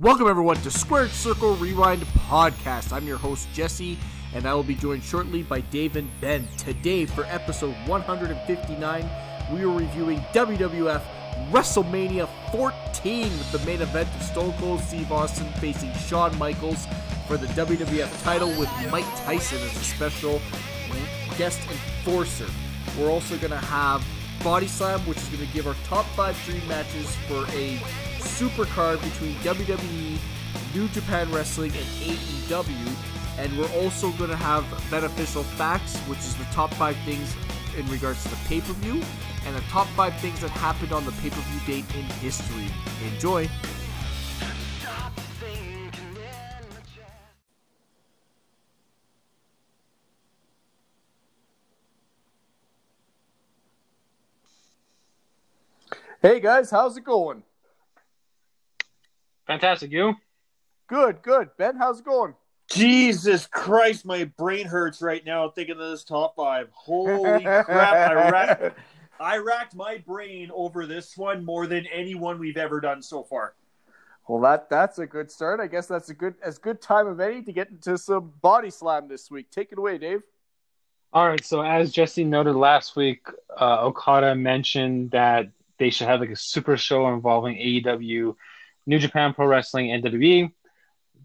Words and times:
Welcome, 0.00 0.28
everyone, 0.28 0.56
to 0.62 0.70
Squared 0.70 1.10
Circle 1.10 1.56
Rewind 1.56 2.00
Podcast. 2.26 2.90
I'm 2.90 3.06
your 3.06 3.18
host, 3.18 3.52
Jesse, 3.52 3.98
and 4.32 4.46
I 4.46 4.54
will 4.54 4.62
be 4.62 4.74
joined 4.74 5.04
shortly 5.04 5.42
by 5.42 5.60
Dave 5.60 5.96
and 5.96 6.08
Ben. 6.22 6.48
Today, 6.56 7.04
for 7.04 7.24
episode 7.24 7.74
159, 7.86 9.10
we 9.52 9.62
are 9.62 9.68
reviewing 9.68 10.20
WWF 10.32 11.02
WrestleMania 11.50 12.26
14 12.50 13.24
with 13.24 13.52
the 13.52 13.58
main 13.66 13.82
event 13.82 14.08
of 14.16 14.22
Stone 14.22 14.54
Cold 14.54 14.80
Steve 14.80 15.12
Austin 15.12 15.52
facing 15.60 15.92
Shawn 15.92 16.34
Michaels 16.38 16.86
for 17.28 17.36
the 17.36 17.48
WWF 17.48 18.22
title 18.22 18.48
with 18.58 18.70
Mike 18.90 19.04
Tyson 19.26 19.58
as 19.58 19.76
a 19.76 19.84
special 19.84 20.40
guest 21.36 21.60
enforcer. 21.70 22.48
We're 22.98 23.10
also 23.10 23.36
going 23.36 23.50
to 23.50 23.58
have 23.58 24.02
Body 24.42 24.66
Slam, 24.66 25.00
which 25.00 25.18
is 25.18 25.28
going 25.28 25.46
to 25.46 25.52
give 25.52 25.66
our 25.66 25.76
top 25.84 26.06
five 26.16 26.42
dream 26.46 26.66
matches 26.66 27.14
for 27.28 27.44
a 27.52 27.78
super 28.20 28.64
card 28.66 29.00
between 29.02 29.34
WWE, 29.36 30.18
New 30.74 30.88
Japan 30.88 31.30
Wrestling, 31.32 31.72
and 31.72 31.86
AEW. 32.02 32.94
And 33.38 33.56
we're 33.58 33.72
also 33.80 34.10
going 34.12 34.30
to 34.30 34.36
have 34.36 34.64
beneficial 34.90 35.42
facts, 35.42 35.96
which 36.00 36.18
is 36.18 36.36
the 36.36 36.44
top 36.44 36.72
five 36.74 36.96
things 37.04 37.34
in 37.76 37.88
regards 37.88 38.22
to 38.24 38.28
the 38.30 38.36
pay 38.46 38.60
per 38.60 38.72
view, 38.74 39.02
and 39.46 39.56
the 39.56 39.60
top 39.68 39.86
five 39.88 40.14
things 40.20 40.40
that 40.40 40.50
happened 40.50 40.92
on 40.92 41.04
the 41.04 41.12
pay 41.12 41.30
per 41.30 41.40
view 41.40 41.60
date 41.66 41.94
in 41.96 42.04
history. 42.20 42.66
Enjoy! 43.12 43.48
Hey 56.22 56.38
guys, 56.38 56.70
how's 56.70 56.98
it 56.98 57.04
going? 57.04 57.42
Fantastic. 59.50 59.90
You? 59.90 60.14
Good, 60.86 61.22
good. 61.22 61.48
Ben, 61.58 61.74
how's 61.74 61.98
it 61.98 62.04
going? 62.04 62.34
Jesus 62.70 63.48
Christ, 63.48 64.06
my 64.06 64.22
brain 64.38 64.64
hurts 64.64 65.02
right 65.02 65.26
now 65.26 65.48
thinking 65.48 65.72
of 65.72 65.90
this 65.90 66.04
top 66.04 66.36
five. 66.36 66.68
Holy 66.70 67.42
crap! 67.42 67.66
I 67.68 68.30
racked, 68.30 68.78
I 69.20 69.38
racked 69.38 69.74
my 69.74 69.98
brain 69.98 70.52
over 70.54 70.86
this 70.86 71.16
one 71.16 71.44
more 71.44 71.66
than 71.66 71.84
anyone 71.92 72.38
we've 72.38 72.56
ever 72.56 72.80
done 72.80 73.02
so 73.02 73.24
far. 73.24 73.54
Well, 74.28 74.40
that 74.42 74.70
that's 74.70 75.00
a 75.00 75.06
good 75.06 75.32
start. 75.32 75.58
I 75.58 75.66
guess 75.66 75.88
that's 75.88 76.10
a 76.10 76.14
good 76.14 76.36
as 76.44 76.58
good 76.58 76.80
time 76.80 77.08
of 77.08 77.18
any 77.18 77.42
to 77.42 77.50
get 77.50 77.70
into 77.70 77.98
some 77.98 78.32
body 78.40 78.70
slam 78.70 79.08
this 79.08 79.32
week. 79.32 79.50
Take 79.50 79.72
it 79.72 79.78
away, 79.78 79.98
Dave. 79.98 80.22
All 81.12 81.26
right. 81.26 81.44
So 81.44 81.60
as 81.60 81.90
Jesse 81.90 82.22
noted 82.22 82.54
last 82.54 82.94
week, 82.94 83.26
uh, 83.60 83.80
Okada 83.80 84.36
mentioned 84.36 85.10
that 85.10 85.50
they 85.78 85.90
should 85.90 86.06
have 86.06 86.20
like 86.20 86.30
a 86.30 86.36
super 86.36 86.76
show 86.76 87.12
involving 87.12 87.56
AEW, 87.56 88.36
New 88.86 88.98
Japan 88.98 89.34
Pro 89.34 89.46
Wrestling, 89.46 89.92
and 89.92 90.02
WWE, 90.02 90.52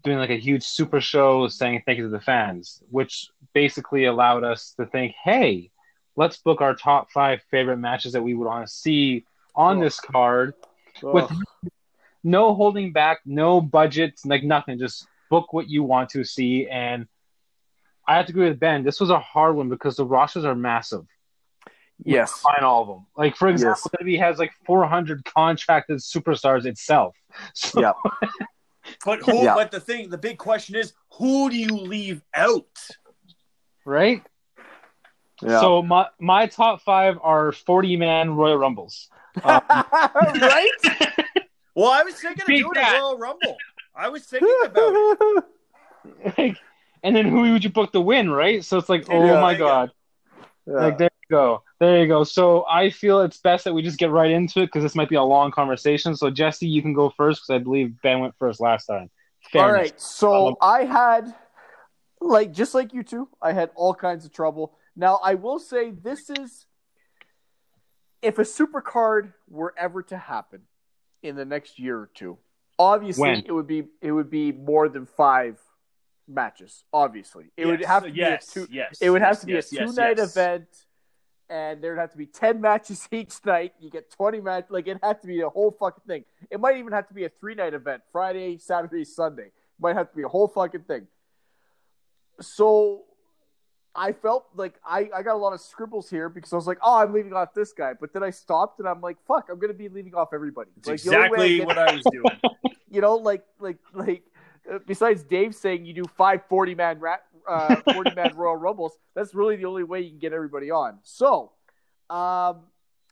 doing 0.04 0.18
like 0.18 0.30
a 0.30 0.38
huge 0.38 0.62
super 0.62 1.00
show 1.00 1.48
saying 1.48 1.82
thank 1.84 1.98
you 1.98 2.04
to 2.04 2.10
the 2.10 2.20
fans, 2.20 2.82
which 2.90 3.30
basically 3.52 4.04
allowed 4.04 4.44
us 4.44 4.74
to 4.78 4.86
think, 4.86 5.14
hey, 5.22 5.70
let's 6.16 6.38
book 6.38 6.60
our 6.60 6.74
top 6.74 7.10
five 7.10 7.42
favorite 7.50 7.78
matches 7.78 8.12
that 8.12 8.22
we 8.22 8.34
would 8.34 8.46
want 8.46 8.66
to 8.66 8.72
see 8.72 9.24
on 9.54 9.78
Ugh. 9.78 9.82
this 9.82 10.00
card 10.00 10.54
Ugh. 11.02 11.14
with 11.14 11.30
no 12.22 12.54
holding 12.54 12.92
back, 12.92 13.20
no 13.24 13.60
budgets, 13.60 14.26
like 14.26 14.42
nothing. 14.42 14.78
Just 14.78 15.06
book 15.30 15.52
what 15.52 15.68
you 15.68 15.82
want 15.82 16.10
to 16.10 16.24
see. 16.24 16.68
And 16.68 17.06
I 18.06 18.16
have 18.16 18.26
to 18.26 18.32
agree 18.32 18.48
with 18.48 18.60
Ben. 18.60 18.84
This 18.84 19.00
was 19.00 19.10
a 19.10 19.18
hard 19.18 19.56
one 19.56 19.68
because 19.68 19.96
the 19.96 20.04
rosters 20.04 20.44
are 20.44 20.54
massive. 20.54 21.06
Yes, 22.04 22.32
Find 22.40 22.62
all 22.64 22.82
of 22.82 22.88
them. 22.88 23.06
Like 23.16 23.36
for 23.36 23.48
example, 23.48 23.90
WWE 24.02 24.18
has 24.18 24.38
like 24.38 24.52
400 24.66 25.24
contracted 25.24 25.98
superstars 25.98 26.64
itself. 26.66 27.16
So 27.54 27.80
yeah, 27.80 27.92
But 29.04 29.20
who? 29.22 29.42
Yeah. 29.42 29.54
But 29.54 29.70
the 29.72 29.80
thing, 29.80 30.08
the 30.10 30.18
big 30.18 30.38
question 30.38 30.74
is, 30.76 30.92
who 31.14 31.50
do 31.50 31.56
you 31.56 31.68
leave 31.76 32.22
out? 32.34 32.64
right. 33.84 34.22
yeah. 35.42 35.60
So 35.60 35.82
my 35.82 36.06
my 36.20 36.46
top 36.46 36.82
five 36.82 37.18
are 37.22 37.52
40 37.52 37.96
man 37.96 38.30
Royal 38.36 38.56
Rumbles. 38.58 39.08
Um, 39.44 39.60
right? 39.68 40.70
Well, 41.74 41.90
I 41.92 42.02
was 42.04 42.14
thinking 42.14 42.40
of 42.42 42.46
Beat 42.46 42.60
doing 42.60 42.70
that. 42.74 42.94
a 42.94 43.00
Royal 43.00 43.18
Rumble. 43.18 43.56
I 43.94 44.08
was 44.08 44.24
thinking 44.24 44.48
about 44.64 44.92
it. 44.94 45.44
like, 46.38 46.56
and 47.02 47.14
then 47.14 47.26
who 47.26 47.52
would 47.52 47.62
you 47.64 47.68
book 47.70 47.92
to 47.92 48.00
win? 48.00 48.30
Right. 48.30 48.64
So 48.64 48.78
it's 48.78 48.88
like, 48.88 49.04
oh 49.10 49.26
Yeah. 49.26 49.40
my 49.42 49.54
god. 49.54 49.90
Yeah. 50.66 50.74
Like 50.74 50.98
there 50.98 51.10
you 51.22 51.34
go, 51.36 51.62
there 51.78 52.00
you 52.02 52.08
go. 52.08 52.24
So 52.24 52.64
I 52.68 52.90
feel 52.90 53.20
it's 53.20 53.38
best 53.38 53.64
that 53.64 53.72
we 53.74 53.82
just 53.82 53.98
get 53.98 54.10
right 54.10 54.30
into 54.30 54.62
it 54.62 54.66
because 54.66 54.82
this 54.82 54.94
might 54.94 55.08
be 55.08 55.14
a 55.16 55.22
long 55.22 55.50
conversation. 55.52 56.16
So 56.16 56.30
Jesse, 56.30 56.66
you 56.66 56.82
can 56.82 56.92
go 56.92 57.10
first 57.10 57.42
because 57.42 57.60
I 57.60 57.62
believe 57.62 58.00
Ben 58.02 58.20
went 58.20 58.34
first 58.38 58.60
last 58.60 58.86
time. 58.86 59.10
All 59.44 59.50
Fairness. 59.52 59.90
right. 59.92 60.00
So 60.00 60.48
Um, 60.48 60.56
I 60.60 60.84
had, 60.84 61.32
like, 62.20 62.52
just 62.52 62.74
like 62.74 62.92
you 62.92 63.04
two, 63.04 63.28
I 63.40 63.52
had 63.52 63.70
all 63.76 63.94
kinds 63.94 64.24
of 64.24 64.32
trouble. 64.32 64.74
Now, 64.96 65.20
I 65.22 65.34
will 65.34 65.60
say 65.60 65.90
this 65.90 66.30
is 66.30 66.66
if 68.22 68.38
a 68.40 68.44
super 68.44 68.80
card 68.80 69.32
were 69.48 69.72
ever 69.78 70.02
to 70.04 70.16
happen 70.16 70.62
in 71.22 71.36
the 71.36 71.44
next 71.44 71.78
year 71.78 71.96
or 71.96 72.10
two, 72.12 72.38
obviously 72.78 73.22
When? 73.28 73.44
it 73.46 73.52
would 73.52 73.66
be 73.68 73.84
it 74.02 74.10
would 74.10 74.30
be 74.30 74.50
more 74.52 74.88
than 74.88 75.06
five 75.06 75.60
matches. 76.28 76.84
Obviously, 76.92 77.46
it 77.56 77.66
would 77.66 77.84
have 77.84 78.04
to 78.04 78.10
yes, 78.10 78.52
be 78.52 78.60
a 78.60 78.66
two. 78.66 78.72
yes. 78.72 78.98
It 79.00 79.10
would 79.10 79.22
have 79.22 79.32
yes, 79.34 79.40
to 79.40 79.46
be 79.46 79.52
yes, 79.52 79.72
a 79.72 79.74
yes, 79.74 79.94
two 79.94 80.00
night 80.00 80.16
yes. 80.18 80.30
event, 80.30 80.68
and 81.48 81.82
there'd 81.82 81.98
have 81.98 82.12
to 82.12 82.18
be 82.18 82.26
ten 82.26 82.60
matches 82.60 83.06
each 83.12 83.34
night. 83.44 83.74
You 83.80 83.90
get 83.90 84.10
twenty 84.10 84.40
match. 84.40 84.66
Like 84.68 84.86
it 84.86 84.98
had 85.02 85.20
to 85.22 85.26
be 85.26 85.40
a 85.40 85.48
whole 85.48 85.70
fucking 85.78 86.02
thing. 86.06 86.24
It 86.50 86.60
might 86.60 86.76
even 86.76 86.92
have 86.92 87.08
to 87.08 87.14
be 87.14 87.24
a 87.24 87.28
three 87.28 87.54
night 87.54 87.74
event: 87.74 88.02
Friday, 88.12 88.58
Saturday, 88.58 89.04
Sunday. 89.04 89.46
It 89.46 89.52
Might 89.80 89.96
have 89.96 90.10
to 90.10 90.16
be 90.16 90.22
a 90.22 90.28
whole 90.28 90.48
fucking 90.48 90.82
thing. 90.82 91.06
So, 92.40 93.04
I 93.94 94.12
felt 94.12 94.46
like 94.54 94.74
I 94.84 95.08
I 95.14 95.22
got 95.22 95.34
a 95.34 95.38
lot 95.38 95.52
of 95.52 95.60
scribbles 95.60 96.10
here 96.10 96.28
because 96.28 96.52
I 96.52 96.56
was 96.56 96.66
like, 96.66 96.78
oh, 96.82 96.98
I'm 96.98 97.12
leaving 97.12 97.32
off 97.32 97.54
this 97.54 97.72
guy, 97.72 97.94
but 97.98 98.12
then 98.12 98.22
I 98.22 98.30
stopped 98.30 98.78
and 98.78 98.88
I'm 98.88 99.00
like, 99.00 99.16
fuck, 99.26 99.48
I'm 99.50 99.58
gonna 99.58 99.72
be 99.72 99.88
leaving 99.88 100.14
off 100.14 100.30
everybody. 100.34 100.70
Like, 100.84 101.02
the 101.02 101.16
only 101.16 101.30
way 101.30 101.38
I 101.38 101.44
exactly 101.44 101.58
get- 101.58 101.66
what 101.66 101.78
I 101.78 101.94
was 101.94 102.04
doing. 102.12 102.40
you 102.90 103.00
know, 103.00 103.16
like 103.16 103.44
like 103.58 103.78
like 103.94 104.22
besides 104.86 105.22
Dave 105.22 105.54
saying 105.54 105.84
you 105.86 105.92
do 105.94 106.04
five 106.16 106.42
40 106.48 106.74
man 106.74 106.98
rat 107.00 107.22
uh 107.48 107.76
40 107.92 108.14
man 108.14 108.34
Royal 108.36 108.56
Rumbles, 108.56 108.98
that's 109.14 109.34
really 109.34 109.56
the 109.56 109.64
only 109.66 109.84
way 109.84 110.00
you 110.00 110.10
can 110.10 110.18
get 110.18 110.32
everybody 110.32 110.70
on. 110.70 110.98
So, 111.02 111.52
um 112.10 112.64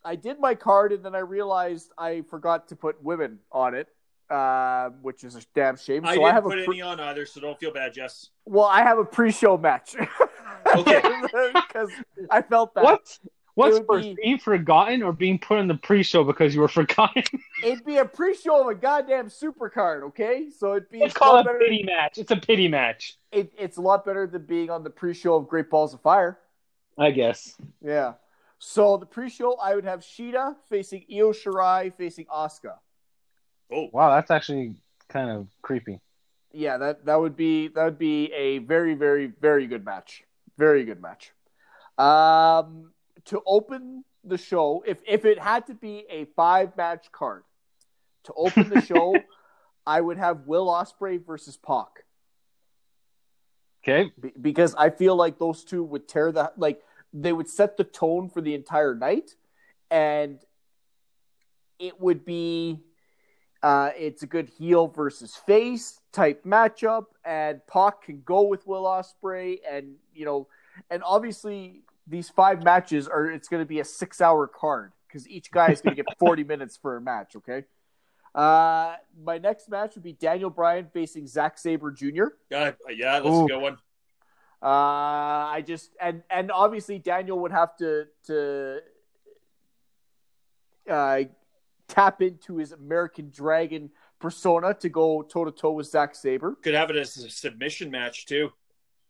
I 0.07 0.17
did 0.17 0.39
my 0.39 0.55
card 0.55 0.93
and 0.93 1.03
then 1.05 1.15
I 1.15 1.21
realized 1.21 1.91
I 1.97 2.23
forgot 2.29 2.69
to 2.69 2.77
put 2.77 3.03
women 3.03 3.39
on 3.51 3.75
it. 3.75 3.89
Uh, 4.31 4.89
which 5.03 5.23
is 5.23 5.37
a 5.37 5.43
damn 5.55 5.77
shame. 5.77 6.05
I 6.05 6.15
so 6.15 6.21
didn't 6.21 6.31
I 6.31 6.33
have 6.33 6.45
put 6.45 6.59
a 6.59 6.65
pre- 6.65 6.77
any 6.77 6.83
on 6.83 6.99
either, 6.99 7.27
so 7.27 7.41
don't 7.43 7.61
feel 7.61 7.71
bad, 7.71 7.93
Jess. 7.93 8.31
well, 8.47 8.65
I 8.65 8.81
have 8.83 8.99
a 8.99 9.05
pre-show 9.05 9.59
match. 9.59 9.95
Okay. 10.77 11.03
because 11.53 11.91
I 12.31 12.41
felt 12.41 12.75
that 12.75 12.85
What? 12.85 13.19
What's 13.55 13.79
would 13.79 13.89
worse, 13.89 14.05
be- 14.05 14.17
being 14.23 14.39
forgotten 14.39 15.03
or 15.03 15.13
being 15.13 15.39
put 15.39 15.59
in 15.61 15.69
the 15.69 15.77
pre-show 15.77 16.25
because 16.25 16.55
you 16.55 16.61
were 16.61 16.69
forgotten? 16.83 17.23
it'd 17.63 17.85
be 17.85 17.99
a 17.99 18.05
pre-show 18.05 18.61
of 18.63 18.67
a 18.69 18.75
goddamn 18.75 19.29
supercard. 19.29 20.03
Okay, 20.09 20.51
so 20.51 20.73
it'd 20.77 20.91
be 20.91 21.01
Let's 21.01 21.15
a 21.15 21.19
call 21.19 21.35
lot 21.35 21.47
it 21.47 21.51
a 21.51 21.53
better- 21.53 21.59
pity 21.61 21.83
match. 21.85 22.19
It's 22.19 22.31
a 22.33 22.37
pity 22.37 22.67
match, 22.69 23.17
It, 23.33 23.53
it's 23.59 23.77
a 23.77 23.81
lot 23.81 24.05
better 24.05 24.27
than 24.27 24.45
being 24.47 24.71
on 24.71 24.83
the 24.83 24.91
pre-show 24.91 25.37
of 25.37 25.49
Great 25.49 25.71
Balls 25.71 25.95
of 25.95 26.01
Fire. 26.01 26.39
I 26.99 27.11
guess. 27.11 27.55
Yeah. 27.81 28.15
So 28.59 28.97
the 28.97 29.07
pre-show, 29.07 29.55
I 29.57 29.75
would 29.75 29.85
have 29.85 30.01
Shida 30.01 30.57
facing 30.71 31.05
Io 31.13 31.33
Shirai 31.33 31.93
facing 31.95 32.25
Asuka. 32.27 32.75
Oh, 33.73 33.89
Wow, 33.93 34.15
that's 34.15 34.31
actually 34.31 34.77
kind 35.09 35.31
of 35.31 35.49
creepy. 35.63 36.01
Yeah, 36.53 36.79
that 36.79 37.05
that 37.07 37.21
would 37.21 37.37
be 37.37 37.69
that 37.69 37.85
would 37.85 37.99
be 37.99 38.33
a 38.33 38.59
very 38.59 38.95
very 38.95 39.27
very 39.27 39.67
good 39.67 39.85
match. 39.85 40.23
Very 40.57 40.85
good 40.85 41.03
match. 41.03 41.33
Um, 41.99 42.93
to 43.27 43.43
open 43.47 44.05
the 44.23 44.39
show, 44.39 44.83
if 44.87 44.99
if 45.07 45.25
it 45.25 45.39
had 45.39 45.67
to 45.67 45.75
be 45.75 46.05
a 46.11 46.27
five 46.37 46.77
match 46.77 47.11
card 47.13 47.45
to 48.25 48.33
open 48.35 48.69
the 48.71 48.81
show, 48.81 49.17
I 49.87 50.01
would 50.01 50.19
have 50.19 50.47
Will 50.47 50.67
Ospreay 50.67 51.25
versus 51.25 51.57
Pac. 51.57 52.05
Okay, 53.83 54.11
Be- 54.21 54.33
because 54.41 54.75
I 54.75 54.91
feel 54.91 55.15
like 55.15 55.39
those 55.39 55.65
two 55.65 55.83
would 55.83 56.09
tear 56.09 56.33
the 56.33 56.53
like 56.57 56.81
they 57.13 57.33
would 57.33 57.49
set 57.49 57.77
the 57.77 57.85
tone 57.85 58.29
for 58.29 58.41
the 58.41 58.55
entire 58.55 58.95
night, 58.95 59.35
and 59.91 60.41
it 61.79 62.01
would 62.01 62.25
be 62.25 62.81
uh, 63.63 63.91
it's 63.97 64.23
a 64.23 64.27
good 64.27 64.49
heel 64.49 64.89
versus 64.89 65.37
face 65.37 66.01
type 66.13 66.45
matchup, 66.45 67.07
and 67.25 67.67
Pac 67.67 68.03
can 68.03 68.23
go 68.25 68.43
with 68.43 68.67
Will 68.67 68.85
Ospreay, 68.85 69.59
and 69.71 69.95
you 70.15 70.25
know, 70.25 70.49
and 70.91 71.03
obviously 71.05 71.83
these 72.07 72.29
five 72.29 72.63
matches 72.63 73.09
are 73.09 73.31
it's 73.31 73.49
going 73.49 73.63
to 73.63 73.69
be 73.69 73.81
a 73.81 73.85
six 73.85 74.21
hour 74.21 74.47
card 74.47 74.93
because 75.07 75.29
each 75.29 75.51
guy 75.51 75.71
is 75.71 75.81
going 75.81 75.97
to 75.97 76.03
get 76.03 76.07
forty 76.19 76.45
minutes 76.45 76.77
for 76.77 76.97
a 76.97 77.01
match. 77.01 77.37
Okay. 77.37 77.65
Uh, 78.35 78.97
my 79.23 79.39
next 79.39 79.69
match 79.69 79.95
would 79.95 80.03
be 80.03 80.13
Daniel 80.13 80.51
Bryan 80.51 80.89
facing 80.93 81.27
Zack 81.27 81.57
Sabre 81.57 81.93
Jr. 81.93 82.25
yeah, 82.51 82.73
yeah, 82.91 83.21
that's 83.21 83.27
Ooh. 83.27 83.45
a 83.45 83.49
good 83.49 83.63
one. 83.63 83.79
Uh, 84.61 85.53
I 85.53 85.63
just 85.65 85.91
and 86.01 86.23
and 86.31 86.51
obviously 86.51 86.99
Daniel 86.99 87.39
would 87.41 87.53
have 87.53 87.77
to 87.77 88.07
to 88.27 88.81
uh, 90.89 91.21
tap 91.87 92.23
into 92.23 92.57
his 92.57 92.73
American 92.73 93.31
Dragon 93.31 93.91
persona 94.19 94.75
to 94.75 94.89
go 94.89 95.23
toe 95.23 95.45
to 95.45 95.53
toe 95.53 95.73
with 95.73 95.87
Zack 95.87 96.15
Sabre. 96.15 96.57
Could 96.63 96.75
have 96.75 96.91
it 96.91 96.97
as 96.97 97.17
a 97.19 97.29
submission 97.31 97.91
match 97.91 98.27
too. 98.27 98.53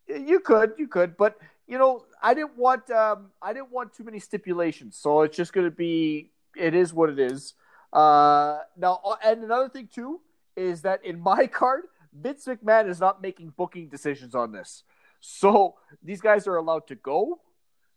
You 0.06 0.40
could, 0.40 0.72
you 0.76 0.86
could, 0.86 1.16
but 1.16 1.38
you 1.66 1.78
know, 1.78 2.04
I 2.22 2.34
didn't 2.34 2.56
want 2.56 2.90
um, 2.90 3.30
I 3.40 3.52
didn't 3.52 3.70
want 3.70 3.94
too 3.94 4.04
many 4.04 4.18
stipulations, 4.20 4.96
so 4.96 5.22
it's 5.22 5.36
just 5.36 5.52
going 5.52 5.66
to 5.66 5.70
be 5.70 6.30
it 6.56 6.74
is 6.74 6.92
what 6.92 7.10
it 7.10 7.18
is. 7.18 7.54
Uh, 7.92 8.58
now, 8.76 9.00
uh, 9.04 9.16
and 9.24 9.42
another 9.44 9.68
thing 9.68 9.88
too 9.92 10.20
is 10.56 10.82
that 10.82 11.04
in 11.04 11.20
my 11.20 11.46
card, 11.60 11.82
Vince 12.12 12.44
McMahon 12.46 12.88
is 12.88 13.00
not 13.00 13.22
making 13.22 13.52
booking 13.56 13.88
decisions 13.88 14.34
on 14.34 14.52
this, 14.52 14.84
so 15.20 15.74
these 16.02 16.20
guys 16.20 16.46
are 16.46 16.56
allowed 16.56 16.86
to 16.88 16.94
go, 16.96 17.40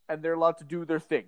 and 0.07 0.21
they're 0.23 0.33
allowed 0.33 0.57
to 0.59 0.63
do 0.63 0.85
their 0.85 0.99
thing. 0.99 1.25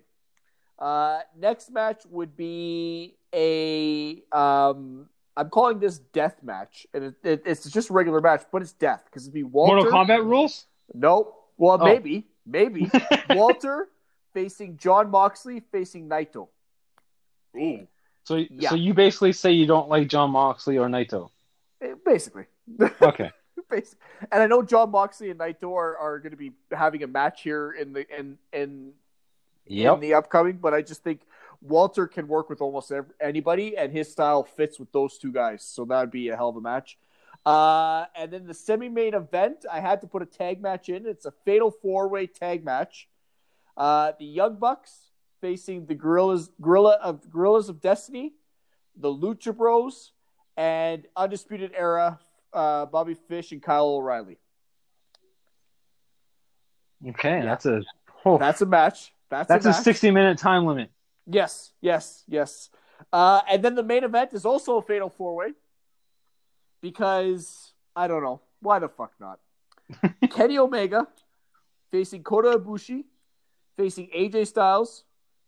Uh, 0.77 1.19
next 1.37 1.71
match 1.71 2.03
would 2.09 2.37
be 2.37 3.17
a 3.33 4.23
um, 4.31 5.09
I'm 5.35 5.49
calling 5.49 5.79
this 5.79 5.99
death 5.99 6.37
match, 6.41 6.87
and 6.93 7.03
it, 7.03 7.15
it, 7.23 7.41
it's 7.45 7.69
just 7.69 7.89
a 7.89 7.93
regular 7.93 8.21
match, 8.21 8.43
but 8.51 8.61
it's 8.61 8.71
death 8.73 9.03
because 9.05 9.23
it'd 9.23 9.33
be 9.33 9.43
Walter. 9.43 9.75
Mortal 9.75 9.91
Kombat 9.91 10.23
rules? 10.25 10.65
Nope. 10.93 11.35
Well, 11.57 11.77
Oh. 11.81 11.83
maybe, 11.85 12.25
maybe 12.49 12.89
Walter 13.29 13.87
facing 14.33 14.77
Jon 14.77 15.09
Moxley 15.09 15.61
facing 15.71 16.07
Naito. 16.09 16.47
Ooh. 17.57 17.87
So, 18.23 18.35
Yeah. 18.35 18.69
so 18.69 18.75
you 18.75 18.93
basically 18.93 19.33
say 19.33 19.51
you 19.51 19.65
don't 19.65 19.89
like 19.89 20.07
Jon 20.07 20.31
Moxley 20.31 20.77
or 20.77 20.87
Naito. 20.87 21.29
Eh, 21.81 21.93
Basically, 22.05 22.45
Okay. 23.01 23.31
Basi- 23.71 23.95
and 24.31 24.41
I 24.43 24.47
know 24.47 24.61
Jon 24.63 24.89
Moxley 24.91 25.29
and 25.31 25.39
Naito 25.39 25.73
are, 25.75 25.97
are 25.97 26.19
going 26.19 26.31
to 26.31 26.37
be 26.37 26.51
having 26.71 27.03
a 27.03 27.07
match 27.07 27.41
here 27.43 27.71
in 27.71 27.93
the 27.93 28.05
in 28.17 28.37
in 28.53 28.93
in 29.67 29.99
the 29.99 30.13
upcoming, 30.15 30.57
but 30.57 30.73
I 30.73 30.81
just 30.81 31.03
think 31.03 31.21
Walter 31.61 32.07
can 32.07 32.27
work 32.27 32.49
with 32.49 32.61
almost 32.61 32.91
ev- 32.91 33.11
anybody, 33.21 33.77
and 33.77 33.91
his 33.91 34.11
style 34.11 34.43
fits 34.43 34.79
with 34.79 34.91
those 34.91 35.17
two 35.17 35.31
guys. 35.31 35.61
So 35.63 35.85
that 35.85 35.99
would 35.99 36.11
be 36.11 36.29
a 36.29 36.35
hell 36.35 36.49
of 36.49 36.55
a 36.55 36.61
match. 36.61 36.97
Uh, 37.45 38.05
and 38.15 38.31
then 38.31 38.45
the 38.45 38.53
semi-main 38.53 39.13
event, 39.13 39.65
I 39.71 39.79
had 39.79 40.01
to 40.01 40.07
put 40.07 40.21
a 40.21 40.25
tag 40.25 40.61
match 40.61 40.89
in. 40.89 41.05
It's 41.05 41.25
a 41.25 41.31
fatal 41.45 41.71
four-way 41.71 42.27
tag 42.27 42.63
match. 42.63 43.07
Uh, 43.77 44.11
the 44.19 44.25
Young 44.25 44.57
Bucks 44.57 45.09
facing 45.41 45.85
the 45.85 45.95
Guerrillas, 45.95 46.49
Guerrilla 46.61 46.97
of 47.01 47.29
Guerrillas 47.29 47.69
of 47.69 47.81
Destiny, 47.81 48.33
the 48.95 49.07
Lucha 49.07 49.55
Bros, 49.55 50.11
and 50.57 51.05
Undisputed 51.15 51.71
Era, 51.75 52.19
uh, 52.51 52.85
Bobby 52.85 53.13
Fish 53.13 53.51
and 53.51 53.63
Kyle 53.63 53.87
O'Reilly. 53.87 54.37
Okay. 57.07 57.37
Yeah. 57.39 57.45
That's 57.45 57.65
a 57.65 57.81
oh, 58.25 58.37
That's 58.37 58.61
a 58.61 58.65
match. 58.65 59.13
That's, 59.29 59.47
that's 59.47 59.65
a, 59.65 59.69
a 59.69 59.71
match. 59.71 59.83
60 59.83 60.11
minute 60.11 60.37
time 60.37 60.65
limit. 60.65 60.91
Yes, 61.25 61.71
yes, 61.79 62.23
yes. 62.27 62.69
Uh, 63.13 63.41
and 63.49 63.63
then 63.63 63.75
the 63.75 63.83
main 63.83 64.03
event 64.03 64.33
is 64.33 64.45
also 64.45 64.77
a 64.77 64.81
fatal 64.81 65.09
four 65.09 65.35
way 65.35 65.53
because 66.81 67.73
I 67.95 68.07
don't 68.07 68.23
know 68.23 68.41
why 68.61 68.79
the 68.79 68.89
fuck 68.89 69.13
not. 69.19 69.39
Kenny 70.29 70.57
Omega 70.57 71.07
facing 71.91 72.23
Kota 72.23 72.57
Ibushi, 72.57 73.03
facing 73.77 74.07
AJ 74.15 74.47
Styles, 74.47 75.03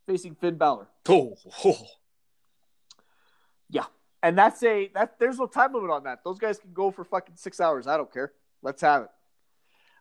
facing 0.08 0.36
Finn 0.36 0.56
Balor. 0.56 0.88
Oh, 1.10 1.36
oh. 1.64 1.86
Yeah, 3.70 3.86
and 4.22 4.38
that's 4.38 4.62
a 4.64 4.90
that. 4.94 5.20
There's 5.20 5.40
no 5.40 5.48
time 5.48 5.74
limit 5.74 5.92
on 5.92 6.04
that. 6.04 6.24
Those 6.24 6.40
guys 6.40 6.60
can 6.60 6.74
go 6.74 6.92
for 6.92 7.04
fucking 7.04 7.36
six 7.38 7.60
hours. 7.60 7.88
I 7.88 7.98
don't 7.98 8.12
care. 8.12 8.34
Let's 8.62 8.82
have 8.82 9.04
it. 9.04 9.10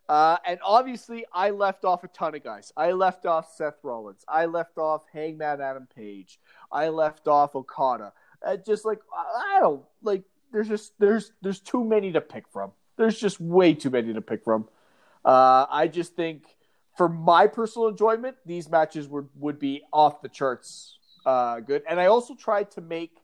Uh, 0.09 0.37
and 0.45 0.59
obviously, 0.65 1.25
I 1.31 1.51
left 1.51 1.85
off 1.85 2.03
a 2.03 2.09
ton 2.09 2.35
of 2.35 2.43
guys. 2.43 2.73
I 2.75 2.91
left 2.91 3.25
off 3.25 3.53
Seth 3.55 3.77
Rollins. 3.81 4.25
I 4.27 4.45
left 4.45 4.77
off 4.77 5.03
Hangman 5.13 5.61
Adam 5.61 5.87
Page. 5.95 6.37
I 6.69 6.89
left 6.89 7.29
off 7.29 7.55
Okada. 7.55 8.11
Uh, 8.45 8.57
just 8.57 8.83
like 8.83 8.99
I 9.15 9.57
I 9.57 9.59
don't 9.61 9.83
like. 10.01 10.23
There's 10.51 10.67
just 10.67 10.93
there's 10.99 11.31
there's 11.41 11.59
too 11.59 11.83
many 11.83 12.11
to 12.11 12.21
pick 12.21 12.47
from. 12.49 12.71
There's 12.97 13.19
just 13.19 13.39
way 13.39 13.73
too 13.73 13.89
many 13.89 14.13
to 14.13 14.21
pick 14.21 14.43
from. 14.43 14.67
Uh, 15.23 15.65
I 15.69 15.87
just 15.87 16.15
think, 16.15 16.45
for 16.97 17.07
my 17.07 17.47
personal 17.47 17.87
enjoyment, 17.87 18.35
these 18.45 18.69
matches 18.69 19.07
would 19.07 19.29
would 19.35 19.59
be 19.59 19.83
off 19.91 20.21
the 20.21 20.29
charts 20.29 20.97
uh, 21.25 21.59
good. 21.59 21.83
And 21.89 21.99
I 21.99 22.07
also 22.07 22.35
tried 22.35 22.71
to 22.71 22.81
make 22.81 23.17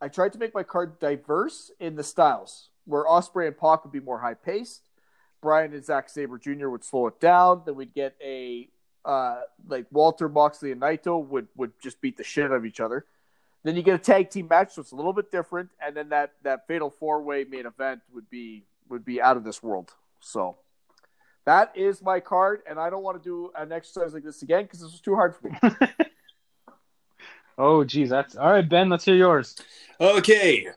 I 0.00 0.08
tried 0.08 0.32
to 0.34 0.38
make 0.38 0.54
my 0.54 0.62
card 0.62 0.98
diverse 0.98 1.70
in 1.80 1.96
the 1.96 2.02
styles, 2.02 2.68
where 2.84 3.04
Ospreay 3.04 3.46
and 3.46 3.56
Pac 3.56 3.84
would 3.84 3.92
be 3.92 4.00
more 4.00 4.18
high 4.18 4.34
paced. 4.34 4.82
Bryan 5.40 5.72
and 5.72 5.84
Zack 5.84 6.08
Sabre 6.08 6.38
Jr. 6.38 6.68
would 6.68 6.84
slow 6.84 7.06
it 7.06 7.20
down. 7.20 7.62
Then 7.64 7.76
we'd 7.76 7.94
get 7.94 8.16
a 8.22 8.68
uh, 9.04 9.42
like 9.68 9.86
Walter 9.90 10.28
Moxley 10.28 10.72
and 10.72 10.80
Naito 10.80 11.24
would 11.24 11.48
would 11.56 11.72
just 11.82 12.00
beat 12.00 12.16
the 12.16 12.24
shit 12.24 12.46
out 12.46 12.52
of 12.52 12.66
each 12.66 12.80
other. 12.80 13.06
Then 13.66 13.74
you 13.74 13.82
get 13.82 13.96
a 13.96 13.98
tag 13.98 14.30
team 14.30 14.46
match, 14.48 14.74
so 14.74 14.80
it's 14.80 14.92
a 14.92 14.94
little 14.94 15.12
bit 15.12 15.32
different. 15.32 15.70
And 15.84 15.96
then 15.96 16.08
that 16.10 16.34
that 16.44 16.68
fatal 16.68 16.88
four 16.88 17.20
way 17.20 17.42
main 17.42 17.66
event 17.66 18.00
would 18.14 18.30
be 18.30 18.64
would 18.88 19.04
be 19.04 19.20
out 19.20 19.36
of 19.36 19.42
this 19.42 19.60
world. 19.60 19.92
So 20.20 20.56
that 21.46 21.72
is 21.76 22.00
my 22.00 22.20
card, 22.20 22.62
and 22.70 22.78
I 22.78 22.90
don't 22.90 23.02
want 23.02 23.20
to 23.20 23.28
do 23.28 23.50
an 23.56 23.72
exercise 23.72 24.14
like 24.14 24.22
this 24.22 24.42
again 24.42 24.62
because 24.62 24.78
this 24.82 24.92
was 24.92 25.00
too 25.00 25.16
hard 25.16 25.34
for 25.34 25.48
me. 25.50 25.58
Oh, 27.58 27.84
geez. 27.84 28.10
That's 28.10 28.36
all 28.36 28.50
right, 28.50 28.68
Ben. 28.68 28.90
Let's 28.90 29.06
hear 29.06 29.14
yours. 29.14 29.56
Okay. 29.98 30.68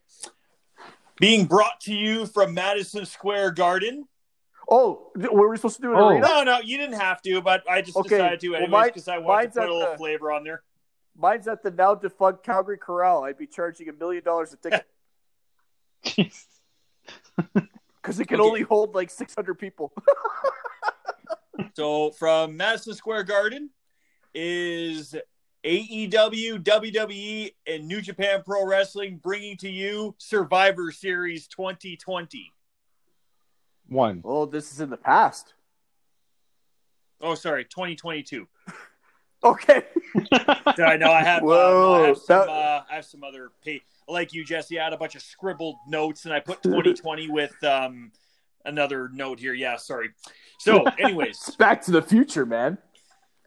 Being 1.19 1.45
brought 1.45 1.81
to 1.81 1.93
you 1.93 2.25
from 2.25 2.53
Madison 2.53 3.05
Square 3.05 3.51
Garden. 3.51 4.07
Oh, 4.71 5.11
were 5.29 5.49
we 5.49 5.57
supposed 5.57 5.75
to 5.75 5.81
do 5.81 5.91
an 5.91 5.97
Oh. 5.99 6.07
arena? 6.07 6.25
No, 6.25 6.43
no, 6.43 6.59
you 6.59 6.77
didn't 6.77 6.97
have 7.01 7.21
to, 7.23 7.41
but 7.41 7.69
I 7.69 7.81
just 7.81 7.97
Okay. 7.97 8.09
decided 8.11 8.39
to 8.39 8.49
Well, 8.51 8.57
anyways 8.61 8.71
mine- 8.71 8.87
because 8.87 9.09
I 9.09 9.17
wanted 9.17 9.51
to 9.55 9.59
put 9.59 9.69
a 9.69 9.73
little 9.73 9.91
the- 9.91 9.97
flavor 9.97 10.31
on 10.31 10.45
there. 10.45 10.63
Mine's 11.19 11.47
at 11.47 11.63
the 11.63 11.71
now 11.71 11.95
defunct 11.95 12.43
Calgary 12.45 12.77
Corral. 12.77 13.23
I'd 13.25 13.37
be 13.37 13.47
charging 13.47 13.89
a 13.89 13.93
million 13.93 14.23
dollars 14.23 14.53
a 14.53 14.57
ticket 14.57 14.85
because 16.01 16.47
it 18.19 18.27
can 18.27 18.39
Okay. 18.39 18.47
only 18.47 18.61
hold 18.61 18.95
like 18.95 19.09
600 19.09 19.55
people. 19.55 19.91
So 21.75 22.11
from 22.11 22.57
Madison 22.57 22.93
Square 22.93 23.23
Garden 23.23 23.69
is 24.33 25.15
AEW, 25.65 26.61
WWE, 26.63 27.53
and 27.67 27.85
New 27.87 28.01
Japan 28.01 28.41
Pro 28.45 28.65
Wrestling 28.65 29.17
bringing 29.21 29.55
to 29.57 29.69
you 29.69 30.15
Survivor 30.17 30.91
Series 30.91 31.47
2020. 31.47 32.51
One. 33.87 34.21
well, 34.23 34.45
this 34.45 34.71
is 34.73 34.81
in 34.81 34.89
the 34.89 34.97
past. 34.97 35.53
Oh, 37.21 37.35
sorry, 37.35 37.63
2022. 37.65 38.47
Okay. 39.43 39.83
I 40.33 40.97
know 40.97 41.11
I 41.11 41.23
have, 41.23 41.43
uh, 41.43 41.45
Whoa, 41.45 42.03
I 42.03 42.07
have 42.07 42.17
some, 42.17 42.47
that- 42.47 42.49
uh, 42.49 42.83
I 42.91 42.95
have 42.95 43.05
some 43.05 43.23
other 43.23 43.51
pay. 43.63 43.81
Like 44.07 44.33
you, 44.33 44.43
Jesse, 44.43 44.79
I 44.79 44.83
had 44.85 44.93
a 44.93 44.97
bunch 44.97 45.15
of 45.15 45.21
scribbled 45.21 45.75
notes, 45.87 46.25
and 46.25 46.33
I 46.33 46.39
put 46.39 46.61
2020 46.63 47.29
with 47.31 47.53
um, 47.63 48.11
another 48.65 49.09
note 49.13 49.39
here. 49.39 49.53
Yeah, 49.53 49.77
sorry. 49.77 50.09
So, 50.59 50.83
anyways, 50.99 51.55
Back 51.57 51.81
to 51.83 51.91
the 51.91 52.01
future, 52.01 52.45
man. 52.45 52.77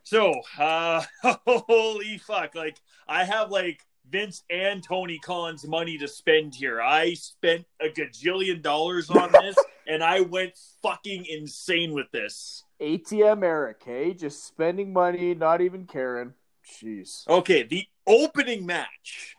so 0.04 0.32
uh, 0.58 1.02
holy 1.46 2.18
fuck! 2.18 2.54
Like 2.54 2.78
I 3.08 3.24
have 3.24 3.50
like 3.50 3.80
Vince 4.08 4.44
and 4.50 4.82
Tony 4.82 5.18
Khan's 5.18 5.66
money 5.66 5.98
to 5.98 6.06
spend 6.08 6.54
here. 6.54 6.80
I 6.80 7.14
spent 7.14 7.66
a 7.80 7.88
gajillion 7.88 8.62
dollars 8.62 9.10
on 9.10 9.30
this, 9.32 9.56
and 9.86 10.02
I 10.02 10.20
went 10.20 10.52
fucking 10.82 11.26
insane 11.26 11.92
with 11.92 12.10
this. 12.12 12.64
ATM 12.82 13.44
Eric, 13.44 13.82
hey, 13.84 14.12
just 14.12 14.44
spending 14.44 14.92
money, 14.92 15.34
not 15.34 15.60
even 15.60 15.86
caring. 15.86 16.34
Jeez. 16.82 17.26
Okay, 17.28 17.62
the 17.62 17.86
opening 18.06 18.66
match. 18.66 19.36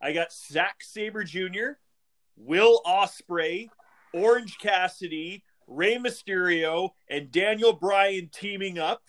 I 0.00 0.12
got 0.12 0.32
Zack 0.32 0.76
Sabre 0.80 1.24
Jr., 1.24 1.78
Will 2.36 2.80
Ospreay, 2.86 3.68
Orange 4.12 4.58
Cassidy, 4.58 5.42
Rey 5.66 5.96
Mysterio, 5.96 6.90
and 7.08 7.32
Daniel 7.32 7.72
Bryan 7.72 8.30
teaming 8.32 8.78
up 8.78 9.02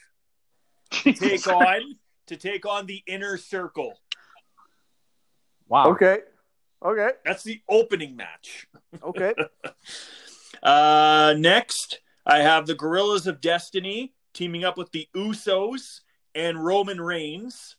to 0.92 1.14
take 1.14 1.48
on 1.48 1.82
to 2.28 2.38
take 2.38 2.66
on 2.66 2.86
the 2.88 3.04
Inner 3.06 3.38
Circle. 3.38 3.94
Wow. 5.68 5.92
Okay. 5.92 6.20
Okay. 6.84 7.10
That's 7.24 7.44
the 7.44 7.62
opening 7.70 8.16
match. 8.16 8.68
Okay. 9.04 9.34
Uh, 10.64 11.36
next, 11.38 12.00
I 12.26 12.40
have 12.40 12.66
the 12.66 12.76
Guerrillas 12.76 13.28
of 13.28 13.42
Destiny 13.42 14.14
teaming 14.34 14.64
up 14.64 14.78
with 14.78 14.92
the 14.92 15.08
Usos 15.16 16.02
and 16.34 16.64
Roman 16.64 17.00
Reigns 17.00 17.76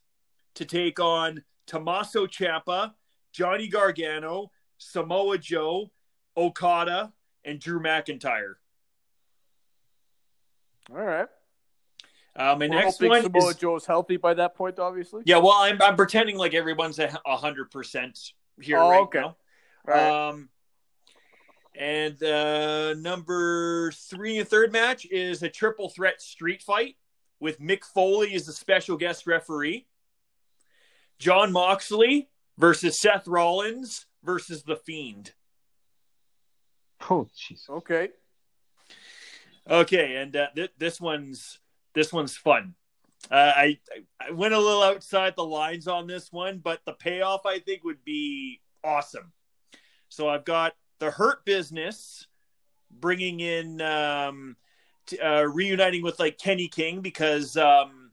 to 0.54 0.64
take 0.64 1.00
on 1.00 1.42
Tommaso 1.66 2.26
Ciampa, 2.26 2.94
Johnny 3.32 3.68
Gargano, 3.68 4.50
Samoa 4.78 5.38
Joe, 5.38 5.90
Okada, 6.36 7.12
and 7.44 7.58
Drew 7.60 7.80
McIntyre. 7.80 8.54
All 10.90 10.96
right. 11.02 11.26
Uh, 12.36 12.54
my 12.54 12.68
We're 12.68 12.68
next 12.68 13.00
one 13.00 13.22
Samoa 13.22 13.48
is 13.48 13.56
Joe's 13.56 13.86
healthy 13.86 14.18
by 14.18 14.34
that 14.34 14.54
point, 14.54 14.78
obviously. 14.78 15.22
yeah. 15.24 15.38
Well, 15.38 15.54
I'm 15.54 15.80
I'm 15.80 15.96
pretending 15.96 16.36
like 16.36 16.54
everyone's 16.54 16.98
a 16.98 17.08
hundred 17.26 17.70
percent 17.70 18.32
here 18.60 18.78
Oh, 18.78 18.90
right 18.90 19.00
okay. 19.00 19.20
now. 19.20 19.36
All 19.88 19.94
right. 19.94 20.28
Um, 20.28 20.48
and 21.78 22.22
uh, 22.22 22.94
number 22.94 23.92
three 23.92 24.38
and 24.38 24.48
third 24.48 24.72
match 24.72 25.06
is 25.10 25.42
a 25.42 25.48
triple 25.48 25.88
threat 25.88 26.20
street 26.20 26.62
fight 26.62 26.96
with 27.40 27.60
Mick 27.60 27.84
Foley 27.84 28.34
as 28.34 28.46
the 28.46 28.52
special 28.52 28.96
guest 28.96 29.26
referee. 29.26 29.86
Jon 31.18 31.52
Moxley 31.52 32.28
versus 32.58 33.00
Seth 33.00 33.26
Rollins 33.26 34.06
versus 34.22 34.62
the 34.62 34.76
Fiend. 34.76 35.32
Oh, 37.10 37.28
jeez. 37.36 37.68
Okay. 37.68 38.08
Okay, 39.68 40.16
and 40.16 40.36
uh, 40.36 40.46
th- 40.54 40.72
this 40.78 41.00
one's 41.00 41.58
this 41.94 42.12
one's 42.12 42.36
fun. 42.36 42.74
Uh, 43.30 43.52
I 43.56 43.78
I 44.20 44.30
went 44.30 44.54
a 44.54 44.58
little 44.58 44.82
outside 44.82 45.34
the 45.36 45.44
lines 45.44 45.88
on 45.88 46.06
this 46.06 46.30
one, 46.30 46.58
but 46.58 46.80
the 46.86 46.92
payoff 46.92 47.44
I 47.44 47.58
think 47.58 47.82
would 47.82 48.04
be 48.04 48.60
awesome. 48.84 49.32
So 50.08 50.28
I've 50.28 50.44
got 50.44 50.74
the 50.98 51.10
Hurt 51.10 51.44
Business 51.44 52.26
bringing 52.90 53.40
in 53.40 53.80
um, 53.80 54.56
t- 55.06 55.18
uh, 55.18 55.42
reuniting 55.42 56.02
with 56.02 56.18
like 56.18 56.38
Kenny 56.38 56.68
King 56.68 57.00
because 57.00 57.56
um, 57.56 58.10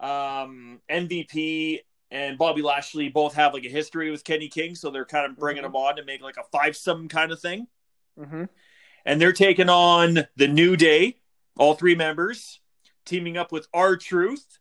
um, 0.00 0.80
MVP 0.90 1.80
and 2.10 2.36
Bobby 2.36 2.62
Lashley 2.62 3.08
both 3.08 3.34
have 3.34 3.54
like 3.54 3.64
a 3.64 3.68
history 3.70 4.10
with 4.10 4.24
Kenny 4.24 4.48
King, 4.48 4.74
so 4.74 4.90
they're 4.90 5.04
kind 5.04 5.26
of 5.30 5.36
bringing 5.38 5.62
Mhm. 5.62 5.66
them 5.66 5.76
on 5.76 5.96
to 5.96 6.04
make 6.04 6.20
like 6.22 6.36
a 6.36 6.44
five 6.44 6.76
some 6.76 7.08
kind 7.08 7.32
of 7.32 7.40
thing 7.40 7.66
Mm-hmm. 8.18 8.44
and 9.06 9.20
they're 9.20 9.32
taking 9.32 9.70
on 9.70 10.26
the 10.36 10.48
New 10.48 10.76
Day, 10.76 11.18
all 11.56 11.74
three 11.74 11.94
members, 11.94 12.60
teaming 13.06 13.36
up 13.38 13.50
with 13.52 13.66
R-Truth, 13.72 14.58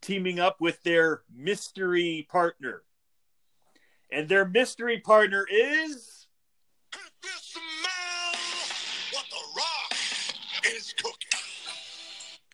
teaming 0.00 0.40
up 0.40 0.60
with 0.60 0.82
their 0.82 1.22
mystery 1.34 2.26
partner. 2.30 2.82
And 4.10 4.28
their 4.28 4.46
mystery 4.46 4.98
partner 5.00 5.46
is 5.50 6.19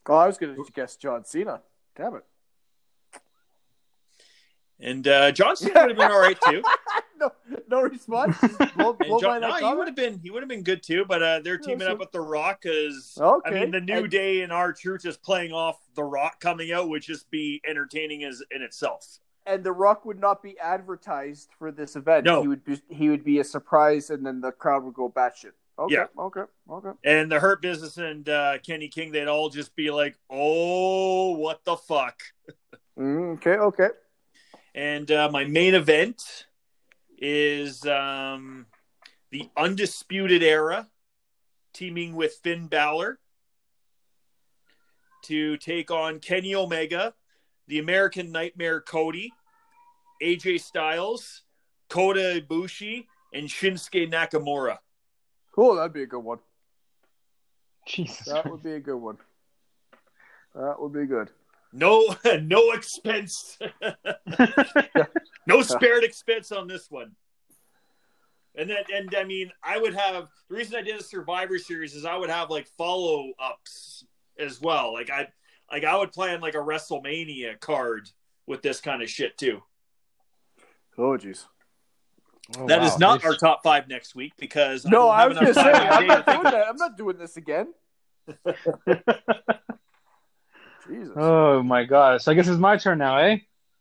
Oh, 0.09 0.15
I 0.15 0.27
was 0.27 0.39
going 0.39 0.55
to 0.55 0.65
guess 0.73 0.97
John 0.97 1.25
Cena. 1.25 1.63
Damn 1.97 2.17
it. 2.17 2.25
and 4.79 5.07
uh, 5.09 5.33
John 5.33 5.57
Cena 5.57 5.81
would 5.81 5.91
have 5.91 5.99
been 5.99 6.11
all 6.11 6.21
right 6.21 6.39
too. 6.49 6.63
no, 7.21 7.31
no 7.69 7.81
response. 7.83 8.37
Blow, 8.77 8.93
blow 8.93 9.19
John, 9.21 9.41
no, 9.41 9.55
he 9.55 9.75
would 9.75 9.87
have 9.87 9.97
been 9.97 10.21
he 10.23 10.31
would 10.31 10.43
have 10.43 10.49
been 10.49 10.63
good 10.63 10.83
too, 10.83 11.05
but 11.09 11.23
uh, 11.23 11.41
they're 11.41 11.57
teaming 11.59 11.89
up 11.89 11.99
with 11.99 12.13
the 12.13 12.21
Rock 12.21 12.61
because 12.63 13.19
I 13.45 13.51
mean 13.51 13.71
the 13.71 13.81
New 13.81 14.01
And- 14.01 14.11
Day 14.11 14.43
and 14.43 14.53
R-Truth 14.53 15.07
is 15.07 15.17
playing 15.17 15.53
off 15.53 15.79
the 15.95 16.05
Rock 16.05 16.41
coming 16.41 16.73
out 16.73 16.89
would 16.91 17.03
just 17.03 17.31
be 17.31 17.63
entertaining 17.67 18.23
as 18.25 18.43
in 18.51 18.61
itself. 18.63 19.19
and 19.47 19.65
The 19.65 19.73
Rock 19.73 20.05
would 20.05 20.21
not 20.21 20.43
be 20.43 20.59
advertised 20.59 21.49
for 21.59 21.73
this 21.73 21.97
event. 21.97 22.27
No. 22.27 22.43
He 22.43 22.49
would 22.49 22.65
be 22.65 22.81
he 22.91 23.09
would 23.09 23.25
be 23.25 23.39
a 23.39 23.45
surprise, 23.45 24.11
and 24.11 24.27
then 24.27 24.43
the 24.43 24.53
crowd 24.53 24.85
would 24.85 24.95
go 24.95 25.09
batshit. 25.09 25.53
Okay. 25.79 25.95
Yeah. 25.95 26.07
Okay. 26.19 26.43
Okay. 26.71 26.91
and 27.05 27.31
the 27.31 27.39
Hurt 27.39 27.61
Business 27.61 27.99
and 27.99 28.29
uh, 28.29 28.59
Kenny 28.65 28.89
King, 28.89 29.13
they'd 29.13 29.29
all 29.29 29.51
just 29.51 29.77
be 29.77 29.91
like, 29.91 30.17
"Oh, 30.31 31.33
what 31.33 31.65
the 31.65 31.77
fuck!" 31.77 32.23
Mm, 32.99 33.35
okay. 33.35 33.57
Okay. 33.57 33.89
And 34.75 35.11
uh, 35.11 35.29
my 35.31 35.45
main 35.45 35.75
event 35.75 36.47
is 37.19 37.85
um, 37.87 38.67
the 39.31 39.49
Undisputed 39.57 40.43
Era 40.43 40.89
teaming 41.73 42.15
with 42.15 42.39
Finn 42.43 42.69
Balor 42.69 43.19
to 45.25 45.57
take 45.59 45.91
on 45.91 46.21
Kenny 46.21 46.55
Omega, 46.55 47.13
the 47.69 47.79
American 47.79 48.33
Nightmare 48.33 48.81
Cody, 48.81 49.33
AJ 50.23 50.61
Styles, 50.61 51.43
Kota 51.89 52.41
Ibushi, 52.41 53.07
and 53.35 53.49
Shinsuke 53.49 54.11
Nakamura. 54.11 54.79
Cool. 55.57 55.77
That'd 55.77 55.93
be 55.93 56.03
a 56.03 56.07
good 56.07 56.21
one. 56.23 56.39
Jesus. 57.87 58.27
That 58.27 58.43
Christ. 58.43 58.51
would 58.51 58.63
be 58.63 58.73
a 58.73 58.81
good 58.81 58.97
one. 58.97 59.19
That 60.55 60.81
would 60.81 60.93
be 60.93 61.07
good. 61.07 61.31
No, 61.73 62.15
no 62.43 62.73
expense. 62.73 63.59
no 65.47 65.63
spared 65.63 66.05
expense 66.05 66.53
on 66.53 66.69
this 66.69 66.91
one. 66.91 67.13
And 68.55 68.71
then, 68.71 68.85
and 68.95 69.15
I 69.15 69.25
mean, 69.25 69.51
I 69.63 69.79
would 69.79 69.95
have 69.95 70.29
the 70.49 70.57
reason 70.57 70.77
I 70.77 70.83
did 70.83 70.99
a 70.99 71.03
Survivor 71.03 71.59
Series 71.59 71.95
is 71.95 72.05
I 72.05 72.17
would 72.17 72.31
have 72.31 72.49
like 72.49 72.67
follow 72.79 73.33
ups 73.39 74.05
as 74.39 74.61
well. 74.61 74.93
Like 74.93 75.11
I, 75.11 75.29
like 75.71 75.85
I 75.85 75.97
would 75.97 76.13
plan 76.13 76.41
like 76.41 76.55
a 76.55 76.59
WrestleMania 76.59 77.61
card 77.61 78.09
with 78.47 78.63
this 78.63 78.81
kind 78.81 79.03
of 79.03 79.11
shit 79.11 79.37
too. 79.37 79.63
Oh, 80.97 81.19
jeez. 81.19 81.45
Oh, 82.57 82.67
That 82.69 82.83
is 82.83 82.93
wow. 82.93 82.97
not 82.99 83.23
This- 83.23 83.31
our 83.31 83.37
top 83.37 83.63
five 83.63 83.89
next 83.89 84.15
week 84.15 84.33
because 84.39 84.85
No, 84.85 85.09
I, 85.09 85.23
I 85.23 85.29
don't 85.29 85.37
was 85.37 85.39
have 85.39 85.45
going 85.45 85.55
to 85.55 85.61
enough 85.61 85.67
say 85.67 85.73
time 85.89 85.97
I'm 85.97 86.03
in 86.03 86.09
the 86.09 86.15
day 86.15 86.15
not 86.15 86.27
doing 86.27 86.45
that. 86.53 86.69
I'm 86.69 86.77
not 86.77 86.97
doing 86.97 87.19
this 87.19 87.37
again. 87.37 87.75
Jesus. 90.87 91.13
Oh 91.17 91.63
my 91.63 91.85
god. 91.85 92.23
So 92.23 92.31
I 92.31 92.35
guess 92.35 92.49
it's 92.49 92.59
my 92.59 92.77
turn 92.77 92.99
now, 92.99 93.19
eh? 93.19 93.39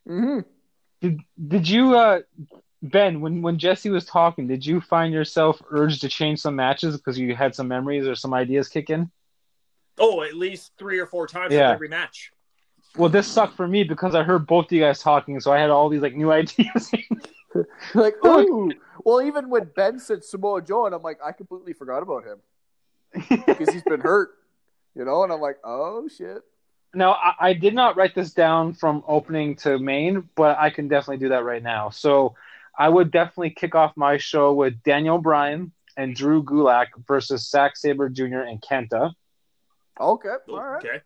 hmm 0.08 0.40
Did 1.02 1.20
did 1.48 1.68
you 1.70 1.96
uh 1.96 2.22
Ben, 2.82 3.22
when 3.22 3.42
when 3.42 3.58
Jesse 3.58 3.90
was 3.90 4.06
talking, 4.06 4.48
did 4.48 4.66
you 4.66 4.82
find 4.82 5.14
yourself 5.14 5.62
urged 5.70 6.02
to 6.02 6.10
change 6.10 6.40
some 6.40 6.56
matches 6.56 6.98
because 6.98 7.18
you 7.18 7.36
had 7.36 7.56
some 7.56 7.68
memories 7.68 8.08
or 8.08 8.16
some 8.16 8.34
ideas 8.34 8.68
kick 8.68 8.90
in? 8.90 9.10
Oh, 9.98 10.22
at 10.24 10.34
least 10.36 10.74
three 10.78 11.00
or 11.00 11.08
four 11.08 11.28
times 11.28 11.54
Yeah. 11.54 11.72
every 11.72 11.88
match. 11.88 12.32
Well, 12.98 13.10
this 13.10 13.28
sucked 13.28 13.56
for 13.56 13.68
me 13.68 13.84
because 13.84 14.16
I 14.16 14.24
heard 14.24 14.46
both 14.48 14.66
of 14.66 14.72
you 14.72 14.82
guys 14.82 15.02
talking, 15.02 15.40
so 15.40 15.52
I 15.52 15.60
had 15.60 15.70
all 15.70 15.90
these 15.90 16.02
like 16.02 16.16
new 16.16 16.32
ideas. 16.42 16.92
Like, 17.94 18.16
ooh. 18.26 18.72
Well, 19.04 19.22
even 19.22 19.50
when 19.50 19.70
Ben 19.76 20.00
said 20.00 20.24
Samoa 20.24 20.62
Joe, 20.62 20.86
and 20.86 20.96
I'm 20.96 21.02
like, 21.04 21.20
I 21.24 21.32
completely 21.32 21.74
forgot 21.74 22.02
about 22.04 22.24
him 22.26 22.40
because 23.46 23.70
he's 23.74 23.84
been 23.84 24.02
hurt, 24.02 24.30
you 24.96 25.06
know. 25.06 25.24
And 25.24 25.32
I'm 25.32 25.40
like, 25.42 25.58
oh 25.64 26.08
shit. 26.08 26.42
now, 26.94 27.14
I, 27.14 27.34
I 27.50 27.54
did 27.54 27.74
not 27.74 27.96
write 27.98 28.16
this 28.16 28.34
down 28.34 28.74
from 28.74 29.04
opening 29.08 29.56
to 29.58 29.78
main, 29.80 30.28
but 30.36 30.58
I 30.58 30.70
can 30.70 30.88
definitely 30.88 31.18
do 31.18 31.30
that 31.30 31.44
right 31.44 31.64
now. 31.64 31.90
So 31.92 32.36
I 32.78 32.90
would 32.90 33.12
definitely 33.12 33.52
kick 33.52 33.76
off 33.76 33.94
my 33.96 34.18
show 34.18 34.54
with 34.54 34.82
Daniel 34.84 35.18
Bryan 35.18 35.72
and 35.98 36.14
Drew 36.16 36.44
Gulak 36.44 36.88
versus 37.08 37.50
Zack 37.50 37.78
Sabre 37.78 38.10
Jr. 38.10 38.40
and 38.42 38.62
Kenta. 38.62 39.14
Okay, 40.00 40.30
all 40.50 40.62
right. 40.62 40.84
Okay. 40.86 41.00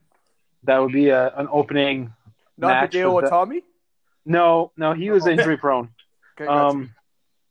That 0.64 0.80
would 0.80 0.92
be 0.92 1.10
a, 1.10 1.28
an 1.36 1.48
opening 1.52 2.12
Not 2.58 2.70
match 2.70 2.94
Hideo 2.94 3.14
with 3.16 3.26
the- 3.26 3.32
Itami. 3.32 3.62
No, 4.26 4.72
no, 4.78 4.94
he 4.94 5.10
was 5.12 5.24
Okay. 5.24 5.34
injury 5.34 5.58
prone. 5.58 5.90
Um, 6.48 6.94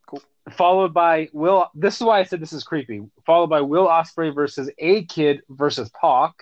Cool. 0.06 0.22
Followed 0.52 0.94
by 0.94 1.28
Will. 1.32 1.70
This 1.74 1.96
is 1.96 2.02
why 2.02 2.20
I 2.20 2.22
said 2.22 2.40
this 2.40 2.52
is 2.52 2.64
creepy. 2.64 3.02
Followed 3.26 3.48
by 3.48 3.60
Will 3.60 3.86
Ospreay 3.86 4.34
versus 4.34 4.70
A-Kid 4.78 5.42
versus 5.50 5.90
Pac. 6.00 6.32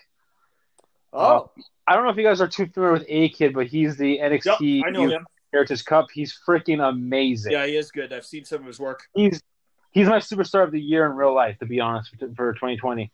oh, 1.12 1.50
I 1.88 1.94
don't 1.94 2.04
know 2.04 2.10
if 2.10 2.16
you 2.16 2.24
guys 2.24 2.40
are 2.40 2.48
too 2.48 2.66
familiar 2.66 2.92
with 2.94 3.04
A-Kid, 3.08 3.54
but 3.54 3.66
he's 3.66 3.96
the 3.96 4.14
Yep, 4.14 4.32
NXT 4.32 4.82
I 4.84 4.90
know 4.90 5.08
him. 5.08 5.26
Heritage 5.52 5.84
Cup. 5.84 6.06
He's 6.12 6.38
freaking 6.46 6.86
amazing. 6.86 7.52
Yeah, 7.52 7.66
he 7.66 7.76
is 7.76 7.90
good. 7.90 8.12
I've 8.12 8.26
seen 8.26 8.44
some 8.44 8.60
of 8.60 8.66
his 8.66 8.78
work. 8.78 9.04
He's 9.14 9.40
he's 9.92 10.06
my 10.08 10.18
superstar 10.18 10.64
of 10.64 10.72
the 10.72 10.80
year 10.80 11.06
in 11.06 11.12
real 11.12 11.34
life, 11.34 11.58
to 11.60 11.66
be 11.66 11.80
honest, 11.80 12.10
for, 12.18 12.28
for 12.34 12.52
2020. 12.52 13.10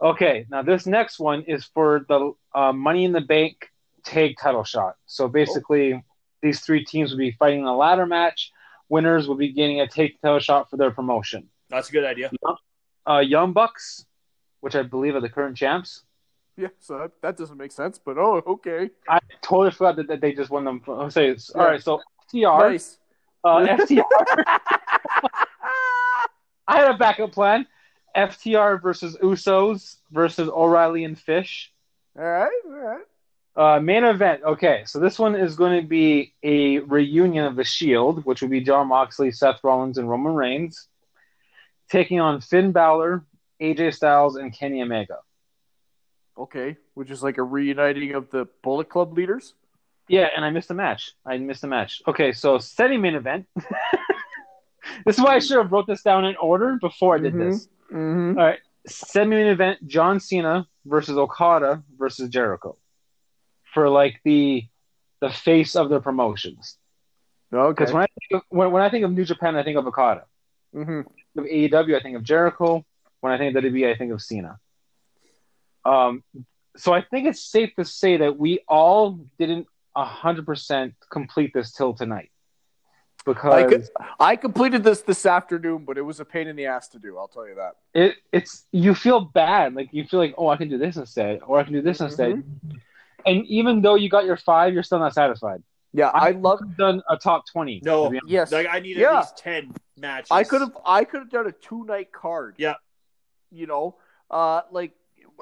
Okay, 0.00 0.46
now 0.50 0.62
this 0.62 0.86
next 0.86 1.18
one 1.18 1.42
is 1.42 1.64
for 1.64 2.04
the 2.08 2.32
uh, 2.54 2.72
Money 2.72 3.04
in 3.04 3.12
the 3.12 3.20
Bank 3.20 3.70
tag 4.04 4.36
title 4.40 4.64
shot. 4.64 4.96
So 5.06 5.28
basically, 5.28 6.04
these 6.44 6.60
three 6.60 6.84
teams 6.84 7.10
will 7.10 7.18
be 7.18 7.32
fighting 7.32 7.60
in 7.60 7.66
a 7.66 7.76
ladder 7.76 8.06
match. 8.06 8.52
Winners 8.88 9.26
will 9.26 9.34
be 9.34 9.50
getting 9.52 9.80
a 9.80 9.88
tag 9.88 10.12
title 10.22 10.38
shot 10.38 10.70
for 10.70 10.76
their 10.76 10.90
promotion. 10.92 11.48
That's 11.70 11.88
a 11.88 11.92
good 11.92 12.04
idea. 12.04 12.30
Uh, 13.08 13.18
Young 13.18 13.52
Bucks, 13.52 14.04
which 14.60 14.76
I 14.76 14.82
believe 14.82 15.14
are 15.16 15.20
the 15.20 15.28
current 15.30 15.56
champs. 15.56 16.04
yeah. 16.56 16.68
So 16.78 16.98
that, 16.98 17.10
that 17.22 17.36
doesn't 17.36 17.56
make 17.56 17.72
sense, 17.72 17.98
but 17.98 18.18
oh, 18.18 18.42
okay. 18.46 18.90
I 19.08 19.18
totally 19.42 19.70
forgot 19.72 19.96
that, 19.96 20.08
that 20.08 20.20
they 20.20 20.32
just 20.34 20.50
won 20.50 20.64
them. 20.64 20.82
I'll 20.86 21.10
say 21.10 21.28
it's, 21.28 21.50
Yeah. 21.54 21.64
right. 21.64 21.82
So 21.82 22.00
FTR, 22.32 22.70
Nice. 22.70 22.98
uh, 23.42 23.66
FTR. 23.66 24.04
I 26.66 26.76
had 26.78 26.94
a 26.94 26.98
backup 26.98 27.32
plan. 27.32 27.66
FTR 28.16 28.80
versus 28.80 29.16
Usos 29.22 29.96
versus 30.12 30.48
O'Reilly 30.48 31.04
and 31.04 31.18
Fish. 31.18 31.72
all 32.16 32.24
right, 32.24 32.50
all 32.64 32.70
right. 32.72 33.04
Uh, 33.56 33.78
main 33.78 34.02
event. 34.02 34.42
Okay, 34.44 34.82
so 34.84 34.98
this 34.98 35.16
one 35.18 35.36
is 35.36 35.54
going 35.54 35.80
to 35.80 35.86
be 35.86 36.34
a 36.42 36.80
reunion 36.80 37.44
of 37.44 37.54
the 37.54 37.62
Shield, 37.62 38.24
which 38.24 38.40
would 38.42 38.50
be 38.50 38.60
Jon 38.60 38.88
Moxley, 38.88 39.30
Seth 39.30 39.60
Rollins, 39.62 39.96
and 39.96 40.10
Roman 40.10 40.34
Reigns, 40.34 40.88
taking 41.88 42.18
on 42.18 42.40
Finn 42.40 42.72
Balor, 42.72 43.24
AJ 43.60 43.94
Styles, 43.94 44.34
and 44.36 44.52
Kenny 44.52 44.82
Omega. 44.82 45.18
Okay, 46.36 46.76
which 46.94 47.12
is 47.12 47.22
like 47.22 47.38
a 47.38 47.44
reuniting 47.44 48.14
of 48.16 48.28
the 48.30 48.48
Bullet 48.64 48.88
Club 48.88 49.16
leaders. 49.16 49.54
Yeah, 50.08 50.28
and 50.34 50.44
I 50.44 50.50
missed 50.50 50.70
a 50.70 50.74
match. 50.74 51.12
I 51.24 51.38
missed 51.38 51.62
a 51.62 51.68
match. 51.68 52.02
Okay, 52.08 52.32
so 52.32 52.58
setting 52.58 53.00
main 53.00 53.14
event. 53.14 53.46
this 55.06 55.16
is 55.16 55.20
why 55.24 55.36
I 55.36 55.38
should 55.38 55.58
have 55.58 55.70
wrote 55.70 55.86
this 55.86 56.02
down 56.02 56.24
in 56.24 56.34
order 56.36 56.76
before 56.80 57.14
I 57.14 57.18
did 57.18 57.34
Mhm. 57.34 57.50
this. 57.52 57.68
Mm-hmm. 57.92 58.36
All 58.38 58.44
right, 58.44 58.58
semi 58.88 59.36
main 59.36 59.46
event: 59.46 59.86
John 59.86 60.18
Cena 60.18 60.66
versus 60.84 61.16
Okada 61.16 61.84
versus 61.96 62.28
Jericho 62.28 62.76
for 63.74 63.88
like 63.88 64.20
the 64.24 64.64
the 65.20 65.30
face 65.30 65.74
of 65.76 65.88
the 65.90 66.00
promotions. 66.00 66.78
Okay. 67.52 67.70
Because 67.72 67.92
when 67.94 68.02
I 68.02 68.06
think 68.18 68.32
of, 68.42 68.42
when, 68.48 68.70
when 68.72 68.82
I 68.82 68.88
think 68.90 69.04
of 69.04 69.12
New 69.12 69.24
Japan, 69.24 69.56
I 69.56 69.62
think 69.62 69.76
of 69.78 69.86
Okada. 69.86 70.24
hmm 70.72 71.00
Of 71.36 71.44
AEW, 71.44 71.96
I 71.96 72.00
think 72.00 72.16
of 72.16 72.22
Jericho. 72.22 72.84
When 73.20 73.32
I 73.32 73.38
think 73.38 73.54
of 73.56 73.62
WWE, 73.64 73.90
I 73.92 73.96
think 73.96 74.12
of 74.12 74.20
Cena. 74.20 74.58
Um, 75.84 76.22
so 76.76 76.92
I 76.92 77.02
think 77.02 77.26
it's 77.28 77.40
safe 77.40 77.70
to 77.76 77.84
say 77.84 78.16
that 78.18 78.36
we 78.38 78.60
all 78.68 79.20
didn't 79.38 79.66
hundred 79.96 80.44
percent 80.46 80.94
complete 81.10 81.52
this 81.54 81.70
till 81.72 81.94
tonight. 81.94 82.30
because 83.24 83.68
could- 83.70 83.88
I 84.18 84.34
completed 84.36 84.82
this 84.82 85.02
this 85.02 85.24
afternoon, 85.24 85.84
but 85.84 85.96
it 85.96 86.02
was 86.02 86.18
a 86.20 86.24
pain 86.24 86.48
in 86.48 86.56
the 86.56 86.66
ass 86.66 86.88
to 86.88 86.98
do. 86.98 87.16
I'll 87.18 87.28
tell 87.28 87.46
you 87.46 87.54
that. 87.54 87.74
it 87.94 88.16
it's 88.32 88.66
you 88.72 88.94
feel 88.94 89.20
bad. 89.20 89.74
Like 89.74 89.88
you 89.92 90.04
feel 90.04 90.18
like, 90.20 90.34
oh, 90.36 90.48
I 90.48 90.56
can 90.56 90.68
do 90.68 90.78
this 90.78 90.96
instead, 90.96 91.40
or 91.46 91.60
I 91.60 91.64
can 91.64 91.72
do 91.72 91.82
this 91.82 91.98
Mm-hmm. 91.98 92.06
instead. 92.06 92.34
And 93.26 93.46
even 93.46 93.82
though 93.82 93.94
you 93.94 94.08
got 94.08 94.24
your 94.24 94.36
five, 94.36 94.74
you're 94.74 94.82
still 94.82 94.98
not 94.98 95.14
satisfied. 95.14 95.62
Yeah, 95.92 96.08
I 96.08 96.32
love. 96.32 96.58
I've 96.62 96.76
done 96.76 97.02
a 97.08 97.16
top 97.16 97.44
twenty. 97.50 97.80
No. 97.84 98.10
to. 98.10 98.20
Yes, 98.26 98.50
Like 98.50 98.66
I 98.68 98.80
need 98.80 98.96
Yeah. 98.96 99.12
at 99.12 99.20
least 99.20 99.38
ten 99.38 99.72
matches. 99.96 100.28
I 100.30 100.42
could 100.42 100.60
have. 100.60 100.76
I 100.84 101.04
could 101.04 101.20
have 101.20 101.30
done 101.30 101.46
a 101.46 101.52
two 101.52 101.84
night 101.84 102.12
card. 102.12 102.56
Yeah. 102.58 102.74
You 103.52 103.68
know, 103.68 103.96
uh, 104.30 104.62
like 104.72 104.92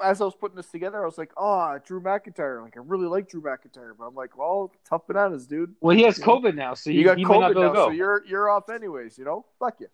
as 0.03 0.21
I 0.21 0.25
was 0.25 0.35
putting 0.35 0.55
this 0.55 0.69
together, 0.69 1.01
I 1.01 1.05
was 1.05 1.17
like, 1.17 1.31
oh, 1.37 1.79
Drew 1.85 2.01
McIntyre. 2.01 2.61
Like 2.61 2.77
I 2.77 2.81
really 2.83 3.07
like 3.07 3.29
Drew 3.29 3.41
McIntyre, 3.41 3.93
but 3.97 4.05
I'm 4.05 4.15
like, 4.15 4.37
well, 4.37 4.71
tough 4.87 5.07
bananas, 5.07 5.47
dude. 5.47 5.73
Well, 5.81 5.95
he 5.95 6.03
has 6.03 6.19
COVID 6.19 6.55
now, 6.55 6.75
so 6.75 6.91
you 6.91 7.03
got 7.03 7.17
he 7.17 7.25
COVID 7.25 7.55
now, 7.55 7.73
go. 7.73 7.87
so 7.87 7.89
you're 7.89 8.23
you're 8.27 8.49
off 8.49 8.69
anyways. 8.69 9.17
You 9.17 9.25
know, 9.25 9.45
fuck 9.59 9.79
you. 9.79 9.87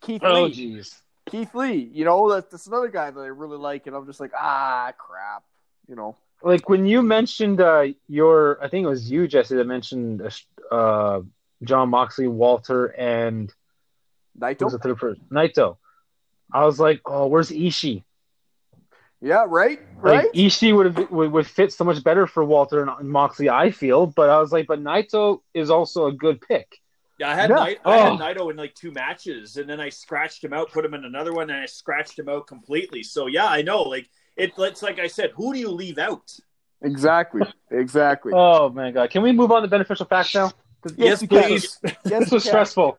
Keith 0.00 0.22
oh, 0.24 0.44
Lee. 0.44 0.52
jeez. 0.52 1.00
Keith 1.28 1.54
Lee. 1.54 1.90
You 1.92 2.04
know, 2.04 2.30
that's, 2.32 2.48
that's 2.50 2.66
another 2.68 2.88
guy 2.88 3.10
that 3.10 3.20
I 3.20 3.26
really 3.26 3.56
like, 3.56 3.88
and 3.88 3.96
I'm 3.96 4.06
just 4.06 4.20
like, 4.20 4.32
ah, 4.38 4.92
crap. 4.96 5.42
You 5.88 5.96
know. 5.96 6.16
Like 6.42 6.68
when 6.68 6.86
you 6.86 7.02
mentioned 7.02 7.60
uh, 7.60 7.86
your, 8.08 8.62
I 8.62 8.68
think 8.68 8.84
it 8.84 8.88
was 8.88 9.10
you, 9.10 9.26
Jesse, 9.26 9.56
that 9.56 9.66
mentioned 9.66 10.22
uh, 10.70 11.20
John 11.64 11.88
Moxley, 11.88 12.28
Walter, 12.28 12.86
and 12.86 13.52
who 14.38 14.64
was 14.64 14.72
the 14.72 14.78
third 14.78 14.98
person? 14.98 15.24
Naito. 15.30 15.76
I 16.52 16.64
was 16.64 16.78
like, 16.78 17.00
oh, 17.06 17.26
where's 17.26 17.50
Ishii? 17.50 18.04
Yeah, 19.22 19.46
right, 19.48 19.80
Like 20.02 20.24
right. 20.24 20.32
Ishii 20.34 20.76
would 20.76 20.86
have 20.94 21.10
would, 21.10 21.32
would 21.32 21.46
fit 21.46 21.72
so 21.72 21.84
much 21.84 22.04
better 22.04 22.26
for 22.26 22.44
Walter 22.44 22.82
and 22.82 23.08
Moxley, 23.08 23.48
I 23.48 23.70
feel. 23.70 24.06
But 24.06 24.28
I 24.28 24.38
was 24.38 24.52
like, 24.52 24.66
but 24.66 24.80
Naito 24.82 25.40
is 25.54 25.70
also 25.70 26.06
a 26.06 26.12
good 26.12 26.40
pick. 26.42 26.76
Yeah, 27.18 27.30
I 27.30 27.34
had 27.34 27.48
Yeah. 27.48 27.56
Nai- 27.56 27.76
I 27.86 27.96
had 27.96 28.12
Oh. 28.12 28.18
Naito 28.18 28.50
in 28.50 28.56
like 28.56 28.74
two 28.74 28.92
matches, 28.92 29.56
and 29.56 29.68
then 29.68 29.80
I 29.80 29.88
scratched 29.88 30.44
him 30.44 30.52
out, 30.52 30.70
put 30.70 30.84
him 30.84 30.92
in 30.92 31.06
another 31.06 31.32
one, 31.32 31.48
and 31.48 31.58
I 31.58 31.64
scratched 31.66 32.18
him 32.18 32.28
out 32.28 32.46
completely. 32.46 33.02
So 33.02 33.26
yeah, 33.26 33.46
I 33.46 33.62
know. 33.62 33.82
Like 33.82 34.06
it, 34.36 34.52
it's 34.58 34.82
like 34.82 34.98
I 34.98 35.06
said, 35.06 35.30
who 35.34 35.52
do 35.52 35.58
you 35.58 35.70
leave 35.70 35.98
out? 35.98 36.30
Exactly, 36.82 37.42
exactly. 37.70 38.32
Oh 38.34 38.68
my 38.68 38.90
god! 38.90 39.10
Can 39.10 39.22
we 39.22 39.32
move 39.32 39.50
on 39.50 39.62
to 39.62 39.68
beneficial 39.68 40.06
facts 40.06 40.34
now? 40.34 40.52
Yes, 40.84 40.94
Yes, 40.96 41.22
you 41.22 41.28
please. 41.28 41.78
Yes, 41.82 41.96
This 42.04 42.30
was 42.30 42.44
stressful. 42.44 42.98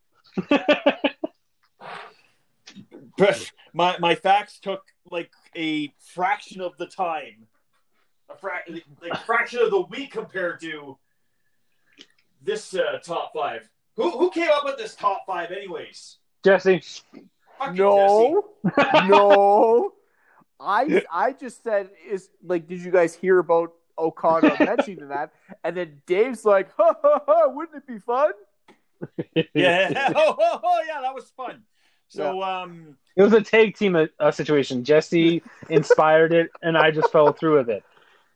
My 3.74 3.98
my 4.00 4.16
facts 4.16 4.60
took 4.60 4.82
like 5.12 5.32
a 5.56 5.94
fraction 6.14 6.62
of 6.62 6.76
the 6.78 6.88
time, 6.88 7.48
a 8.30 8.36
fra- 8.38 8.64
like 9.02 9.18
fraction 9.26 9.60
of 9.62 9.70
the 9.72 9.82
week 9.82 10.12
compared 10.12 10.60
to 10.62 10.98
this 12.42 12.74
uh, 12.74 13.00
top 13.04 13.32
five. 13.36 13.70
Who 13.96 14.10
who 14.12 14.32
came 14.32 14.50
up 14.52 14.66
with 14.66 14.78
this 14.78 14.96
top 14.96 15.24
five, 15.28 15.52
anyways? 15.52 16.18
Jesse, 16.44 16.82
Fucking 17.60 17.76
No, 17.76 18.46
no. 19.06 19.94
I 20.68 21.04
I 21.12 21.32
just 21.32 21.64
said 21.64 21.90
is 22.08 22.30
like, 22.44 22.68
did 22.68 22.82
you 22.82 22.92
guys 22.92 23.16
hear 23.16 23.40
about 23.40 23.74
O'Connor 23.98 24.56
mentioning 24.60 25.08
that? 25.10 25.32
And 25.64 25.78
then 25.78 26.02
Dave's 26.06 26.46
like, 26.46 26.70
ha 26.76 26.94
ha 27.02 27.22
ha, 27.26 27.48
wouldn't 27.48 27.78
it 27.78 27.88
be 27.88 28.00
fun? 28.00 28.32
Yeah. 29.54 30.12
Oh, 30.16 30.36
oh, 30.40 30.60
oh, 30.64 30.82
yeah, 30.88 31.02
that 31.02 31.14
was 31.14 31.32
fun. 31.38 31.62
So 32.08 32.42
um, 32.42 32.98
it 33.16 33.22
was 33.22 33.34
a 33.34 33.42
tag 33.42 33.76
team 33.76 33.96
uh, 33.96 34.06
uh, 34.20 34.32
situation. 34.32 34.84
Jesse 34.84 35.44
inspired 35.70 36.34
it, 36.34 36.50
and 36.64 36.78
I 36.78 36.90
just 36.90 37.12
fell 37.12 37.32
through 37.32 37.58
with 37.58 37.70
it. 37.70 37.84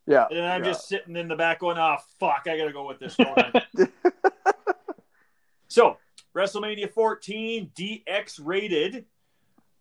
Yeah. 0.05 0.27
and 0.29 0.45
I'm 0.45 0.61
yeah. 0.63 0.71
just 0.71 0.87
sitting 0.87 1.15
in 1.15 1.27
the 1.27 1.35
back 1.35 1.59
going, 1.59 1.77
"Oh 1.77 1.97
fuck, 2.19 2.43
I 2.47 2.57
gotta 2.57 2.73
go 2.73 2.85
with 2.85 2.99
this 2.99 3.17
one." 3.17 3.89
So, 5.71 5.95
WrestleMania 6.35 6.91
14 6.91 7.71
DX 7.73 8.41
rated 8.43 9.05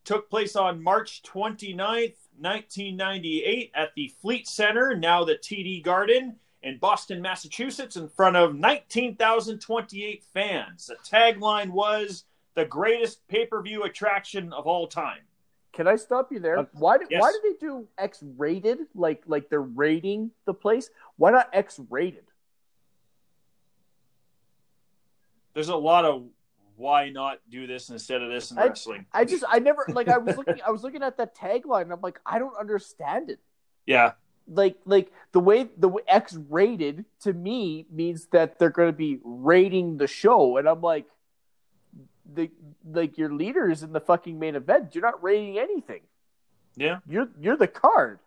took 0.04 0.30
place 0.30 0.54
on 0.54 0.80
March 0.80 1.20
29th, 1.24 2.14
1998 2.40 3.70
at 3.74 3.94
the 3.94 4.12
Fleet 4.20 4.48
Center, 4.48 4.96
now 4.96 5.24
the 5.24 5.34
TD 5.34 5.82
Garden 5.82 6.36
in 6.62 6.78
Boston, 6.78 7.20
Massachusetts, 7.22 7.96
in 7.96 8.08
front 8.08 8.36
of 8.36 8.54
19,028 8.54 10.24
fans. 10.32 10.86
The 10.86 10.96
tagline 10.96 11.70
was 11.70 12.24
the 12.54 12.64
greatest 12.64 13.26
pay-per-view 13.28 13.84
attraction 13.84 14.52
of 14.52 14.66
all 14.66 14.86
time. 14.86 15.20
Can 15.72 15.86
I 15.86 15.96
stop 15.96 16.32
you 16.32 16.40
there? 16.40 16.58
Uh, 16.58 16.64
Why 16.72 16.98
did 16.98 17.08
yes. 17.10 17.20
why 17.20 17.32
did 17.32 17.42
they 17.44 17.64
do 17.64 17.86
X 17.96 18.24
rated? 18.36 18.78
Like 18.94 19.22
like 19.26 19.48
they're 19.48 19.60
rating 19.62 20.32
the 20.44 20.52
place? 20.52 20.90
Why 21.16 21.30
not 21.30 21.48
X 21.52 21.80
rated? 21.88 22.24
There's 25.54 25.68
a 25.68 25.76
lot 25.76 26.04
of 26.04 26.24
why 26.80 27.10
not 27.10 27.38
do 27.50 27.66
this 27.66 27.90
instead 27.90 28.22
of 28.22 28.30
this 28.30 28.50
in 28.50 28.58
I- 28.58 28.66
wrestling. 28.66 29.06
I 29.12 29.24
just 29.24 29.44
I 29.46 29.58
never 29.58 29.84
like 29.88 30.08
I 30.08 30.18
was 30.18 30.36
looking 30.36 30.60
I 30.66 30.70
was 30.70 30.82
looking 30.82 31.02
at 31.02 31.18
that 31.18 31.36
tagline 31.36 31.82
and 31.82 31.92
I'm 31.92 32.00
like 32.00 32.18
I 32.24 32.38
don't 32.38 32.56
understand 32.58 33.30
it. 33.30 33.38
Yeah. 33.86 34.12
like 34.46 34.76
like 34.84 35.12
the 35.32 35.40
way 35.40 35.68
the 35.76 35.90
X 36.08 36.36
rated 36.48 37.04
to 37.24 37.32
me 37.32 37.86
means 37.90 38.26
that 38.32 38.58
they're 38.58 38.70
going 38.70 38.88
to 38.88 38.96
be 38.96 39.18
rating 39.22 39.96
the 39.98 40.06
show, 40.06 40.56
and 40.56 40.68
I'm 40.68 40.80
like, 40.80 41.06
the 42.32 42.50
like 42.84 43.18
your 43.18 43.32
leader 43.32 43.68
is 43.70 43.82
in 43.82 43.92
the 43.92 44.00
fucking 44.00 44.38
main 44.38 44.54
event. 44.56 44.94
You're 44.94 45.02
not 45.02 45.22
rating 45.22 45.58
anything. 45.58 46.02
Yeah. 46.76 46.98
You're 47.08 47.28
you're 47.40 47.56
the 47.56 47.68
card. 47.68 48.20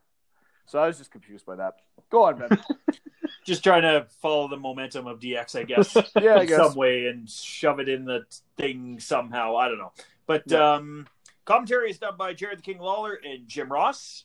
So 0.65 0.79
I 0.79 0.87
was 0.87 0.97
just 0.97 1.11
confused 1.11 1.45
by 1.45 1.55
that. 1.57 1.75
Go 2.09 2.23
on, 2.23 2.39
man. 2.39 2.57
just 3.45 3.63
trying 3.63 3.83
to 3.83 4.07
follow 4.21 4.47
the 4.47 4.57
momentum 4.57 5.05
of 5.07 5.19
DX, 5.19 5.59
I 5.59 5.63
guess, 5.63 5.93
Yeah, 6.21 6.35
I 6.35 6.41
in 6.41 6.47
guess. 6.47 6.57
some 6.57 6.75
way, 6.75 7.05
and 7.07 7.29
shove 7.29 7.79
it 7.79 7.89
in 7.89 8.05
the 8.05 8.25
thing 8.57 8.99
somehow. 8.99 9.55
I 9.57 9.67
don't 9.67 9.77
know, 9.77 9.91
but 10.25 10.43
Yeah. 10.47 10.73
um, 10.75 11.07
commentary 11.45 11.89
is 11.91 11.99
done 11.99 12.15
by 12.17 12.33
Jerry 12.33 12.55
the 12.55 12.61
King 12.61 12.79
Lawler 12.79 13.19
and 13.23 13.47
Jim 13.47 13.71
Ross. 13.71 14.23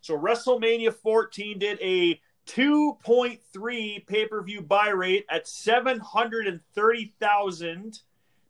So 0.00 0.16
WrestleMania 0.18 0.92
14 0.94 1.58
did 1.58 1.78
a 1.80 2.20
2.3 2.46 4.06
pay 4.06 4.26
per 4.26 4.42
view 4.42 4.60
buy 4.62 4.88
rate 4.88 5.24
at 5.30 5.46
730,000 5.48 8.00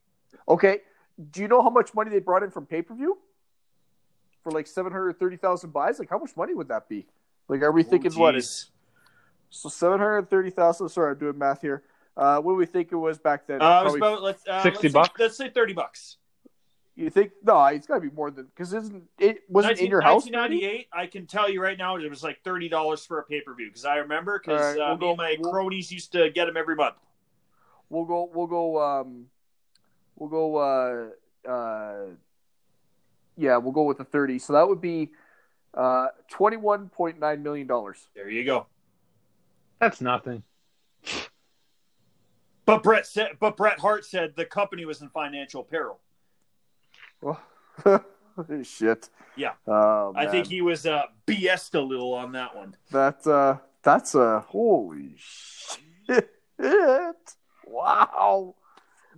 Okay. 0.48 0.80
Do 1.30 1.40
you 1.42 1.48
know 1.48 1.62
how 1.62 1.70
much 1.70 1.94
money 1.94 2.10
they 2.10 2.18
brought 2.20 2.42
in 2.42 2.50
from 2.50 2.66
pay 2.66 2.82
per 2.82 2.94
view? 2.94 3.18
For 4.42 4.52
like 4.52 4.66
seven 4.66 4.92
hundred 4.92 5.18
thirty 5.18 5.36
thousand 5.36 5.72
buys, 5.72 5.98
like 5.98 6.10
how 6.10 6.18
much 6.18 6.36
money 6.36 6.54
would 6.54 6.68
that 6.68 6.88
be? 6.88 7.06
Like, 7.48 7.62
are 7.62 7.72
we 7.72 7.82
thinking 7.82 8.12
Oh, 8.16 8.20
what? 8.20 8.34
geez. 8.34 8.44
It's, 8.44 8.70
so 9.50 9.68
seven 9.68 9.98
hundred 9.98 10.28
thirty 10.30 10.50
thousand. 10.50 10.88
Sorry, 10.88 11.12
I'm 11.12 11.18
doing 11.18 11.38
math 11.38 11.60
here. 11.60 11.82
Uh, 12.16 12.40
what 12.40 12.52
do 12.52 12.56
we 12.56 12.66
think 12.66 12.92
it 12.92 12.96
was 12.96 13.18
back 13.18 13.46
then? 13.46 13.60
Uh, 13.62 13.80
it 13.80 13.84
was 13.84 13.96
Probably- 13.96 13.98
about 13.98 14.22
let's 14.22 14.46
uh, 14.48 14.62
60 14.62 14.88
let's 14.88 14.92
bucks? 14.94 15.18
Say, 15.18 15.24
let's 15.24 15.36
say 15.36 15.50
thirty 15.50 15.72
bucks. 15.72 16.16
You 16.96 17.10
think 17.10 17.32
no? 17.42 17.64
It's 17.66 17.86
got 17.88 17.96
to 17.96 18.00
be 18.00 18.10
more 18.10 18.30
than 18.30 18.44
because 18.46 18.72
isn't 18.72 19.02
it 19.18 19.42
wasn't 19.48 19.80
in 19.80 19.86
your 19.90 20.00
house? 20.00 20.26
1998. 20.26 20.86
I 20.92 21.06
can 21.06 21.26
tell 21.26 21.50
you 21.50 21.60
right 21.60 21.76
now, 21.76 21.96
it 21.96 22.08
was 22.08 22.22
like 22.22 22.42
thirty 22.44 22.68
dollars 22.68 23.04
for 23.04 23.18
a 23.18 23.24
pay 23.24 23.40
per 23.40 23.52
view 23.52 23.66
because 23.68 23.84
I 23.84 23.96
remember 23.96 24.38
because 24.38 24.60
All 24.60 24.68
right, 24.68 24.80
uh, 24.92 24.96
we'll 25.00 25.10
me 25.10 25.16
go- 25.16 25.22
my 25.22 25.36
we'll- 25.40 25.50
cronies 25.52 25.90
used 25.90 26.12
to 26.12 26.30
get 26.30 26.44
them 26.46 26.56
every 26.56 26.76
month. 26.76 26.94
We'll 27.90 28.04
go. 28.04 28.30
We'll 28.32 28.46
go. 28.46 28.80
Um, 28.80 29.26
we'll 30.16 30.28
go. 30.30 30.56
Uh, 30.56 31.48
uh, 31.50 32.06
yeah, 33.36 33.56
we'll 33.56 33.72
go 33.72 33.82
with 33.82 33.98
the 33.98 34.04
thirty. 34.04 34.38
So 34.38 34.52
that 34.52 34.68
would 34.68 34.80
be 34.80 35.10
uh, 35.74 36.06
twenty-one 36.30 36.90
point 36.90 37.18
nine 37.18 37.42
million 37.42 37.66
dollars. 37.66 38.06
There 38.14 38.30
you 38.30 38.44
go. 38.44 38.66
That's 39.80 40.00
nothing. 40.00 40.44
But 42.66 42.82
Bret 42.82 43.06
said, 43.06 43.32
but 43.40 43.56
Bret 43.56 43.78
Hart 43.80 44.06
said 44.06 44.34
the 44.36 44.46
company 44.46 44.84
was 44.84 45.02
in 45.02 45.08
financial 45.10 45.62
peril. 45.64 45.98
Well, 47.24 47.40
shit. 48.62 49.08
Yeah. 49.36 49.52
Oh, 49.66 50.12
I 50.14 50.26
think 50.26 50.46
he 50.46 50.60
was 50.60 50.86
uh, 50.86 51.04
BS'd 51.26 51.74
a 51.74 51.80
little 51.80 52.12
on 52.12 52.32
that 52.32 52.54
one. 52.54 52.76
that 52.90 53.26
uh, 53.26 53.56
that's 53.82 54.14
a 54.14 54.40
holy 54.40 55.14
shit. 55.16 56.30
Wow. 57.66 58.54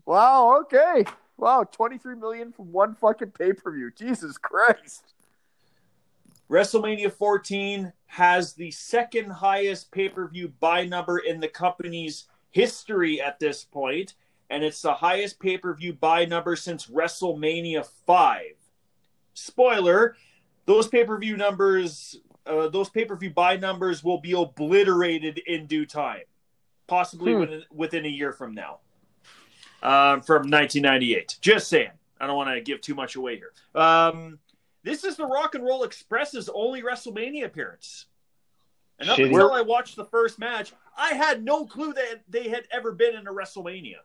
Wow. 0.06 0.60
Okay. 0.60 1.04
Wow. 1.36 1.64
Twenty-three 1.64 2.14
million 2.14 2.52
from 2.52 2.72
one 2.72 2.94
fucking 2.94 3.32
pay-per-view. 3.32 3.90
Jesus 3.96 4.38
Christ. 4.38 5.12
WrestleMania 6.48 7.12
14 7.12 7.92
has 8.06 8.52
the 8.52 8.70
second 8.70 9.30
highest 9.30 9.90
pay 9.90 10.08
per 10.08 10.28
view 10.28 10.52
buy 10.60 10.84
number 10.84 11.18
in 11.18 11.40
the 11.40 11.48
company's 11.48 12.26
history 12.50 13.20
at 13.20 13.40
this 13.40 13.64
point, 13.64 14.14
and 14.50 14.62
it's 14.64 14.82
the 14.82 14.94
highest 14.94 15.40
pay 15.40 15.58
per 15.58 15.74
view 15.74 15.92
buy 15.92 16.24
number 16.24 16.56
since 16.56 16.86
WrestleMania 16.86 17.86
5. 18.06 18.42
Spoiler: 19.34 20.16
those 20.66 20.88
pay 20.88 21.04
per 21.04 21.18
view 21.18 21.36
numbers, 21.36 22.18
uh, 22.46 22.68
those 22.68 22.88
pay 22.88 23.04
per 23.04 23.16
view 23.16 23.30
buy 23.30 23.56
numbers 23.56 24.02
will 24.02 24.18
be 24.18 24.32
obliterated 24.32 25.38
in 25.46 25.66
due 25.66 25.86
time. 25.86 26.22
possibly 26.88 27.32
Hmm. 27.32 27.40
within, 27.40 27.64
within 27.72 28.04
a 28.04 28.08
year 28.08 28.32
from 28.32 28.54
now, 28.54 28.78
um, 29.82 30.20
from 30.22 30.48
1998. 30.48 31.36
Just 31.40 31.66
saying. 31.68 31.90
I 32.20 32.28
don't 32.28 32.36
want 32.36 32.48
to 32.50 32.60
give 32.60 32.80
too 32.80 32.94
much 32.94 33.16
away 33.16 33.36
here. 33.36 33.52
Um, 33.74 34.38
this 34.84 35.02
is 35.02 35.16
the 35.16 35.26
Rock 35.26 35.56
and 35.56 35.64
Roll 35.64 35.82
Express's 35.82 36.48
only 36.54 36.82
WrestleMania 36.82 37.44
appearance. 37.44 38.06
And 39.00 39.10
up 39.10 39.18
Shitty. 39.18 39.26
until 39.26 39.52
I 39.52 39.62
watched 39.62 39.96
the 39.96 40.04
first 40.04 40.38
match, 40.38 40.72
I 40.96 41.08
had 41.14 41.42
no 41.44 41.66
clue 41.66 41.92
that 41.92 42.22
they 42.28 42.48
had 42.48 42.68
ever 42.70 42.92
been 42.92 43.16
in 43.16 43.26
a 43.26 43.32
WrestleMania. 43.32 43.96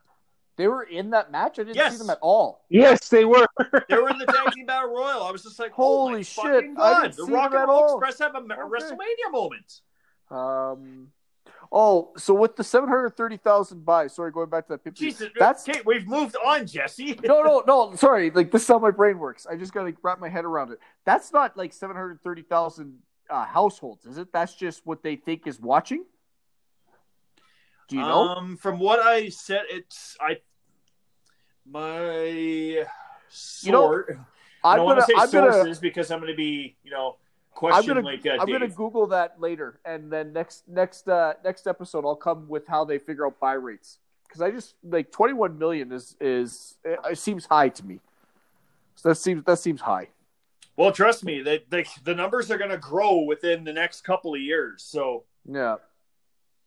They 0.57 0.67
were 0.67 0.83
in 0.83 1.09
that 1.11 1.31
match. 1.31 1.59
I 1.59 1.63
didn't 1.63 1.77
Yes. 1.77 1.93
see 1.93 1.97
them 1.97 2.09
at 2.09 2.19
all. 2.21 2.65
Yes, 2.69 3.07
they 3.09 3.25
were. 3.25 3.47
They 3.89 3.97
were 3.97 4.09
in 4.09 4.17
the 4.17 4.25
Tag 4.25 4.51
Team 4.51 4.65
Battle 4.65 4.89
Royal. 4.89 5.23
I 5.23 5.31
was 5.31 5.43
just 5.43 5.59
like, 5.59 5.71
Holy 5.71 6.19
oh 6.19 6.23
shit, 6.23 6.43
fucking 6.43 6.75
I 6.77 6.93
God. 6.93 7.01
didn't 7.01 7.15
The 7.17 7.25
see 7.25 7.31
Rock 7.33 7.51
them 7.51 7.61
and 7.61 7.63
at 7.63 7.67
Roll 7.69 7.83
all. 7.83 7.99
Express 7.99 8.19
have 8.19 8.35
a 8.35 8.37
a 8.37 8.65
Okay. 8.65 8.85
WrestleMania 8.85 9.31
moment. 9.31 9.81
Um. 10.29 11.07
Oh, 11.71 12.11
so 12.17 12.33
with 12.33 12.55
the 12.55 12.63
seven 12.63 12.89
hundred 12.89 13.11
thirty 13.17 13.37
thousand 13.37 13.85
buys. 13.85 14.13
Sorry, 14.13 14.31
going 14.31 14.49
back 14.49 14.67
to 14.67 14.73
that 14.73 14.83
picture. 14.83 15.03
Jesus, 15.05 15.29
That's 15.37 15.67
okay. 15.67 15.81
We've 15.85 16.07
moved 16.07 16.35
on, 16.45 16.67
Jesse. 16.67 17.19
no, 17.23 17.41
no, 17.43 17.63
no. 17.67 17.95
Sorry, 17.95 18.29
like 18.31 18.51
this 18.51 18.63
is 18.63 18.67
how 18.67 18.79
my 18.79 18.91
brain 18.91 19.19
works. 19.19 19.45
I 19.45 19.55
just 19.55 19.73
gotta 19.73 19.93
wrap 20.01 20.19
my 20.19 20.29
head 20.29 20.45
around 20.45 20.71
it. 20.71 20.79
That's 21.05 21.31
not 21.33 21.57
like 21.57 21.73
seven 21.73 21.95
hundred 21.95 22.21
thirty 22.23 22.41
thousand 22.43 22.99
uh, 23.29 23.45
households, 23.45 24.05
is 24.05 24.17
it? 24.17 24.31
That's 24.33 24.53
just 24.53 24.85
what 24.85 25.03
they 25.03 25.15
think 25.15 25.47
is 25.47 25.59
watching. 25.59 26.05
Do 27.91 27.97
you 27.97 28.03
know? 28.03 28.29
Um, 28.29 28.55
from 28.55 28.79
what 28.79 29.01
I 29.01 29.27
said, 29.27 29.63
it's 29.69 30.15
I 30.21 30.37
my 31.69 32.85
sort. 33.27 34.17
I 34.63 34.71
I'm 34.71 34.77
don't 34.77 34.87
gonna, 34.87 35.01
say 35.01 35.13
I'm 35.17 35.29
gonna, 35.29 35.51
sources 35.51 35.79
because 35.79 36.09
I'm 36.09 36.19
going 36.19 36.31
to 36.31 36.37
be, 36.37 36.77
you 36.85 36.91
know, 36.91 37.17
I'm 37.17 37.53
question 37.53 37.95
gonna, 37.95 38.05
like 38.05 38.25
uh, 38.25 38.37
I'm 38.39 38.49
gonna 38.49 38.69
Google 38.69 39.07
that 39.07 39.41
later, 39.41 39.81
and 39.83 40.09
then 40.09 40.31
next, 40.31 40.69
next, 40.69 41.09
uh, 41.09 41.33
next 41.43 41.67
episode, 41.67 42.05
I'll 42.05 42.15
come 42.15 42.47
with 42.47 42.65
how 42.65 42.85
they 42.85 42.97
figure 42.97 43.25
out 43.25 43.41
buy 43.41 43.53
rates 43.53 43.99
because 44.25 44.41
I 44.41 44.51
just 44.51 44.75
like 44.83 45.11
21 45.11 45.57
million 45.57 45.91
is 45.91 46.15
is 46.21 46.77
it, 46.85 46.97
it 47.11 47.17
seems 47.17 47.45
high 47.45 47.67
to 47.67 47.85
me. 47.85 47.99
So 48.95 49.09
that 49.09 49.15
seems 49.15 49.43
that 49.43 49.59
seems 49.59 49.81
high. 49.81 50.07
Well, 50.77 50.93
trust 50.93 51.25
me, 51.25 51.41
the 51.41 51.61
the, 51.69 51.85
the 52.05 52.15
numbers 52.15 52.51
are 52.51 52.57
going 52.57 52.69
to 52.69 52.77
grow 52.77 53.23
within 53.23 53.65
the 53.65 53.73
next 53.73 54.05
couple 54.05 54.33
of 54.33 54.39
years. 54.39 54.81
So 54.81 55.25
Yeah. 55.45 55.75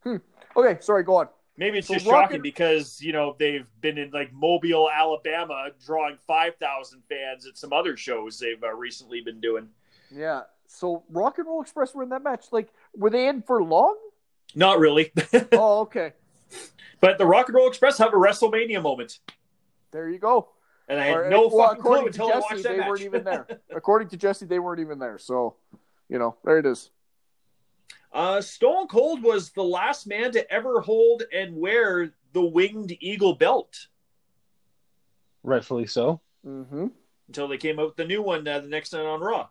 Hmm. 0.05 0.17
Okay, 0.57 0.79
sorry. 0.81 1.03
Go 1.03 1.17
on. 1.17 1.29
maybe 1.57 1.79
it's 1.79 1.89
So 1.89 1.95
just 1.95 2.07
shocking 2.07 2.41
because 2.43 3.01
you 3.03 3.13
know 3.13 3.35
they've 3.39 3.69
been 3.81 3.99
in 3.99 4.11
like 4.13 4.33
Mobile, 4.33 4.89
Alabama, 4.91 5.71
drawing 5.85 6.17
five 6.27 6.55
thousand 6.57 7.03
fans 7.09 7.47
at 7.47 7.57
some 7.59 7.73
other 7.73 7.97
shows 7.97 8.39
they've 8.39 8.63
uh, 8.63 8.73
recently 8.75 9.21
been 9.21 9.41
doing. 9.41 9.69
Yeah. 10.11 10.43
So 10.67 11.05
Rock 11.11 11.39
and 11.39 11.47
Roll 11.47 11.61
Express 11.63 11.95
were 11.95 12.03
in 12.03 12.09
that 12.11 12.23
match. 12.23 12.47
Like, 12.53 12.69
were 12.97 13.11
they 13.11 13.29
in 13.29 13.43
for 13.43 13.63
long? 13.63 13.97
Not 14.55 14.79
really, 14.79 15.11
oh, 15.53 15.81
okay. 15.81 16.13
but 17.01 17.19
the 17.19 17.27
Rock 17.27 17.49
and 17.49 17.57
Roll 17.57 17.69
Express 17.69 17.99
have 17.99 18.13
a 18.13 18.17
WrestleMania 18.17 18.81
moment, 18.81 19.19
There 19.91 20.09
you 20.09 20.19
go. 20.19 20.51
and 20.89 21.01
I 21.01 21.07
had 21.07 21.17
Or- 21.17 21.29
no 21.31 21.49
well, 21.53 21.69
fucking 21.71 21.83
clue 21.83 22.07
until 22.07 22.33
I 22.33 22.39
watched 22.39 22.63
that 22.63 22.69
they 22.71 22.77
match. 22.79 22.89
weren't 22.89 23.01
even 23.03 23.25
there. 23.25 23.47
According 23.75 24.09
to 24.11 24.17
Jesse, 24.17 24.47
they 24.47 24.61
weren't 24.61 24.79
even 24.81 25.01
there. 25.01 25.19
So, 25.19 25.57
you 26.09 26.19
know, 26.21 26.37
there 26.45 26.59
it 26.59 26.67
is. 26.67 26.91
Uh, 28.13 28.41
Stone 28.41 28.87
Cold 28.89 29.23
was 29.23 29.51
the 29.51 29.65
last 29.65 30.07
man 30.07 30.31
to 30.33 30.51
ever 30.53 30.81
hold 30.81 31.25
and 31.33 31.57
wear 31.57 32.13
the 32.33 32.45
winged 32.45 32.97
eagle 33.01 33.35
belt 33.35 33.89
Rightfully 35.43 35.87
so. 35.87 36.21
Mm-hmm. 36.47 36.87
until 37.29 37.49
they 37.49 37.57
came 37.59 37.79
out 37.79 37.87
with 37.87 37.97
the 37.97 38.05
new 38.05 38.23
one 38.23 38.47
uh, 38.47 38.61
the 38.61 38.69
next 38.69 38.93
night 38.93 39.05
on 39.07 39.21
Raw. 39.21 39.49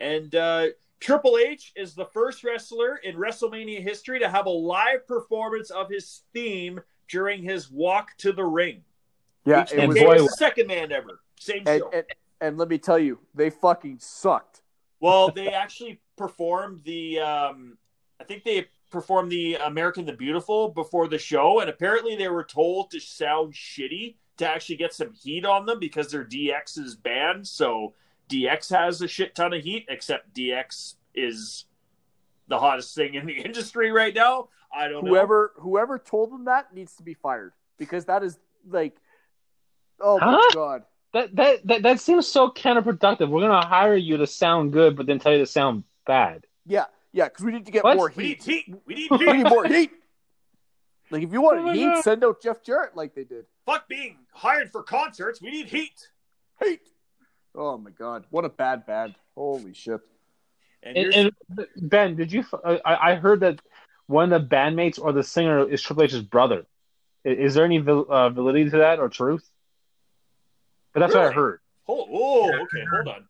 And 0.00 0.34
uh, 0.34 0.66
Triple 1.00 1.36
H 1.38 1.72
is 1.76 1.94
the 1.94 2.06
first 2.06 2.44
wrestler 2.44 2.96
in 2.96 3.16
WrestleMania 3.16 3.82
history 3.82 4.18
to 4.20 4.28
have 4.28 4.46
a 4.46 4.50
live 4.50 5.06
performance 5.06 5.70
of 5.70 5.88
his 5.90 6.22
theme 6.32 6.80
during 7.08 7.42
his 7.42 7.70
walk 7.70 8.16
to 8.18 8.32
the 8.32 8.44
ring. 8.44 8.82
Yeah, 9.44 9.64
HBK 9.64 9.72
it 9.72 9.78
And 9.78 9.88
was. 9.88 9.98
boy- 10.00 10.18
the 10.18 10.28
second 10.28 10.66
man 10.68 10.92
ever. 10.92 11.20
Same 11.38 11.62
And, 11.66 11.80
show. 11.80 11.90
and, 11.92 12.04
and 12.40 12.58
let 12.58 12.68
me 12.68 12.78
tell 12.78 12.98
you, 12.98 13.18
they 13.34 13.50
fucking 13.50 13.98
sucked. 14.00 14.62
Well, 15.00 15.30
they 15.30 15.48
actually 15.52 16.00
performed 16.22 16.82
the. 16.84 17.18
Um, 17.18 17.78
I 18.20 18.24
think 18.24 18.44
they 18.44 18.68
performed 18.90 19.32
the 19.32 19.56
American 19.56 20.06
the 20.06 20.12
Beautiful 20.12 20.68
before 20.68 21.08
the 21.08 21.18
show, 21.18 21.58
and 21.60 21.68
apparently 21.68 22.14
they 22.14 22.28
were 22.28 22.44
told 22.44 22.92
to 22.92 23.00
sound 23.00 23.54
shitty 23.54 24.14
to 24.36 24.48
actually 24.48 24.76
get 24.76 24.94
some 24.94 25.12
heat 25.12 25.44
on 25.44 25.66
them 25.66 25.80
because 25.80 26.12
they're 26.12 26.24
DX's 26.24 26.94
band. 26.94 27.48
So 27.48 27.94
DX 28.28 28.70
has 28.70 29.02
a 29.02 29.08
shit 29.08 29.34
ton 29.34 29.52
of 29.52 29.64
heat, 29.64 29.86
except 29.88 30.32
DX 30.34 30.94
is 31.14 31.64
the 32.46 32.58
hottest 32.58 32.94
thing 32.94 33.14
in 33.14 33.26
the 33.26 33.32
industry 33.44 33.90
right 33.90 34.14
now. 34.14 34.48
I 34.72 34.86
don't 34.86 35.04
know. 35.04 35.10
Whoever 35.10 35.52
whoever 35.56 35.98
told 35.98 36.30
them 36.30 36.44
that 36.44 36.72
needs 36.72 36.94
to 36.96 37.02
be 37.02 37.14
fired 37.14 37.52
because 37.78 38.04
that 38.04 38.22
is 38.22 38.38
like, 38.68 38.96
oh 40.00 40.20
my 40.20 40.50
god. 40.54 40.84
That, 41.12 41.34
that 41.36 41.66
that 41.66 41.82
that 41.82 42.00
seems 42.00 42.26
so 42.26 42.50
counterproductive. 42.50 43.28
We're 43.28 43.42
gonna 43.42 43.66
hire 43.66 43.96
you 43.96 44.18
to 44.18 44.26
sound 44.26 44.72
good, 44.72 44.96
but 44.96 45.06
then 45.06 45.18
tell 45.18 45.32
you 45.32 45.38
to 45.38 45.46
sound 45.46 45.84
bad. 46.06 46.44
Yeah, 46.66 46.84
yeah, 47.12 47.24
because 47.24 47.44
we 47.44 47.52
need 47.52 47.66
to 47.66 47.72
get 47.72 47.84
What? 47.84 47.96
more 47.96 48.12
We 48.16 48.24
need 48.24 48.42
heat. 48.42 48.64
heat. 48.66 48.74
We 48.86 48.94
need 48.94 49.10
we 49.18 49.32
need 49.32 49.48
more 49.48 49.64
heat. 49.66 49.90
Like 51.10 51.22
if 51.22 51.32
you 51.32 51.40
want 51.42 51.60
Oh 51.60 51.72
heat, 51.72 51.84
God. 51.84 52.02
send 52.04 52.24
out 52.24 52.42
Jeff 52.42 52.62
Jarrett 52.62 52.96
like 52.96 53.14
they 53.14 53.24
did. 53.24 53.44
Fuck 53.66 53.88
being 53.88 54.18
hired 54.32 54.70
for 54.70 54.82
concerts. 54.82 55.40
We 55.42 55.50
need 55.50 55.66
heat. 55.66 56.08
Heat. 56.62 56.80
Oh 57.54 57.76
my 57.76 57.90
god, 57.90 58.24
what 58.30 58.44
a 58.44 58.48
bad 58.48 58.86
bad. 58.86 59.14
Holy 59.34 59.74
shit. 59.74 60.00
And, 60.82 60.96
And, 60.96 61.32
and 61.56 61.66
Ben, 61.90 62.16
did 62.16 62.32
you? 62.32 62.44
I, 62.64 62.80
I 62.84 63.14
heard 63.16 63.40
that 63.40 63.60
one 64.06 64.32
of 64.32 64.42
the 64.42 64.48
bandmates 64.56 64.98
or 65.00 65.12
the 65.12 65.22
singer 65.22 65.68
is 65.68 65.80
Triple 65.82 66.04
H's 66.04 66.22
brother. 66.22 66.66
I- 67.24 67.28
Is 67.30 67.54
there 67.54 67.64
any 67.64 67.78
val- 67.78 68.06
uh, 68.10 68.30
validity 68.30 68.70
to 68.70 68.78
that 68.78 68.98
or 68.98 69.08
truth? 69.08 69.48
But 70.92 71.00
that's 71.00 71.14
what 71.14 71.24
I 71.26 71.30
heard. 71.32 71.60
Oh, 71.88 72.06
oh, 72.10 72.62
okay, 72.62 72.84
hold 72.90 73.08
on. 73.08 73.26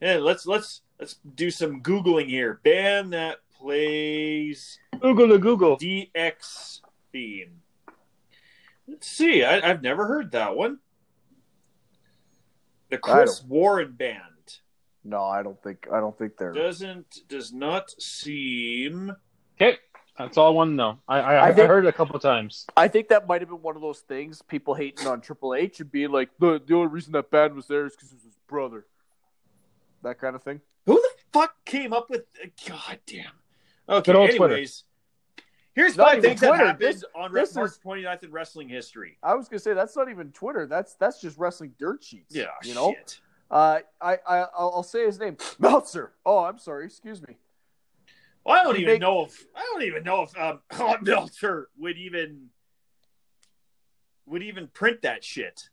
Yeah, 0.00 0.16
let's 0.16 0.46
let's 0.46 0.82
let's 0.98 1.16
do 1.34 1.50
some 1.50 1.82
googling 1.82 2.28
here. 2.28 2.60
Band 2.62 3.12
that 3.12 3.38
plays 3.58 4.78
Google 5.00 5.28
to 5.28 5.38
Google. 5.38 5.76
DX 5.78 6.80
theme. 7.12 7.62
Let's 8.88 9.08
see. 9.08 9.44
I, 9.44 9.68
I've 9.68 9.82
never 9.82 10.06
heard 10.06 10.32
that 10.32 10.56
one. 10.56 10.78
The 12.90 12.98
Chris 12.98 13.42
Warren 13.42 13.92
Band 13.92 14.60
No, 15.02 15.24
I 15.24 15.42
don't 15.42 15.60
think 15.62 15.88
I 15.92 15.98
don't 15.98 16.16
think 16.16 16.36
they're 16.36 16.52
doesn't 16.52 17.28
does 17.28 17.52
not 17.52 17.90
seem. 18.00 19.12
Okay, 19.60 19.78
that's 20.16 20.36
all 20.36 20.46
I 20.46 20.50
want 20.50 20.70
to 20.70 20.74
know. 20.74 20.98
I 21.08 21.18
I, 21.18 21.34
I 21.34 21.48
I, 21.48 21.52
heard 21.52 21.84
it 21.84 21.88
a 21.88 21.92
couple 21.92 22.18
times. 22.20 22.64
I 22.76 22.86
think 22.86 23.08
that 23.08 23.26
might 23.26 23.40
have 23.40 23.48
been 23.48 23.62
one 23.62 23.74
of 23.74 23.82
those 23.82 24.00
things 24.00 24.40
people 24.42 24.74
hating 24.74 25.06
on 25.08 25.20
Triple 25.20 25.54
H 25.54 25.80
and 25.80 25.90
being 25.90 26.12
like 26.12 26.30
the 26.38 26.62
the 26.64 26.74
only 26.74 26.88
reason 26.88 27.12
that 27.14 27.30
band 27.30 27.54
was 27.54 27.66
there 27.66 27.86
is 27.86 27.96
because 27.96 28.12
it 28.12 28.14
was 28.14 28.24
his 28.24 28.38
brother. 28.46 28.86
That 30.02 30.20
kind 30.20 30.36
of 30.36 30.44
thing. 30.44 30.60
Fuck 31.40 31.64
came 31.64 31.92
up 31.92 32.08
with? 32.10 32.24
God 32.66 32.98
damn. 33.06 33.24
Okay. 33.88 34.12
Old 34.12 34.30
Twitter. 34.30 34.54
anyways, 34.54 34.84
here's 35.74 35.94
five 35.94 36.20
things 36.22 36.40
Twitter. 36.40 36.56
that 36.56 36.66
happened 36.66 36.82
This- 36.88 37.04
on 37.14 37.32
this 37.32 37.54
March 37.54 37.70
is- 37.72 37.78
29th 37.78 38.22
in 38.24 38.30
wrestling 38.32 38.68
history. 38.68 39.18
I 39.22 39.34
was 39.34 39.48
gonna 39.48 39.60
say 39.60 39.74
that's 39.74 39.96
not 39.96 40.08
even 40.08 40.32
Twitter. 40.32 40.66
That's 40.66 40.94
that's 40.94 41.20
just 41.20 41.38
wrestling 41.38 41.74
dirt 41.78 42.02
sheets. 42.02 42.34
Yeah, 42.34 42.46
you 42.64 42.74
know. 42.74 42.92
shit. 42.94 43.20
Uh, 43.50 43.80
I 44.00 44.18
I 44.26 44.38
I'll, 44.38 44.72
I'll 44.76 44.82
say 44.82 45.04
his 45.06 45.18
name, 45.20 45.36
Meltzer. 45.58 46.12
Oh, 46.24 46.44
I'm 46.44 46.58
sorry. 46.58 46.86
Excuse 46.86 47.22
me. 47.22 47.36
Well, 48.44 48.58
I 48.58 48.62
don't 48.64 48.74
You 48.74 48.82
even 48.82 48.92
think- 48.94 49.02
know 49.02 49.24
if 49.24 49.46
I 49.54 49.60
don't 49.72 49.82
even 49.82 50.02
know 50.04 50.22
if 50.22 50.36
um, 50.38 50.60
Meltzer 51.02 51.68
would 51.78 51.96
even 51.98 52.50
would 54.26 54.42
even 54.42 54.66
print 54.68 55.02
that 55.02 55.22
shit. 55.22 55.68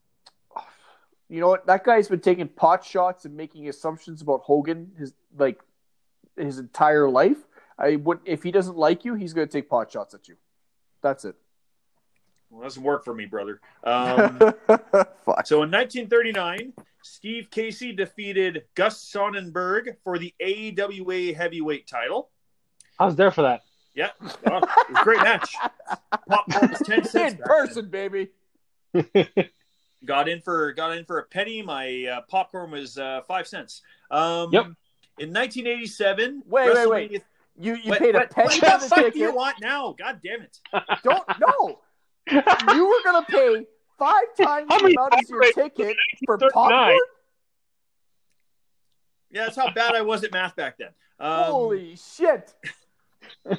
You 1.28 1.40
know 1.40 1.48
what? 1.48 1.66
That 1.66 1.84
guy's 1.84 2.08
been 2.08 2.20
taking 2.20 2.48
pot 2.48 2.84
shots 2.84 3.24
and 3.24 3.36
making 3.36 3.68
assumptions 3.68 4.22
about 4.22 4.42
Hogan 4.42 4.92
his 4.98 5.14
like 5.36 5.60
his 6.36 6.58
entire 6.58 7.08
life. 7.08 7.38
I 7.78 7.96
would 7.96 8.20
if 8.24 8.42
he 8.42 8.50
doesn't 8.50 8.76
like 8.76 9.04
you, 9.04 9.14
he's 9.14 9.32
gonna 9.32 9.46
take 9.46 9.68
pot 9.68 9.90
shots 9.90 10.14
at 10.14 10.28
you. 10.28 10.36
That's 11.02 11.24
it. 11.24 11.34
Well, 12.50 12.62
doesn't 12.62 12.82
work 12.82 13.04
for 13.04 13.14
me, 13.14 13.26
brother. 13.26 13.60
Um, 13.84 14.38
Fuck. 14.38 15.46
so 15.46 15.62
in 15.62 15.70
1939, 15.70 16.72
Steve 17.02 17.50
Casey 17.50 17.92
defeated 17.92 18.64
Gus 18.74 19.00
Sonnenberg 19.02 19.96
for 20.02 20.18
the 20.18 20.32
AWA 20.40 21.34
heavyweight 21.34 21.86
title. 21.86 22.30
I 22.98 23.04
was 23.04 23.16
there 23.16 23.30
for 23.30 23.42
that. 23.42 23.62
Yeah, 23.94 24.10
well, 24.20 24.58
it 24.58 24.68
was 24.90 25.00
a 25.00 25.04
great 25.04 25.18
match. 25.20 25.54
Popcorn 26.28 26.70
was 26.70 26.80
ten 26.80 27.04
cents. 27.04 27.34
In 27.34 27.38
person, 27.38 27.88
baby. 27.90 28.28
then. 30.06 30.16
Got 30.16 30.28
in 30.28 30.40
for 30.40 30.72
got 30.72 30.96
in 30.96 31.04
for 31.04 31.18
a 31.18 31.24
penny. 31.24 31.62
My 31.62 32.04
uh, 32.06 32.20
popcorn 32.28 32.70
was 32.70 32.98
uh, 32.98 33.22
five 33.26 33.46
cents. 33.46 33.82
Um, 34.10 34.52
Yep. 34.52 34.64
In 35.18 35.32
1987, 35.32 36.42
Wait, 36.46 36.74
wait, 36.74 36.88
wait. 36.90 37.22
You 37.56 37.76
you 37.76 37.90
What- 37.90 37.98
paid 38.00 38.14
a 38.16 38.18
what- 38.18 38.30
penny 38.30 38.48
what 38.48 38.54
for 38.58 38.66
the 38.66 38.78
the 38.78 38.88
fuck 38.88 38.98
ticket. 38.98 39.12
do 39.14 39.18
you 39.20 39.32
want 39.34 39.60
now? 39.60 39.94
God 39.96 40.20
damn 40.24 40.42
it! 40.42 40.58
Don't 41.04 41.24
no. 41.40 41.80
You 42.74 42.86
were 42.88 43.02
gonna 43.04 43.24
pay 43.28 43.64
five 43.98 44.24
times 44.36 44.66
How 44.70 44.78
the 44.80 44.86
amount 44.86 45.14
as 45.14 45.30
your 45.30 45.42
ticket 45.52 45.96
for 46.26 46.36
popcorn. 46.38 46.98
Yeah, 49.30 49.44
that's 49.44 49.56
how 49.56 49.70
bad 49.72 49.94
I 49.94 50.00
was 50.02 50.24
at 50.24 50.32
math 50.32 50.56
back 50.56 50.78
then. 50.78 50.88
Um, 51.20 51.44
Holy 51.44 51.96
shit! 51.96 52.52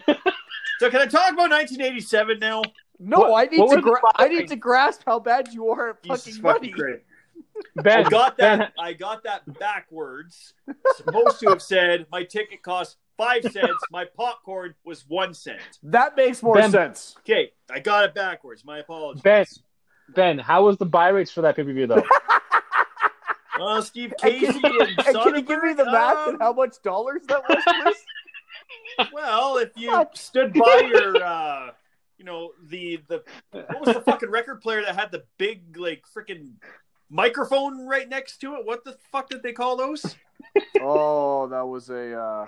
So 0.77 0.89
can 0.89 0.99
I 0.99 1.05
talk 1.05 1.31
about 1.31 1.49
1987 1.51 2.37
now? 2.39 2.61
No, 2.99 3.19
What- 3.19 3.47
I 3.47 3.55
need 3.55 3.69
to 3.69 3.81
gra- 3.81 4.01
I 4.15 4.27
need 4.27 4.47
to 4.47 4.55
grasp 4.55 5.01
how 5.05 5.19
bad 5.19 5.53
you 5.53 5.69
are 5.69 5.89
at 5.91 6.05
fucking 6.05 6.33
fucking 6.35 6.41
money. 6.41 6.71
Christ. 6.71 7.01
Ben, 7.75 8.05
I 8.05 8.09
got 8.09 8.37
Ben, 8.37 8.59
that. 8.59 8.73
I 8.77 8.93
got 8.93 9.23
that 9.23 9.41
backwards. 9.59 10.53
Supposed 10.97 11.39
to 11.39 11.49
have 11.49 11.61
said 11.61 12.05
my 12.11 12.23
ticket 12.23 12.61
cost 12.63 12.97
five 13.17 13.43
cents. 13.43 13.73
My 13.91 14.05
popcorn 14.05 14.75
was 14.83 15.05
one 15.07 15.33
cent. 15.33 15.61
That 15.83 16.17
makes 16.17 16.43
more 16.43 16.55
Ben- 16.55 16.71
sense. 16.71 17.15
Okay, 17.19 17.51
I 17.71 17.79
got 17.79 18.03
it 18.05 18.13
backwards. 18.13 18.65
My 18.65 18.79
apologies. 18.79 19.21
Ben. 19.21 19.45
Ben, 20.09 20.37
how 20.37 20.65
was 20.65 20.77
the 20.77 20.85
buy 20.85 21.07
rates 21.09 21.31
for 21.31 21.41
that 21.41 21.55
pay 21.55 21.63
per 21.63 21.73
view 21.73 21.87
though? 21.87 22.03
Uh, 23.57 23.79
Steve 23.79 24.13
And 24.21 24.33
Casey 24.33 24.59
can, 24.59 24.73
you, 24.73 24.81
and, 24.81 24.89
and 24.89 24.97
can 25.23 25.35
you 25.35 25.41
give 25.41 25.63
me 25.63 25.73
the 25.73 25.85
math 25.85 26.17
um, 26.17 26.29
and 26.33 26.41
how 26.41 26.51
much 26.51 26.75
dollars 26.83 27.21
that 27.29 27.41
was. 27.47 27.95
Well, 29.13 29.57
if 29.57 29.71
you 29.77 30.05
stood 30.13 30.51
by 30.53 30.89
your, 30.93 31.23
uh, 31.23 31.71
you 32.17 32.25
know, 32.25 32.51
the 32.67 32.99
the 33.07 33.23
what 33.51 33.85
was 33.85 33.95
the 33.95 34.01
fucking 34.01 34.29
record 34.29 34.61
player 34.61 34.81
that 34.83 34.95
had 34.95 35.11
the 35.11 35.23
big 35.37 35.77
like 35.77 36.03
freaking 36.15 36.53
microphone 37.09 37.85
right 37.87 38.07
next 38.07 38.37
to 38.39 38.55
it? 38.55 38.65
What 38.65 38.83
the 38.83 38.97
fuck 39.11 39.29
did 39.29 39.43
they 39.43 39.53
call 39.53 39.75
those? 39.77 40.15
oh, 40.81 41.47
that 41.47 41.65
was 41.65 41.89
a. 41.89 42.17
Uh, 42.19 42.47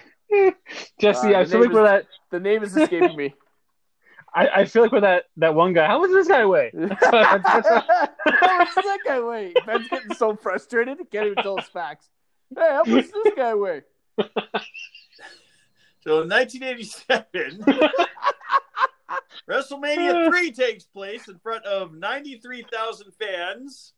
Jesse, 0.99 1.33
Uh, 1.33 1.39
I 1.39 1.43
the 1.43 1.49
feel 1.51 1.61
like 1.61 1.71
we're 1.71 1.83
that. 1.83 2.05
the 2.31 2.39
name 2.39 2.63
is 2.63 2.75
escaping 2.75 3.15
me. 3.15 3.33
I, 4.35 4.47
I 4.49 4.65
feel 4.65 4.83
like 4.83 4.91
we're 4.91 5.01
that 5.01 5.25
that 5.37 5.55
one 5.55 5.73
guy. 5.73 5.87
How 5.87 5.99
much 5.99 6.09
does 6.09 6.27
this 6.27 6.27
guy 6.27 6.45
weigh? 6.45 6.71
How 6.73 7.37
much 7.37 8.75
does 8.75 8.83
that 8.85 8.99
guy 9.05 9.19
weigh? 9.21 9.53
Ben's 9.65 9.87
getting 9.87 10.13
so 10.15 10.35
frustrated 10.35 10.97
he 10.99 11.05
can't 11.05 11.27
even 11.27 11.41
tell 11.43 11.57
us 11.57 11.67
facts. 11.69 12.09
Hey, 12.55 12.61
how 12.69 12.83
much 12.85 13.05
does 13.05 13.23
this 13.23 13.33
guy 13.35 13.53
weigh? 13.55 13.81
So 16.01 16.21
in 16.21 16.29
1987, 16.29 17.63
WrestleMania 19.49 20.29
3 20.29 20.51
takes 20.51 20.85
place 20.85 21.27
in 21.27 21.39
front 21.39 21.65
of 21.65 21.93
93,000 21.93 23.11
fans. 23.13 23.93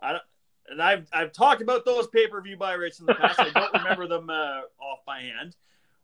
I 0.00 0.12
don't, 0.12 0.22
and 0.70 0.82
I've 0.82 1.08
I've 1.12 1.32
talked 1.32 1.62
about 1.62 1.84
those 1.84 2.06
pay 2.08 2.26
per 2.26 2.40
view 2.40 2.56
buy 2.56 2.74
rates 2.74 3.00
in 3.00 3.06
the 3.06 3.14
past. 3.14 3.40
I 3.40 3.50
don't 3.50 3.72
remember 3.82 4.06
them 4.06 4.30
uh, 4.30 4.60
off 4.80 5.04
by 5.06 5.20
hand. 5.20 5.56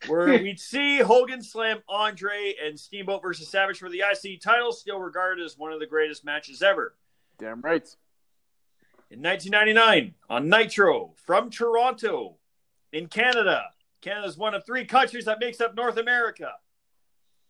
Where 0.07 0.27
we'd 0.43 0.61
see 0.61 0.99
Hogan 0.99 1.43
slam 1.43 1.83
Andre 1.89 2.55
and 2.63 2.79
Steamboat 2.79 3.23
versus 3.23 3.49
Savage 3.49 3.79
for 3.79 3.89
the 3.89 4.03
IC 4.11 4.41
title, 4.41 4.73
still 4.73 4.99
regarded 4.99 5.45
as 5.45 5.59
one 5.59 5.73
of 5.73 5.81
the 5.81 5.87
greatest 5.87 6.25
matches 6.25 6.63
ever. 6.63 6.95
Damn 7.39 7.61
right. 7.61 7.89
In 9.11 9.23
1999, 9.23 10.15
on 10.29 10.49
Nitro 10.49 11.13
from 11.25 11.51
Toronto, 11.51 12.37
in 12.93 13.07
Canada. 13.07 13.65
Canada's 14.01 14.37
one 14.37 14.55
of 14.55 14.65
three 14.65 14.85
countries 14.85 15.25
that 15.27 15.41
makes 15.41 15.61
up 15.61 15.75
North 15.75 15.97
America. 15.97 16.53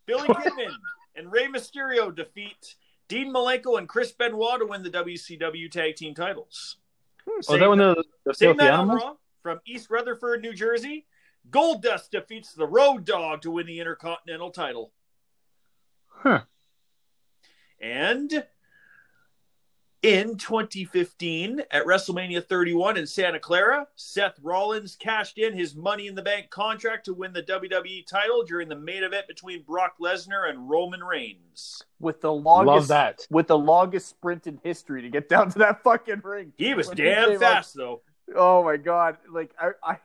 Billy 0.06 0.28
Kidman 0.28 0.74
and 1.16 1.32
Rey 1.32 1.46
Mysterio 1.46 2.14
defeat 2.14 2.76
Dean 3.08 3.32
Malenko 3.32 3.78
and 3.78 3.88
Chris 3.88 4.12
Benoit 4.12 4.60
to 4.60 4.66
win 4.66 4.82
the 4.82 4.90
WCW 4.90 5.70
Tag 5.70 5.96
Team 5.96 6.14
titles. 6.14 6.76
Hmm. 7.28 7.40
Oh, 7.48 7.58
that 7.58 7.68
one 7.68 7.78
the, 7.78 8.04
the 8.24 8.34
Same 8.34 8.56
night 8.56 8.70
on? 8.70 8.88
Raw 8.88 9.14
from 9.42 9.60
East 9.66 9.90
Rutherford, 9.90 10.42
New 10.42 10.54
Jersey. 10.54 11.06
Goldust 11.50 12.10
defeats 12.10 12.54
the 12.54 12.66
Road 12.66 13.04
Dog 13.04 13.42
to 13.42 13.50
win 13.50 13.66
the 13.66 13.78
Intercontinental 13.78 14.50
title. 14.50 14.92
Huh. 16.08 16.40
And 17.80 18.44
in 20.04 20.36
2015, 20.36 21.62
at 21.70 21.86
WrestleMania 21.86 22.44
31 22.46 22.98
in 22.98 23.06
Santa 23.06 23.38
Clara, 23.38 23.86
Seth 23.96 24.38
Rollins 24.42 24.96
cashed 24.96 25.38
in 25.38 25.56
his 25.56 25.74
Money 25.74 26.08
in 26.08 26.14
the 26.14 26.20
Bank 26.20 26.50
contract 26.50 27.06
to 27.06 27.14
win 27.14 27.32
the 27.32 27.42
WWE 27.42 28.06
title 28.06 28.44
during 28.44 28.68
the 28.68 28.76
main 28.76 29.02
event 29.02 29.26
between 29.26 29.62
Brock 29.62 29.94
Lesnar 29.98 30.50
and 30.50 30.68
Roman 30.68 31.02
Reigns. 31.02 31.82
With 32.00 32.20
the 32.20 32.30
longest, 32.30 32.66
Love 32.66 32.88
that. 32.88 33.26
with 33.30 33.46
the 33.46 33.56
longest 33.56 34.10
sprint 34.10 34.46
in 34.46 34.60
history 34.62 35.00
to 35.00 35.08
get 35.08 35.30
down 35.30 35.50
to 35.52 35.58
that 35.60 35.82
fucking 35.82 36.20
ring. 36.22 36.52
He 36.58 36.74
was 36.74 36.88
When 36.88 36.98
damn 36.98 37.30
came 37.30 37.38
fast, 37.38 37.74
though. 37.74 38.02
oh 38.36 38.62
my 38.62 38.76
god! 38.76 39.16
Like 39.32 39.52
I, 39.58 39.70
I, 39.82 39.96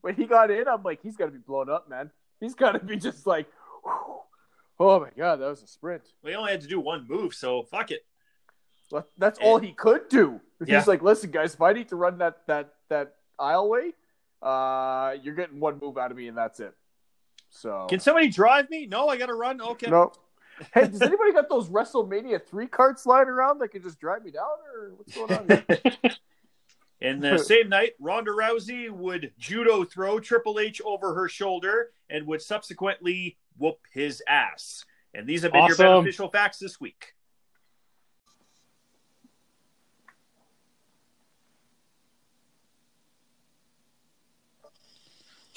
when 0.00 0.14
he 0.14 0.24
got 0.24 0.50
in, 0.50 0.66
I'm 0.66 0.82
like, 0.82 1.02
he's 1.02 1.18
got 1.18 1.26
to 1.26 1.32
be 1.32 1.38
blown 1.38 1.68
up, 1.68 1.86
man. 1.90 2.10
He's 2.40 2.54
got 2.54 2.72
to 2.72 2.78
be 2.78 2.96
just 2.96 3.26
like, 3.26 3.46
whew. 3.84 4.20
oh 4.80 5.00
my 5.00 5.10
god, 5.18 5.36
that 5.40 5.48
was 5.48 5.62
a 5.62 5.66
sprint. 5.66 6.04
We 6.24 6.34
only 6.34 6.50
had 6.52 6.62
to 6.62 6.66
do 6.66 6.80
one 6.80 7.06
move, 7.06 7.34
so 7.34 7.64
fuck 7.64 7.90
it. 7.90 8.06
Well, 8.90 9.06
That's 9.18 9.38
all 9.40 9.58
he 9.58 9.72
could 9.72 10.08
do. 10.08 10.40
Yeah. 10.64 10.78
He's 10.78 10.88
like, 10.88 11.02
listen, 11.02 11.30
guys, 11.30 11.54
if 11.54 11.60
I 11.62 11.72
need 11.72 11.88
to 11.88 11.96
run 11.96 12.18
that 12.18 12.46
that 12.46 12.74
that 12.88 13.14
aisleway, 13.38 13.92
uh, 14.42 15.16
you're 15.22 15.34
getting 15.34 15.60
one 15.60 15.78
move 15.80 15.98
out 15.98 16.10
of 16.10 16.16
me, 16.16 16.28
and 16.28 16.36
that's 16.36 16.60
it. 16.60 16.74
So 17.50 17.86
Can 17.88 18.00
somebody 18.00 18.28
drive 18.28 18.68
me? 18.70 18.86
No, 18.86 19.08
I 19.08 19.16
got 19.16 19.26
to 19.26 19.34
run. 19.34 19.60
Okay. 19.60 19.90
no. 19.90 20.12
Hey, 20.74 20.88
does 20.88 21.00
anybody 21.00 21.32
got 21.32 21.48
those 21.48 21.68
WrestleMania 21.68 22.44
three 22.44 22.66
carts 22.66 23.06
lying 23.06 23.28
around 23.28 23.60
that 23.60 23.68
can 23.68 23.80
just 23.82 24.00
drive 24.00 24.24
me 24.24 24.32
down, 24.32 24.56
or 24.74 24.90
what's 24.96 25.14
going 25.14 25.32
on? 25.32 25.64
Here? 25.68 26.16
And 27.00 27.22
the 27.22 27.38
same 27.38 27.68
night, 27.68 27.92
Ronda 28.00 28.32
Rousey 28.32 28.90
would 28.90 29.32
judo 29.38 29.84
throw 29.84 30.18
Triple 30.18 30.58
H 30.58 30.82
over 30.84 31.14
her 31.14 31.28
shoulder 31.28 31.90
and 32.10 32.26
would 32.26 32.42
subsequently 32.42 33.36
whoop 33.56 33.78
his 33.92 34.20
ass. 34.28 34.84
And 35.14 35.24
these 35.24 35.42
have 35.42 35.52
been 35.52 35.60
Awesome. 35.62 35.84
your 35.86 35.94
beneficial 35.94 36.28
facts 36.28 36.58
this 36.58 36.80
week. 36.80 37.14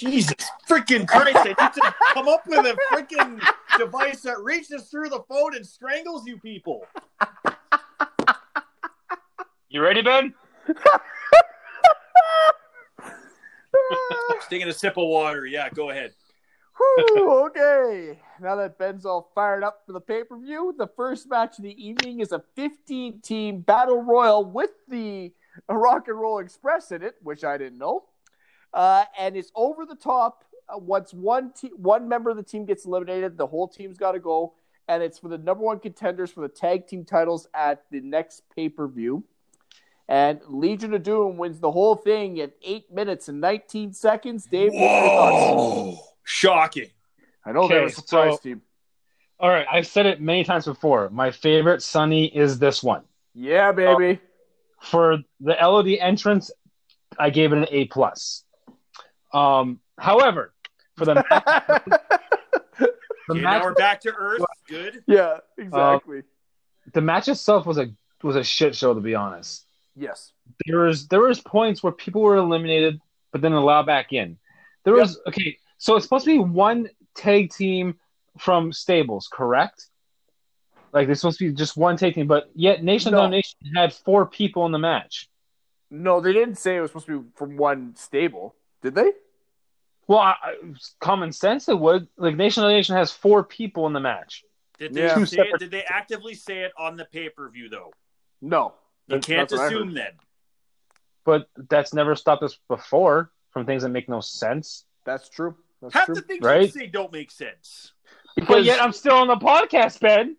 Jesus 0.01 0.33
freaking 0.67 1.07
Christ! 1.07 1.37
I 1.37 1.49
need 1.49 1.73
to 1.73 1.95
come 2.13 2.27
up 2.27 2.47
with 2.47 2.65
a 2.65 2.75
freaking 2.91 3.39
device 3.77 4.21
that 4.21 4.39
reaches 4.39 4.89
through 4.89 5.09
the 5.09 5.21
phone 5.29 5.55
and 5.55 5.65
strangles 5.65 6.25
you 6.25 6.39
people. 6.39 6.87
You 9.69 9.83
ready, 9.83 10.01
Ben? 10.01 10.33
Just 14.31 14.49
taking 14.49 14.67
a 14.67 14.73
sip 14.73 14.97
of 14.97 15.07
water. 15.07 15.45
Yeah, 15.45 15.69
go 15.69 15.91
ahead. 15.91 16.13
Whew, 16.77 17.45
okay. 17.45 18.19
Now 18.41 18.55
that 18.55 18.79
Ben's 18.79 19.05
all 19.05 19.31
fired 19.35 19.63
up 19.63 19.83
for 19.85 19.93
the 19.93 20.01
pay 20.01 20.23
per 20.23 20.39
view, 20.39 20.73
the 20.77 20.87
first 20.87 21.29
match 21.29 21.59
of 21.59 21.63
the 21.63 21.87
evening 21.87 22.21
is 22.21 22.31
a 22.31 22.43
15 22.55 23.21
team 23.21 23.59
battle 23.61 24.01
royal 24.01 24.43
with 24.43 24.71
the 24.87 25.31
Rock 25.69 26.07
and 26.07 26.19
Roll 26.19 26.39
Express 26.39 26.91
in 26.91 27.03
it, 27.03 27.15
which 27.21 27.43
I 27.43 27.59
didn't 27.59 27.77
know. 27.77 28.05
Uh, 28.73 29.05
and 29.19 29.35
it's 29.35 29.51
over 29.55 29.85
the 29.85 29.95
top. 29.95 30.45
Uh, 30.69 30.77
once 30.77 31.13
one 31.13 31.51
te- 31.51 31.71
one 31.75 32.07
member 32.07 32.29
of 32.29 32.37
the 32.37 32.43
team 32.43 32.65
gets 32.65 32.85
eliminated, 32.85 33.37
the 33.37 33.47
whole 33.47 33.67
team's 33.67 33.97
got 33.97 34.13
to 34.13 34.19
go. 34.19 34.53
And 34.87 35.03
it's 35.03 35.19
for 35.19 35.29
the 35.29 35.37
number 35.37 35.63
one 35.63 35.79
contenders 35.79 36.31
for 36.31 36.41
the 36.41 36.49
tag 36.49 36.87
team 36.87 37.05
titles 37.05 37.47
at 37.53 37.83
the 37.91 38.01
next 38.01 38.43
pay 38.55 38.69
per 38.69 38.87
view. 38.87 39.23
And 40.07 40.41
Legion 40.47 40.93
of 40.93 41.03
Doom 41.03 41.37
wins 41.37 41.59
the 41.59 41.71
whole 41.71 41.95
thing 41.95 42.37
in 42.37 42.51
eight 42.63 42.91
minutes 42.91 43.29
and 43.29 43.39
19 43.39 43.93
seconds. 43.93 44.45
Dave, 44.45 44.73
what's 44.73 44.81
your 44.81 45.09
thoughts? 45.09 46.01
Shocking. 46.23 46.89
I 47.45 47.53
know 47.53 47.67
they're 47.67 47.85
a 47.85 47.89
surprise 47.89 48.33
so- 48.33 48.39
team. 48.39 48.61
All 49.39 49.49
right, 49.49 49.65
I've 49.71 49.87
said 49.87 50.05
it 50.05 50.21
many 50.21 50.43
times 50.43 50.65
before. 50.65 51.09
My 51.09 51.31
favorite 51.31 51.81
Sunny 51.81 52.25
is 52.25 52.59
this 52.59 52.83
one. 52.83 53.03
Yeah, 53.33 53.71
baby. 53.71 54.19
For 54.81 55.17
the 55.39 55.53
LOD 55.59 55.97
entrance, 55.99 56.51
I 57.17 57.31
gave 57.31 57.51
it 57.51 57.57
an 57.57 57.65
A 57.71 57.85
plus. 57.85 58.43
Um, 59.33 59.79
however, 59.97 60.53
for 60.97 61.05
the 61.05 61.13
the 62.79 62.89
Okay, 63.29 63.41
match, 63.41 63.59
now 63.59 63.63
we're 63.63 63.73
back 63.73 64.01
to 64.01 64.13
Earth. 64.13 64.41
Good. 64.67 65.03
yeah, 65.07 65.37
exactly. 65.57 66.23
the 66.93 67.01
match 67.01 67.27
itself 67.27 67.65
was 67.65 67.77
a 67.77 67.87
was 68.23 68.35
a 68.35 68.43
shit 68.43 68.75
show 68.75 68.93
to 68.93 68.99
be 69.01 69.15
honest. 69.15 69.65
yes. 69.95 70.33
There 70.67 70.79
was 70.79 71.07
there 71.07 71.21
was 71.21 71.39
points 71.39 71.81
where 71.81 71.93
people 71.93 72.21
were 72.21 72.35
eliminated, 72.35 72.99
but 73.31 73.41
then 73.41 73.53
allowed 73.53 73.85
back 73.85 74.11
in. 74.13 74.37
There 74.83 74.95
Yep. 74.95 75.01
was 75.01 75.19
okay, 75.27 75.57
so 75.77 75.95
it's 75.95 76.05
supposed 76.05 76.25
to 76.25 76.31
be 76.31 76.39
one 76.39 76.89
tag 77.15 77.51
team 77.51 77.97
from 78.37 78.73
stables, 78.73 79.29
correct? 79.31 79.87
Like 80.93 81.07
there's 81.07 81.21
supposed 81.21 81.39
to 81.39 81.49
be 81.49 81.55
just 81.55 81.77
one 81.77 81.95
tag 81.95 82.15
team, 82.15 82.27
but 82.27 82.49
yet 82.53 82.83
Nation 82.83 83.11
No. 83.13 83.19
of 83.19 83.21
Domination 83.23 83.59
had 83.75 83.93
four 83.93 84.25
people 84.25 84.65
in 84.65 84.71
the 84.73 84.79
match. 84.79 85.29
No, 85.89 86.19
they 86.21 86.33
didn't 86.33 86.55
say 86.55 86.77
it 86.77 86.81
was 86.81 86.91
supposed 86.91 87.05
to 87.07 87.21
be 87.21 87.29
from 87.35 87.55
one 87.57 87.95
stable, 87.95 88.55
did 88.81 88.95
they? 88.95 89.11
Well, 90.07 90.19
I, 90.19 90.35
I- 90.41 90.55
common 90.99 91.31
sense 91.31 91.69
it 91.69 91.77
would. 91.79 92.07
Like 92.17 92.35
Nation 92.35 92.63
of 92.63 92.67
Domination 92.67 92.95
has 92.95 93.11
four 93.11 93.43
people 93.43 93.87
in 93.87 93.93
the 93.93 93.99
match. 93.99 94.43
Did 94.79 94.93
they 94.93 95.03
Yeah. 95.03 95.15
Two 95.15 95.25
say 95.25 95.37
it, 95.39 95.59
did 95.59 95.71
they 95.71 95.83
actively 95.83 96.33
say 96.33 96.59
it 96.63 96.71
on 96.77 96.95
the 96.97 97.05
pay 97.05 97.29
per 97.29 97.49
view 97.49 97.69
though? 97.69 97.93
No. 98.41 98.73
You 99.07 99.15
That's- 99.19 99.25
can't 99.25 99.49
that's 99.49 99.61
assume 99.61 99.89
heard. 99.89 99.97
then. 99.97 100.11
But 101.23 101.47
that's 101.69 101.93
never 101.93 102.15
stopped 102.15 102.41
us 102.43 102.57
before 102.67 103.31
from 103.51 103.65
things 103.65 103.83
that 103.83 103.89
make 103.89 104.09
no 104.09 104.21
sense. 104.21 104.85
That's 105.05 105.29
true. 105.29 105.55
That's 105.81 105.93
Half 105.93 106.05
true. 106.07 106.15
the 106.15 106.21
things 106.21 106.41
Right? 106.43 106.61
you 106.63 106.67
say 106.69 106.87
don't 106.87 107.11
make 107.11 107.29
sense. 107.31 107.93
But 108.47 108.63
yet 108.63 108.81
I'm 108.81 108.91
still 108.93 109.15
on 109.15 109.27
the 109.27 109.35
podcast, 109.35 109.99
Ben. 109.99 110.35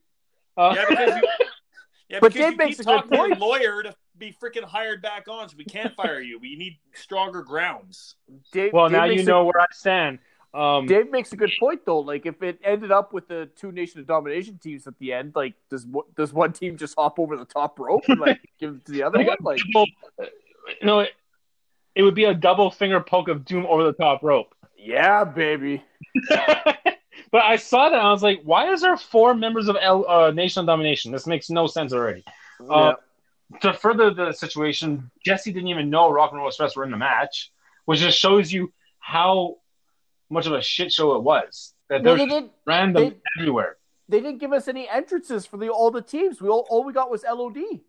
Uh, 0.56 0.74
Yeah, 0.76 0.84
because 0.88 1.08
you, 1.16 1.22
yeah, 2.08 2.18
But 2.20 2.32
because 2.32 2.34
Dave 2.34 2.50
you 2.52 2.56
makes 2.58 2.76
keep 2.78 2.86
a 2.86 2.90
good 2.90 2.96
talking 2.96 3.10
to 3.10 3.16
your 3.28 3.36
lawyer 3.36 3.82
to 3.84 3.94
be 4.18 4.34
freaking 4.42 4.64
hired 4.64 5.02
back 5.02 5.26
on, 5.28 5.48
so 5.48 5.56
we 5.56 5.64
can't 5.64 5.94
fire 5.94 6.20
you. 6.20 6.38
We 6.38 6.56
need 6.56 6.78
stronger 6.94 7.42
grounds. 7.42 8.14
Dave, 8.52 8.72
well, 8.72 8.88
Dave 8.88 8.92
now 8.98 9.06
makes 9.06 9.22
you 9.22 9.28
a- 9.28 9.30
know 9.30 9.44
where 9.44 9.60
I 9.60 9.66
stand. 9.72 10.18
Um, 10.54 10.84
Dave 10.86 11.10
makes 11.10 11.32
a 11.32 11.36
good 11.36 11.50
point 11.58 11.80
though. 11.86 12.00
Like 12.00 12.26
if 12.26 12.42
it 12.42 12.60
ended 12.62 12.92
up 12.92 13.14
with 13.14 13.26
the 13.26 13.48
two 13.56 13.72
Nation 13.72 14.00
of 14.00 14.06
Domination 14.06 14.58
teams 14.58 14.86
at 14.86 14.98
the 14.98 15.12
end, 15.14 15.32
like 15.34 15.54
does 15.70 15.86
one- 15.86 16.04
does 16.14 16.32
one 16.32 16.52
team 16.52 16.76
just 16.76 16.94
hop 16.96 17.18
over 17.18 17.36
the 17.38 17.46
top 17.46 17.78
rope 17.78 18.02
and 18.08 18.20
like 18.20 18.40
give 18.60 18.74
it 18.74 18.84
to 18.84 18.92
the 18.92 19.02
other 19.02 19.18
Like 19.24 19.28
one? 19.40 19.54
Like 19.54 19.60
double- 19.72 19.86
you 20.80 20.86
know, 20.86 21.00
it, 21.00 21.10
it 21.94 22.02
would 22.02 22.14
be 22.14 22.24
a 22.24 22.34
double 22.34 22.70
finger 22.70 23.00
poke 23.00 23.28
of 23.28 23.44
doom 23.46 23.64
over 23.66 23.82
the 23.84 23.92
top 23.94 24.22
rope. 24.22 24.54
yeah, 24.76 25.24
baby. 25.24 25.82
but 26.28 27.42
I 27.42 27.56
saw 27.56 27.88
that 27.88 27.98
and 27.98 28.06
I 28.06 28.12
was 28.12 28.22
like, 28.22 28.42
why 28.44 28.70
is 28.72 28.82
there 28.82 28.96
four 28.98 29.34
members 29.34 29.68
of 29.68 29.76
L, 29.80 30.04
uh, 30.08 30.30
Nation 30.32 30.60
of 30.60 30.66
Domination? 30.66 31.12
This 31.12 31.26
makes 31.26 31.48
no 31.50 31.66
sense 31.66 31.92
already. 31.94 32.24
Uh, 32.68 32.94
to 33.60 33.72
further 33.72 34.12
the 34.12 34.32
situation, 34.32 35.10
Jesse 35.24 35.52
didn't 35.52 35.68
even 35.68 35.90
know 35.90 36.10
Rock 36.10 36.30
and 36.32 36.38
Roll 36.38 36.48
Express 36.48 36.74
were 36.76 36.84
in 36.84 36.90
the 36.90 36.96
match, 36.96 37.50
which 37.84 38.00
just 38.00 38.18
shows 38.18 38.52
you 38.52 38.72
how 39.00 39.56
much 40.30 40.46
of 40.46 40.52
a 40.52 40.62
shit 40.62 40.92
show 40.92 41.14
it 41.16 41.22
was. 41.22 41.74
That 41.88 42.02
No, 42.02 42.10
they're 42.16 42.26
they 42.26 42.32
didn't. 42.32 42.52
random 42.66 43.10
they- 43.10 43.16
everywhere. 43.38 43.76
They 44.08 44.20
didn't 44.20 44.38
give 44.38 44.52
us 44.52 44.68
any 44.68 44.88
entrances 44.88 45.46
for 45.46 45.56
the 45.56 45.68
all 45.70 45.90
the 45.90 46.02
teams. 46.02 46.42
We 46.42 46.48
all 46.48 46.66
all 46.68 46.84
we 46.84 46.92
got 46.92 47.10
was 47.10 47.24
LOD. 47.24 47.80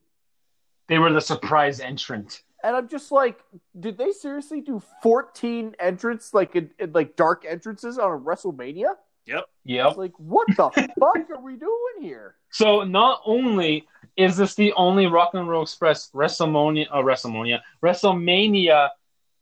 They 0.88 0.99
were 0.99 1.12
the 1.12 1.19
surprise 1.21 1.80
entrant. 1.80 2.43
And 2.63 2.76
I'm 2.78 2.88
just 2.88 3.12
like, 3.12 3.39
did 3.78 3.97
they 3.97 4.12
seriously 4.12 4.62
do 4.62 4.82
14 5.02 5.76
entrants, 5.80 6.34
like 6.34 6.56
in, 6.56 6.69
in 6.80 6.93
like 6.93 7.17
dark 7.17 7.43
entrances 7.47 7.97
on 7.97 8.12
a 8.12 8.17
WrestleMania? 8.17 8.91
I 9.30 9.41
Yep. 9.65 9.86
was 9.88 9.97
like, 9.97 10.13
what 10.17 10.47
the 10.56 10.69
fuck 10.99 11.30
are 11.30 11.41
we 11.41 11.56
doing 11.58 12.02
here? 12.02 12.36
So 12.52 12.84
not 12.84 13.21
only 13.26 13.86
is 14.15 14.38
this 14.38 14.56
the 14.56 14.73
only 14.73 15.08
Rock 15.08 15.32
and 15.34 15.49
Roll 15.49 15.63
Express 15.63 16.10
WrestleMania, 16.12 16.88
uh, 16.91 16.97
WrestleMania, 16.97 17.62
WrestleMania 17.84 18.89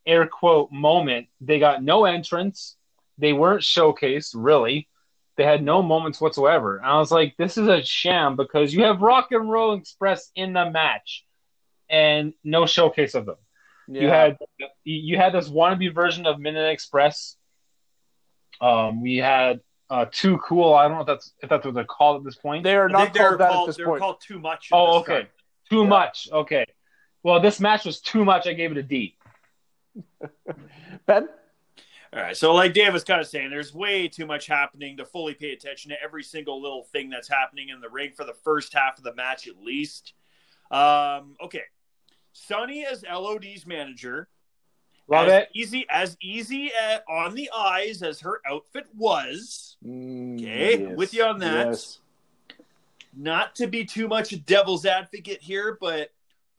air 0.06 0.28
quote 0.28 0.72
moment, 0.72 1.28
they 1.40 1.60
got 1.60 1.84
no 1.84 2.06
entrance. 2.06 2.76
They 3.18 3.34
weren't 3.34 3.62
showcased 3.62 4.32
really. 4.36 4.88
They 5.38 5.44
had 5.44 5.64
no 5.64 5.82
moments 5.82 6.20
whatsoever. 6.20 6.78
And 6.78 6.86
I 6.86 6.98
was 6.98 7.12
like, 7.12 7.36
this 7.38 7.58
is 7.58 7.68
a 7.68 7.84
sham 7.84 8.36
because 8.36 8.74
you 8.74 8.84
have 8.84 9.02
Rock 9.02 9.28
and 9.32 9.50
Roll 9.50 9.74
Express 9.74 10.32
in 10.36 10.54
the 10.54 10.70
match 10.70 11.26
and 11.90 12.34
no 12.44 12.66
showcase 12.66 13.16
of 13.16 13.26
them. 13.26 13.38
You 13.88 14.08
had 14.08 14.38
you 14.84 15.18
had 15.18 15.34
this 15.34 15.50
wannabe 15.50 15.94
version 15.94 16.26
of 16.26 16.40
Midnight 16.40 16.72
Express. 16.72 17.36
Um, 18.62 19.02
we 19.02 19.18
had 19.18 19.60
uh, 19.92 20.06
too 20.12 20.38
cool. 20.40 20.74
I 20.74 20.88
don't 20.88 20.96
know 20.96 21.02
if 21.02 21.08
that's 21.08 21.34
if 21.44 21.50
that's 21.50 21.66
what 21.66 21.76
they're 21.76 21.84
called 21.84 22.18
at 22.22 22.24
this 22.24 22.36
point. 22.36 22.64
they 22.64 22.76
are 22.76 22.90
not 22.90 23.02
think 23.04 23.14
they're 23.14 23.28
called 23.38 23.40
that 23.42 23.46
at 23.50 23.52
called, 23.54 23.70
this 23.70 23.78
they're 23.78 23.86
point. 23.86 24.00
called 24.02 24.22
too 24.22 24.40
much. 24.40 24.70
Oh, 24.72 25.00
okay. 25.02 25.14
time. 25.22 25.28
Too 25.70 25.82
Yeah. 25.84 25.88
much. 25.88 26.30
Okay. 26.32 26.66
Well, 27.24 27.40
this 27.40 27.60
match 27.60 27.86
was 27.86 28.00
too 28.02 28.26
much. 28.26 28.48
I 28.48 28.54
gave 28.54 28.72
it 28.72 28.78
a 28.78 28.84
D. 28.84 29.16
Ben? 31.06 31.28
All 32.14 32.22
right, 32.22 32.36
so 32.36 32.54
like 32.54 32.74
Dave 32.74 32.92
was 32.92 33.06
kind 33.06 33.22
of 33.22 33.28
saying, 33.28 33.50
there's 33.52 33.74
way 33.74 34.10
too 34.10 34.26
much 34.26 34.46
happening 34.46 34.98
to 34.98 35.06
fully 35.06 35.34
pay 35.34 35.54
attention 35.54 35.92
to 35.92 36.02
every 36.04 36.24
single 36.24 36.62
little 36.62 36.84
thing 36.84 37.10
that's 37.10 37.30
happening 37.30 37.70
in 37.70 37.80
the 37.80 37.88
ring 37.88 38.12
for 38.14 38.26
the 38.26 38.34
first 38.34 38.74
half 38.74 38.98
of 38.98 39.06
the 39.06 39.14
match, 39.16 39.48
at 39.48 39.58
least. 39.64 40.14
Um, 40.72 41.38
okay, 41.42 41.64
Sunny 42.34 42.86
as 42.86 43.04
LOD's 43.10 43.66
manager, 43.66 44.28
Love 45.12 45.28
as 45.28 45.44
it. 45.44 45.50
Easy 45.54 45.86
as 45.90 46.18
easy 46.22 46.72
at, 46.74 47.04
on 47.10 47.36
the 47.36 47.50
eyes 47.56 48.02
as 48.02 48.22
her 48.22 48.42
outfit 48.50 48.88
was. 48.96 49.78
Okay, 49.86 50.86
with 50.96 51.14
you 51.14 51.24
on 51.24 51.40
that. 51.40 51.86
Not 53.16 53.56
to 53.56 53.68
be 53.68 53.84
too 53.84 54.08
much 54.08 54.32
a 54.32 54.38
devil's 54.38 54.86
advocate 54.86 55.42
here, 55.42 55.78
but 55.82 56.12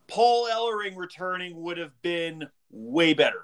Paul 0.06 0.48
Ellering 0.52 0.96
returning 0.96 1.62
would 1.62 1.78
have 1.78 2.00
been 2.02 2.46
way 2.70 3.14
better. 3.14 3.42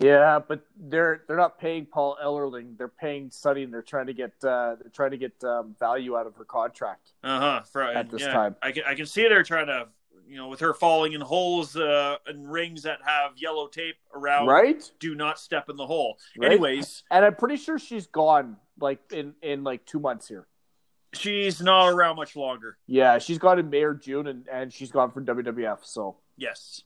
Yeah, 0.00 0.40
but 0.40 0.60
they're 0.76 1.22
they're 1.28 1.36
not 1.36 1.60
paying 1.60 1.86
Paul 1.86 2.16
Ellering. 2.22 2.76
They're 2.76 2.88
paying 2.88 3.30
Sunny, 3.30 3.62
and 3.62 3.72
they're 3.72 3.82
trying 3.82 4.06
to 4.06 4.14
get 4.14 4.32
uh, 4.42 4.74
they're 4.80 4.90
trying 4.92 5.12
to 5.12 5.16
get 5.16 5.32
um, 5.44 5.76
value 5.78 6.16
out 6.16 6.26
of 6.26 6.34
her 6.34 6.44
contract. 6.44 7.12
Uh 7.22 7.62
huh. 7.72 7.80
At 7.94 8.10
this 8.10 8.22
yeah, 8.22 8.32
time. 8.32 8.56
I 8.60 8.72
can 8.72 8.82
I 8.84 8.96
can 8.96 9.06
see 9.06 9.22
they're 9.28 9.44
trying 9.44 9.68
to, 9.68 9.86
you 10.26 10.36
know, 10.36 10.48
with 10.48 10.60
her 10.60 10.74
falling 10.74 11.12
in 11.12 11.20
holes 11.20 11.76
uh, 11.76 12.16
and 12.26 12.50
rings 12.50 12.82
that 12.82 12.98
have 13.04 13.32
yellow 13.36 13.66
tape 13.68 13.96
around. 14.14 14.46
Right? 14.46 14.82
Do 15.00 15.14
not 15.14 15.38
step 15.38 15.68
in 15.68 15.76
the 15.76 15.86
hole. 15.86 16.18
Right. 16.38 16.52
Anyways, 16.52 17.02
And 17.10 17.24
I'm 17.24 17.34
pretty 17.36 17.56
sure 17.56 17.78
she's 17.78 18.06
gone 18.06 18.56
like 18.80 19.00
in 19.12 19.34
in 19.42 19.64
like 19.64 19.84
two 19.86 20.00
months 20.00 20.28
here. 20.28 20.46
she's 21.12 21.60
not 21.60 21.88
around 21.88 22.16
much 22.16 22.34
longer. 22.36 22.76
Yeah, 22.86 23.18
she's 23.18 23.38
gone 23.38 23.58
in 23.58 23.70
May 23.70 23.82
or 23.82 23.94
June, 23.94 24.26
and, 24.26 24.48
and 24.48 24.72
she's 24.72 24.90
gone 24.90 25.10
from 25.10 25.24
WWF. 25.26 25.78
So 25.82 26.16
Yes. 26.36 26.82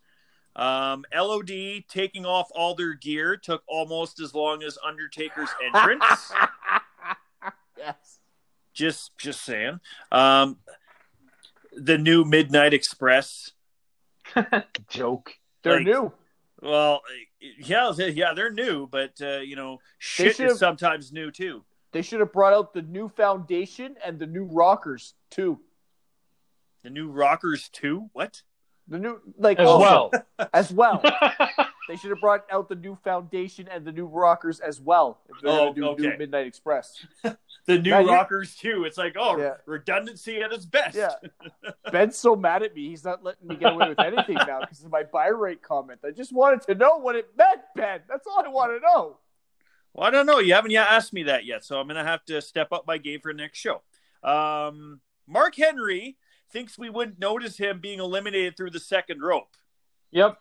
Um, 0.57 1.05
LOD 1.15 1.85
taking 1.89 2.27
off 2.27 2.49
all 2.55 2.75
their 2.75 2.95
gear 2.95 3.37
took 3.37 3.63
almost 3.69 4.21
as 4.21 4.35
long 4.35 4.63
as 4.65 4.77
Undertaker's 4.85 5.51
entrance. 5.65 6.33
yes, 7.79 8.19
just 8.75 9.17
just 9.19 9.43
saying. 9.45 9.79
Um, 10.11 10.59
the 11.83 11.99
new 11.99 12.25
Midnight 12.25 12.75
Express. 12.75 13.53
Joke. 14.89 15.33
they're 15.63 15.77
Like- 15.79 15.87
new. 15.87 16.13
Well, 16.61 17.03
yeah, 17.41 17.93
yeah, 17.97 18.35
they're 18.35 18.51
new, 18.51 18.89
but 18.89 19.13
uh, 19.23 19.39
you 19.39 19.55
know, 19.55 19.79
shit 19.99 20.41
is 20.41 20.59
sometimes 20.59 21.13
new 21.13 21.31
too. 21.31 21.65
They 21.93 22.03
should 22.03 22.19
have 22.19 22.33
brought 22.33 22.53
out 22.53 22.75
the 22.75 22.83
new 22.83 23.09
foundation 23.09 23.95
and 24.05 24.19
the 24.19 24.27
new 24.27 24.43
rockers 24.45 25.15
too. 25.31 25.61
The 26.83 26.91
new 26.91 27.11
Rockers 27.11 27.69
too. 27.71 28.09
What? 28.13 28.43
The 28.89 28.99
new 28.99 29.21
like 29.39 29.59
As 29.61 29.69
also- 29.69 30.11
well. 30.39 30.49
as 30.53 30.73
well. 30.73 31.03
They 31.89 31.97
should 31.97 32.11
have 32.11 32.21
brought 32.21 32.45
out 32.53 32.69
the 32.69 32.75
new 32.75 32.97
foundation 33.03 33.67
and 33.69 33.85
the 33.85 33.93
new 33.93 34.07
rockers 34.07 34.61
as 34.61 34.81
well. 34.81 35.21
Oh, 35.45 35.73
do 35.73 35.89
okay. 35.89 36.03
new 36.03 36.19
Midnight 36.19 36.47
Express. 36.47 37.05
The 37.67 37.79
new 37.79 37.91
Now 37.91 38.03
Rockers 38.07 38.57
too. 38.57 38.85
It's 38.87 38.97
like, 38.97 39.15
oh, 39.19 39.37
Yeah. 39.39 39.57
redundancy 39.67 40.41
at 40.41 40.53
its 40.55 40.65
best. 40.65 40.97
Yeah. 40.97 41.11
Ben's 41.93 42.17
so 42.17 42.35
mad 42.35 42.63
at 42.63 42.75
me, 42.75 42.89
he's 42.89 43.05
not 43.05 43.23
letting 43.23 43.47
me 43.47 43.57
get 43.57 43.75
away 43.75 43.91
with 43.91 44.01
anything 44.01 44.37
now 44.37 44.61
because 44.61 44.83
of 44.83 44.91
my 44.91 45.03
buy 45.03 45.27
rate 45.27 45.61
comment. 45.61 46.01
I 46.03 46.11
just 46.11 46.33
wanted 46.33 46.63
to 46.63 46.75
know 46.75 46.97
what 46.97 47.15
it 47.15 47.29
meant, 47.37 47.61
Ben. 47.77 48.01
That's 48.09 48.27
all 48.27 48.43
I 48.43 48.49
want 48.49 48.73
to 48.73 48.81
know. 48.81 49.19
Well, 49.93 50.07
I 50.07 50.11
don't 50.11 50.25
know. 50.25 50.39
You 50.39 50.55
haven't 50.55 50.71
yet 50.71 50.87
asked 50.91 51.13
me 51.13 51.25
that 51.25 51.45
yet, 51.45 51.63
so 51.63 51.79
I'm 51.79 51.87
gonna 51.87 52.05
have 52.05 52.25
to 52.27 52.41
step 52.41 52.73
up 52.73 52.87
my 52.87 52.97
game 52.97 53.21
for 53.21 53.35
next 53.35 53.59
show. 53.59 53.83
Um, 54.23 55.03
Mark 55.27 55.55
Henry 55.55 56.17
thinks 56.51 56.79
we 56.79 56.89
wouldn't 56.89 57.19
notice 57.19 57.59
him 57.59 57.81
being 57.81 57.99
eliminated 58.01 58.57
through 58.57 58.71
the 58.71 58.81
second 58.81 59.21
rope. 59.21 59.57
Yep. 60.11 60.39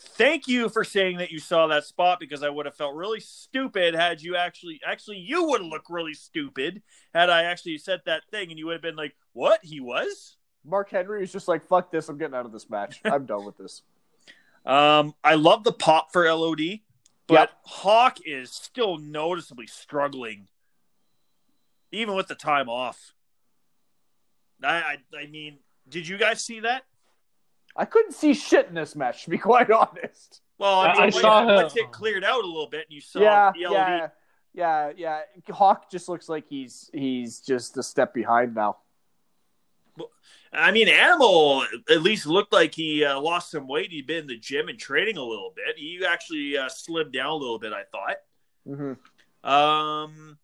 Thank 0.00 0.48
you 0.48 0.68
for 0.68 0.82
saying 0.82 1.18
that 1.18 1.30
you 1.30 1.38
saw 1.38 1.66
that 1.66 1.84
spot 1.84 2.20
because 2.20 2.42
I 2.42 2.48
would 2.48 2.66
have 2.66 2.74
felt 2.74 2.94
really 2.94 3.20
stupid 3.20 3.94
had 3.94 4.22
you 4.22 4.34
actually 4.34 4.80
actually 4.84 5.18
you 5.18 5.44
would 5.44 5.62
look 5.62 5.84
really 5.90 6.14
stupid 6.14 6.82
had 7.14 7.28
I 7.28 7.44
actually 7.44 7.78
said 7.78 8.00
that 8.06 8.22
thing 8.30 8.50
and 8.50 8.58
you 8.58 8.66
would 8.66 8.74
have 8.74 8.82
been 8.82 8.96
like, 8.96 9.14
"What? 9.32 9.60
He 9.62 9.80
was?" 9.80 10.36
Mark 10.64 10.90
Henry 10.90 11.20
was 11.20 11.32
just 11.32 11.48
like, 11.48 11.66
fuck 11.66 11.90
this, 11.90 12.08
I'm 12.08 12.18
getting 12.18 12.34
out 12.34 12.46
of 12.46 12.52
this 12.52 12.68
match. 12.68 13.00
I'm 13.04 13.26
done 13.26 13.44
with 13.44 13.56
this. 13.56 13.82
Um, 14.66 15.14
I 15.24 15.34
love 15.34 15.64
the 15.64 15.72
pop 15.72 16.12
for 16.12 16.30
LOD, 16.30 16.80
but 17.26 17.34
Yep. 17.34 17.50
Hawk 17.64 18.18
is 18.26 18.50
still 18.50 18.98
noticeably 18.98 19.66
struggling, 19.66 20.48
even 21.92 22.14
with 22.14 22.28
the 22.28 22.34
time 22.34 22.68
off. 22.68 23.14
I, 24.62 24.98
I, 25.12 25.18
I 25.22 25.26
mean, 25.26 25.58
did 25.88 26.06
you 26.06 26.18
guys 26.18 26.44
see 26.44 26.60
that? 26.60 26.82
I 27.80 27.86
couldn't 27.86 28.12
see 28.12 28.34
shit 28.34 28.66
in 28.68 28.74
this 28.74 28.94
match, 28.94 29.24
to 29.24 29.30
be 29.30 29.38
quite 29.50 29.70
honest. 29.70 30.42
Well, 30.58 30.80
I 30.80 30.88
I- 30.88 30.92
mean, 30.92 31.00
I 31.00 31.04
once, 31.04 31.20
saw 31.20 31.40
him. 31.40 31.54
once 31.54 31.76
it 31.76 31.90
cleared 31.90 32.24
out 32.24 32.44
a 32.44 32.46
little 32.46 32.68
bit, 32.68 32.86
and 32.86 32.92
you 32.94 33.00
saw 33.00 33.20
yeah, 33.20 33.52
the 33.54 33.60
yeah, 33.60 34.08
yeah, 34.52 34.92
yeah. 34.96 35.20
Hawk 35.48 35.90
just 35.90 36.06
looks 36.08 36.28
like 36.28 36.44
he's 36.46 36.90
he's 36.92 37.40
just 37.40 37.78
a 37.78 37.82
step 37.82 38.12
behind 38.12 38.54
now. 38.54 38.76
I 40.52 40.72
mean, 40.72 40.88
Animal 40.88 41.64
at 41.88 42.02
least 42.02 42.26
looked 42.26 42.52
like 42.52 42.74
he 42.74 43.04
uh, 43.04 43.18
lost 43.20 43.52
some 43.52 43.66
weight. 43.68 43.92
He'd 43.92 44.06
been 44.06 44.18
in 44.18 44.26
the 44.26 44.36
gym 44.36 44.68
and 44.68 44.78
training 44.78 45.16
a 45.16 45.22
little 45.22 45.52
bit. 45.54 45.78
He 45.78 46.04
actually 46.06 46.58
uh, 46.58 46.68
slimmed 46.68 47.12
down 47.12 47.30
a 47.30 47.34
little 47.36 47.58
bit, 47.58 47.72
I 47.72 47.84
thought. 47.84 48.16
Mm-hmm. 48.68 49.48
Um, 49.48 50.38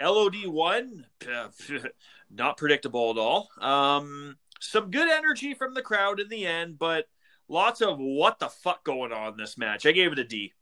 LOD 0.00 0.46
one, 0.46 1.06
not 2.30 2.56
predictable 2.56 3.10
at 3.10 3.18
all. 3.18 3.50
Um, 3.60 4.36
some 4.62 4.90
good 4.90 5.08
energy 5.08 5.54
from 5.54 5.74
the 5.74 5.82
crowd 5.82 6.20
in 6.20 6.28
the 6.28 6.46
end, 6.46 6.78
but 6.78 7.08
lots 7.48 7.80
of 7.80 7.98
what 7.98 8.38
the 8.38 8.48
fuck 8.48 8.84
going 8.84 9.12
on 9.12 9.32
in 9.32 9.36
this 9.36 9.58
match. 9.58 9.84
I 9.84 9.92
gave 9.92 10.12
it 10.12 10.18
a 10.18 10.24
D. 10.24 10.52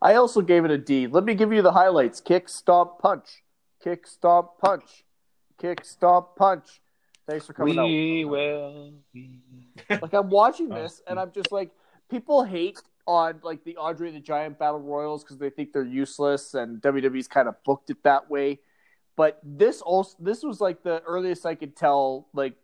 I 0.00 0.14
also 0.14 0.40
gave 0.40 0.64
it 0.64 0.70
a 0.70 0.78
D. 0.78 1.06
Let 1.06 1.24
me 1.24 1.34
give 1.34 1.52
you 1.52 1.62
the 1.62 1.72
highlights: 1.72 2.20
kick, 2.20 2.48
stomp, 2.48 2.98
punch, 3.00 3.42
kick, 3.82 4.06
stomp, 4.06 4.50
punch, 4.60 5.04
kick, 5.58 5.84
stomp, 5.84 6.36
punch. 6.36 6.80
Thanks 7.28 7.46
for 7.46 7.52
coming 7.52 7.78
out. 7.78 7.84
We 7.84 8.24
will. 8.24 8.94
Like 9.90 10.14
I'm 10.14 10.30
watching 10.30 10.68
this 10.68 11.02
and 11.06 11.18
I'm 11.18 11.32
just 11.32 11.52
like, 11.52 11.70
people 12.08 12.44
hate 12.44 12.80
on 13.06 13.40
like 13.42 13.64
the 13.64 13.76
Andre 13.76 14.12
the 14.12 14.20
Giant 14.20 14.58
battle 14.58 14.80
royals 14.80 15.24
because 15.24 15.38
they 15.38 15.50
think 15.50 15.72
they're 15.72 15.84
useless 15.84 16.54
and 16.54 16.80
WWE's 16.80 17.28
kind 17.28 17.48
of 17.48 17.62
booked 17.64 17.90
it 17.90 18.02
that 18.04 18.30
way. 18.30 18.60
But 19.16 19.40
this 19.42 19.80
also 19.82 20.16
this 20.20 20.42
was 20.42 20.60
like 20.60 20.82
the 20.82 21.02
earliest 21.02 21.44
I 21.44 21.54
could 21.54 21.74
tell. 21.74 22.28
Like, 22.32 22.54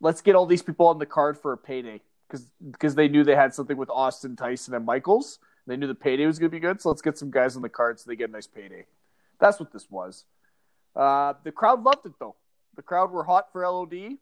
let's 0.00 0.20
get 0.20 0.34
all 0.34 0.46
these 0.46 0.62
people 0.62 0.86
on 0.86 0.98
the 0.98 1.06
card 1.06 1.38
for 1.38 1.52
a 1.52 1.58
payday 1.58 2.00
because 2.28 2.46
because 2.70 2.94
they 2.94 3.08
knew 3.08 3.24
they 3.24 3.34
had 3.34 3.54
something 3.54 3.76
with 3.76 3.90
Austin, 3.90 4.36
Tyson, 4.36 4.74
and 4.74 4.84
Michaels. 4.86 5.38
They 5.66 5.76
knew 5.76 5.86
the 5.86 5.94
payday 5.94 6.24
was 6.26 6.38
going 6.38 6.50
to 6.50 6.56
be 6.56 6.60
good, 6.60 6.80
so 6.80 6.88
let's 6.88 7.02
get 7.02 7.18
some 7.18 7.30
guys 7.30 7.54
on 7.56 7.62
the 7.62 7.68
card 7.68 8.00
so 8.00 8.08
they 8.08 8.16
get 8.16 8.30
a 8.30 8.32
nice 8.32 8.46
payday. 8.46 8.86
That's 9.38 9.60
what 9.60 9.70
this 9.72 9.90
was. 9.90 10.24
Uh, 10.96 11.34
the 11.44 11.52
crowd 11.52 11.82
loved 11.82 12.06
it 12.06 12.12
though. 12.18 12.36
The 12.76 12.82
crowd 12.82 13.10
were 13.10 13.24
hot 13.24 13.52
for 13.52 13.62
LOD, 13.68 14.16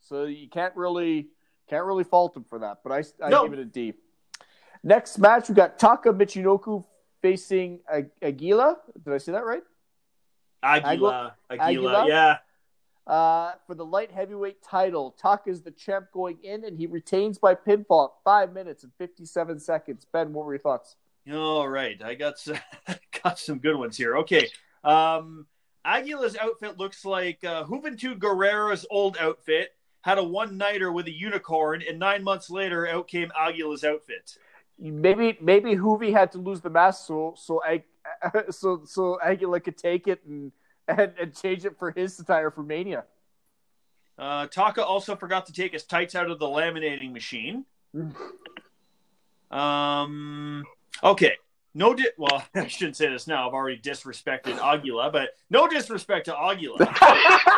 so 0.00 0.24
you 0.24 0.48
can't 0.48 0.74
really 0.76 1.28
can't 1.68 1.84
really 1.84 2.04
fault 2.04 2.34
them 2.34 2.44
for 2.48 2.58
that. 2.60 2.78
But 2.82 2.92
I 2.92 3.24
I 3.24 3.30
No. 3.30 3.44
give 3.44 3.52
it 3.52 3.58
a 3.60 3.64
D. 3.64 3.94
Next 4.82 5.18
match 5.18 5.48
we 5.48 5.54
got 5.54 5.78
Taka 5.78 6.12
Michinoku 6.12 6.84
facing 7.20 7.78
Ag- 7.88 8.10
Aguila. 8.20 8.78
Did 9.04 9.14
I 9.14 9.18
say 9.18 9.32
that 9.32 9.44
right? 9.44 9.62
Aguila, 10.64 11.34
Aguila, 11.50 11.68
Aguila? 11.68 12.08
yeah. 12.08 12.38
Uh, 13.06 13.52
for 13.66 13.74
the 13.74 13.84
light 13.84 14.12
heavyweight 14.12 14.62
title, 14.62 15.16
Taka 15.20 15.50
is 15.50 15.62
the 15.62 15.72
champ 15.72 16.06
going 16.12 16.38
in, 16.44 16.64
and 16.64 16.78
he 16.78 16.86
retains 16.86 17.36
by 17.36 17.54
pinfall 17.54 18.04
at 18.04 18.10
five 18.22 18.52
minutes 18.52 18.84
and 18.84 18.92
fifty-seven 18.96 19.58
seconds. 19.58 20.06
Ben, 20.12 20.32
what 20.32 20.46
were 20.46 20.54
your 20.54 20.60
thoughts? 20.60 20.96
All 21.32 21.68
right, 21.68 22.00
I 22.02 22.14
got 22.14 22.38
some, 22.38 22.58
got 23.24 23.40
some 23.40 23.58
good 23.58 23.76
ones 23.76 23.96
here. 23.96 24.18
Okay, 24.18 24.48
um, 24.84 25.46
Aguila's 25.84 26.36
outfit 26.36 26.78
looks 26.78 27.04
like 27.04 27.42
uh, 27.42 27.64
Juventud 27.64 28.20
Guerrera's 28.20 28.86
old 28.88 29.16
outfit. 29.18 29.70
Had 30.02 30.18
a 30.18 30.24
one 30.24 30.56
nighter 30.56 30.92
with 30.92 31.06
a 31.06 31.12
unicorn, 31.12 31.82
and 31.88 31.98
nine 31.98 32.22
months 32.22 32.50
later, 32.50 32.86
out 32.86 33.08
came 33.08 33.32
Aguila's 33.38 33.82
outfit. 33.82 34.36
Maybe 34.78 35.36
maybe 35.40 35.74
Juvi 35.74 36.12
had 36.12 36.30
to 36.32 36.38
lose 36.38 36.60
the 36.60 36.70
mask 36.70 37.06
so 37.06 37.34
so 37.36 37.60
Ag- 37.64 37.84
so 38.50 38.82
so 38.84 39.18
Aguila 39.20 39.60
could 39.60 39.76
take 39.76 40.06
it 40.06 40.24
and, 40.24 40.52
and 40.88 41.12
and 41.20 41.34
change 41.34 41.64
it 41.64 41.78
for 41.78 41.90
his 41.90 42.18
attire 42.18 42.50
for 42.50 42.62
Mania. 42.62 43.04
Uh, 44.18 44.46
Taka 44.46 44.84
also 44.84 45.16
forgot 45.16 45.46
to 45.46 45.52
take 45.52 45.72
his 45.72 45.84
tights 45.84 46.14
out 46.14 46.30
of 46.30 46.38
the 46.38 46.46
laminating 46.46 47.12
machine. 47.12 47.64
Um, 49.50 50.64
okay, 51.02 51.32
no, 51.74 51.94
di- 51.94 52.10
well, 52.18 52.44
I 52.54 52.66
shouldn't 52.66 52.96
say 52.96 53.08
this 53.08 53.26
now. 53.26 53.48
I've 53.48 53.54
already 53.54 53.78
disrespected 53.78 54.58
Aguila, 54.58 55.10
but 55.10 55.30
no 55.50 55.66
disrespect 55.66 56.26
to 56.26 56.36
Aguila. 56.36 56.78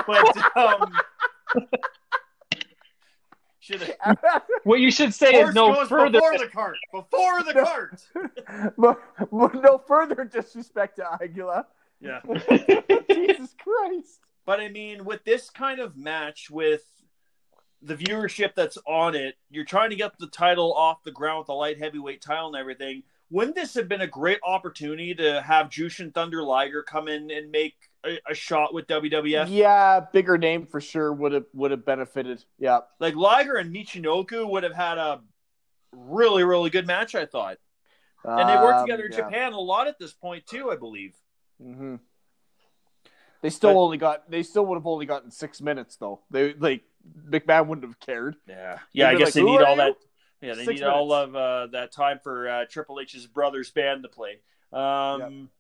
but 0.07 0.57
um, 0.57 0.93
should 3.61 3.81
have 4.01 4.19
What 4.65 4.81
you 4.81 4.91
should 4.91 5.15
say 5.15 5.33
Horse 5.33 5.51
is 5.51 5.55
no 5.55 5.87
further. 5.87 6.11
before 6.21 6.39
the 6.39 6.49
cart. 6.49 6.77
Before 6.93 7.43
the 7.43 7.53
cart. 7.55 8.03
but, 8.77 9.01
but 9.33 9.55
no 9.63 9.79
further 9.79 10.25
disrespect 10.25 10.97
to 10.97 11.19
Aguila. 11.23 11.67
Yeah. 12.05 12.21
Jesus 13.11 13.55
Christ. 13.59 14.21
But 14.47 14.61
I 14.61 14.69
mean, 14.69 15.05
with 15.05 15.25
this 15.25 15.49
kind 15.51 15.81
of 15.81 15.97
match, 15.97 16.51
with 16.51 16.85
the 17.83 17.97
viewership 17.97 18.55
that's 18.55 18.79
on 18.87 19.15
it, 19.15 19.37
you're 19.51 19.65
trying 19.65 19.91
to 19.91 19.97
get 19.97 20.19
the 20.19 20.27
title 20.27 20.73
off 20.75 21.03
the 21.05 21.11
ground 21.13 21.39
with 21.39 21.47
the 21.47 21.55
light 21.55 21.79
heavyweight 21.79 22.21
title 22.23 22.49
and 22.49 22.57
everything. 22.57 23.03
Wouldn't 23.31 23.57
this 23.57 23.75
have 23.75 23.89
been 23.89 24.03
a 24.03 24.07
great 24.07 24.39
opportunity 24.45 25.15
to 25.15 25.41
have 25.43 25.69
Jushin 25.69 26.13
Thunder 26.13 26.43
Liger 26.43 26.83
come 26.83 27.09
in 27.09 27.31
and 27.31 27.51
make 27.51 27.75
a, 28.05 28.19
a 28.29 28.35
shot 28.35 28.75
with 28.75 28.87
WWF? 28.87 29.47
Yeah, 29.51 30.01
bigger 30.13 30.37
name 30.39 30.67
for 30.67 30.81
sure 30.81 31.13
would 31.13 31.33
have 31.33 31.47
would 31.55 31.71
have 31.71 31.85
benefited. 31.85 32.45
Yeah. 32.59 32.81
Like 33.01 33.17
Liger 33.17 33.57
and 33.57 33.75
Michinoku 33.75 34.49
would 34.49 34.63
have 34.63 34.75
had 34.75 34.99
a 34.99 35.21
really, 35.93 36.45
really 36.45 36.71
good 36.71 36.87
match, 36.87 37.15
I 37.15 37.27
thought. 37.27 37.59
And 38.25 38.49
they 38.49 38.57
worked 38.57 38.81
Um, 38.81 38.87
together 38.87 39.05
in 39.05 39.13
yeah. 39.13 39.19
Japan 39.19 39.53
a 39.53 39.61
lot 39.61 39.87
at 39.87 39.99
this 39.99 40.13
point 40.13 40.47
too, 40.47 40.71
I 40.71 40.77
believe. 40.77 41.15
Hmm 41.73 41.97
They 43.43 43.51
still 43.51 43.75
But- 43.75 43.81
only 43.81 43.97
got. 43.99 44.31
They 44.31 44.43
still 44.43 44.67
would 44.67 44.77
have 44.77 44.87
only 44.87 45.07
gotten 45.07 45.31
six 45.31 45.61
minutes 45.61 45.97
though. 45.97 46.21
They 46.31 46.55
like 46.55 46.85
McMahon 47.29 47.67
wouldn't 47.67 47.87
have 47.87 48.01
cared. 48.01 48.37
Yeah, 48.47 48.79
yeah. 48.93 49.09
I 49.09 49.13
They'd 49.13 49.19
be 49.19 49.25
guess 49.25 49.27
like, 49.29 49.35
they 49.35 49.41
"Who 49.41 49.47
need 49.59 49.61
all 49.63 49.71
you?" 49.73 49.77
that. 49.77 49.97
Yeah, 50.41 50.55
they 50.55 50.65
Six 50.65 50.81
need 50.81 50.87
all 50.87 51.13
of 51.13 51.35
uh, 51.37 51.67
that 51.73 51.91
time 51.93 52.21
for 52.23 52.49
uh, 52.49 52.65
Triple 52.71 53.01
H's 53.01 53.27
brother's 53.27 53.71
band 53.71 54.03
to 54.03 54.09
play. 54.09 54.41
Um, 54.73 55.51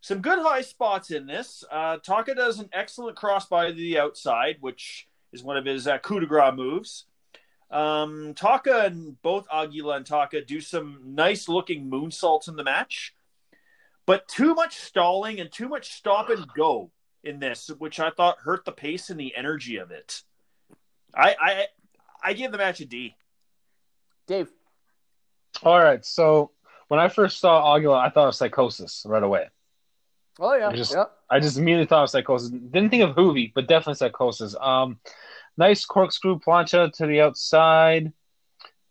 Some 0.00 0.20
good 0.20 0.38
high 0.40 0.62
spots 0.62 1.10
in 1.10 1.26
this. 1.26 1.64
Uh, 1.70 1.96
Taka 1.98 2.34
does 2.34 2.58
an 2.60 2.68
excellent 2.72 3.16
crossbody 3.16 3.74
the 3.74 3.98
outside, 3.98 4.56
which 4.60 5.08
is 5.32 5.42
one 5.42 5.56
of 5.56 5.64
his 5.64 5.86
uh, 5.88 5.98
coup 5.98 6.20
de 6.20 6.26
grace 6.26 6.54
moves. 6.54 7.04
Um, 7.70 8.32
Taka 8.34 8.84
and 8.86 9.20
both 9.22 9.46
Aguila 9.52 9.96
and 9.96 10.06
Taka 10.06 10.44
do 10.44 10.60
some 10.60 11.00
nice 11.04 11.48
looking 11.48 11.90
moonsaults 11.90 12.46
in 12.48 12.54
the 12.56 12.62
match, 12.64 13.14
but 14.06 14.26
too 14.28 14.54
much 14.54 14.76
stalling 14.76 15.40
and 15.40 15.50
too 15.52 15.68
much 15.68 15.92
stop 15.92 16.30
and 16.30 16.46
go 16.56 16.90
in 17.24 17.38
this, 17.40 17.68
which 17.78 17.98
I 18.00 18.10
thought 18.10 18.38
hurt 18.38 18.64
the 18.64 18.72
pace 18.72 19.10
and 19.10 19.18
the 19.18 19.34
energy 19.36 19.76
of 19.76 19.90
it. 19.90 20.22
I 21.14 21.34
I 21.40 21.66
I 22.22 22.32
give 22.32 22.52
the 22.52 22.58
match 22.58 22.80
a 22.80 22.84
D. 22.86 23.14
Dave. 24.26 24.48
All 25.62 25.78
right, 25.78 26.04
so 26.04 26.50
when 26.88 27.00
I 27.00 27.08
first 27.08 27.40
saw 27.40 27.74
Aguila, 27.74 27.98
I 27.98 28.10
thought 28.10 28.28
of 28.28 28.34
Psychosis 28.34 29.04
right 29.06 29.22
away. 29.22 29.48
Oh 30.38 30.54
yeah. 30.54 30.68
I 30.68 30.72
just- 30.76 30.92
yeah. 30.92 31.04
I 31.28 31.40
just 31.40 31.58
immediately 31.58 31.86
thought 31.86 32.04
of 32.04 32.10
Psychosis. 32.10 32.50
Didn't 32.50 32.90
think 32.90 33.02
of 33.02 33.16
Juvi, 33.16 33.52
but 33.52 33.66
definitely 33.66 33.94
Psychosis. 33.94 34.54
Um, 34.60 35.00
nice 35.56 35.84
corkscrew 35.84 36.38
plancha 36.38 36.92
to 36.92 37.06
the 37.06 37.20
outside. 37.22 38.12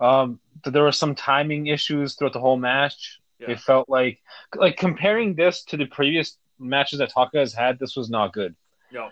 Um, 0.02 0.40
th- 0.64 0.74
there 0.74 0.84
were 0.84 0.92
some 0.92 1.16
timing 1.16 1.68
issues 1.68 2.16
throughout 2.16 2.34
the 2.34 2.42
whole 2.42 2.58
match. 2.58 3.22
Yeah. 3.40 3.52
It 3.52 3.60
felt 3.60 3.90
like 3.90 4.20
like 4.56 4.78
comparing 4.78 5.36
this 5.36 5.64
to 5.66 5.78
the 5.78 5.86
previous 5.86 6.38
matches 6.60 7.00
that 7.00 7.10
Taka 7.10 7.40
has 7.40 7.54
had, 7.54 7.80
this 7.80 7.96
was 7.96 8.10
not 8.10 8.34
good. 8.34 8.56
No. 8.92 9.10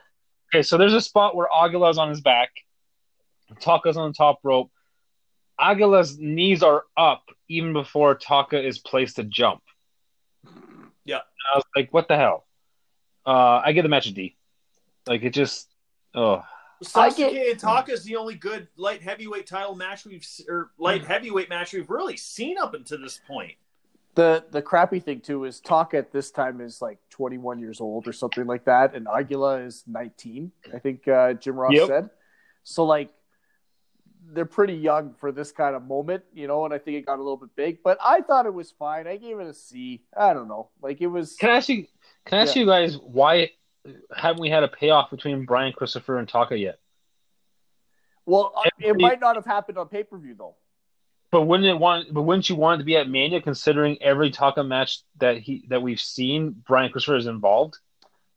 Okay, 0.54 0.64
so 0.64 0.78
there's 0.78 0.94
a 0.94 1.02
spot 1.02 1.36
where 1.36 1.48
Aguila's 1.54 1.98
on 1.98 2.10
his 2.10 2.22
back, 2.22 2.52
Taka's 3.60 3.98
on 3.98 4.10
the 4.10 4.14
top 4.16 4.40
rope. 4.44 4.72
Aguila's 5.60 6.18
knees 6.18 6.64
are 6.64 6.84
up 6.98 7.24
even 7.50 7.74
before 7.74 8.16
Taka 8.16 8.66
is 8.66 8.80
placed 8.80 9.18
to 9.18 9.24
jump. 9.24 9.62
Yeah. 11.06 11.18
I 11.54 11.58
was 11.58 11.66
like, 11.76 11.94
what 11.94 12.08
the 12.08 12.16
hell? 12.16 12.46
Uh, 13.26 13.62
I 13.64 13.74
give 13.74 13.84
the 13.84 13.90
match 13.90 14.08
a 14.08 14.12
D. 14.12 14.36
Like 15.08 15.24
it 15.24 15.32
just, 15.32 15.70
oh, 16.16 16.44
I 16.96 17.10
Sasuke 17.10 17.18
get- 17.18 17.52
and 17.52 17.60
Taka 17.60 17.92
is 17.92 18.04
the 18.04 18.16
only 18.16 18.36
good 18.36 18.68
light 18.78 19.02
heavyweight 19.02 19.48
title 19.48 19.76
match 19.76 20.06
we've 20.06 20.26
or 20.50 20.72
light 20.78 21.06
heavyweight 21.06 21.50
match 21.50 21.74
we've 21.74 21.90
really 21.90 22.18
seen 22.18 22.58
up 22.58 22.74
until 22.74 23.00
this 23.02 23.20
point. 23.28 23.54
The 24.16 24.46
the 24.52 24.62
crappy 24.62 25.00
thing 25.00 25.22
too 25.22 25.46
is 25.46 25.60
Taka 25.60 25.98
at 25.98 26.12
this 26.12 26.30
time 26.30 26.62
is 26.62 26.82
like 26.82 27.00
21 27.10 27.60
years 27.60 27.82
old 27.82 28.08
or 28.08 28.14
something 28.14 28.46
like 28.46 28.66
that, 28.66 28.94
and 28.94 29.08
Aguila 29.08 29.62
is 29.62 29.84
19. 29.88 30.52
I 30.74 30.80
think 30.80 31.08
uh, 31.08 31.34
Jim 31.34 31.56
Ross 31.56 31.74
Yep. 31.74 31.88
said. 31.88 32.10
So 32.64 32.86
like 32.86 33.10
they're 34.32 34.46
pretty 34.46 34.76
young 34.76 35.14
for 35.20 35.32
this 35.32 35.52
kind 35.52 35.76
of 35.76 35.84
moment, 35.84 36.24
you 36.34 36.48
know, 36.48 36.64
and 36.66 36.74
I 36.74 36.78
think 36.78 36.98
it 36.98 37.06
got 37.06 37.16
a 37.16 37.24
little 37.24 37.38
bit 37.38 37.56
big, 37.56 37.84
but 37.84 37.98
I 38.04 38.22
thought 38.22 38.46
it 38.46 38.54
was 38.54 38.72
fine. 38.72 39.06
I 39.06 39.18
gave 39.18 39.40
it 39.40 39.48
a 39.48 39.54
C. 39.54 40.04
I 40.16 40.34
don't 40.34 40.48
know, 40.48 40.70
like 40.82 41.02
it 41.02 41.08
was. 41.08 41.36
Can 41.36 41.50
I 41.50 41.58
ask 41.58 41.70
you? 41.70 41.88
Can 42.26 42.38
I 42.38 42.42
ask 42.44 42.56
Yeah. 42.56 42.62
you 42.62 42.68
guys 42.68 42.98
why 42.98 43.50
haven't 44.16 44.40
we 44.42 44.50
had 44.50 44.64
a 44.64 44.68
payoff 44.68 45.10
between 45.10 45.44
Brian 45.46 45.74
Christopher 45.74 46.20
and 46.20 46.30
Taka 46.30 46.58
yet? 46.58 46.78
Well, 48.26 48.54
uh, 48.56 48.70
it 48.80 48.96
might 48.98 49.20
not 49.20 49.36
have 49.36 49.46
happened 49.46 49.78
on 49.78 49.88
pay 49.90 50.04
per 50.04 50.18
view 50.18 50.36
though. 50.38 50.56
But 51.34 51.42
wouldn't 51.44 51.68
it 51.68 51.78
want? 51.80 52.14
But 52.14 52.22
wouldn't 52.22 52.48
you 52.48 52.56
want 52.56 52.80
it 52.80 52.84
to 52.84 52.86
be 52.86 52.96
at 52.96 53.10
Mania, 53.10 53.42
considering 53.42 54.02
every 54.02 54.30
Taka 54.32 54.64
match 54.64 55.00
that 55.18 55.38
he 55.40 55.66
that 55.70 55.82
we've 55.82 56.00
seen, 56.00 56.52
Brian 56.68 56.92
Christopher 56.92 57.18
is 57.18 57.26
involved? 57.26 57.80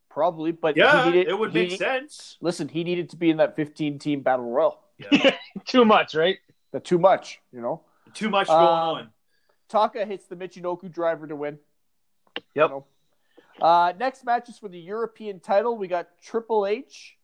Probably, 0.09 0.51
but 0.51 0.75
Yeah, 0.75 1.03
he 1.05 1.11
needed, 1.11 1.27
it 1.27 1.37
would 1.37 1.53
make 1.53 1.69
need- 1.69 1.77
sense. 1.77 2.37
Listen, 2.41 2.67
he 2.67 2.83
needed 2.83 3.11
to 3.11 3.15
be 3.15 3.29
in 3.29 3.37
that 3.37 3.55
15 3.55 3.99
team 3.99 4.21
battle 4.21 4.49
royal. 4.49 4.79
Yeah. 4.97 5.35
Too 5.65 5.85
much, 5.85 6.15
right? 6.15 6.37
That 6.71 6.83
too 6.83 6.97
much, 6.97 7.39
you 7.53 7.61
know. 7.61 7.81
Too 8.15 8.29
much 8.29 8.47
going 8.47 8.59
Um, 8.59 8.67
on. 8.97 9.09
Taka 9.69 10.05
hits 10.05 10.25
the 10.25 10.35
Michinoku 10.35 10.91
driver 10.91 11.27
to 11.27 11.35
win. 11.35 11.59
Yep. 12.35 12.45
You 12.55 12.67
know. 12.67 12.85
Uh, 13.61 13.93
next 13.99 14.25
match 14.25 14.49
is 14.49 14.57
for 14.57 14.69
the 14.69 14.79
European 14.79 15.39
title. 15.39 15.77
We 15.77 15.87
got 15.87 16.07
Triple 16.21 16.65
H 16.65 17.15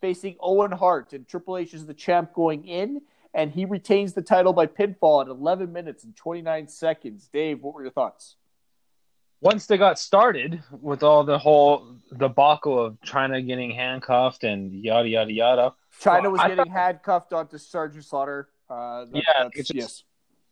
facing 0.00 0.34
Owen 0.40 0.72
Hart, 0.72 1.12
and 1.12 1.26
Triple 1.28 1.56
H 1.56 1.72
is 1.72 1.86
the 1.86 1.94
champ 1.94 2.32
going 2.32 2.66
in, 2.66 3.00
and 3.34 3.50
he 3.52 3.64
retains 3.64 4.12
the 4.12 4.22
title 4.22 4.52
by 4.52 4.66
pinfall 4.66 5.22
at 5.22 5.28
11 5.28 5.72
minutes 5.72 6.04
and 6.04 6.16
29 6.16 6.68
seconds. 6.68 7.28
Dave, 7.32 7.62
what 7.62 7.74
were 7.74 7.82
your 7.82 7.92
thoughts? 7.92 8.36
Once 9.42 9.66
they 9.66 9.78
got 9.78 9.98
started 9.98 10.62
with 10.82 11.02
all 11.02 11.24
the 11.24 11.38
whole 11.38 11.96
debacle 12.18 12.78
of 12.78 13.00
Chyna 13.00 13.46
getting 13.46 13.70
handcuffed 13.70 14.44
and 14.44 14.72
yada 14.72 15.08
yada 15.08 15.32
yada, 15.32 15.72
Chyna 16.00 16.30
was 16.30 16.40
I 16.40 16.48
getting 16.54 16.70
handcuffed 16.72 17.32
onto 17.32 17.56
Sergeant 17.56 18.04
Slaughter. 18.04 18.48
Uh, 18.68 19.06
that- 19.06 19.14
Yeah, 19.14 19.48
it's 19.54 19.68
just- 19.68 19.74
yes. 19.74 20.04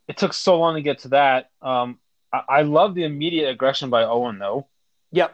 it 0.09 0.16
took 0.16 0.33
so 0.33 0.59
long 0.59 0.74
to 0.76 0.83
get 0.83 1.01
to 1.01 1.09
that. 1.09 1.51
Um, 1.61 1.99
I, 2.33 2.43
I 2.49 2.62
love 2.62 2.95
the 2.95 3.05
immediate 3.05 3.51
aggression 3.51 3.91
by 3.91 4.05
Owen 4.05 4.39
though. 4.39 4.66
Yep. 5.12 5.33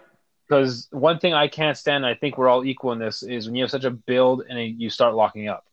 Because 0.48 0.88
one 0.90 1.18
thing 1.20 1.32
I 1.32 1.48
can't 1.48 1.76
stand, 1.78 2.04
and 2.04 2.06
I 2.06 2.18
think 2.18 2.36
we're 2.36 2.48
all 2.48 2.64
equal 2.64 2.92
in 2.92 2.98
this, 2.98 3.22
is 3.22 3.46
when 3.46 3.54
you 3.54 3.62
have 3.64 3.70
such 3.70 3.84
a 3.84 3.90
build 3.90 4.42
and 4.48 4.58
you 4.80 4.90
start 4.90 5.14
locking 5.14 5.48
up. 5.48 5.64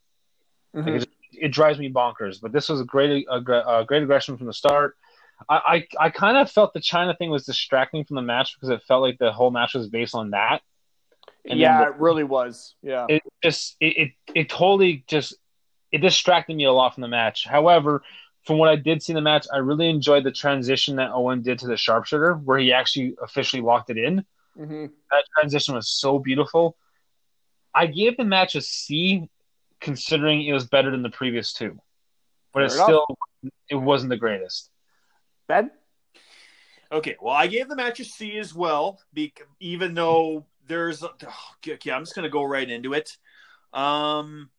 Mhm. 0.76 1.00
Like, 1.00 1.10
it 1.34 1.50
drives 1.50 1.80
me 1.80 1.92
bonkers. 1.92 2.40
But 2.42 2.52
this 2.52 2.70
was 2.70 2.82
a 2.82 2.86
great, 2.86 3.26
a, 3.30 3.36
a 3.36 3.86
great 3.86 4.04
aggression 4.04 4.38
from 4.38 4.48
the 4.48 4.54
start. 4.54 4.98
I, 5.50 5.88
I, 6.00 6.06
I 6.06 6.10
kind 6.10 6.38
of 6.38 6.52
felt 6.52 6.74
the 6.74 6.80
Chyna 6.80 7.18
thing 7.18 7.30
was 7.30 7.46
distracting 7.46 8.06
from 8.06 8.16
the 8.16 8.22
match 8.22 8.56
because 8.56 8.70
it 8.70 8.84
felt 8.84 9.02
like 9.02 9.18
the 9.18 9.32
whole 9.32 9.52
match 9.52 9.74
was 9.74 9.90
based 9.90 10.16
on 10.16 10.32
that. 10.32 10.62
And 11.50 11.60
yeah, 11.60 11.80
then 11.80 11.94
it 11.94 12.00
really 12.00 12.24
was. 12.24 12.76
Yeah. 12.84 13.08
It 13.10 13.24
just, 13.44 13.76
it, 13.80 13.98
it, 13.98 14.12
it 14.36 14.50
totally 14.50 15.04
just, 15.08 15.36
it 15.92 15.98
distracted 15.98 16.56
me 16.56 16.66
a 16.66 16.72
lot 16.72 16.94
from 16.94 17.02
the 17.02 17.08
match. 17.08 17.46
However, 17.46 18.04
from 18.46 18.58
what 18.58 18.70
I 18.70 18.76
did 18.76 19.04
see 19.04 19.14
in 19.14 19.16
the 19.16 19.22
match, 19.22 19.48
I 19.52 19.58
really 19.58 19.90
enjoyed 19.90 20.24
the 20.24 20.32
transition 20.32 20.96
that 20.98 21.12
Owen 21.12 21.42
did 21.42 21.60
to 21.60 21.68
the 21.68 21.78
sharpshooter, 21.78 22.36
where 22.36 22.60
he 22.60 22.72
actually 22.72 23.16
officially 23.22 23.62
locked 23.62 23.90
it 23.90 23.98
in. 23.98 24.26
Mm-hmm. 24.58 24.86
That 25.12 25.26
transition 25.40 25.76
was 25.76 25.88
so 25.88 26.20
beautiful. 26.20 26.78
I 27.74 27.88
gave 27.88 28.18
the 28.18 28.26
match 28.26 28.56
a 28.56 28.62
C, 28.62 29.30
considering 29.82 30.46
it 30.46 30.54
was 30.54 30.68
better 30.68 30.92
than 30.92 31.02
the 31.02 31.10
previous 31.10 31.52
two, 31.54 31.78
but 32.54 32.64
it 32.64 32.72
still 32.72 33.06
it 33.70 33.76
wasn't 33.76 34.10
the 34.10 34.18
greatest. 34.18 34.70
Ben? 35.48 35.72
Okay, 36.92 37.16
well, 37.22 37.34
I 37.34 37.48
gave 37.48 37.70
the 37.70 37.76
match 37.76 38.00
a 38.00 38.06
C 38.06 38.38
as 38.38 38.54
well, 38.54 39.00
bec- 39.14 39.48
even 39.60 39.94
though 39.94 40.46
there's. 40.68 41.04
Oh, 41.04 41.12
okay, 41.68 41.92
I'm 41.92 42.04
just 42.04 42.16
going 42.16 42.24
to 42.24 42.30
go 42.30 42.44
right 42.44 42.70
into 42.70 42.94
it. 42.94 43.18
Um, 43.74 44.50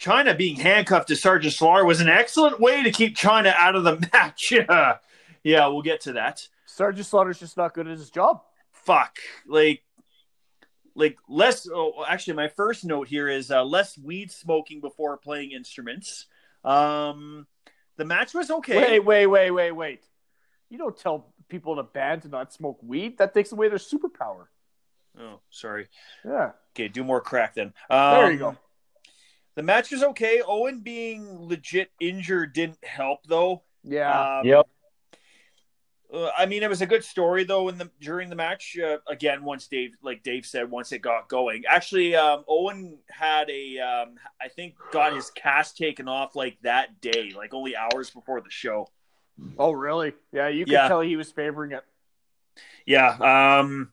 Chyna 0.00 0.36
being 0.36 0.56
handcuffed 0.56 1.08
to 1.08 1.16
Sergeant 1.16 1.54
Slaughter 1.54 1.84
was 1.84 2.00
an 2.00 2.08
excellent 2.08 2.60
way 2.60 2.82
to 2.82 2.90
keep 2.90 3.16
Chyna 3.16 3.54
out 3.54 3.76
of 3.76 3.84
the 3.84 4.08
match. 4.12 4.50
Yeah, 4.50 4.96
yeah, 5.44 5.66
we'll 5.68 5.82
get 5.82 6.02
to 6.02 6.14
that. 6.14 6.46
Sergeant 6.66 7.06
Slaughter's 7.06 7.38
just 7.38 7.56
not 7.56 7.72
good 7.72 7.86
at 7.86 7.96
his 7.96 8.10
job. 8.10 8.42
Fuck, 8.72 9.18
like, 9.46 9.83
like 10.94 11.16
less. 11.28 11.68
Oh, 11.72 12.04
actually, 12.08 12.34
my 12.34 12.48
first 12.48 12.84
note 12.84 13.08
here 13.08 13.28
is 13.28 13.50
uh, 13.50 13.64
less 13.64 13.98
weed 13.98 14.30
smoking 14.30 14.80
before 14.80 15.16
playing 15.16 15.52
instruments. 15.52 16.26
Um, 16.64 17.46
the 17.96 18.04
match 18.04 18.34
was 18.34 18.50
okay. 18.50 18.76
Wait, 18.76 19.04
wait, 19.04 19.26
wait, 19.26 19.50
wait, 19.50 19.72
wait. 19.72 20.04
You 20.70 20.78
don't 20.78 20.96
tell 20.96 21.32
people 21.48 21.72
in 21.74 21.78
a 21.78 21.84
band 21.84 22.22
to 22.22 22.28
not 22.28 22.52
smoke 22.52 22.78
weed. 22.82 23.18
That 23.18 23.34
takes 23.34 23.52
away 23.52 23.68
their 23.68 23.78
superpower. 23.78 24.46
Oh, 25.18 25.40
sorry. 25.50 25.88
Yeah. 26.24 26.52
Okay, 26.72 26.88
do 26.88 27.04
more 27.04 27.20
crack 27.20 27.54
then. 27.54 27.72
Um, 27.88 28.14
There 28.14 28.32
you 28.32 28.38
go. 28.38 28.56
The 29.54 29.62
match 29.62 29.92
was 29.92 30.02
okay. 30.02 30.42
Owen 30.44 30.80
being 30.80 31.46
legit 31.46 31.90
injured 32.00 32.52
didn't 32.52 32.84
help 32.84 33.20
though. 33.28 33.62
Yeah. 33.84 34.38
Um, 34.40 34.46
Yep. 34.46 34.68
Uh, 36.12 36.30
I 36.36 36.46
mean, 36.46 36.62
it 36.62 36.68
was 36.68 36.82
a 36.82 36.86
good 36.86 37.02
story 37.02 37.44
though. 37.44 37.68
In 37.68 37.78
the 37.78 37.90
during 38.00 38.28
the 38.30 38.36
match, 38.36 38.76
uh, 38.78 38.98
again, 39.08 39.42
once 39.42 39.66
Dave, 39.66 39.92
like 40.02 40.22
Dave 40.22 40.46
said, 40.46 40.70
once 40.70 40.92
it 40.92 41.00
got 41.00 41.28
going, 41.28 41.64
actually, 41.68 42.14
um, 42.14 42.44
Owen 42.46 42.98
had 43.10 43.48
a, 43.50 43.78
um, 43.80 44.14
I 44.40 44.48
think, 44.48 44.74
got 44.92 45.14
his 45.14 45.30
cast 45.30 45.76
taken 45.76 46.06
off 46.06 46.36
like 46.36 46.58
that 46.62 47.00
day, 47.00 47.32
like 47.36 47.52
only 47.54 47.74
hours 47.76 48.10
before 48.10 48.40
the 48.40 48.50
show. 48.50 48.86
oh, 49.58 49.72
really? 49.72 50.12
Yeah, 50.32 50.48
you 50.48 50.64
could 50.64 50.72
Yeah. 50.72 50.88
tell 50.88 51.00
he 51.00 51.16
was 51.16 51.32
favoring 51.32 51.72
it. 51.72 51.82
Yeah. 52.86 53.58
Um, 53.58 53.92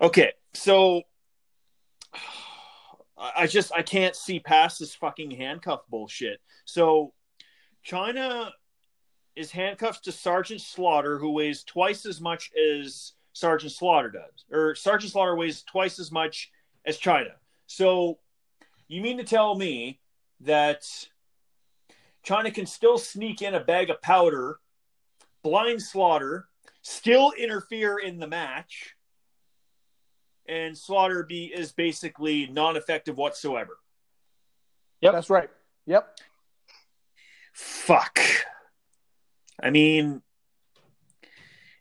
okay. 0.00 0.32
So 0.54 1.02
I 3.18 3.32
I 3.36 3.46
just 3.46 3.72
I 3.72 3.82
can't 3.82 4.14
see 4.16 4.40
past 4.40 4.78
this 4.78 4.94
fucking 4.94 5.32
handcuff 5.32 5.80
bullshit. 5.90 6.40
So 6.64 7.12
Chyna 7.86 8.50
is 9.36 9.50
handcuffed 9.50 10.04
to 10.04 10.12
Sergeant 10.12 10.60
Slaughter, 10.60 11.18
who 11.18 11.30
weighs 11.30 11.62
twice 11.62 12.06
as 12.06 12.20
much 12.20 12.50
as 12.54 13.12
Sergeant 13.34 13.72
Slaughter 13.72 14.10
does, 14.10 14.44
or 14.50 14.74
Sergeant 14.74 15.12
Slaughter 15.12 15.36
weighs 15.36 15.62
twice 15.62 15.98
as 15.98 16.10
much 16.10 16.50
as 16.86 16.98
Chyna. 16.98 17.34
So 17.66 18.18
you 18.88 19.02
mean 19.02 19.18
to 19.18 19.24
tell 19.24 19.54
me 19.54 20.00
that 20.40 20.84
Chyna 22.24 22.52
can 22.52 22.64
still 22.66 22.96
sneak 22.96 23.42
in 23.42 23.54
a 23.54 23.60
bag 23.60 23.90
of 23.90 24.00
powder, 24.00 24.58
blind 25.42 25.82
Slaughter, 25.82 26.48
still 26.80 27.32
interfere 27.38 27.98
in 27.98 28.18
the 28.18 28.26
match, 28.26 28.94
and 30.48 30.76
Slaughter 30.78 31.24
be 31.24 31.46
is 31.46 31.72
basically 31.72 32.46
non-effective 32.46 33.18
whatsoever. 33.18 33.78
Yep. 35.02 35.12
That's 35.12 35.30
right. 35.30 35.50
Yep. 35.86 36.20
Fuck. 37.52 38.18
I 39.60 39.70
mean, 39.70 40.22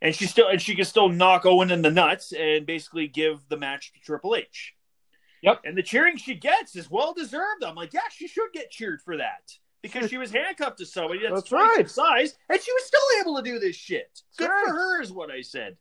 and 0.02 0.16
she 0.16 0.26
still 0.26 0.48
and 0.48 0.62
she 0.62 0.76
can 0.76 0.86
still 0.86 1.10
knock 1.10 1.46
Owen 1.46 1.72
in 1.72 1.82
the 1.82 1.92
nuts 1.92 2.32
and 2.32 2.66
basically 2.66 3.08
give 3.08 3.40
the 3.50 3.58
match 3.58 3.94
to 3.94 4.00
Triple 4.00 4.36
H. 4.36 4.74
Yep. 5.42 5.62
And 5.64 5.78
the 5.78 5.84
cheering 5.84 6.18
she 6.18 6.36
gets 6.36 6.76
is 6.76 6.90
well 6.90 7.14
deserved. 7.14 7.64
I'm 7.64 7.76
like, 7.76 7.94
yeah, 7.94 8.02
she 8.12 8.28
should 8.28 8.52
get 8.54 8.72
cheered 8.72 9.02
for 9.02 9.18
that 9.18 9.52
because 9.82 10.10
she 10.10 10.18
was 10.18 10.32
handcuffed 10.32 10.80
to 10.80 10.86
somebody 10.86 11.22
that's, 11.22 11.36
That's 11.36 11.52
right. 11.52 11.90
size, 11.90 12.36
and 12.50 12.60
she 12.60 12.72
was 12.72 12.86
still 12.86 13.22
able 13.22 13.36
to 13.36 13.44
do 13.44 13.60
this 13.60 13.76
shit. 13.76 14.22
Good 14.38 14.50
right. 14.50 14.66
for 14.66 14.74
her, 14.74 15.02
is 15.02 15.12
what 15.12 15.30
I 15.30 15.42
said. 15.42 15.78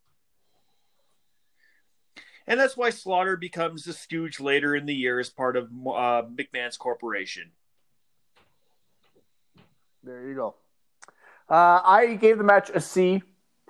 And 2.46 2.60
that's 2.60 2.76
why 2.76 2.90
Slaughter 2.90 3.38
becomes 3.38 3.86
a 3.86 3.94
stooge 3.94 4.38
later 4.38 4.76
in 4.76 4.84
the 4.84 4.94
year 4.94 5.18
as 5.18 5.30
part 5.30 5.56
of 5.56 5.64
uh, 5.64 6.22
McMahon's 6.28 6.76
corporation. 6.76 7.52
There 10.02 10.28
you 10.28 10.34
go. 10.34 10.54
Uh, 11.48 11.80
I 11.84 12.14
gave 12.14 12.38
the 12.38 12.44
match 12.44 12.70
a 12.74 12.80
C. 12.80 13.22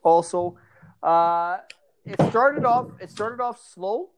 Also, 0.02 0.56
uh, 1.02 1.58
it 2.04 2.20
started 2.30 2.64
off. 2.64 2.88
It 3.00 3.10
started 3.10 3.40
off 3.40 3.60
slow, 3.60 4.10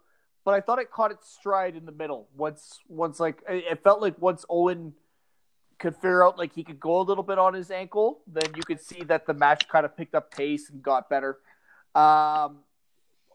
but 0.45 0.55
I 0.55 0.61
thought 0.61 0.79
it 0.79 0.91
caught 0.91 1.11
its 1.11 1.31
stride 1.33 1.77
in 1.77 1.87
the 1.87 1.93
middle. 1.93 2.29
Once, 2.37 2.81
once 2.89 3.21
like 3.21 3.43
it 3.49 3.83
felt 3.83 4.01
like 4.03 4.21
once 4.21 4.45
Owen 4.51 4.95
could 5.79 5.95
figure 5.95 6.25
out 6.25 6.39
like 6.39 6.53
he 6.55 6.65
could 6.65 6.81
go 6.81 7.01
a 7.01 7.03
little 7.03 7.23
bit 7.25 7.39
on 7.39 7.55
his 7.55 7.71
ankle, 7.71 8.21
then 8.27 8.45
you 8.57 8.63
could 8.63 8.81
see 8.81 9.05
that 9.05 9.27
the 9.27 9.35
match 9.35 9.69
kind 9.69 9.85
of 9.87 9.97
picked 9.97 10.15
up 10.15 10.31
pace 10.31 10.69
and 10.71 10.83
got 10.83 11.09
better. 11.09 11.39
Um, 11.95 12.59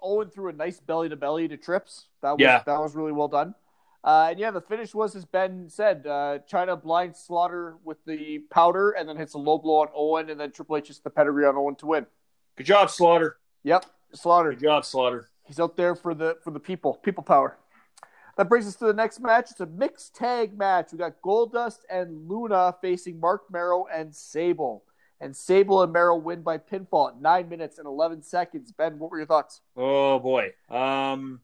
Owen 0.02 0.30
threw 0.30 0.50
a 0.50 0.54
nice 0.54 0.80
belly 0.80 1.10
to 1.10 1.16
belly 1.16 1.48
to 1.48 1.58
Trips. 1.58 2.08
That 2.22 2.32
was 2.32 2.42
Yeah. 2.42 2.64
that 2.66 2.80
was 2.80 2.96
really 2.96 3.12
well 3.12 3.28
done. 3.28 3.56
Uh, 4.04 4.28
and 4.32 4.40
yeah, 4.40 4.50
the 4.50 4.62
finish 4.62 4.96
was 4.96 5.16
as 5.16 5.26
Ben 5.26 5.70
said. 5.70 6.08
Uh, 6.08 6.40
Chyna 6.52 6.82
blind 6.82 7.16
Slaughter 7.16 7.76
with 7.84 8.04
the 8.06 8.40
powder, 8.50 8.92
and 8.92 9.08
then 9.08 9.18
hits 9.18 9.36
a 9.36 9.38
low 9.38 9.58
blow 9.58 9.82
on 9.82 9.90
Owen, 9.96 10.30
and 10.30 10.40
then 10.40 10.52
Triple 10.52 10.78
H 10.78 10.88
hits 10.88 11.00
the 11.00 11.10
pedigree 11.10 11.46
on 11.46 11.56
Owen 11.56 11.76
to 11.76 11.86
win. 11.86 12.08
Good 12.56 12.66
job, 12.66 12.90
Slaughter. 12.90 13.38
Yep, 13.64 13.86
Slaughter. 14.14 14.52
Good 14.52 14.62
job, 14.62 14.86
Slaughter. 14.86 15.30
He's 15.44 15.60
out 15.60 15.78
there 15.78 15.96
for 15.96 16.16
the 16.16 16.38
for 16.44 16.52
the 16.52 16.60
people, 16.60 16.96
people 16.96 17.24
power. 17.24 17.58
That 18.38 18.50
brings 18.50 18.66
us 18.66 18.76
to 18.78 18.86
the 18.86 18.94
next 18.94 19.20
match. 19.20 19.52
It's 19.52 19.60
a 19.60 19.66
mixed 19.66 20.16
tag 20.16 20.58
match. 20.58 20.92
We 20.92 20.98
got 20.98 21.22
Goldust 21.22 21.80
and 21.90 22.28
Luna 22.28 22.76
facing 22.82 23.20
Marc 23.20 23.52
Mero 23.52 23.86
and 23.94 24.16
Sable. 24.16 24.84
And 25.20 25.36
Sable 25.36 25.84
and 25.84 25.94
Mero 25.94 26.16
win 26.16 26.42
by 26.42 26.58
pinfall 26.58 27.10
at 27.10 27.22
nine 27.22 27.50
minutes 27.50 27.78
and 27.78 27.86
eleven 27.86 28.24
seconds. 28.24 28.72
Ben, 28.72 28.98
what 28.98 29.12
were 29.12 29.18
your 29.18 29.28
thoughts? 29.28 29.62
Oh 29.78 30.18
boy. 30.18 30.54
Um 30.70 31.42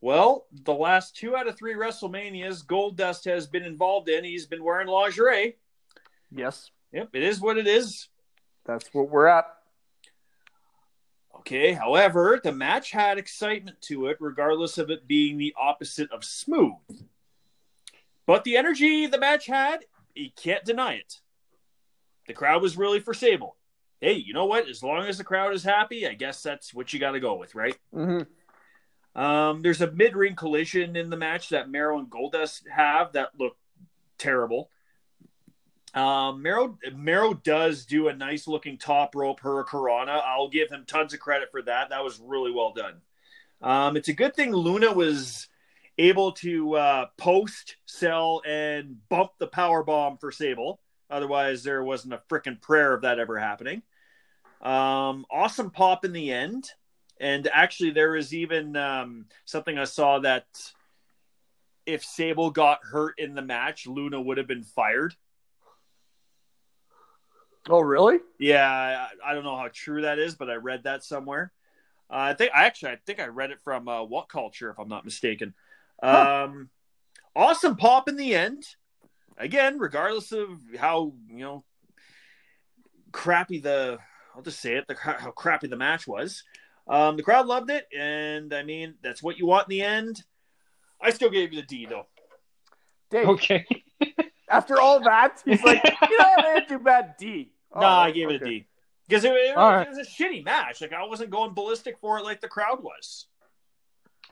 well, 0.00 0.46
the 0.64 0.74
last 0.74 1.16
two 1.16 1.36
out 1.36 1.48
of 1.48 1.56
three 1.56 1.74
WrestleManias 1.74 2.64
Goldust 2.64 3.24
has 3.24 3.46
been 3.46 3.64
involved 3.64 4.08
in. 4.08 4.24
He's 4.24 4.46
been 4.46 4.62
wearing 4.62 4.88
lingerie. 4.88 5.56
Yes, 6.30 6.70
Yep, 6.92 7.10
it 7.14 7.22
is 7.22 7.40
what 7.40 7.58
it 7.58 7.66
is. 7.66 8.08
that's 8.64 8.88
what 8.92 9.10
we're 9.10 9.26
at. 9.26 9.46
Okay, 11.38 11.72
however, 11.72 12.40
the 12.42 12.52
match 12.52 12.90
had 12.90 13.18
excitement 13.18 13.80
to 13.82 14.06
it, 14.06 14.16
regardless 14.20 14.78
of 14.78 14.90
it 14.90 15.06
being 15.06 15.38
the 15.38 15.54
opposite 15.60 16.10
of 16.10 16.24
smooth. 16.24 16.72
But 18.26 18.42
the 18.44 18.56
energy 18.56 19.06
the 19.06 19.18
match 19.18 19.46
had, 19.46 19.84
you 20.14 20.30
can't 20.34 20.64
deny 20.64 20.94
it. 20.94 21.20
The 22.26 22.34
crowd 22.34 22.62
was 22.62 22.76
really 22.76 22.98
for 22.98 23.14
Sable. 23.14 23.56
Hey, 24.00 24.14
you 24.14 24.34
know 24.34 24.46
what? 24.46 24.68
As 24.68 24.82
long 24.82 25.06
as 25.06 25.18
the 25.18 25.24
crowd 25.24 25.54
is 25.54 25.62
happy, 25.62 26.06
I 26.08 26.14
guess 26.14 26.42
that's 26.42 26.74
what 26.74 26.92
you 26.92 26.98
got 26.98 27.12
to 27.12 27.20
go 27.20 27.36
with, 27.36 27.54
right? 27.54 27.76
Mm-hmm. 27.94 28.22
Um, 29.16 29.62
there's 29.62 29.80
a 29.80 29.90
mid-ring 29.90 30.36
collision 30.36 30.94
in 30.94 31.10
the 31.10 31.16
match 31.16 31.48
that 31.48 31.70
Mero 31.70 31.98
and 31.98 32.10
Goldust 32.10 32.68
have 32.68 33.14
that 33.14 33.30
look 33.38 33.56
terrible. 34.18 34.70
Um, 35.94 36.42
Mero 36.42 37.32
does 37.32 37.86
do 37.86 38.08
a 38.08 38.14
nice 38.14 38.46
looking 38.46 38.76
top 38.76 39.14
rope 39.14 39.40
hurricanrana. 39.40 40.20
I'll 40.22 40.50
give 40.50 40.70
him 40.70 40.84
tons 40.86 41.14
of 41.14 41.20
credit 41.20 41.50
for 41.50 41.62
that. 41.62 41.88
That 41.88 42.04
was 42.04 42.20
really 42.22 42.52
well 42.52 42.74
done. 42.74 43.00
Um, 43.62 43.96
it's 43.96 44.08
a 44.08 44.12
good 44.12 44.36
thing 44.36 44.52
Luna 44.52 44.92
was 44.92 45.48
able 45.96 46.32
to 46.32 46.74
uh, 46.74 47.06
post, 47.16 47.76
sell, 47.86 48.42
and 48.46 48.98
bump 49.08 49.30
the 49.38 49.46
power 49.46 49.82
bomb 49.82 50.18
for 50.18 50.30
Sable. 50.30 50.78
Otherwise, 51.08 51.62
there 51.62 51.82
wasn't 51.82 52.12
a 52.12 52.20
freaking 52.28 52.60
prayer 52.60 52.92
of 52.92 53.00
that 53.02 53.18
ever 53.18 53.38
happening. 53.38 53.82
Um, 54.60 55.24
awesome 55.30 55.70
pop 55.70 56.04
in 56.04 56.12
the 56.12 56.30
end. 56.30 56.70
And 57.18 57.48
actually, 57.52 57.90
there 57.90 58.12
was 58.12 58.34
even 58.34 58.76
um, 58.76 59.26
something 59.44 59.78
I 59.78 59.84
saw 59.84 60.18
that 60.20 60.46
if 61.86 62.04
Sable 62.04 62.50
got 62.50 62.80
hurt 62.82 63.18
in 63.18 63.34
the 63.34 63.42
match, 63.42 63.86
Luna 63.86 64.20
would 64.20 64.38
have 64.38 64.46
been 64.46 64.64
fired. 64.64 65.14
Oh, 67.68 67.80
really? 67.80 68.18
Yeah, 68.38 68.68
I, 68.68 69.30
I 69.30 69.34
don't 69.34 69.44
know 69.44 69.56
how 69.56 69.68
true 69.72 70.02
that 70.02 70.18
is, 70.18 70.34
but 70.34 70.50
I 70.50 70.54
read 70.54 70.84
that 70.84 71.02
somewhere. 71.02 71.52
Uh, 72.08 72.30
I 72.30 72.34
think 72.34 72.52
I 72.54 72.66
actually 72.66 72.92
I 72.92 72.98
think 73.04 73.18
I 73.18 73.26
read 73.26 73.50
it 73.50 73.58
from 73.64 73.88
uh, 73.88 74.04
What 74.04 74.28
Culture, 74.28 74.70
if 74.70 74.78
I'm 74.78 74.88
not 74.88 75.04
mistaken. 75.04 75.54
Um, 76.02 76.70
awesome 77.34 77.76
pop 77.76 78.08
in 78.08 78.16
the 78.16 78.34
end. 78.34 78.64
Again, 79.38 79.78
regardless 79.78 80.32
of 80.32 80.48
how 80.78 81.14
you 81.28 81.38
know 81.38 81.64
crappy 83.10 83.58
the 83.58 83.98
I'll 84.34 84.42
just 84.42 84.60
say 84.60 84.76
it 84.76 84.86
the 84.86 84.94
how 84.94 85.30
crappy 85.32 85.66
the 85.66 85.76
match 85.76 86.06
was. 86.06 86.44
Um, 86.88 87.16
the 87.16 87.22
crowd 87.22 87.46
loved 87.46 87.70
it, 87.70 87.86
and 87.96 88.52
I 88.54 88.62
mean 88.62 88.94
that's 89.02 89.22
what 89.22 89.38
you 89.38 89.46
want 89.46 89.66
in 89.66 89.70
the 89.70 89.82
end. 89.82 90.22
I 91.00 91.10
still 91.10 91.30
gave 91.30 91.52
you 91.52 91.60
the 91.60 91.66
D 91.66 91.86
though. 91.86 92.06
Dave, 93.10 93.28
Okay. 93.28 93.66
After 94.48 94.80
all 94.80 95.00
that, 95.00 95.42
he's 95.44 95.62
like, 95.64 95.82
you 96.10 96.18
know, 96.18 96.24
I 96.38 96.54
didn't 96.54 96.68
do 96.68 96.78
bad 96.78 97.14
D. 97.18 97.50
Oh, 97.72 97.80
nah, 97.80 98.00
I 98.02 98.10
gave 98.12 98.30
it 98.30 98.40
a 98.40 98.44
D 98.44 98.66
because 99.08 99.24
it, 99.24 99.32
it, 99.32 99.56
All 99.56 99.70
right. 99.70 99.86
it 99.86 99.90
was 99.90 99.98
a 99.98 100.02
shitty 100.10 100.44
match. 100.44 100.80
Like 100.80 100.92
I 100.92 101.04
wasn't 101.04 101.30
going 101.30 101.52
ballistic 101.54 101.98
for 101.98 102.18
it 102.18 102.24
like 102.24 102.40
the 102.40 102.48
crowd 102.48 102.82
was. 102.82 103.26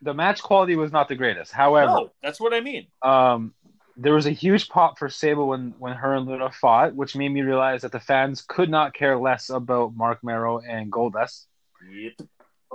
The 0.03 0.15
match 0.15 0.43
quality 0.43 0.77
was 0.77 0.93
not 0.93 1.09
the 1.09 1.15
greatest. 1.17 1.53
However, 1.53 1.87
No, 1.87 2.11
that's 2.23 2.41
what 2.41 2.53
I 2.55 2.61
mean. 2.61 2.87
um, 3.03 3.55
there 3.97 4.13
was 4.15 4.27
a 4.27 4.31
huge 4.33 4.69
pop 4.69 4.99
for 4.99 5.09
Sable 5.09 5.47
when, 5.49 5.73
when 5.79 5.93
her 5.95 6.15
and 6.15 6.27
Luna 6.27 6.51
fought, 6.51 6.95
which 6.97 7.15
made 7.15 7.29
me 7.29 7.43
realize 7.43 7.83
that 7.83 7.93
the 7.93 8.01
fans 8.01 8.43
could 8.43 8.69
not 8.69 8.93
care 8.93 9.17
less 9.17 9.51
about 9.51 9.95
Marc 9.95 10.23
Mero 10.25 10.59
and 10.61 10.91
Goldust. 10.91 11.47
Yep. 11.93 12.15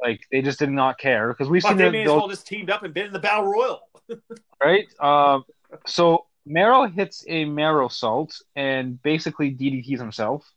Like 0.01 0.21
they 0.31 0.41
just 0.41 0.59
did 0.59 0.69
not 0.69 0.97
care 0.97 1.29
because 1.29 1.49
we've 1.49 1.61
But 1.61 1.69
seen 1.69 1.77
they 1.77 1.83
them 1.85 1.93
may 1.93 2.03
as 2.03 2.09
well 2.09 2.27
just 2.27 2.47
teamed 2.47 2.69
up 2.69 2.83
and 2.83 2.93
been 2.93 3.07
in 3.07 3.13
the 3.13 3.19
battle 3.19 3.45
royal. 3.45 3.81
right. 4.63 4.87
Um, 4.99 5.43
so 5.85 6.25
Mero 6.45 6.87
hits 6.87 7.23
a 7.27 7.45
Merosault 7.45 8.41
and 8.55 9.01
basically 9.01 9.51
DDTs 9.51 9.99
himself. 9.99 10.51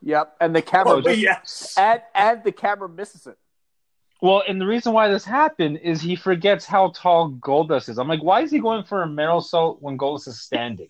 Yep, 0.00 0.36
and 0.40 0.54
the 0.54 0.62
camera 0.62 0.94
Oh, 0.94 1.00
misses, 1.00 1.22
yes. 1.22 1.74
and 1.76 2.00
and 2.14 2.44
the 2.44 2.52
camera 2.52 2.88
misses 2.88 3.26
it. 3.26 3.36
Well, 4.20 4.42
and 4.46 4.60
the 4.60 4.66
reason 4.66 4.92
why 4.92 5.08
this 5.08 5.24
happened 5.24 5.78
is 5.78 6.00
he 6.00 6.16
forgets 6.16 6.64
how 6.66 6.92
tall 6.94 7.30
Goldust 7.32 7.88
is. 7.88 7.98
I'm 7.98 8.08
like, 8.08 8.22
why 8.22 8.42
is 8.42 8.50
he 8.50 8.58
going 8.58 8.84
for 8.84 9.02
a 9.02 9.06
Merosault 9.06 9.80
when 9.80 9.96
Goldust 9.96 10.28
is 10.28 10.40
standing? 10.40 10.88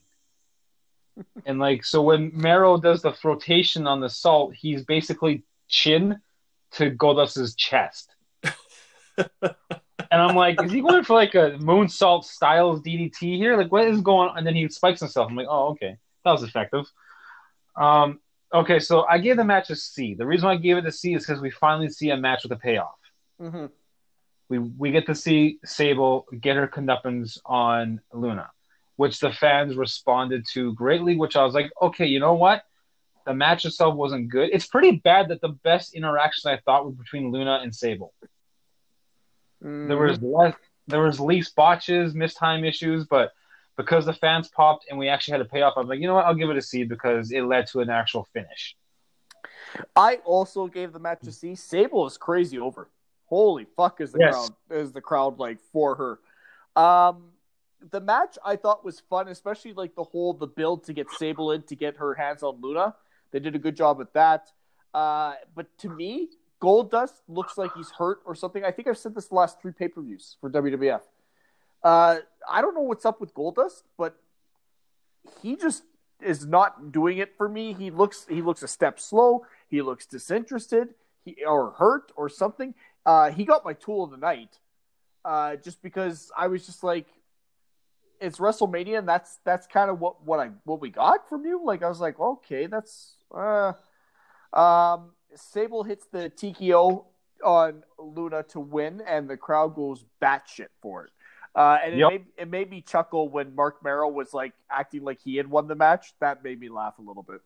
and 1.47 1.59
like, 1.59 1.85
so 1.85 2.03
when 2.03 2.33
Mero 2.35 2.79
does 2.79 3.03
the 3.03 3.13
flotation 3.13 3.87
on 3.87 4.01
the 4.01 4.09
salt, 4.11 4.55
he's 4.55 4.85
basically 4.85 5.43
chin 5.69 6.21
to 6.73 6.91
Goldust's 6.91 7.55
chest. 7.55 8.11
and 10.11 10.23
I'm 10.23 10.37
like, 10.37 10.63
is 10.63 10.71
he 10.73 10.81
going 10.81 11.05
for 11.05 11.15
like 11.15 11.35
a 11.35 11.53
moonsault 11.59 12.25
styles 12.25 12.81
DDT 12.83 13.37
here? 13.37 13.57
Like, 13.57 13.71
what 13.73 13.87
is 13.87 14.01
going 14.01 14.31
on? 14.31 14.39
And 14.39 14.47
then 14.47 14.55
he 14.55 14.69
spikes 14.69 15.01
himself. 15.01 15.31
I'm 15.31 15.37
like, 15.37 15.47
oh, 15.49 15.69
okay, 15.71 15.97
that 16.25 16.33
was 16.33 16.43
effective. 16.43 16.87
Um, 17.77 18.21
okay, 18.53 18.79
so 18.79 19.05
I 19.09 19.19
gave 19.19 19.37
the 19.37 19.45
match 19.45 19.71
a 19.71 19.77
C. 19.77 20.15
The 20.15 20.27
reason 20.27 20.47
why 20.47 20.55
I 20.55 20.57
gave 20.57 20.77
it 20.77 20.87
a 20.87 20.93
C 20.93 21.15
is 21.15 21.27
because 21.27 21.41
we 21.43 21.51
finally 21.51 21.89
see 21.89 22.11
a 22.11 22.17
match 22.17 22.43
with 22.43 22.53
a 22.53 22.57
payoff 22.57 22.95
Mm-hmm. 23.41 23.67
we 24.49 24.59
we 24.59 24.91
get 24.91 25.07
to 25.07 25.15
see 25.15 25.59
Sable 25.65 26.27
get 26.41 26.57
her 26.57 26.67
conductance 26.67 27.39
on 27.47 28.01
Luna, 28.13 28.51
which 28.97 29.21
the 29.21 29.31
fans 29.33 29.77
responded 29.77 30.45
to 30.55 30.73
greatly. 30.75 31.17
Which 31.17 31.37
I 31.37 31.45
was 31.45 31.55
like, 31.55 31.71
okay, 31.81 32.07
you 32.07 32.19
know 32.19 32.35
what? 32.35 32.63
The 33.29 33.35
match 33.35 33.67
itself 33.67 33.95
wasn't 33.95 34.31
good. 34.31 34.49
It's 34.55 34.67
pretty 34.67 34.93
bad 34.93 35.29
that 35.29 35.43
the 35.43 35.51
best 35.51 35.93
interactions 35.93 36.47
I 36.47 36.57
thought 36.57 36.87
were 36.87 36.93
between 36.93 37.31
Luna 37.31 37.61
and 37.63 37.75
Sable. 37.75 38.15
There 39.61 39.99
was 39.99 40.19
less, 40.23 40.55
there 40.87 41.03
was 41.03 41.21
least 41.21 41.55
botches, 41.55 42.15
mistime 42.15 42.67
issues, 42.67 43.05
but 43.05 43.33
because 43.77 44.07
the 44.07 44.15
fans 44.15 44.49
popped 44.49 44.87
and 44.89 44.99
we 44.99 45.09
actually 45.09 45.33
had 45.33 45.43
a 45.43 45.45
payoff, 45.45 45.75
I'm 45.77 45.87
like, 45.87 46.01
you 46.01 46.07
know 46.07 46.15
what? 46.15 46.25
I'll 46.25 46.35
give 46.35 46.49
it 46.49 46.57
a 46.57 46.63
C 46.63 46.85
because 46.85 47.31
it 47.31 47.43
led 47.43 47.67
to 47.67 47.81
an 47.81 47.91
actual 47.91 48.27
finish. 48.33 48.75
I 49.95 50.21
also 50.25 50.67
gave 50.67 50.95
the 50.95 50.99
match 50.99 51.27
a 51.27 51.33
C. 51.33 51.55
Sable 51.55 52.07
is 52.07 52.17
crazy 52.17 52.59
over. 52.59 52.89
Holy 53.27 53.67
fuck 53.77 54.01
is 54.01 54.13
the 54.13 54.21
Yes. 54.21 54.33
crowd 54.33 54.55
is 54.71 54.93
the 54.93 55.03
crowd 55.03 55.39
like 55.39 55.59
for 55.71 55.97
her. 55.97 56.83
Um 56.83 57.33
the 57.91 58.01
match 58.01 58.39
I 58.43 58.57
thought 58.57 58.87
was 58.87 59.01
fun, 59.01 59.29
especially 59.29 59.75
like 59.75 59.95
the 59.95 60.05
whole 60.05 60.33
the 60.33 60.47
build 60.47 60.85
to 60.85 60.95
get 60.95 61.13
Sable 61.13 61.53
in 61.53 61.63
to 61.65 61.77
get 61.77 61.99
her 61.99 62.15
hands 62.15 62.43
on 62.43 62.63
Luna. 62.63 62.95
They 63.31 63.41
did 63.41 63.55
a 63.55 63.59
good 63.59 63.77
job 63.77 63.99
with 63.99 64.13
that. 64.13 64.51
Uh 64.95 65.35
but 65.55 65.67
to 65.79 65.89
me, 65.89 66.29
Goldust 66.61 67.21
looks 67.29 67.57
like 67.57 67.73
he's 67.75 67.91
hurt 67.91 68.21
or 68.25 68.35
something. 68.35 68.65
I 68.65 68.71
think 68.71 68.89
I've 68.89 68.99
said 68.99 69.15
this 69.15 69.29
the 69.29 69.35
last 69.35 69.61
three 69.61 69.73
pay-per-views 69.73 70.37
for 70.41 70.51
WWF. 70.51 71.03
Uh 71.83 72.19
I 72.51 72.61
don't 72.61 72.75
know 72.75 72.83
what's 72.83 73.05
up 73.05 73.21
with 73.21 73.35
Goldust, 73.35 73.83
but 73.97 74.17
he 75.43 75.57
just 75.57 75.83
is 76.21 76.47
not 76.47 76.93
doing 76.93 77.19
it 77.19 77.37
for 77.37 77.49
me. 77.49 77.73
He 77.73 77.91
looks 77.91 78.27
he 78.29 78.43
looks 78.43 78.63
a 78.63 78.69
step 78.69 78.99
slow. 78.99 79.47
He 79.69 79.83
looks 79.83 80.07
disinterested. 80.07 80.95
He 81.25 81.45
or 81.45 81.73
hurt 81.73 82.13
or 82.17 82.29
something. 82.29 82.75
Uh, 83.07 83.31
he 83.31 83.45
got 83.45 83.65
my 83.65 83.73
tool 83.73 84.05
of 84.05 84.11
the 84.11 84.17
night, 84.17 84.59
uh, 85.25 85.57
just 85.57 85.81
because 85.83 86.31
I 86.37 86.49
was 86.49 86.67
just 86.67 86.83
like, 86.83 87.07
it's 88.21 88.39
WrestleMania, 88.39 88.99
and 88.99 89.09
that's 89.09 89.39
that's 89.45 89.67
kind 89.67 89.91
of 89.91 90.01
what 90.01 90.25
what 90.25 90.41
I 90.41 90.51
what 90.65 90.81
we 90.81 90.91
got 90.91 91.29
from 91.29 91.47
you. 91.47 91.65
Like 91.65 91.83
I 91.83 91.89
was 91.89 92.01
like, 92.01 92.19
okay, 92.19 92.67
that's. 92.67 93.15
Uh, 93.35 93.73
um, 94.53 95.11
Sable 95.35 95.83
hits 95.85 96.07
the 96.11 96.31
TKO 96.31 97.05
on 97.45 97.85
Luna 97.99 98.43
to 98.45 98.61
win, 98.61 99.01
and 99.07 99.29
the 99.29 99.37
crowd 99.37 99.75
goes 99.75 100.05
batshit 100.23 100.69
for 100.81 101.05
it. 101.05 101.11
Uh, 101.55 101.79
and 101.85 101.95
it, 101.95 101.99
Yep. 101.99 102.11
made, 102.11 102.27
it 102.37 102.49
made 102.49 102.71
me 102.71 102.81
chuckle 102.81 103.29
when 103.29 103.55
Marc 103.55 103.83
Mero 103.83 104.09
was 104.09 104.33
like 104.33 104.53
acting 104.71 105.03
like 105.03 105.21
he 105.21 105.37
had 105.37 105.49
won 105.49 105.67
the 105.67 105.75
match. 105.75 106.15
That 106.21 106.43
made 106.45 106.61
me 106.61 106.69
laugh 106.69 106.99
a 106.99 107.03
little 107.03 107.23
bit. 107.23 107.41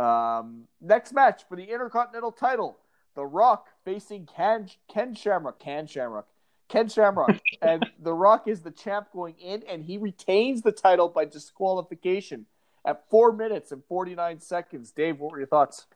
Um, 0.00 0.64
next 0.80 1.12
match 1.12 1.42
for 1.48 1.56
the 1.56 1.64
Intercontinental 1.64 2.32
title: 2.32 2.78
The 3.14 3.24
Rock 3.24 3.68
facing 3.84 4.26
Ken, 4.26 4.68
Ken 4.92 5.14
Shamrock. 5.14 5.58
Ken 5.58 5.86
Shamrock. 5.86 6.26
Ken 6.68 6.88
Shamrock. 6.88 7.40
and 7.62 7.86
The 8.00 8.12
Rock 8.12 8.46
is 8.46 8.60
the 8.62 8.70
champ 8.70 9.08
going 9.12 9.34
in, 9.40 9.62
and 9.64 9.82
he 9.82 9.98
retains 9.98 10.62
the 10.62 10.72
title 10.72 11.08
by 11.08 11.24
disqualification 11.24 12.46
at 12.88 13.08
four 13.10 13.32
minutes 13.32 13.70
and 13.70 13.82
forty 13.84 14.14
nine 14.14 14.40
seconds. 14.40 14.90
Dave, 14.90 15.20
what 15.20 15.32
were 15.32 15.38
your 15.38 15.46
thoughts? 15.46 15.86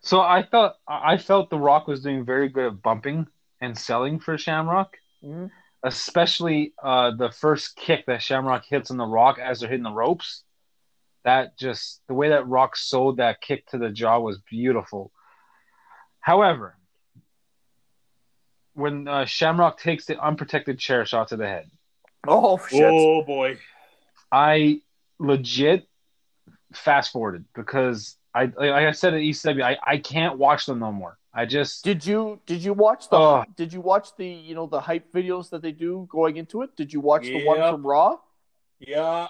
So 0.00 0.20
I 0.20 0.42
thought 0.42 0.76
I 0.88 1.18
felt 1.18 1.50
The 1.50 1.58
Rock 1.58 1.86
was 1.86 2.02
doing 2.02 2.24
very 2.24 2.48
good 2.48 2.66
at 2.66 2.82
bumping 2.82 3.26
and 3.60 3.76
selling 3.76 4.18
for 4.18 4.36
Shamrock, 4.38 4.96
Mhm. 5.22 5.50
especially 5.82 6.72
uh, 6.82 7.12
the 7.12 7.30
first 7.30 7.76
kick 7.76 8.06
that 8.06 8.22
Shamrock 8.22 8.64
hits 8.64 8.90
on 8.90 8.96
The 8.96 9.06
Rock 9.06 9.38
as 9.38 9.60
they're 9.60 9.68
hitting 9.68 9.84
the 9.84 9.90
ropes. 9.92 10.42
That 11.24 11.56
just 11.58 12.02
the 12.06 12.14
way 12.14 12.30
that 12.30 12.46
Rock 12.46 12.76
sold 12.76 13.16
that 13.18 13.40
kick 13.40 13.66
to 13.68 13.78
the 13.78 13.90
jaw 13.90 14.18
was 14.20 14.38
beautiful. 14.38 15.10
However, 16.20 16.76
when 18.74 19.06
uh, 19.08 19.24
Shamrock 19.24 19.78
takes 19.78 20.04
the 20.06 20.20
unprotected 20.22 20.78
chair 20.78 21.04
shot 21.06 21.28
to 21.28 21.36
the 21.36 21.46
head, 21.46 21.70
Oh 22.26 22.58
shit! 22.68 22.82
Oh 22.82 23.22
boy. 23.22 23.58
I 24.32 24.80
legit 25.18 25.86
fast 26.72 27.12
forwarded 27.12 27.44
because 27.54 28.16
I 28.34 28.44
like 28.46 28.72
I 28.72 28.90
said 28.92 29.14
at 29.14 29.20
ECW, 29.20 29.62
I, 29.62 29.76
I 29.86 29.98
can't 29.98 30.38
watch 30.38 30.66
them 30.66 30.80
no 30.80 30.90
more. 30.92 31.18
I 31.32 31.46
just 31.46 31.84
Did 31.84 32.04
you 32.06 32.40
did 32.46 32.62
you 32.62 32.72
watch 32.72 33.08
the 33.10 33.16
Oh. 33.16 33.44
did 33.56 33.72
you 33.72 33.80
watch 33.80 34.08
the 34.16 34.26
you 34.26 34.54
know 34.54 34.66
the 34.66 34.80
hype 34.80 35.12
videos 35.12 35.50
that 35.50 35.62
they 35.62 35.72
do 35.72 36.06
going 36.10 36.36
into 36.36 36.62
it? 36.62 36.76
Did 36.76 36.92
you 36.92 37.00
watch 37.00 37.24
the 37.24 37.44
one 37.44 37.58
from 37.58 37.86
Raw? 37.86 38.18
Yeah. 38.80 39.28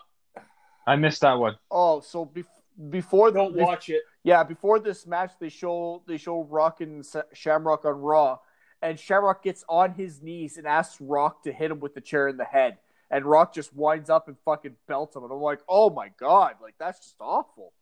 I 0.87 0.97
missed 0.97 1.23
that 1.23 1.35
one. 1.39 1.57
Oh, 1.71 2.01
so 2.01 2.27
bef- 2.27 2.45
before 2.91 3.31
the 3.31 3.39
Don't 3.39 3.57
watch 3.57 3.89
it. 3.89 4.03
yeah 4.23 4.43
before 4.43 4.81
this 4.81 5.07
match 5.07 5.33
they 5.41 5.49
show 5.49 6.03
they 6.07 6.17
show 6.19 6.43
Rock 6.45 6.81
and 6.81 7.05
Shamrock 7.33 7.85
on 7.85 7.95
Raw, 8.01 8.39
and 8.83 8.99
Shamrock 8.99 9.43
gets 9.43 9.65
on 9.69 9.93
his 9.95 10.21
knees 10.23 10.57
and 10.59 10.67
asks 10.67 11.01
Rock 11.01 11.43
to 11.45 11.53
hit 11.53 11.71
him 11.71 11.81
with 11.81 11.95
the 11.95 12.01
chair 12.01 12.29
in 12.29 12.37
the 12.37 12.45
head, 12.45 12.79
and 13.11 13.25
Rock 13.25 13.55
just 13.55 13.75
winds 13.75 14.11
up 14.11 14.29
and 14.29 14.37
fucking 14.45 14.77
belts 14.89 15.17
him, 15.17 15.23
and 15.23 15.33
I'm 15.33 15.41
like, 15.41 15.61
oh 15.69 15.91
my 15.91 16.11
god, 16.19 16.55
like 16.63 16.75
that's 16.79 16.99
just 17.01 17.17
awful. 17.21 17.73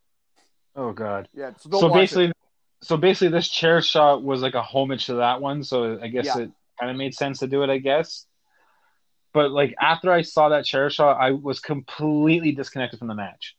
Oh 0.74 0.92
god. 0.92 1.28
Yeah, 1.34 1.52
so 1.58 1.70
so 1.70 1.86
watch 1.86 1.96
it. 1.96 2.00
basically 2.00 2.32
so 2.82 2.96
basically 2.96 3.28
this 3.28 3.48
chair 3.48 3.80
shot 3.80 4.22
was 4.22 4.42
like 4.42 4.54
a 4.54 4.62
homage 4.62 5.06
to 5.06 5.14
that 5.14 5.40
one, 5.40 5.62
so 5.62 5.98
I 6.02 6.08
guess 6.08 6.26
Yeah. 6.26 6.38
it 6.38 6.50
kind 6.78 6.90
of 6.90 6.96
made 6.96 7.14
sense 7.14 7.38
to 7.38 7.46
do 7.46 7.62
it, 7.62 7.70
I 7.70 7.78
guess. 7.78 8.26
But 9.32 9.50
like 9.52 9.74
after 9.80 10.12
I 10.12 10.22
saw 10.22 10.50
that 10.50 10.64
chair 10.64 10.90
shot, 10.90 11.18
I 11.18 11.30
was 11.30 11.60
completely 11.60 12.52
disconnected 12.52 12.98
from 12.98 13.08
the 13.08 13.14
match. 13.14 13.56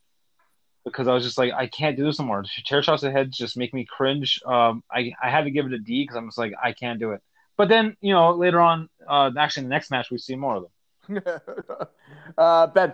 Because 0.85 1.07
I 1.07 1.13
was 1.13 1.23
just 1.23 1.37
like, 1.37 1.53
I 1.53 1.67
can't 1.67 1.95
do 1.95 2.03
this 2.03 2.19
anymore. 2.19 2.43
Chair 2.65 2.83
shots 2.83 3.03
ahead 3.03 3.31
just 3.31 3.55
make 3.55 3.73
me 3.73 3.85
cringe. 3.85 4.41
Um, 4.45 4.83
I, 4.91 5.13
I 5.23 5.29
had 5.29 5.45
to 5.45 5.51
give 5.51 5.65
it 5.65 5.71
a 5.71 5.79
D 5.79 6.03
because 6.03 6.17
I'm 6.17 6.27
just 6.27 6.37
like, 6.37 6.51
I 6.61 6.73
can't 6.73 6.99
do 6.99 7.11
it. 7.11 7.21
But 7.55 7.69
then, 7.69 7.95
you 8.01 8.13
know, 8.13 8.33
later 8.33 8.59
on, 8.59 8.89
uh, 9.07 9.31
actually, 9.37 9.61
in 9.61 9.69
the 9.69 9.73
next 9.73 9.91
match, 9.91 10.11
we 10.11 10.17
see 10.17 10.35
more 10.35 10.57
of 10.57 10.63
them. 10.63 10.71
uh, 12.37 12.67
Ben. 12.67 12.93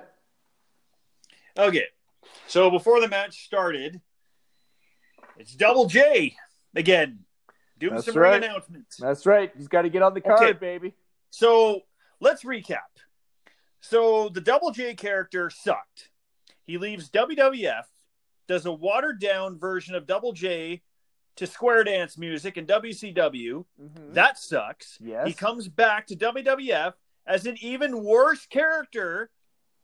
Okay. 1.57 1.85
So 2.47 2.69
before 2.69 2.99
the 3.01 3.07
match 3.07 3.45
started, 3.45 4.01
it's 5.37 5.55
Double 5.55 5.85
J 5.87 6.35
again 6.75 7.19
doing 7.79 7.95
That's 7.95 8.05
some 8.07 8.17
right. 8.17 8.41
ring 8.41 8.43
announcements. 8.49 8.97
That's 8.97 9.25
right. 9.25 9.51
He's 9.57 9.67
got 9.67 9.83
to 9.83 9.89
get 9.89 10.01
on 10.01 10.13
the 10.13 10.21
card, 10.21 10.41
Okay. 10.41 10.53
baby. 10.53 10.95
So 11.31 11.81
let's 12.19 12.43
recap. 12.43 12.77
So 13.81 14.29
the 14.29 14.41
Double 14.41 14.71
J 14.71 14.93
character 14.95 15.49
sucked. 15.49 16.09
He 16.65 16.77
leaves 16.77 17.09
WWF, 17.09 17.85
does 18.47 18.65
a 18.65 18.71
watered 18.71 19.19
down 19.19 19.57
version 19.57 19.95
of 19.95 20.05
Double 20.05 20.33
J 20.33 20.81
to 21.37 21.47
square 21.47 21.83
dance 21.85 22.17
music 22.17 22.57
in 22.57 22.65
WCW. 22.65 23.65
Mhm. 23.81 24.13
That 24.13 24.37
sucks. 24.37 24.97
Yes. 25.01 25.25
He 25.27 25.33
comes 25.33 25.67
back 25.69 26.05
to 26.07 26.15
WWF 26.15 26.93
as 27.29 27.45
an 27.45 27.55
even 27.61 28.03
worse 28.03 28.47
character 28.47 29.29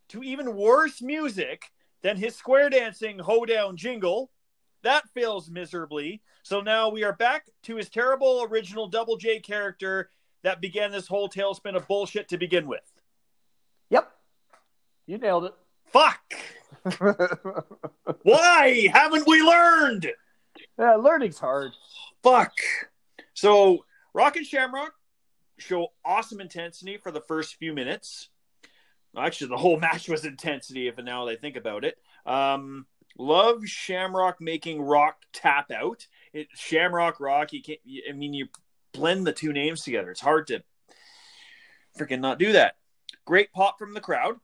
to 0.09 0.23
even 0.23 0.55
worse 0.55 1.01
music 1.01 1.71
than 2.01 2.17
his 2.17 2.35
square 2.35 2.69
dancing 2.69 3.19
hoedown 3.19 3.77
jingle. 3.77 4.31
That 4.81 5.07
fails 5.13 5.49
miserably. 5.49 6.21
So 6.43 6.61
now 6.61 6.89
we 6.89 7.03
are 7.03 7.13
back 7.13 7.45
to 7.63 7.75
his 7.75 7.89
terrible 7.89 8.45
original 8.49 8.87
Double 8.87 9.15
J 9.15 9.39
character 9.39 10.09
that 10.43 10.59
began 10.59 10.91
this 10.91 11.07
whole 11.07 11.29
tailspin 11.29 11.75
of 11.75 11.87
bullshit 11.87 12.27
to 12.29 12.37
begin 12.37 12.67
with. 12.67 12.83
Yep. 13.89 14.11
You 15.05 15.17
nailed 15.19 15.45
it. 15.45 15.53
Fuck. 15.85 16.33
Why 18.23 18.89
haven't 18.91 19.27
we 19.27 19.41
learned? 19.41 20.11
yeah, 20.77 20.95
learning's 20.95 21.39
hard. 21.39 21.71
Fuck. 22.21 22.53
So 23.33 23.85
Rock 24.13 24.35
and 24.35 24.45
Shamrock 24.45 24.93
show 25.57 25.87
awesome 26.03 26.41
intensity 26.41 26.97
for 26.97 27.11
the 27.11 27.21
first 27.21 27.55
few 27.55 27.73
minutes. 27.73 28.29
Actually, 29.17 29.49
the 29.49 29.57
whole 29.57 29.79
match 29.79 30.09
was 30.09 30.25
intensity. 30.25 30.87
If 30.87 30.97
now 30.97 31.25
that 31.25 31.31
I 31.31 31.35
think 31.35 31.55
about 31.55 31.85
it, 31.85 31.97
um, 32.25 32.85
love 33.17 33.65
Shamrock 33.65 34.41
making 34.41 34.81
Rock 34.81 35.17
tap 35.33 35.71
out. 35.71 36.07
It 36.33 36.47
Shamrock 36.55 37.19
Rock. 37.19 37.53
You 37.53 37.61
can't. 37.61 37.79
I 38.09 38.13
mean, 38.13 38.33
you 38.33 38.47
blend 38.93 39.25
the 39.25 39.33
two 39.33 39.53
names 39.53 39.83
together. 39.83 40.11
It's 40.11 40.21
hard 40.21 40.47
to 40.47 40.63
freaking 41.97 42.19
not 42.19 42.39
do 42.39 42.53
that. 42.53 42.75
Great 43.25 43.51
pop 43.51 43.79
from 43.79 43.93
the 43.93 44.01
crowd. 44.01 44.35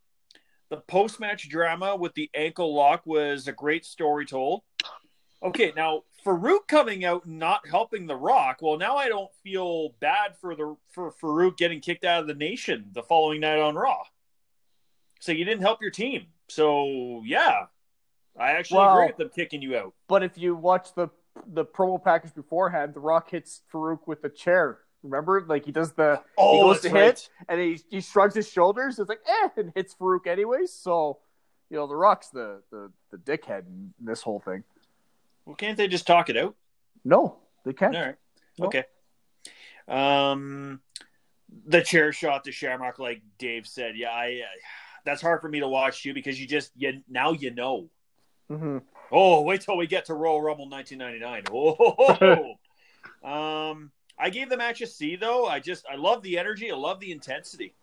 The 0.70 0.78
post 0.78 1.20
match 1.20 1.50
drama 1.50 1.96
with 1.96 2.14
the 2.14 2.30
ankle 2.34 2.74
lock 2.74 3.06
was 3.06 3.48
a 3.48 3.52
great 3.52 3.86
story 3.86 4.26
told. 4.26 4.62
Okay, 5.44 5.74
now 5.76 6.04
Farouk 6.26 6.68
coming 6.68 7.04
out 7.06 7.26
and 7.26 7.40
not 7.40 7.68
helping 7.68 8.06
the 8.08 8.16
Rock. 8.16 8.60
Well, 8.62 8.78
now 8.78 8.96
I 8.98 9.08
don't 9.10 9.34
feel 9.44 9.90
bad 10.00 10.36
for 10.38 10.56
the 10.56 10.76
for 10.90 11.12
Farouk 11.12 11.58
getting 11.58 11.80
kicked 11.80 12.04
out 12.06 12.22
of 12.22 12.28
the 12.28 12.34
nation 12.36 12.90
the 12.94 13.04
following 13.04 13.42
night 13.42 13.60
on 13.60 13.76
Raw. 13.76 14.04
So 15.20 15.32
you 15.32 15.46
didn't 15.46 15.62
help 15.62 15.82
your 15.82 15.92
team. 15.92 16.28
So 16.50 17.22
yeah, 17.26 17.66
I 18.40 18.52
actually 18.52 18.78
Well- 18.80 18.94
agree 18.98 19.08
with 19.08 19.18
them 19.18 19.30
kicking 19.30 19.62
you 19.62 19.78
out. 19.78 19.94
But 20.08 20.24
if 20.24 20.38
you 20.38 20.56
watch 20.56 20.94
the 20.94 21.10
the 21.48 21.64
promo 21.66 22.04
package 22.04 22.34
beforehand, 22.36 22.94
The 22.94 23.00
Rock 23.00 23.30
hits 23.30 23.62
Farouk 23.72 24.06
with 24.06 24.24
a 24.26 24.30
chair. 24.30 24.80
Remember, 25.02 25.42
like 25.48 25.66
he 25.66 25.72
does 25.72 25.94
the 25.94 26.22
Oh, 26.38 26.54
he 26.56 26.62
goes 26.62 26.82
to 26.82 26.90
right. 26.90 27.04
hit 27.06 27.30
and 27.48 27.60
he 27.60 27.80
he 27.90 28.02
shrugs 28.02 28.36
his 28.36 28.50
shoulders. 28.50 29.00
It's 29.00 29.10
like 29.10 29.22
eh, 29.26 29.50
and 29.58 29.72
hits 29.76 29.96
Farouk 29.96 30.28
anyways. 30.28 30.74
So 30.74 31.20
you 31.70 31.78
know, 31.78 31.88
The 31.88 31.96
Rock's 31.96 32.30
the 32.30 32.62
the 32.70 32.92
the 33.12 33.18
dickhead 33.18 33.66
in 33.66 33.94
this 34.00 34.22
whole 34.22 34.40
thing. 34.42 34.64
Well, 35.46 35.56
can't 35.56 35.78
they 35.78 35.88
just 35.88 36.08
talk 36.08 36.30
it 36.30 36.38
out? 36.38 36.56
No, 37.04 37.38
they 37.66 37.74
can't. 37.74 37.96
All 37.96 38.02
right. 38.02 38.16
No. 38.60 38.68
Okay. 38.68 38.84
Um, 39.88 40.82
the 41.66 41.82
chair 41.82 42.12
shot 42.12 42.44
to 42.46 42.52
Shamrock, 42.52 43.00
like 43.00 43.22
Dave 43.38 43.68
said. 43.68 43.98
Yeah, 43.98 44.12
I. 44.12 44.42
Uh, 44.44 44.58
that's 45.04 45.22
hard 45.22 45.42
for 45.42 45.50
me 45.50 45.60
to 45.60 45.68
watch 45.68 46.04
too 46.04 46.14
because 46.14 46.40
you 46.40 46.48
just 46.48 46.72
you 46.76 47.02
now 47.10 47.32
you 47.32 47.52
know. 47.52 47.90
hmm 48.50 48.78
Oh, 49.12 49.42
wait 49.42 49.62
till 49.62 49.76
we 49.76 49.88
get 49.88 50.06
to 50.06 50.14
Royal 50.14 50.42
Rumble 50.42 50.70
1999. 50.70 51.44
Oh, 53.24 53.28
um, 53.72 53.92
I 54.18 54.30
gave 54.30 54.50
the 54.50 54.58
match 54.58 54.82
a 54.82 54.88
C 54.88 55.16
though. 55.16 55.48
I 55.48 55.60
just 55.60 55.86
I 55.92 55.96
love 55.96 56.22
the 56.22 56.38
energy. 56.38 56.72
I 56.72 56.76
love 56.76 57.00
the 57.00 57.12
intensity. 57.12 57.74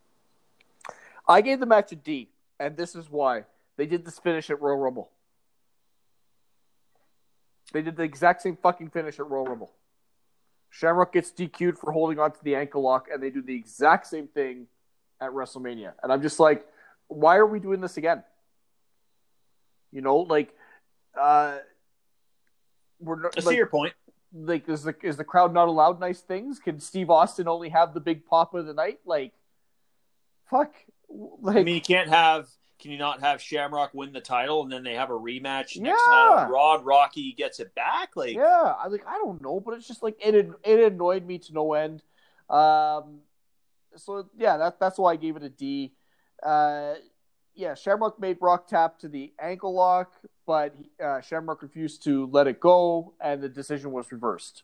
I 1.27 1.41
gave 1.43 1.61
the 1.61 1.67
match 1.67 1.93
a 1.93 1.97
D, 1.97 2.31
and 2.59 2.77
this 2.77 2.95
is 2.95 3.11
why 3.11 3.45
they 3.77 3.87
did 3.87 4.05
this 4.05 4.19
finish 4.19 4.49
at 4.49 4.63
Royal 4.63 4.79
Rumble. 4.79 5.11
They 7.73 7.83
did 7.83 7.97
the 7.97 8.03
exact 8.03 8.43
same 8.43 8.57
fucking 8.57 8.91
finish 8.91 9.19
at 9.19 9.29
Royal 9.29 9.47
Rumble. 9.47 9.73
Shamrock 10.71 11.13
gets 11.13 11.31
DQ'd 11.31 11.79
for 11.79 11.93
holding 11.93 12.19
on 12.19 12.33
to 12.33 12.45
the 12.45 12.55
ankle 12.55 12.83
lock, 12.83 13.09
and 13.13 13.23
they 13.23 13.31
do 13.31 13.43
the 13.43 13.55
exact 13.55 14.07
same 14.07 14.29
thing 14.29 14.67
at 15.21 15.31
WrestleMania. 15.31 15.93
And 16.03 16.13
I'm 16.13 16.23
just 16.23 16.39
like, 16.39 16.67
why 17.09 17.37
are 17.37 17.47
we 17.47 17.59
doing 17.59 17.81
this 17.81 17.97
again? 17.97 18.23
You 19.93 20.03
know, 20.03 20.19
like, 20.19 20.55
uh, 21.19 21.59
we're 23.01 23.21
not, 23.21 23.35
I 23.37 23.41
see 23.41 23.47
like, 23.47 23.57
your 23.57 23.67
point. 23.67 23.95
like 24.35 24.69
is 24.69 24.83
the 24.83 24.95
is 25.03 25.17
the 25.17 25.25
crowd 25.25 25.55
not 25.55 25.69
allowed 25.69 26.01
nice 26.01 26.21
things? 26.21 26.59
Can 26.59 26.81
Steve 26.81 27.11
Austin 27.11 27.49
only 27.49 27.71
have 27.71 27.95
the 27.95 28.01
big 28.01 28.27
pop 28.27 28.55
of 28.55 28.67
the 28.67 28.75
night? 28.75 28.99
Like, 29.07 29.33
fuck. 30.51 30.75
Like, 31.09 31.57
I 31.57 31.63
mean, 31.63 31.77
you 31.77 31.81
can't 31.81 32.11
have. 32.11 32.49
Can 32.81 32.93
you 32.93 32.99
not 32.99 33.21
have 33.21 33.43
Shamrock 33.43 33.93
win 33.93 34.13
the 34.13 34.21
title 34.21 34.63
and 34.63 34.71
then 34.71 34.85
they 34.85 34.95
have 34.95 35.11
a 35.11 35.15
rematch 35.15 35.77
next 35.81 36.03
Yeah. 36.07 36.13
night 36.13 36.45
on 36.45 36.51
Raw? 36.51 36.77
and 36.77 36.87
Rocky 36.87 37.33
gets 37.33 37.59
it 37.59 37.75
back. 37.75 38.11
Like, 38.15 38.35
yeah, 38.35 38.75
I 38.79 38.87
like 38.87 39.05
I 39.07 39.19
don't 39.19 39.43
know, 39.43 39.59
but 39.59 39.75
it's 39.75 39.89
just 39.89 40.03
like 40.03 40.17
it 40.25 40.35
it 40.63 40.93
annoyed 40.93 41.27
me 41.27 41.39
to 41.39 41.53
no 41.53 41.73
end. 41.75 42.03
Um, 42.49 43.21
so 43.97 44.29
yeah, 44.37 44.57
that 44.59 44.79
that's 44.79 44.99
why 44.99 45.13
I 45.13 45.17
gave 45.17 45.37
it 45.37 45.43
a 45.43 45.49
D. 45.49 45.93
Uh, 46.41 46.95
yeah, 47.55 47.75
Shamrock 47.75 48.21
made 48.21 48.39
Rock 48.41 48.69
tap 48.69 49.01
to 49.01 49.09
the 49.09 49.33
ankle 49.41 49.75
lock, 49.75 50.13
but 50.47 50.77
uh, 51.03 51.21
Shamrock 51.21 51.63
refused 51.63 52.05
to 52.05 52.27
let 52.27 52.47
it 52.47 52.61
go, 52.61 53.15
and 53.21 53.43
the 53.43 53.49
decision 53.49 53.91
was 53.91 54.13
reversed. 54.13 54.63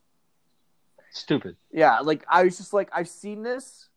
Stupid. 1.11 1.57
Yeah, 1.73 1.99
like 2.01 2.25
I 2.29 2.45
was 2.45 2.57
just 2.57 2.73
like 2.73 2.91
I've 2.93 3.09
seen 3.09 3.43
this. 3.43 3.89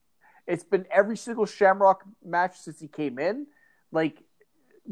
It's 0.47 0.63
been 0.63 0.87
every 0.89 1.17
single 1.17 1.45
Shamrock 1.45 2.03
match 2.25 2.57
since 2.57 2.79
he 2.79 2.87
came 2.87 3.19
in. 3.19 3.45
Like, 3.91 4.23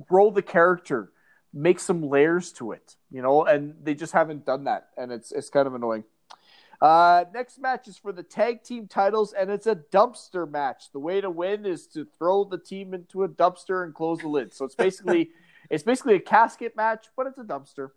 roll 0.10 0.32
the 0.32 0.41
character, 0.41 1.12
make 1.54 1.80
some 1.80 2.02
layers 2.02 2.52
to 2.54 2.72
it, 2.72 2.96
you 3.12 3.22
know, 3.22 3.46
and 3.46 3.76
they 3.82 3.93
just 3.93 4.14
haven't 4.14 4.46
done 4.46 4.66
that, 4.66 4.89
and 4.98 5.12
it's 5.12 5.32
it's 5.32 5.50
kind 5.50 5.68
of 5.68 5.76
annoying. 5.76 6.04
Uh, 6.82 7.26
next 7.34 7.60
match 7.60 7.88
is 7.88 7.98
for 7.98 8.12
the 8.12 8.24
tag 8.24 8.64
team 8.64 8.88
titles, 8.88 9.34
and 9.34 9.50
it's 9.50 9.68
a 9.68 9.76
dumpster 9.76 10.50
match. 10.50 10.91
The 10.91 11.00
way 11.00 11.22
to 11.22 11.30
win 11.30 11.66
is 11.66 11.88
to 11.88 12.06
throw 12.18 12.43
the 12.43 12.58
team 12.58 12.93
into 12.93 13.24
a 13.24 13.30
dumpster 13.30 13.84
and 13.84 13.93
close 13.93 14.20
the 14.20 14.28
lid. 14.28 14.54
So 14.54 14.66
it's 14.66 14.76
basically 14.76 15.32
it's 15.70 15.84
basically 15.84 16.16
a 16.16 16.20
casket 16.20 16.76
match, 16.76 17.08
but 17.16 17.28
it's 17.28 17.38
a 17.38 17.43
dumpster. 17.43 17.91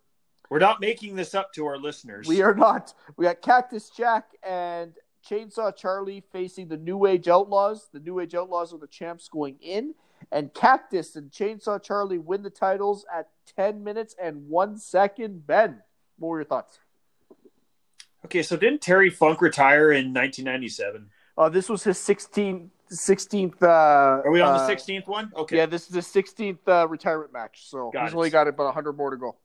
we're 0.48 0.58
not 0.58 0.80
making 0.80 1.16
this 1.16 1.34
up 1.34 1.52
to 1.54 1.66
our 1.66 1.78
listeners. 1.78 2.26
We 2.26 2.42
are 2.42 2.54
not. 2.54 2.94
We 3.16 3.24
got 3.24 3.42
Cactus 3.42 3.90
Jack 3.90 4.30
and 4.42 4.92
Chainsaw 5.28 5.74
Charlie 5.76 6.22
facing 6.32 6.68
the 6.68 6.76
New 6.76 7.06
Age 7.06 7.28
Outlaws. 7.28 7.88
The 7.92 8.00
New 8.00 8.20
Age 8.20 8.34
Outlaws 8.34 8.72
are 8.72 8.78
the 8.78 8.86
champs 8.86 9.28
going 9.28 9.56
in, 9.60 9.94
and 10.30 10.52
Cactus 10.54 11.16
and 11.16 11.30
Chainsaw 11.30 11.82
Charlie 11.82 12.18
win 12.18 12.42
the 12.42 12.50
titles 12.50 13.04
at 13.14 13.28
10 13.56 13.82
minutes 13.82 14.14
and 14.20 14.48
one 14.48 14.78
second. 14.78 15.46
Ben, 15.46 15.82
what 16.18 16.28
were 16.28 16.38
your 16.38 16.44
thoughts? 16.44 16.78
Okay, 18.24 18.42
so 18.42 18.56
didn't 18.56 18.80
Terry 18.80 19.10
Funk 19.10 19.40
retire 19.40 19.92
in 19.92 20.12
1997? 20.12 21.08
Uh, 21.36 21.48
this 21.48 21.68
was 21.68 21.84
his 21.84 21.98
16th. 21.98 22.68
16th 22.90 23.62
uh, 23.62 23.66
Are 23.66 24.30
we 24.30 24.40
on 24.40 24.54
uh, 24.54 24.66
the 24.66 24.74
16th 24.74 25.06
one? 25.06 25.30
Okay. 25.36 25.58
Yeah, 25.58 25.66
this 25.66 25.88
is 25.88 25.94
his 25.94 26.06
16th 26.06 26.58
uh, 26.66 26.88
retirement 26.88 27.32
match. 27.32 27.68
So 27.68 27.90
Got 27.92 28.04
he's 28.04 28.12
it. 28.12 28.16
only 28.16 28.30
got 28.30 28.48
about 28.48 28.64
100 28.64 28.94
more 28.94 29.10
to 29.10 29.16
go. 29.16 29.36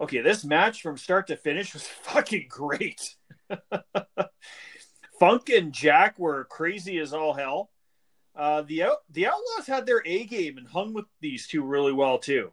Okay, 0.00 0.20
this 0.20 0.44
match 0.44 0.80
from 0.80 0.96
start 0.96 1.26
to 1.26 1.36
finish 1.36 1.74
was 1.74 1.86
fucking 2.02 2.46
great. 2.48 3.16
Funk 5.18 5.48
and 5.48 5.72
Jack 5.72 6.18
were 6.18 6.44
crazy 6.44 6.98
as 6.98 7.12
all 7.12 7.34
hell. 7.34 7.70
Uh, 8.38 8.62
the 8.62 8.84
out, 8.84 8.98
the 9.10 9.26
Outlaws 9.26 9.66
had 9.66 9.84
their 9.84 10.00
A 10.06 10.24
game 10.24 10.58
and 10.58 10.68
hung 10.68 10.94
with 10.94 11.06
these 11.20 11.48
two 11.48 11.62
really 11.62 11.92
well 11.92 12.18
too. 12.18 12.52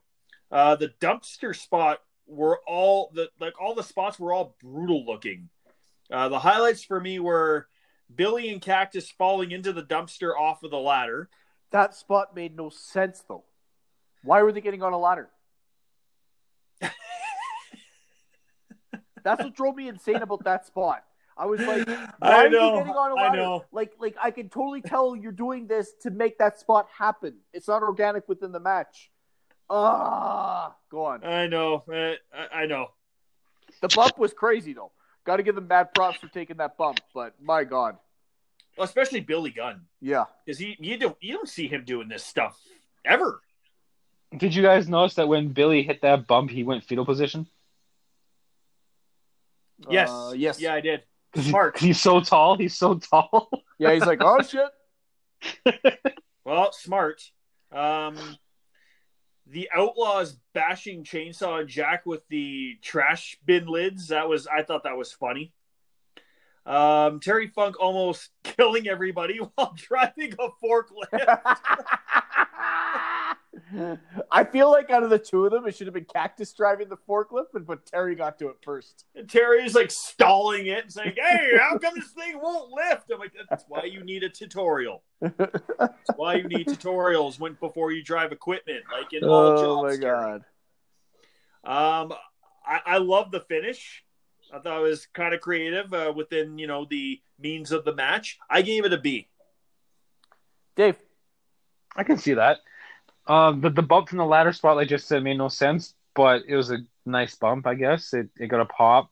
Uh, 0.52 0.76
the 0.76 0.90
dumpster 1.00 1.56
spot 1.56 2.00
were 2.26 2.60
all 2.68 3.12
the 3.14 3.30
like 3.40 3.54
all 3.62 3.76
the 3.76 3.84
spots 3.84 4.20
were 4.20 4.34
all 4.34 4.56
brutal 4.60 5.06
looking. 5.06 5.48
Uh, 6.12 6.28
the 6.28 6.40
highlights 6.40 6.84
for 6.84 7.00
me 7.00 7.20
were 7.20 7.68
Billy 8.14 8.50
and 8.50 8.62
Cactus 8.62 9.12
falling 9.12 9.52
into 9.52 9.74
the 9.74 9.84
dumpster 9.84 10.32
off 10.38 10.64
of 10.64 10.72
the 10.72 10.80
ladder. 10.80 11.30
That 11.72 11.96
spot 11.96 12.36
made 12.36 12.56
no 12.56 12.70
sense, 12.70 13.24
though. 13.28 13.44
Why 14.24 14.42
were 14.42 14.52
they 14.52 14.62
getting 14.62 14.82
on 14.84 14.94
a 14.94 14.98
ladder? 14.98 15.30
That's 19.24 19.44
what 19.44 19.56
drove 19.56 19.76
me 19.76 19.88
insane 19.88 20.18
about 20.18 20.44
that 20.46 20.66
spot. 20.66 21.04
I 21.38 21.46
was 21.48 21.60
like, 21.60 21.88
why 21.88 22.08
I 22.22 22.46
are 22.46 22.50
know, 22.50 22.74
you 22.74 22.80
getting 22.80 22.94
on 22.96 23.12
a 23.12 23.16
I 23.22 23.24
ladder? 23.28 23.38
know. 23.38 23.66
Like, 23.72 23.94
like 24.00 24.16
I 24.22 24.32
can 24.32 24.50
totally 24.50 24.82
tell 24.82 25.16
you're 25.16 25.32
doing 25.34 25.68
this 25.68 25.92
to 26.04 26.10
make 26.12 26.38
that 26.38 26.60
spot 26.60 26.88
happen. 26.98 27.36
It's 27.54 27.68
not 27.68 27.84
organic 27.84 28.28
within 28.30 28.52
the 28.52 28.60
match. 28.60 29.12
Ah, 29.70 30.76
go 30.90 31.06
on. 31.06 31.24
I 31.26 31.48
know, 31.48 31.84
I, 31.92 32.18
I 32.54 32.66
know. 32.68 32.88
The 33.82 33.88
bump 33.90 34.18
was 34.18 34.32
crazy 34.34 34.74
though. 34.74 34.92
Got 35.26 35.38
to 35.38 35.44
give 35.44 35.56
them 35.56 35.68
bad 35.68 35.94
props 35.94 36.20
for 36.20 36.28
taking 36.28 36.58
that 36.58 36.78
bump, 36.78 37.00
but 37.14 37.34
my 37.42 37.64
god, 37.64 37.98
Well, 38.78 38.86
especially 38.86 39.22
Billy 39.22 39.50
Gunn. 39.50 39.82
yeah. 40.00 40.26
because 40.46 40.60
he 40.60 40.78
you 40.80 40.98
don't 40.98 41.18
you 41.20 41.34
don't 41.34 41.50
see 41.50 41.68
him 41.68 41.84
doing 41.84 42.08
this 42.08 42.24
stuff 42.24 42.58
ever. 43.04 43.42
Did 44.38 44.54
you 44.54 44.62
guys 44.62 44.88
notice 44.88 45.16
that 45.16 45.28
when 45.28 45.50
Billy 45.50 45.82
hit 45.84 46.02
that 46.04 46.28
bump, 46.28 46.52
he 46.52 46.64
went 46.64 46.84
fetal 46.84 47.06
position? 47.06 47.48
Yes, 49.90 50.10
Uh, 50.10 50.34
yes, 50.36 50.60
yeah, 50.62 50.74
I 50.74 50.82
did. 50.82 51.04
Smart. 51.36 51.78
he's 51.78 52.00
so 52.00 52.22
tall. 52.22 52.58
He's 52.58 52.78
so 52.78 52.96
tall. 52.96 53.50
yeah. 53.80 53.94
He's 53.94 54.06
like, 54.06 54.22
oh 54.22 54.42
shit. 54.42 55.94
Well, 56.46 56.72
smart. 56.72 57.24
Um, 57.72 58.16
the 59.48 59.68
Outlaws 59.76 60.38
bashing 60.54 61.04
Chainsaw 61.04 61.60
and 61.62 61.68
Jack 61.68 62.06
with 62.06 62.22
the 62.30 62.76
trash 62.84 63.38
bin 63.44 63.66
lids. 63.66 64.10
That 64.10 64.30
was 64.30 64.46
I 64.48 64.62
thought 64.62 64.84
that 64.84 64.96
was 64.96 65.12
funny. 65.12 65.54
Um, 66.68 67.20
Terry 67.20 67.48
Funk 67.48 67.80
almost 67.80 68.30
killing 68.44 68.88
everybody 68.88 69.38
while 69.38 69.76
driving 69.76 70.34
a 70.34 70.50
forklift. 70.64 71.58
I 74.32 74.44
feel 74.44 74.70
like 74.72 74.90
out 74.90 75.04
of 75.04 75.10
the 75.10 75.20
two 75.20 75.46
of 75.46 75.52
them, 75.52 75.66
it 75.68 75.76
should 75.76 75.88
have 75.88 75.94
been 75.94 76.06
Cactus 76.06 76.54
driving 76.54 76.90
the 76.90 76.98
forklift, 76.98 77.48
but, 77.54 77.66
but 77.66 77.86
Terry 77.86 78.16
got 78.16 78.38
to 78.40 78.50
it 78.50 78.58
first. 78.62 79.06
And 79.16 79.30
Terry's 79.30 79.76
like 79.76 79.92
stalling 79.92 80.68
it 80.68 80.92
saying, 80.92 81.16
Hey, 81.16 81.52
how 81.60 81.78
come 81.78 81.94
this 81.96 82.10
thing 82.12 82.40
won't 82.42 82.72
lift? 82.72 83.12
I'm 83.12 83.20
like, 83.20 83.34
That's 83.50 83.66
why 83.68 83.84
you 83.84 84.04
need 84.04 84.24
a 84.24 84.30
tutorial. 84.30 85.04
That's 85.22 86.12
why 86.16 86.36
you 86.36 86.48
need 86.48 86.68
tutorials 86.68 87.40
when 87.40 87.54
before 87.54 87.92
you 87.92 88.04
drive 88.04 88.32
equipment, 88.32 88.84
like 88.92 89.14
in 89.14 89.24
all 89.24 89.56
Oh 89.58 89.84
jobs. 89.84 90.00
my 90.00 90.06
Terry. 90.06 90.42
god! 91.64 92.12
Um, 92.12 92.14
I, 92.66 92.80
I 92.86 92.98
love 92.98 93.32
the 93.32 93.40
finish. 93.42 94.04
I 94.54 94.60
thought 94.60 94.80
it 94.80 94.84
was 94.84 95.08
kind 95.08 95.34
of 95.34 95.42
creative 95.42 95.94
uh, 95.94 96.14
within 96.16 96.58
you 96.60 96.68
know 96.68 96.86
the 96.90 97.20
means 97.40 97.72
of 97.72 97.86
the 97.86 97.94
match. 97.96 98.38
I 98.50 98.62
gave 98.62 98.86
it 98.86 98.94
a 98.94 98.98
B. 98.98 99.28
Dave, 100.76 100.98
I 101.96 102.04
can 102.04 102.18
see 102.18 102.34
that. 102.34 102.60
Um, 103.28 103.62
the 103.62 103.70
the 103.70 103.82
bump 103.82 104.10
from 104.10 104.20
the 104.20 104.26
ladder 104.26 104.54
spot, 104.54 104.76
like 104.76 104.88
just 104.88 105.08
said, 105.08 105.24
made 105.24 105.38
no 105.38 105.48
sense, 105.48 105.94
but 106.14 106.44
it 106.48 106.56
was 106.56 106.72
a 106.72 106.78
nice 107.06 107.36
bump, 107.36 107.66
I 107.68 107.76
guess. 107.76 108.14
It 108.14 108.30
it 108.38 108.48
got 108.48 108.62
a 108.62 108.66
pop. 108.66 109.10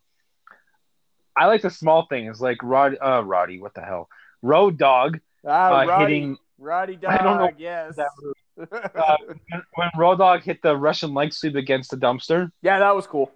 I 1.36 1.48
like 1.48 1.64
the 1.64 1.72
small 1.72 2.06
things, 2.06 2.40
like 2.40 2.58
Rod, 2.62 2.96
uh, 3.04 3.24
Roddy, 3.24 3.60
what 3.60 3.74
the 3.74 3.82
hell, 3.82 4.08
Road 4.44 4.78
Dog 4.78 5.20
ah, 5.48 5.82
uh, 5.82 5.86
Roddy, 5.88 6.04
hitting 6.04 6.38
Roddy 6.60 6.96
Dog, 6.96 7.12
I 7.12 7.24
don't 7.24 7.38
know 7.40 7.52
yes. 7.58 7.98
uh, 8.58 9.18
when- 9.26 9.64
when 9.74 9.90
Road 9.98 10.18
Dog 10.20 10.44
hit 10.44 10.62
the 10.62 10.78
Russian 10.78 11.16
leg 11.16 11.34
sweep 11.34 11.56
against 11.56 11.90
the 11.90 11.98
dumpster. 11.98 12.52
yeah, 12.62 12.80
that 12.80 12.96
was 12.96 13.08
cool. 13.08 13.32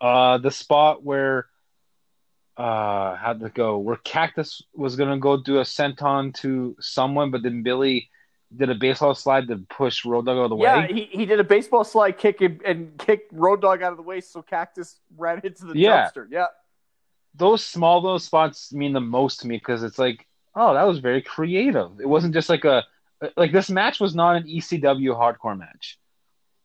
Uh, 0.00 0.38
the 0.38 0.50
spot 0.50 1.04
where 1.04 1.46
uh 2.56 3.14
how'd 3.16 3.42
it 3.42 3.54
go? 3.54 3.78
Where 3.78 3.96
Cactus 3.96 4.60
was 4.74 4.96
gonna 4.96 5.18
go 5.18 5.36
do 5.36 5.58
a 5.58 5.62
senton 5.62 6.34
to 6.42 6.76
someone, 6.80 7.30
but 7.30 7.42
then 7.42 7.62
Billy 7.62 8.10
did 8.56 8.70
a 8.70 8.74
baseball 8.74 9.14
slide 9.14 9.48
to 9.48 9.56
push 9.70 10.04
Road 10.04 10.26
Dog 10.26 10.36
out 10.38 10.44
of 10.44 10.50
the 10.50 10.56
Yeah, 10.56 10.80
way. 10.86 10.92
he, 10.92 11.04
he 11.18 11.26
did 11.26 11.40
a 11.40 11.44
baseball 11.44 11.84
slide 11.84 12.18
kick 12.18 12.40
and, 12.40 12.60
and 12.62 12.98
kicked 12.98 13.32
Road 13.32 13.60
Dog 13.62 13.82
out 13.82 13.92
of 13.92 13.96
the 13.96 14.02
way, 14.02 14.20
so 14.20 14.42
Cactus 14.42 15.00
ran 15.16 15.40
into 15.44 15.64
the 15.66 15.76
Yeah. 15.78 16.08
dumpster. 16.14 16.26
Yeah, 16.30 16.46
Those 17.34 17.64
small 17.64 18.02
little 18.02 18.18
spots 18.18 18.72
mean 18.72 18.92
the 18.92 19.00
most 19.00 19.40
to 19.40 19.46
me 19.46 19.56
because 19.56 19.82
it's 19.82 19.98
like, 19.98 20.26
oh, 20.54 20.74
that 20.74 20.82
was 20.86 20.98
very 20.98 21.22
creative. 21.22 22.00
It 22.00 22.06
wasn't 22.08 22.34
just 22.34 22.48
like 22.48 22.64
a 22.64 22.84
like 23.36 23.52
this 23.52 23.70
match 23.70 24.00
was 24.00 24.14
not 24.14 24.36
an 24.36 24.44
ECW 24.48 25.16
hardcore 25.16 25.56
match. 25.56 25.98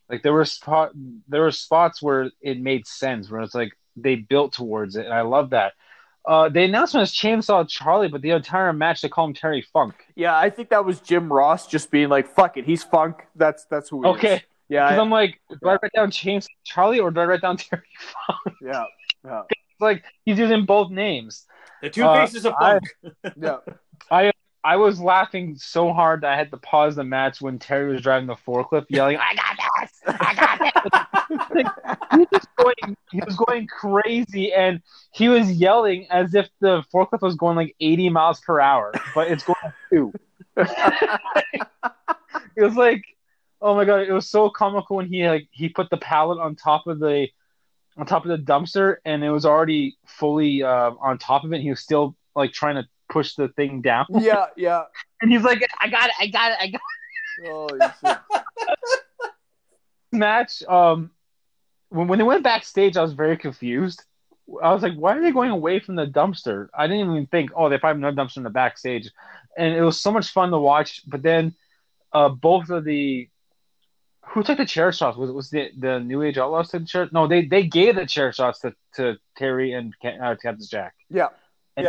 Like 0.10 0.24
there 0.24 0.34
were 0.34 0.46
spot 0.46 0.92
there 1.28 1.42
were 1.42 1.52
spots 1.52 2.02
where 2.02 2.32
it 2.42 2.60
made 2.60 2.88
sense 2.88 3.30
where 3.30 3.42
it's 3.42 3.54
like 3.56 3.74
they 3.96 4.16
built 4.16 4.54
towards 4.54 4.96
it, 4.96 5.06
and 5.06 5.14
I 5.14 5.22
love 5.22 5.52
that. 5.52 5.74
Uh, 6.28 6.50
the 6.50 6.62
announcement 6.64 7.08
is 7.08 7.16
Chainsaw 7.16 7.68
Charlie, 7.70 8.10
but 8.10 8.22
the 8.22 8.32
entire 8.32 8.74
match 8.74 9.02
they 9.02 9.08
call 9.10 9.26
him 9.28 9.34
Terry 9.34 9.62
Funk. 9.74 9.96
yeah. 10.16 10.38
I 10.38 10.50
think 10.50 10.70
that 10.70 10.84
was 10.84 11.00
Jim 11.00 11.32
Ross 11.32 11.68
just 11.68 11.90
being 11.90 12.10
like, 12.10 12.28
"Fuck 12.28 12.58
it, 12.58 12.66
he's 12.66 12.84
Funk. 12.84 13.26
That's 13.36 13.64
that's 13.66 13.90
who 13.90 14.04
he 14.04 14.10
Okay. 14.10 14.36
is." 14.36 14.42
Yeah, 14.70 14.88
Because 14.88 15.00
I- 15.00 15.02
I'm 15.02 15.10
like, 15.10 15.40
do 15.50 15.70
I 15.70 15.78
write 15.82 15.94
down 15.96 16.12
Chainsaw 16.12 16.48
Charlie 16.66 17.00
or 17.00 17.10
do 17.12 17.22
I 17.22 17.26
write 17.26 17.42
down 17.42 17.56
Terry 17.66 17.82
Funk? 17.98 18.58
yeah, 18.62 18.84
yeah, 19.24 19.44
like 19.80 20.04
he's 20.26 20.38
using 20.38 20.66
both 20.66 20.92
names. 20.92 21.48
The 21.82 21.90
two 21.90 22.04
Uh, 22.04 22.26
faces 22.26 22.46
of 22.46 22.54
I- 22.60 22.80
funk. 22.80 22.84
yeah. 23.38 23.58
I 24.68 24.76
was 24.76 25.00
laughing 25.00 25.56
so 25.56 25.94
hard 25.94 26.22
that 26.22 26.34
I 26.34 26.36
had 26.36 26.52
to 26.52 26.58
pause 26.58 26.98
the 26.98 27.06
match 27.06 27.40
when 27.40 27.58
Terry 27.58 27.90
was 27.90 28.02
driving 28.02 28.28
the 28.28 28.36
forklift, 28.36 28.88
yelling, 28.90 29.16
"I 29.16 29.34
got 29.34 29.58
this! 29.80 30.02
I 30.08 30.34
got 30.36 30.60
this!" 31.54 31.68
he, 32.12 32.26
was 32.30 32.46
going, 32.58 32.98
he 33.10 33.22
was 33.26 33.38
going 33.38 33.68
crazy, 33.68 34.52
and 34.52 34.82
he 35.14 35.30
was 35.30 35.50
yelling 35.50 36.06
as 36.12 36.36
if 36.36 36.50
the 36.60 36.84
forklift 36.94 37.22
was 37.22 37.36
going 37.36 37.56
like 37.56 37.78
80 37.80 38.10
miles 38.10 38.42
per 38.42 38.60
hour, 38.60 38.92
but 39.16 39.32
it's 39.32 39.46
going 39.46 39.56
two. 39.90 40.12
it 40.58 40.68
was 42.58 42.76
like, 42.76 43.04
oh 43.62 43.74
my 43.74 43.86
god, 43.86 44.02
it 44.02 44.12
was 44.12 44.30
so 44.30 44.50
comical 44.50 44.98
when 44.98 45.08
he 45.08 45.26
like 45.30 45.48
he 45.52 45.70
put 45.70 45.90
the 45.90 45.98
pallet 45.98 46.40
on 46.40 46.58
top 46.58 46.88
of 46.88 47.00
the 47.00 47.30
on 47.96 48.06
top 48.06 48.26
of 48.26 48.32
the 48.32 48.52
dumpster, 48.52 48.98
and 49.06 49.24
it 49.24 49.32
was 49.32 49.46
already 49.46 49.96
fully 50.06 50.62
uh, 50.62 50.92
on 51.00 51.18
top 51.18 51.46
of 51.46 51.54
it. 51.54 51.56
And 51.56 51.64
he 51.64 51.70
was 51.70 51.80
still 51.80 52.18
like 52.36 52.52
trying 52.52 52.76
to 52.76 52.86
push 53.10 53.36
the 53.36 53.48
thing 53.50 53.82
down. 53.82 54.06
yeah, 54.20 54.48
yeah. 54.56 54.84
And 55.22 55.32
he's 55.32 55.44
like, 55.44 55.62
I 55.80 55.88
got 55.90 56.06
it, 56.10 56.16
I 56.20 56.28
got 56.28 56.52
it, 56.52 56.58
I 56.60 56.68
got 56.68 56.82
Holy 57.46 57.80
shit. 57.80 58.18
it. 58.34 59.32
Match. 60.12 60.64
Um, 60.64 61.12
when 61.90 62.08
when 62.08 62.20
they 62.20 62.24
went 62.26 62.44
backstage, 62.44 62.98
I 62.98 63.02
was 63.02 63.14
very 63.14 63.38
confused. 63.38 64.04
I 64.64 64.74
was 64.74 64.82
like, 64.82 64.96
why 64.96 65.18
are 65.18 65.22
they 65.22 65.32
going 65.32 65.52
away 65.52 65.80
from 65.80 65.96
the 65.96 66.08
dumpster? 66.08 66.70
I 66.74 66.88
didn't 66.88 67.12
even 67.12 67.28
think, 67.28 67.52
oh, 67.54 67.70
they 67.70 67.78
probably 67.78 68.02
have 68.02 68.16
no 68.16 68.24
dumpster 68.24 68.38
in 68.38 68.44
the 68.44 68.50
backstage. 68.50 69.12
And 69.58 69.76
it 69.76 69.82
was 69.82 70.00
so 70.00 70.12
much 70.12 70.30
fun 70.30 70.52
to 70.52 70.58
watch. 70.58 71.02
But 71.06 71.22
then, 71.22 71.54
uh, 72.14 72.30
both 72.30 72.70
of 72.70 72.86
the 72.86 73.30
who 74.28 74.44
took 74.44 74.58
the 74.58 74.66
chair 74.66 74.92
shots 74.92 75.18
was 75.18 75.30
it 75.30 75.34
was 75.34 75.50
the 75.50 75.72
the 75.78 76.00
New 76.00 76.22
Age 76.22 76.38
Outlaws 76.38 76.70
took 76.70 76.82
the 76.82 76.88
chair? 76.88 77.10
No, 77.12 77.28
they 77.28 77.46
they 77.46 77.64
gave 77.64 77.96
the 77.96 78.06
chair 78.06 78.32
shots 78.34 78.60
to 78.60 78.74
to 78.96 79.18
Terry 79.38 79.74
and 79.74 79.94
uh, 80.04 80.36
Cactus 80.42 80.70
Jack. 80.70 80.96
Yeah. 81.10 81.28
and 81.76 81.86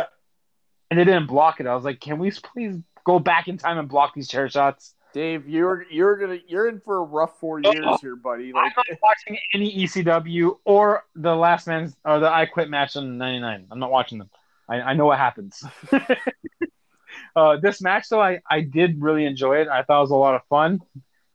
they 0.97 1.03
didn't 1.03 1.27
block 1.27 1.59
it. 1.59 1.67
I 1.67 1.75
was 1.75 1.83
like, 1.83 1.99
can 1.99 2.17
we 2.17 2.31
please 2.31 2.77
go 3.05 3.19
back 3.19 3.47
in 3.47 3.57
time 3.57 3.77
and 3.77 3.87
block 3.87 4.13
these 4.15 4.27
chair 4.27 4.49
shots? 4.49 4.95
Dave, 5.13 5.47
you're 5.49 5.85
you're 5.89 6.17
gonna 6.17 6.37
you're 6.47 6.67
in 6.69 6.79
for 6.79 6.97
a 6.97 7.01
rough 7.01 7.39
four 7.39 7.59
years 7.59 7.99
here, 8.01 8.15
buddy. 8.15 8.53
Like, 8.53 8.73
I'm 8.77 8.83
not 8.89 8.97
watching 9.01 9.37
any 9.53 9.85
ECW 9.85 10.57
or 10.65 11.03
the 11.15 11.35
Last 11.35 11.65
Man 11.65 11.91
or 12.05 12.19
the 12.19 12.31
I 12.31 12.45
Quit 12.45 12.69
match 12.69 12.95
on 12.95 13.17
'99. 13.17 13.67
I'm 13.71 13.79
not 13.79 13.89
watching 13.89 14.19
them. 14.19 14.29
I, 14.67 14.81
I 14.81 14.93
know 14.93 15.07
what 15.07 15.17
happens. 15.17 15.63
uh, 17.35 17.57
this 17.57 17.81
match, 17.81 18.07
though, 18.09 18.21
I, 18.21 18.39
I 18.47 18.61
did 18.61 19.01
really 19.01 19.25
enjoy 19.25 19.61
it. 19.61 19.67
I 19.67 19.81
thought 19.81 19.97
it 19.97 20.01
was 20.01 20.11
a 20.11 20.15
lot 20.15 20.35
of 20.35 20.41
fun. 20.47 20.79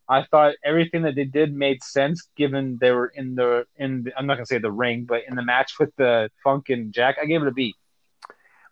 I 0.09 0.23
thought 0.31 0.55
everything 0.65 1.03
that 1.03 1.17
they 1.17 1.25
did 1.25 1.53
made 1.53 1.83
sense, 1.83 2.29
given 2.37 2.79
they 2.81 2.93
were 2.93 3.09
in 3.09 3.35
the 3.35 3.67
in. 3.77 4.05
The, 4.05 4.17
I'm 4.17 4.27
not 4.27 4.35
gonna 4.35 4.47
say 4.47 4.59
the 4.59 4.71
ring, 4.71 5.05
but 5.05 5.23
in 5.27 5.35
the 5.35 5.43
match 5.43 5.81
with 5.81 5.91
the 5.97 6.31
Funk 6.45 6.69
and 6.69 6.93
Jack, 6.93 7.17
I 7.21 7.27
gave 7.27 7.43
it 7.43 7.49
a 7.49 7.53
B. 7.53 7.75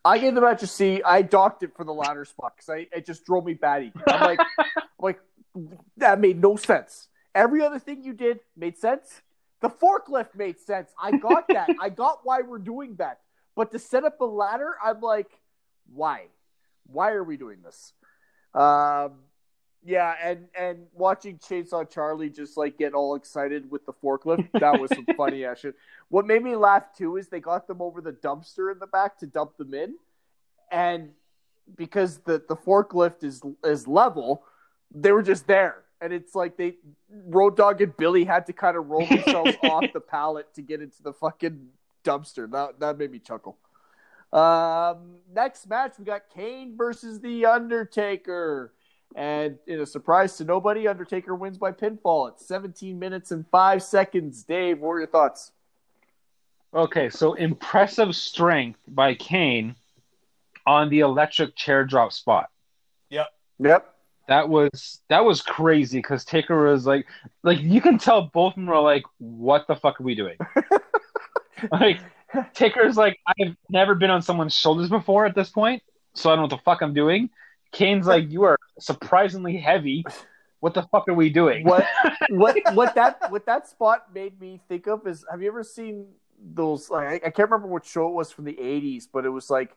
I 0.05 0.19
gave 0.19 0.35
the 0.35 0.41
match 0.41 0.63
a 0.63 0.67
C. 0.67 1.03
I 1.05 1.23
docked 1.23 1.63
it 1.63 1.77
for 1.77 1.85
the 1.85 1.93
ladder 1.93 2.25
spot 2.25 2.55
because 2.57 2.69
I 2.69 2.89
it 2.97 3.07
just 3.07 3.25
drove 3.25 3.45
me 3.45 3.55
batty. 3.55 3.93
I'm 4.07 4.21
like, 4.21 4.41
I'm 4.59 4.83
like 4.99 5.21
that 5.99 6.21
made 6.21 6.41
no 6.41 6.57
sense. 6.57 7.09
Every 7.35 7.63
other 7.63 7.79
thing 7.79 8.03
you 8.03 8.13
did 8.13 8.41
made 8.57 8.77
sense. 8.79 9.23
The 9.61 9.71
forklift 9.71 10.35
made 10.35 10.59
sense. 10.59 10.91
I 11.01 11.13
got 11.17 11.47
that. 11.49 11.71
I 11.81 11.89
got 11.89 12.21
why 12.25 12.41
we're 12.43 12.59
doing 12.59 12.97
that. 12.97 13.21
But 13.55 13.71
to 13.73 13.79
set 13.79 14.05
up 14.05 14.21
a 14.21 14.25
ladder, 14.25 14.75
I'm 14.83 15.01
like, 15.01 15.31
why? 15.93 16.27
Why 16.87 17.13
are 17.13 17.23
we 17.23 17.37
doing 17.37 17.59
this? 17.63 17.93
Um, 18.55 19.21
yeah, 19.85 20.15
and 20.23 20.47
and 20.59 20.87
watching 20.93 21.39
Chainsaw 21.39 21.89
Charlie 21.89 22.31
just 22.31 22.57
like 22.57 22.79
get 22.79 22.95
all 22.95 23.17
excited 23.17 23.71
with 23.71 23.85
the 23.85 23.93
forklift, 23.93 24.49
that 24.55 24.81
was 24.81 24.91
some 24.95 25.07
funny 25.17 25.45
ass 25.45 25.61
shit. 25.61 25.75
What 26.09 26.27
made 26.27 26.43
me 26.43 26.55
laugh 26.55 26.85
too 26.97 27.17
is 27.17 27.29
they 27.29 27.41
got 27.41 27.67
them 27.67 27.83
over 27.83 28.01
the 28.01 28.13
dumpster 28.13 28.71
in 28.71 28.79
the 28.79 28.87
back 28.87 29.19
to 29.19 29.27
dump 29.27 29.57
them 29.57 29.75
in, 29.75 29.97
and 30.71 31.11
because 31.77 32.19
the 32.19 32.43
the 32.49 32.57
forklift 32.57 33.25
is 33.25 33.43
is 33.65 33.89
level, 33.89 34.45
they 34.95 35.11
were 35.11 35.23
just 35.23 35.49
there, 35.49 35.83
and 36.01 36.13
it's 36.13 36.35
like 36.35 36.57
they 36.57 36.77
Road 37.11 37.57
Dog 37.57 37.81
and 37.81 37.97
Billy 37.97 38.25
had 38.25 38.47
to 38.47 38.53
kind 38.53 38.77
of 38.77 38.89
roll 38.89 39.07
themselves 39.07 39.57
off 39.65 39.85
the 39.93 40.01
pallet 40.01 40.47
to 40.55 40.63
get 40.63 40.81
into 40.81 41.03
the 41.03 41.13
fucking 41.13 41.69
dumpster. 42.05 42.49
That 42.51 42.79
that 42.79 42.99
made 42.99 43.11
me 43.11 43.19
chuckle. 43.19 43.59
Um, 44.33 45.17
next 45.35 45.69
match 45.69 45.95
we 45.99 46.05
got 46.05 46.23
Kane 46.33 46.77
versus 46.77 47.21
the 47.21 47.47
Undertaker. 47.47 48.73
And 49.17 49.59
in 49.67 49.81
a 49.81 49.87
surprise 49.87 50.37
to 50.39 50.45
nobody, 50.45 50.89
Undertaker 50.89 51.35
wins 51.35 51.59
by 51.59 51.73
pinfall 51.73 52.29
at 52.29 52.41
17 52.41 52.99
minutes 52.99 53.31
and 53.31 53.47
5 53.49 53.83
seconds. 53.83 54.43
Dave, 54.43 54.81
what 54.81 54.93
are 54.93 54.99
your 55.01 55.09
thoughts? 55.09 55.53
Okay, 56.75 57.11
so 57.11 57.35
impressive 57.35 58.17
strength 58.17 58.81
by 58.89 59.15
Kane 59.15 59.77
on 60.67 60.89
the 60.89 61.01
electric 61.01 61.55
chair 61.55 61.85
drop 61.85 62.13
spot. 62.13 62.49
Yep. 63.11 63.27
Yep. 63.59 63.95
That 64.29 64.49
was 64.49 65.01
that 65.09 65.25
was 65.25 65.43
crazy 65.43 65.99
because 65.99 66.25
Taker 66.25 66.71
was 66.71 66.87
like, 66.87 67.07
like 67.43 67.61
you 67.61 67.81
can 67.81 67.99
tell 67.99 68.31
both 68.33 68.53
of 68.53 68.55
them 68.55 68.67
were 68.67 68.79
like, 68.79 69.03
"What 69.19 69.67
the 69.67 69.75
fuck 69.75 70.01
are 70.01 70.05
we 70.05 70.15
doing?" 70.15 70.37
like 71.73 71.99
Taker's 72.55 72.97
like, 72.97 73.19
"I've 73.27 73.57
never 73.69 73.95
been 73.95 74.11
on 74.11 74.23
someone's 74.23 74.55
shoulders 74.55 74.89
before 74.89 75.27
at 75.27 75.35
this 75.35 75.51
point, 75.51 75.83
so 76.15 76.31
I 76.31 76.33
don't 76.33 76.39
know 76.39 76.43
what 76.45 76.51
the 76.51 76.65
fuck 76.65 76.83
I'm 76.83 76.95
doing." 76.95 77.31
Kane's 77.73 78.07
like, 78.07 78.31
"You 78.31 78.45
are 78.45 78.59
surprisingly 78.79 79.57
heavy. 79.57 80.05
What 80.61 80.75
the 80.75 80.83
fuck 80.83 81.09
are 81.09 81.15
we 81.15 81.31
doing?" 81.31 81.65
What 81.65 81.87
what 82.31 82.57
what 82.75 82.95
that 82.95 83.31
what 83.31 83.47
that 83.47 83.69
spot 83.69 84.15
made 84.15 84.41
me 84.41 84.61
think 84.69 84.87
of 84.87 85.07
is 85.07 85.25
have 85.31 85.43
you 85.43 85.49
ever 85.49 85.65
seen 85.65 86.07
those 86.55 86.91
like 86.91 87.07
I, 87.09 87.15
I 87.15 87.31
can't 87.31 87.51
remember 87.51 87.69
what 87.69 87.85
show 87.85 88.09
it 88.09 88.15
was 88.15 88.31
from 88.31 88.45
the 88.45 88.55
80s, 88.55 89.05
but 89.13 89.25
it 89.25 89.31
was 89.31 89.49
like 89.51 89.77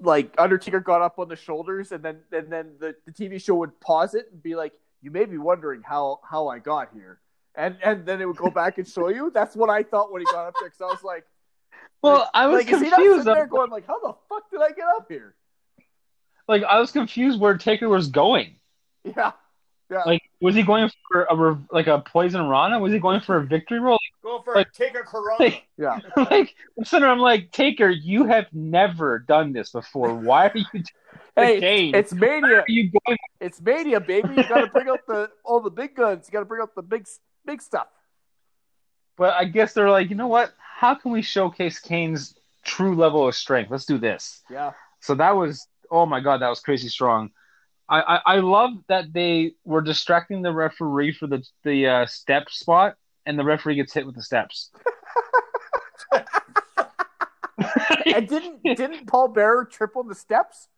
like 0.00 0.34
Undertaker 0.38 0.80
got 0.80 1.02
up 1.02 1.18
on 1.18 1.28
the 1.28 1.36
shoulders 1.36 1.92
and 1.92 2.02
then 2.02 2.18
and 2.32 2.50
then 2.50 2.72
the, 2.78 2.94
the 3.06 3.12
TV 3.12 3.42
show 3.42 3.54
would 3.56 3.78
pause 3.80 4.14
it 4.14 4.28
and 4.32 4.42
be 4.42 4.54
like, 4.54 4.72
You 5.02 5.10
may 5.10 5.24
be 5.24 5.38
wondering 5.38 5.82
how 5.82 6.20
how 6.28 6.48
I 6.48 6.58
got 6.58 6.90
here. 6.92 7.20
And 7.54 7.76
and 7.82 8.06
then 8.06 8.20
it 8.20 8.26
would 8.26 8.36
go 8.36 8.50
back 8.50 8.78
and 8.78 8.88
show 8.88 9.08
you. 9.08 9.30
That's 9.32 9.54
what 9.54 9.70
I 9.70 9.82
thought 9.82 10.12
when 10.12 10.22
he 10.22 10.26
got 10.26 10.46
up 10.46 10.54
there 10.60 10.68
because 10.70 10.80
I 10.80 10.86
was 10.86 11.02
like 11.04 11.24
Well, 12.02 12.28
I 12.34 12.46
was 12.46 12.64
like, 12.64 12.72
is 12.72 12.80
he 12.80 12.88
not 12.88 12.96
confused. 12.96 13.24
sitting 13.24 13.34
there 13.34 13.46
going 13.46 13.70
like, 13.70 13.86
How 13.86 14.00
the 14.00 14.14
fuck 14.28 14.50
did 14.50 14.60
I 14.60 14.70
get 14.70 14.86
up 14.96 15.06
here? 15.08 15.34
Like 16.48 16.62
I 16.64 16.78
was 16.78 16.90
confused 16.92 17.40
where 17.40 17.56
Taker 17.56 17.88
was 17.88 18.08
going. 18.08 18.56
Yeah. 19.04 19.32
Yeah. 19.90 20.02
Like 20.06 20.22
Was 20.40 20.54
he 20.54 20.62
going 20.62 20.90
for 21.10 21.24
a 21.24 21.58
like 21.70 21.86
a 21.86 21.98
poison 22.00 22.46
Rana? 22.48 22.78
Was 22.78 22.92
he 22.92 22.98
going 22.98 23.20
for 23.20 23.36
a 23.36 23.44
victory 23.44 23.78
roll? 23.78 23.98
Go 24.22 24.40
for 24.42 24.54
Like- 24.54 24.68
it. 24.68 24.72
Take 24.74 24.94
a 24.96 25.00
Corona. 25.02 25.36
Like, 25.38 25.66
Yeah. 25.76 25.98
like 26.16 26.54
I'm 26.78 26.84
sitting 26.84 27.02
there, 27.02 27.10
I'm 27.10 27.18
like, 27.18 27.50
Taker, 27.52 27.90
you 27.90 28.24
have 28.26 28.46
never 28.52 29.18
done 29.18 29.52
this 29.52 29.70
before. 29.70 30.14
Why 30.14 30.46
are 30.48 30.56
you 30.56 30.82
Hey, 31.36 31.60
game? 31.60 31.94
it's 31.94 32.12
mania. 32.12 32.58
are 32.60 32.64
you 32.68 32.90
going? 33.06 33.18
It's 33.40 33.60
mania, 33.60 34.00
baby. 34.00 34.28
You 34.36 34.48
got 34.48 34.60
to 34.62 34.66
bring 34.68 34.88
out 34.88 35.00
the 35.06 35.30
all 35.44 35.60
the 35.60 35.70
big 35.70 35.94
guns. 35.96 36.26
You 36.28 36.32
got 36.32 36.40
to 36.40 36.44
bring 36.46 36.62
out 36.62 36.74
the 36.74 36.82
big 36.82 37.06
big 37.44 37.60
stuff. 37.62 37.88
But 39.16 39.34
I 39.34 39.44
guess 39.44 39.72
they're 39.74 39.90
like, 39.90 40.10
you 40.10 40.16
know 40.16 40.28
what? 40.28 40.52
How 40.58 40.94
can 40.94 41.12
we 41.12 41.22
showcase 41.22 41.78
Kane's 41.78 42.34
true 42.64 42.94
level 42.94 43.28
of 43.28 43.34
strength? 43.34 43.70
Let's 43.70 43.84
do 43.84 43.98
this. 43.98 44.40
Yeah. 44.50 44.72
So 45.00 45.14
that 45.16 45.32
was, 45.36 45.66
oh 45.92 46.06
my 46.06 46.18
god, 46.20 46.42
that 46.42 46.48
was 46.48 46.60
crazy 46.60 46.88
strong. 46.88 47.30
I, 47.88 48.00
I, 48.00 48.20
I 48.26 48.36
love 48.38 48.70
that 48.88 49.12
they 49.12 49.52
were 49.64 49.82
distracting 49.82 50.42
the 50.42 50.52
referee 50.52 51.12
for 51.12 51.26
the 51.28 51.44
the 51.62 51.86
uh, 51.86 52.06
step 52.06 52.50
spot, 52.50 52.96
and 53.26 53.38
the 53.38 53.44
referee 53.44 53.76
gets 53.76 53.92
hit 53.92 54.06
with 54.06 54.16
the 54.16 54.22
steps. 54.22 54.70
And 58.06 58.28
didn't 58.28 58.62
didn't 58.62 59.06
Paul 59.06 59.28
Bearer 59.28 59.64
trip 59.64 59.96
on 59.96 60.08
the 60.08 60.14
steps? 60.14 60.68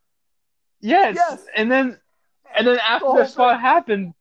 Yes. 0.81 1.17
Yes. 1.17 1.45
And 1.57 1.71
then 1.71 1.99
and 2.57 2.67
then 2.67 2.79
after 2.79 3.07
The 3.07 3.13
the, 3.13 3.17
whole 3.17 3.27
spot 3.27 3.61
happened, 3.61 4.15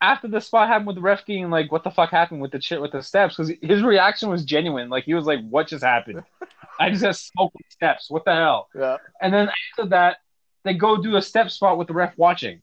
after 0.00 0.28
the 0.28 0.40
spot 0.40 0.68
happened 0.68 0.86
with 0.86 0.96
the 0.96 1.02
ref 1.02 1.26
being 1.26 1.50
like, 1.50 1.70
"What 1.72 1.84
the 1.84 1.90
fuck 1.90 2.10
happened 2.10 2.40
with 2.40 2.52
the 2.52 2.60
shit 2.60 2.80
with 2.80 2.92
the 2.92 3.02
steps?" 3.02 3.36
Because 3.36 3.52
his 3.60 3.82
reaction 3.82 4.30
was 4.30 4.44
genuine. 4.44 4.88
Like 4.88 5.04
he 5.04 5.14
was 5.14 5.26
like, 5.26 5.40
"What 5.48 5.68
just 5.68 5.84
happened? 5.84 6.22
I 6.80 6.90
just 6.90 7.02
got 7.02 7.16
smoked 7.16 7.54
with 7.54 7.70
steps. 7.70 8.10
What 8.10 8.24
the 8.24 8.34
hell?" 8.34 8.68
Yeah. 8.74 8.96
And 9.20 9.32
then 9.32 9.48
after 9.72 9.90
that, 9.90 10.18
they 10.66 10.74
go 10.74 10.96
do 10.96 11.16
a 11.16 11.22
step 11.22 11.50
spot 11.50 11.78
with 11.78 11.88
the 11.88 11.94
ref 11.94 12.16
watching. 12.18 12.62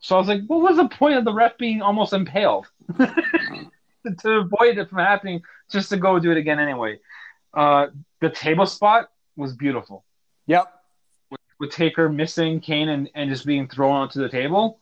So 0.00 0.16
I 0.16 0.18
was 0.18 0.28
like, 0.28 0.42
"What 0.46 0.60
was 0.62 0.76
the 0.76 0.88
point 0.88 1.16
of 1.16 1.24
the 1.24 1.32
ref 1.32 1.56
being 1.58 1.82
almost 1.82 2.12
impaled 2.12 2.66
to 2.98 4.30
avoid 4.30 4.78
it 4.78 4.88
from 4.88 4.98
happening? 4.98 5.42
Just 5.70 5.90
to 5.90 5.96
go 5.96 6.18
do 6.18 6.30
it 6.30 6.36
again 6.36 6.58
anyway." 6.58 6.98
Uh, 7.54 7.88
the 8.20 8.30
table 8.30 8.66
spot 8.66 9.10
was 9.36 9.52
beautiful 9.54 10.04
Yep. 10.46 10.66
with 11.58 11.70
Taker 11.70 12.08
missing 12.08 12.60
Kane 12.60 12.88
and, 12.88 13.10
and 13.14 13.30
just 13.30 13.44
being 13.46 13.68
thrown 13.68 13.94
onto 13.94 14.20
the 14.20 14.28
table. 14.28 14.80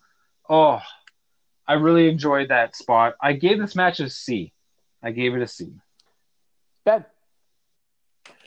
Oh, 0.48 0.80
I 1.66 1.74
really 1.74 2.08
enjoyed 2.08 2.48
that 2.48 2.76
spot. 2.76 3.14
I 3.20 3.32
gave 3.34 3.58
this 3.58 3.74
match 3.76 4.00
a 4.00 4.08
C. 4.08 4.52
I 5.02 5.10
gave 5.12 5.34
it 5.34 5.42
a 5.42 5.46
C. 5.46 5.72
Ben. 6.84 7.04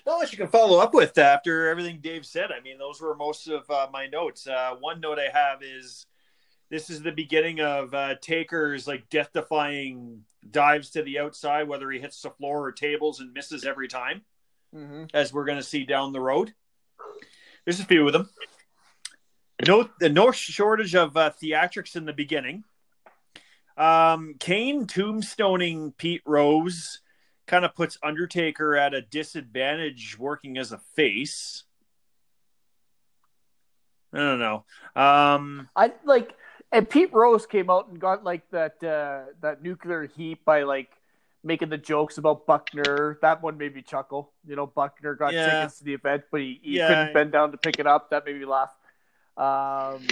Not 0.06 0.20
much 0.20 0.32
you 0.32 0.38
can 0.38 0.47
follow 0.49 0.80
up 0.80 0.93
with 0.93 1.18
after 1.18 1.70
everything 1.70 1.99
Dave 2.01 2.26
said. 2.26 2.51
I 2.51 2.60
mean, 2.62 2.78
those 2.78 2.99
were 2.99 3.16
most 3.16 3.47
of 3.47 3.70
uh, 3.70 3.88
my 3.91 4.08
notes. 4.08 4.45
Uh, 4.47 4.76
one 4.80 4.99
note 4.99 5.18
I 5.18 5.30
have 5.34 5.64
is 5.64 6.06
this 6.70 6.89
is 6.89 7.01
the 7.01 7.12
beginning 7.12 7.62
of 7.62 7.93
uh, 7.93 8.16
Taker's 8.22 8.86
like 8.88 9.10
death-defying 9.10 10.24
dives 10.51 10.89
to 10.91 11.04
the 11.04 11.20
outside, 11.20 11.68
whether 11.70 11.89
he 11.89 11.99
hits 11.99 12.22
the 12.22 12.32
floor 12.32 12.66
or 12.66 12.72
tables 12.74 13.20
and 13.22 13.32
misses 13.34 13.64
every 13.66 13.88
time, 13.88 14.22
Mm-hmm. 14.76 15.04
as 15.14 15.32
we're 15.32 15.45
going 15.45 15.60
to 15.60 15.64
see 15.64 15.86
down 15.86 16.14
the 16.14 16.20
road. 16.20 16.51
There's 17.64 17.80
a 17.80 17.86
few 17.86 18.08
of 18.08 18.12
them. 18.12 18.28
No, 19.68 19.88
no 20.01 20.32
shortage 20.32 20.95
of 20.95 21.16
uh, 21.16 21.32
theatrics 21.41 21.95
in 21.95 22.06
the 22.06 22.12
beginning. 22.12 22.64
Um, 23.78 24.36
Kane 24.39 24.88
tombstoning 24.88 25.95
Pete 25.95 26.24
Rose 26.26 27.01
kind 27.46 27.66
of 27.66 27.76
puts 27.76 27.98
Undertaker 28.04 28.76
at 28.76 28.94
a 28.94 29.02
disadvantage 29.02 30.18
working 30.18 30.58
as 30.58 30.72
a 30.72 30.78
face. 30.78 31.64
I 34.14 34.18
don't 34.18 34.39
know. 34.39 34.64
Um, 34.96 35.70
I 35.76 35.91
like, 36.06 36.34
and 36.72 36.88
Pete 36.88 37.12
Rose 37.14 37.46
came 37.46 37.70
out 37.70 37.88
and 37.88 38.00
got 38.00 38.24
like 38.24 38.50
that 38.52 38.84
uh, 38.84 39.32
that 39.41 39.64
nuclear 39.64 40.06
heat 40.06 40.44
by 40.46 40.64
like 40.64 40.89
making 41.44 41.70
the 41.70 41.78
jokes 41.78 42.18
about 42.18 42.46
Buckner. 42.46 43.18
That 43.22 43.41
one 43.41 43.58
made 43.58 43.76
me 43.76 43.82
chuckle. 43.82 44.32
You 44.48 44.56
know, 44.56 44.68
Buckner 44.68 45.16
got 45.16 45.34
Yeah. 45.34 45.50
tickets 45.50 45.80
to 45.80 45.84
the 45.84 45.94
event, 45.94 46.24
but 46.32 46.41
he, 46.41 46.60
he 46.62 46.78
Yeah. 46.78 46.88
couldn't 46.88 47.14
bend 47.14 47.32
down 47.32 47.52
to 47.52 47.58
pick 47.58 47.80
it 47.80 47.88
up. 47.88 48.12
That 48.12 48.26
made 48.26 48.39
me 48.39 48.46
laugh. 48.46 48.74
Um, 49.36 50.06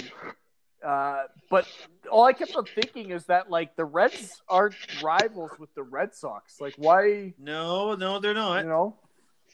uh, 0.84 1.24
but 1.50 1.66
all 2.10 2.24
I 2.24 2.32
kept 2.32 2.54
on 2.56 2.64
thinking 2.74 3.10
is 3.10 3.26
that 3.26 3.50
like 3.50 3.76
the 3.76 3.84
Reds 3.84 4.40
aren't 4.48 4.74
rivals 5.00 5.50
with 5.58 5.74
the 5.74 5.82
Red 5.82 6.14
Sox. 6.14 6.60
Like, 6.60 6.74
why? 6.76 7.34
no, 7.38 7.94
no, 7.94 8.18
they're 8.18 8.34
not. 8.34 8.64
You 8.64 8.68
know, 8.68 8.96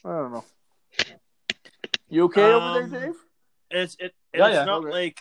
I 0.04 0.08
don't 0.10 0.32
know. 0.32 0.44
You 2.08 2.24
okay 2.24 2.52
over 2.52 2.66
Um, 2.66 2.90
there, 2.90 3.00
Dave? 3.06 3.14
It's 3.70 3.96
it, 4.00 4.14
Yeah, 4.34 4.46
it's 4.46 4.54
yeah. 4.54 4.64
not 4.64 4.80
Okay. 4.80 4.90
like, 4.90 5.18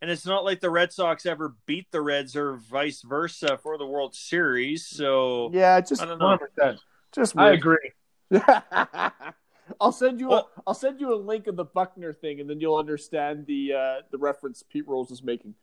and 0.00 0.10
it's 0.10 0.24
not 0.26 0.44
like 0.44 0.60
the 0.60 0.70
Red 0.70 0.92
Sox 0.92 1.26
ever 1.26 1.56
beat 1.66 1.90
the 1.90 2.00
Reds 2.00 2.36
or 2.36 2.56
vice 2.56 3.02
versa 3.02 3.58
for 3.58 3.78
the 3.78 3.86
World 3.86 4.14
Series. 4.14 4.86
So 4.86 5.50
Yeah, 5.52 5.80
just 5.80 6.02
I 6.02 6.04
don't 6.04 6.18
know. 6.18 6.38
100%. 6.58 6.78
just 7.12 7.36
I 7.36 7.50
agree. 7.50 7.90
I'll 9.80 9.92
send 9.92 10.20
you 10.20 10.28
Well- 10.28 10.50
a 10.56 10.62
I'll 10.66 10.74
send 10.74 11.00
you 11.00 11.12
a 11.12 11.16
link 11.16 11.46
of 11.46 11.56
the 11.56 11.64
Buckner 11.64 12.12
thing, 12.12 12.40
and 12.40 12.48
then 12.48 12.60
you'll 12.60 12.76
understand 12.76 13.46
the 13.46 13.72
uh, 13.72 13.94
the 14.10 14.18
reference 14.18 14.62
Pete 14.62 14.86
Rose 14.86 15.10
is 15.10 15.22
making. 15.22 15.54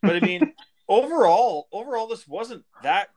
But 0.00 0.16
I 0.16 0.20
mean, 0.20 0.52
overall, 0.88 1.68
overall, 1.72 2.06
this 2.06 2.26
wasn't 2.28 2.64
that. 2.82 3.08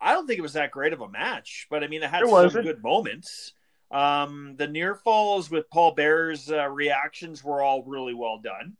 I 0.00 0.12
don't 0.12 0.26
think 0.26 0.38
it 0.38 0.42
was 0.42 0.52
that 0.54 0.70
great 0.70 0.92
of 0.92 1.00
a 1.00 1.08
match. 1.08 1.66
But 1.70 1.82
I 1.84 1.88
mean, 1.88 2.02
it 2.02 2.10
had 2.10 2.22
It 2.22 2.28
some 2.28 2.62
good 2.62 2.82
moments. 2.82 3.52
Um, 3.90 4.54
the 4.56 4.66
near 4.66 4.94
falls 4.94 5.50
with 5.50 5.70
Paul 5.70 5.94
Bearer's 5.94 6.50
uh, 6.50 6.68
reactions 6.68 7.42
were 7.42 7.62
all 7.62 7.82
really 7.84 8.14
well 8.14 8.38
done. 8.38 8.76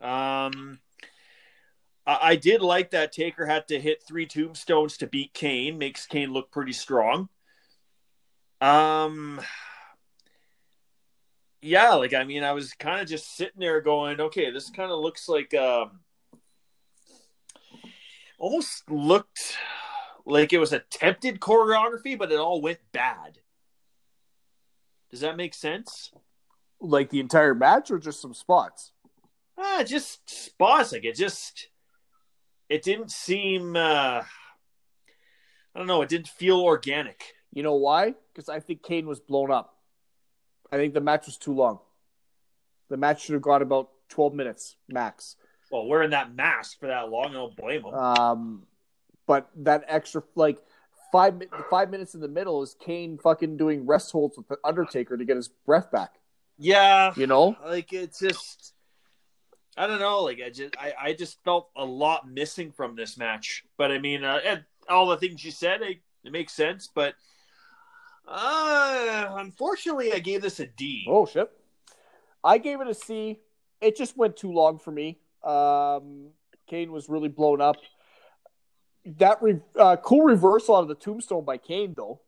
Um, 0.00 0.80
I, 2.06 2.18
I 2.22 2.36
did 2.36 2.62
like 2.62 2.90
that 2.92 3.12
Taker 3.12 3.44
had 3.46 3.68
to 3.68 3.78
hit 3.78 4.02
three 4.02 4.26
tombstones 4.26 4.96
to 4.98 5.06
beat 5.06 5.34
Kane. 5.34 5.76
Makes 5.78 6.06
Kane 6.06 6.32
look 6.32 6.50
pretty 6.50 6.72
strong. 6.72 7.28
Um, 8.60 9.40
yeah, 11.60 11.94
like 11.94 12.14
I 12.14 12.24
mean, 12.24 12.44
I 12.44 12.52
was 12.52 12.72
kind 12.74 13.00
of 13.00 13.08
just 13.08 13.36
sitting 13.36 13.60
there 13.60 13.80
going, 13.80 14.20
okay, 14.20 14.50
this 14.50 14.70
kind 14.70 14.90
of 14.90 15.00
looks 15.00 15.28
like 15.28 15.54
um, 15.54 16.00
almost 18.38 18.88
looked 18.90 19.56
like 20.24 20.52
it 20.52 20.58
was 20.58 20.72
attempted 20.72 21.40
choreography, 21.40 22.18
but 22.18 22.30
it 22.30 22.38
all 22.38 22.60
went 22.60 22.78
bad. 22.92 23.38
Does 25.10 25.20
that 25.20 25.36
make 25.36 25.54
sense? 25.54 26.12
Like 26.80 27.10
the 27.10 27.20
entire 27.20 27.54
match, 27.54 27.90
or 27.90 27.98
just 27.98 28.20
some 28.20 28.34
spots? 28.34 28.92
Ah, 29.56 29.82
just 29.84 30.28
spots. 30.28 30.92
Like 30.92 31.04
it 31.04 31.16
just, 31.16 31.68
it 32.68 32.82
didn't 32.82 33.10
seem. 33.10 33.74
uh 33.74 34.22
I 35.74 35.78
don't 35.78 35.86
know. 35.86 36.02
It 36.02 36.08
didn't 36.08 36.28
feel 36.28 36.60
organic. 36.60 37.22
You 37.52 37.62
know 37.62 37.74
why? 37.74 38.14
Because 38.32 38.48
I 38.48 38.60
think 38.60 38.82
Kane 38.82 39.06
was 39.06 39.20
blown 39.20 39.50
up. 39.50 39.77
I 40.70 40.76
think 40.76 40.94
the 40.94 41.00
match 41.00 41.26
was 41.26 41.36
too 41.36 41.54
long. 41.54 41.80
The 42.88 42.96
match 42.96 43.22
should 43.24 43.34
have 43.34 43.42
gone 43.42 43.62
about 43.62 43.90
twelve 44.08 44.34
minutes 44.34 44.76
max. 44.88 45.36
Well, 45.70 45.86
wearing 45.86 46.10
that 46.10 46.34
mask 46.34 46.80
for 46.80 46.86
that 46.86 47.10
long, 47.10 47.26
I 47.30 47.32
don't 47.34 47.56
blame 47.56 47.84
him. 47.84 47.94
Um, 47.94 48.62
but 49.26 49.50
that 49.56 49.84
extra 49.86 50.22
like 50.34 50.58
five 51.12 51.42
five 51.70 51.90
minutes 51.90 52.14
in 52.14 52.20
the 52.20 52.28
middle 52.28 52.62
is 52.62 52.74
Kane 52.80 53.18
fucking 53.18 53.56
doing 53.56 53.86
rest 53.86 54.10
holds 54.12 54.36
with 54.36 54.48
the 54.48 54.56
Undertaker 54.64 55.16
to 55.16 55.24
get 55.24 55.36
his 55.36 55.48
breath 55.48 55.90
back. 55.90 56.14
yeah, 56.58 57.12
You 57.16 57.26
know? 57.26 57.56
like 57.64 57.92
it's 57.92 58.18
just 58.18 58.74
I 59.76 59.86
don't 59.86 60.00
know. 60.00 60.22
Like 60.24 60.40
I 60.44 60.50
just 60.50 60.76
I, 60.78 60.92
I 61.00 61.12
just 61.12 61.42
felt 61.44 61.68
a 61.76 61.84
lot 61.84 62.28
missing 62.28 62.72
from 62.72 62.96
this 62.96 63.16
match. 63.16 63.64
But 63.76 63.92
I 63.92 63.98
mean, 63.98 64.24
uh, 64.24 64.40
all 64.88 65.06
the 65.06 65.16
things 65.16 65.44
you 65.44 65.50
said, 65.50 65.82
it, 65.82 65.98
it 66.24 66.32
makes 66.32 66.52
sense. 66.52 66.88
But 66.92 67.14
uh, 68.28 69.34
unfortunately, 69.38 70.12
I 70.12 70.18
gave 70.18 70.42
this 70.42 70.60
a 70.60 70.66
D. 70.66 71.06
Oh 71.08 71.26
shit! 71.26 71.50
I 72.44 72.58
gave 72.58 72.80
it 72.80 72.88
a 72.88 72.94
C. 72.94 73.40
It 73.80 73.96
just 73.96 74.16
went 74.16 74.36
too 74.36 74.52
long 74.52 74.78
for 74.78 74.90
me. 74.90 75.18
Um, 75.42 76.30
Kane 76.66 76.92
was 76.92 77.08
really 77.08 77.28
blown 77.28 77.60
up. 77.60 77.76
That 79.04 79.40
re- 79.40 79.60
uh, 79.78 79.96
cool 79.96 80.22
reversal 80.22 80.76
out 80.76 80.82
of 80.82 80.88
the 80.88 80.94
tombstone 80.94 81.44
by 81.44 81.56
Kane 81.56 81.94
though 81.96 82.20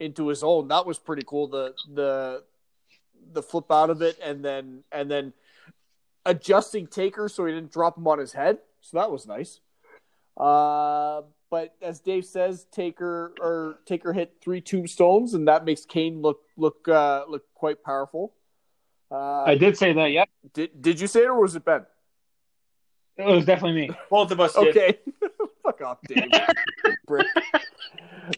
into 0.00 0.28
his 0.28 0.42
own 0.42 0.68
that 0.68 0.86
was 0.86 0.98
pretty 0.98 1.22
cool. 1.26 1.48
The 1.48 1.74
the 1.92 2.42
the 3.32 3.42
flip 3.42 3.70
out 3.70 3.90
of 3.90 4.02
it 4.02 4.18
and 4.22 4.44
then 4.44 4.84
and 4.92 5.10
then 5.10 5.32
adjusting 6.26 6.86
Taker 6.86 7.28
so 7.28 7.46
he 7.46 7.52
didn't 7.52 7.72
drop 7.72 7.96
him 7.96 8.06
on 8.06 8.18
his 8.18 8.32
head. 8.32 8.58
So 8.80 8.98
that 8.98 9.10
was 9.10 9.26
nice. 9.26 9.60
Uh, 10.36 11.22
but 11.54 11.72
as 11.80 12.00
Dave 12.00 12.24
says, 12.24 12.66
Taker 12.72 13.32
or 13.40 13.78
Taker 13.86 14.12
hit 14.12 14.38
three 14.42 14.60
tombstones, 14.60 15.34
and 15.34 15.46
that 15.46 15.64
makes 15.64 15.84
Kane 15.84 16.20
look 16.20 16.40
look 16.56 16.88
uh, 16.88 17.26
look 17.28 17.44
quite 17.54 17.80
powerful. 17.84 18.32
Uh, 19.08 19.44
I 19.44 19.54
did 19.54 19.78
say 19.78 19.92
that, 19.92 20.10
yeah. 20.10 20.24
did 20.52 20.82
did 20.82 20.98
you 20.98 21.06
say 21.06 21.20
it 21.20 21.28
or 21.28 21.40
was 21.40 21.54
it 21.54 21.64
Ben? 21.64 21.86
It 23.16 23.24
was 23.24 23.44
definitely 23.44 23.82
me. 23.82 23.90
Both 24.10 24.32
of 24.32 24.40
us 24.40 24.52
did. 24.54 24.76
Okay, 24.76 24.98
fuck 25.62 25.80
off, 25.80 25.98
Dave. 26.08 26.24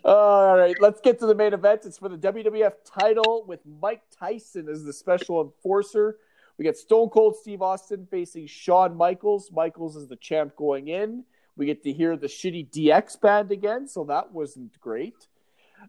All 0.04 0.54
right, 0.54 0.76
let's 0.78 1.00
get 1.00 1.18
to 1.20 1.26
the 1.26 1.34
main 1.34 1.54
event. 1.54 1.86
It's 1.86 1.96
for 1.96 2.10
the 2.10 2.18
WWF 2.18 2.74
title 2.84 3.46
with 3.48 3.60
Mike 3.80 4.02
Tyson 4.10 4.68
as 4.68 4.84
the 4.84 4.92
special 4.92 5.40
enforcer. 5.40 6.18
We 6.58 6.66
get 6.66 6.76
Stone 6.76 7.08
Cold 7.08 7.36
Steve 7.36 7.62
Austin 7.62 8.06
facing 8.10 8.46
Shawn 8.46 8.94
Michaels. 8.94 9.50
Michaels 9.50 9.96
is 9.96 10.06
the 10.06 10.16
champ 10.16 10.54
going 10.54 10.88
in. 10.88 11.24
We 11.56 11.66
get 11.66 11.82
to 11.84 11.92
hear 11.92 12.16
the 12.16 12.26
shitty 12.26 12.70
DX 12.70 13.20
band 13.20 13.50
again, 13.50 13.88
so 13.88 14.04
that 14.04 14.32
wasn't 14.32 14.78
great. 14.80 15.14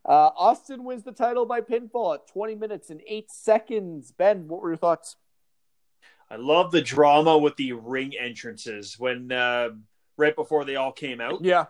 Uh, 0.05 0.29
Austin 0.37 0.83
wins 0.83 1.03
the 1.03 1.11
title 1.11 1.45
by 1.45 1.61
pinfall 1.61 2.15
at 2.15 2.27
20 2.27 2.55
minutes 2.55 2.89
and 2.89 3.01
8 3.07 3.29
seconds. 3.31 4.11
Ben, 4.11 4.47
what 4.47 4.61
were 4.61 4.69
your 4.69 4.77
thoughts? 4.77 5.15
I 6.29 6.35
love 6.35 6.71
the 6.71 6.81
drama 6.81 7.37
with 7.37 7.55
the 7.55 7.73
ring 7.73 8.13
entrances 8.19 8.99
when 8.99 9.31
uh, 9.31 9.69
right 10.17 10.35
before 10.35 10.65
they 10.65 10.75
all 10.75 10.91
came 10.91 11.21
out. 11.21 11.43
Yeah. 11.43 11.65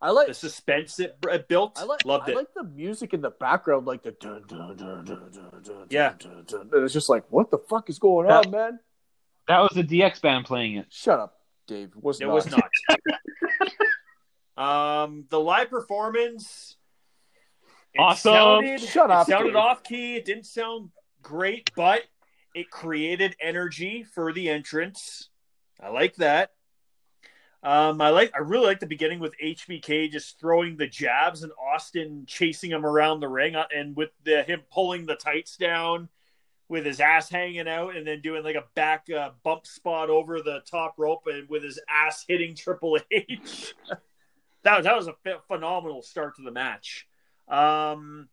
I 0.00 0.10
like 0.10 0.26
The 0.26 0.34
suspense 0.34 0.98
it 0.98 1.16
it 1.30 1.46
built. 1.46 1.78
I 1.78 1.84
like 1.84 2.04
Loved 2.04 2.28
I 2.28 2.32
it. 2.32 2.36
like 2.36 2.52
the 2.54 2.64
music 2.64 3.14
in 3.14 3.20
the 3.20 3.30
background, 3.30 3.86
like 3.86 4.02
the 4.02 4.10
dun 4.12 4.42
dun 4.48 4.76
dun 4.76 5.04
dun 5.04 5.30
dun 5.32 5.62
dun. 5.62 5.86
Yeah. 5.90 6.14
dun, 6.18 6.42
dun, 6.46 6.70
and 6.72 6.82
it's 6.84 6.92
just 6.92 7.08
like, 7.08 7.24
what 7.30 7.52
the 7.52 7.58
fuck 7.58 7.88
is 7.88 8.00
going 8.00 8.26
That- 8.26 8.46
on, 8.46 8.50
man? 8.50 8.80
That 9.48 9.58
was 9.60 9.70
the 9.74 9.82
DX 9.84 10.20
band 10.22 10.44
playing 10.44 10.76
it. 10.76 10.86
Shut 10.90 11.18
up, 11.20 11.36
Dave. 11.72 11.92
It 11.96 12.02
was 12.02 12.20
It 12.20 12.26
not. 12.26 12.34
was 12.34 12.50
not. 14.56 15.02
um, 15.04 15.24
the 15.30 15.40
live 15.40 15.70
performance. 15.70 16.76
it 17.94 17.98
Awesome. 18.00 18.32
Sounded, 18.32 18.80
Shut 18.80 19.10
it 19.10 19.10
up, 19.10 19.26
sounded 19.26 19.50
Dave. 19.50 19.56
off 19.56 19.82
key. 19.82 20.16
It 20.16 20.24
didn't 20.24 20.46
sound 20.46 20.90
great, 21.22 21.70
but 21.74 22.02
it 22.54 22.70
created 22.70 23.34
energy 23.40 24.04
for 24.04 24.32
the 24.32 24.48
entrance. 24.50 25.28
I 25.80 25.88
like 25.88 26.16
that. 26.16 26.50
Um, 27.64 28.00
I 28.00 28.08
like. 28.10 28.32
I 28.34 28.38
really 28.40 28.66
like 28.66 28.80
the 28.80 28.86
beginning 28.86 29.20
with 29.20 29.34
HBK 29.42 30.10
just 30.10 30.40
throwing 30.40 30.76
the 30.76 30.86
jabs 30.88 31.44
and 31.44 31.52
Austin 31.72 32.24
chasing 32.26 32.72
him 32.72 32.84
around 32.84 33.20
the 33.20 33.28
ring, 33.28 33.54
uh, 33.54 33.66
and 33.74 33.96
with 33.96 34.10
the 34.24 34.42
him 34.42 34.62
pulling 34.72 35.06
the 35.06 35.14
tights 35.14 35.56
down 35.56 36.08
with 36.72 36.86
his 36.86 37.00
ass 37.00 37.28
hanging 37.28 37.68
out, 37.68 37.94
and 37.94 38.06
then 38.06 38.22
doing 38.22 38.42
like 38.42 38.56
a 38.56 38.64
back 38.74 39.06
uh, 39.10 39.30
bump 39.44 39.66
spot 39.66 40.08
over 40.08 40.40
the 40.40 40.60
top 40.68 40.94
rope, 40.96 41.24
and 41.26 41.46
with 41.48 41.62
his 41.62 41.78
ass 41.88 42.24
hitting 42.26 42.56
Triple 42.56 42.98
H. 43.10 43.74
that 44.64 44.82
that 44.82 44.96
was 44.96 45.06
a 45.06 45.14
phenomenal 45.46 46.00
start 46.00 46.34
to 46.36 46.42
the 46.42 46.50
match. 46.50 47.06
Um, 47.46 48.28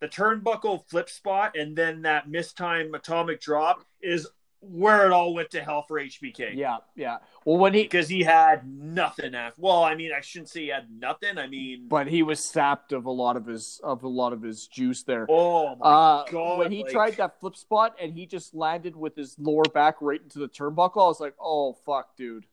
the 0.00 0.08
turnbuckle 0.08 0.88
flip 0.88 1.10
spot 1.10 1.56
and 1.56 1.76
then 1.76 2.02
that 2.02 2.28
mistime 2.28 2.94
atomic 2.94 3.40
drop 3.40 3.84
is 4.02 4.26
where 4.70 5.06
it 5.06 5.12
all 5.12 5.34
went 5.34 5.50
to 5.52 5.62
hell 5.62 5.82
for 5.86 5.98
HBK. 6.00 6.54
Yeah, 6.54 6.78
yeah. 6.96 7.18
Well, 7.44 7.58
when 7.58 7.74
he, 7.74 7.82
Because 7.82 8.08
he 8.08 8.22
had 8.22 8.66
nothing 8.66 9.34
after. 9.34 9.60
Well, 9.60 9.82
I 9.84 9.94
mean, 9.94 10.10
I 10.16 10.20
shouldn't 10.20 10.48
say 10.50 10.62
he 10.62 10.68
had 10.68 10.88
nothing. 10.90 11.38
I 11.38 11.46
mean, 11.46 11.86
but 11.88 12.06
he 12.06 12.22
was 12.22 12.42
sapped 12.44 12.92
of 12.92 13.06
a 13.06 13.10
lot 13.10 13.36
of 13.36 13.46
his 13.46 13.80
of 13.84 14.02
a 14.02 14.08
lot 14.08 14.32
of 14.32 14.42
his 14.42 14.66
juice 14.66 15.02
there. 15.02 15.26
oh 15.30 15.76
my 15.76 15.86
Uh, 15.86 16.24
God, 16.30 16.58
when 16.58 16.72
he 16.72 16.82
like- 16.82 16.92
tried 16.92 17.16
that 17.18 17.38
flip 17.40 17.56
spot 17.56 17.96
and 18.00 18.12
he 18.14 18.26
just 18.26 18.54
landed 18.54 18.96
with 18.96 19.14
his 19.16 19.36
lower 19.38 19.64
back 19.72 19.96
right 20.00 20.20
into 20.22 20.38
the 20.38 20.48
turnbuckle, 20.48 21.04
I 21.04 21.08
was 21.08 21.20
like, 21.20 21.34
"Oh 21.40 21.72
fuck, 21.72 22.16
dude!" 22.16 22.46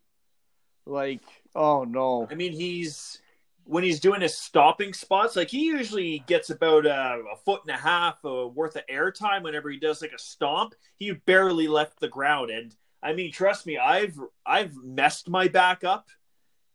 Like, 0.86 1.22
oh 1.56 1.84
no. 1.84 2.28
I 2.30 2.36
mean, 2.36 2.54
he's 2.54 3.22
when 3.66 3.84
he's 3.84 4.00
doing 4.00 4.22
his 4.22 4.38
stopping 4.38 4.94
spots, 4.94 5.36
like 5.36 5.50
he 5.50 5.66
usually 5.66 6.24
gets 6.28 6.50
about 6.50 6.86
a, 6.86 7.22
a 7.32 7.36
foot 7.46 7.62
and 7.66 7.76
a 7.76 7.80
half 7.80 8.24
uh, 8.26 8.48
worth 8.48 8.76
of 8.76 8.86
airtime 8.88 9.44
whenever 9.44 9.70
he 9.70 9.80
does 9.80 10.02
like 10.02 10.12
a 10.14 10.20
stomp. 10.20 10.74
He 10.98 11.12
barely 11.12 11.68
left 11.68 12.00
the 12.00 12.08
ground, 12.08 12.52
and 12.52 12.76
I 13.02 13.14
mean, 13.14 13.32
trust 13.32 13.66
me, 13.66 13.78
I've 13.78 14.20
I've 14.46 14.76
messed 14.76 15.30
my 15.30 15.48
back 15.48 15.84
up. 15.84 16.10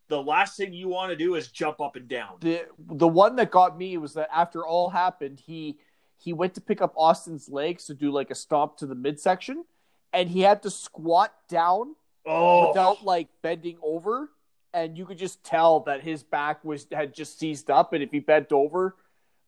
The 0.08 0.22
last 0.22 0.56
thing 0.56 0.72
you 0.72 0.88
want 0.88 1.10
to 1.10 1.16
do 1.16 1.34
is 1.34 1.48
jump 1.48 1.80
up 1.80 1.96
and 1.96 2.08
down. 2.08 2.36
the 2.40 2.66
the 2.78 3.08
one 3.08 3.36
that 3.36 3.50
got 3.50 3.76
me 3.76 3.98
was 3.98 4.14
that 4.14 4.28
after 4.32 4.64
all 4.66 4.88
happened, 4.88 5.40
he 5.40 5.78
he 6.16 6.32
went 6.32 6.54
to 6.54 6.60
pick 6.60 6.80
up 6.80 6.94
Austin's 6.96 7.48
legs 7.48 7.84
to 7.86 7.94
do 7.94 8.10
like 8.10 8.30
a 8.30 8.34
stomp 8.34 8.76
to 8.78 8.86
the 8.86 8.94
midsection, 8.94 9.64
and 10.12 10.28
he 10.28 10.40
had 10.40 10.62
to 10.62 10.70
squat 10.70 11.32
down 11.48 11.94
Oh, 12.28 12.68
without 12.68 13.04
like 13.04 13.28
bending 13.42 13.78
over, 13.82 14.30
and 14.72 14.96
you 14.96 15.06
could 15.06 15.18
just 15.18 15.42
tell 15.44 15.80
that 15.80 16.02
his 16.02 16.22
back 16.22 16.64
was 16.64 16.86
had 16.92 17.14
just 17.14 17.38
seized 17.38 17.70
up, 17.70 17.92
and 17.92 18.02
if 18.02 18.10
he 18.10 18.20
bent 18.20 18.52
over, 18.52 18.96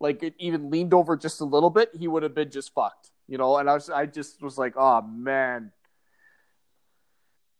like 0.01 0.23
it 0.23 0.35
even 0.39 0.71
leaned 0.71 0.95
over 0.95 1.16
just 1.16 1.41
a 1.41 1.45
little 1.45 1.71
bit, 1.71 1.91
he 1.99 2.09
would 2.09 2.23
have 2.23 2.35
been 2.35 2.51
just 2.51 2.73
fucked, 2.75 3.11
you 3.27 3.39
know. 3.39 3.57
And 3.59 3.69
I 3.69 3.75
was 3.75 3.91
I 3.91 4.07
just 4.07 4.43
was 4.43 4.59
like, 4.59 4.75
oh 4.77 5.03
man, 5.03 5.73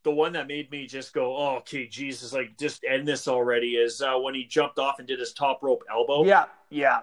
the 0.05 0.11
one 0.11 0.33
that 0.33 0.47
made 0.47 0.71
me 0.71 0.87
just 0.87 1.13
go, 1.13 1.37
oh, 1.37 1.57
okay, 1.59 1.87
Jesus, 1.87 2.33
like 2.33 2.57
just 2.59 2.85
end 2.85 3.07
this 3.07 3.29
already 3.29 3.73
is 3.73 4.01
uh, 4.01 4.15
when 4.17 4.35
he 4.35 4.45
jumped 4.45 4.79
off 4.79 4.99
and 4.99 5.09
did 5.09 5.19
his 5.19 5.33
top 5.33 5.63
rope 5.63 5.85
elbow. 5.91 6.25
yeah, 6.25 6.47
yeah. 6.71 7.01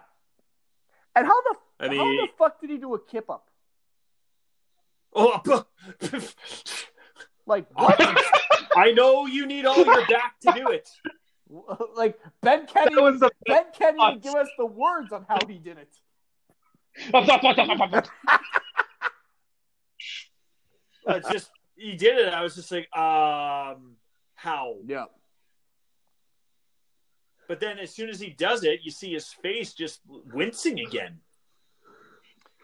And 1.15 1.25
how 1.25 1.41
the 1.41 1.55
I 1.79 1.89
mean, 1.89 1.99
how 1.99 2.05
the 2.05 2.31
fuck 2.37 2.59
did 2.59 2.69
he 2.69 2.77
do 2.77 2.93
a 2.93 2.99
kip 2.99 3.29
up? 3.29 3.49
oh, 5.15 5.65
Like 7.47 7.67
what? 7.73 7.99
I 8.75 8.91
know 8.91 9.25
you 9.25 9.45
need 9.45 9.65
all 9.65 9.77
your 9.77 10.05
back 10.07 10.39
to 10.41 10.51
do 10.53 10.69
it. 10.69 10.89
like 11.95 12.19
Ben 12.41 12.65
can't 12.65 12.85
That 12.85 12.91
even, 12.91 13.03
was 13.03 13.19
the 13.19 13.29
Ben 13.45 13.65
can't 13.77 13.95
even 13.95 14.15
nuts. 14.15 14.23
give 14.23 14.35
us 14.35 14.49
the 14.57 14.65
words 14.65 15.11
on 15.11 15.25
how 15.27 15.37
he 15.47 15.57
did 15.57 15.77
it. 15.77 15.95
Uh, 21.07 21.19
just 21.31 21.51
he 21.75 21.95
did 21.95 22.17
it. 22.17 22.33
I 22.33 22.41
was 22.41 22.55
just 22.55 22.71
like, 22.71 22.87
um, 22.97 23.95
how? 24.33 24.77
Yeah. 24.87 25.05
But 27.47 27.59
then 27.59 27.77
as 27.77 27.91
soon 27.93 28.09
as 28.09 28.19
he 28.19 28.31
does 28.31 28.63
it, 28.63 28.79
you 28.83 28.89
see 28.89 29.13
his 29.13 29.27
face 29.31 29.73
just 29.73 30.01
wincing 30.33 30.79
again. 30.79 31.19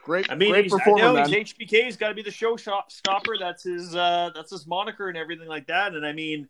Great, 0.04 0.32
I 0.32 0.36
mean, 0.36 0.50
great 0.52 0.64
he's, 0.64 0.74
I 0.74 0.92
know 0.92 1.14
man. 1.14 1.30
he's 1.30 1.54
HBK. 1.54 1.86
He's 1.86 1.98
got 1.98 2.10
to 2.10 2.16
be 2.16 2.24
the 2.24 2.32
show 2.32 2.58
shop 2.58 2.92
stopper. 2.92 3.38
That's 3.40 3.64
his. 3.64 3.96
Uh, 3.96 4.32
that's 4.34 4.52
his 4.52 4.66
moniker 4.66 5.10
and 5.10 5.18
everything 5.18 5.48
like 5.48 5.68
that. 5.68 5.94
And 5.94 6.06
I 6.06 6.12
mean, 6.12 6.48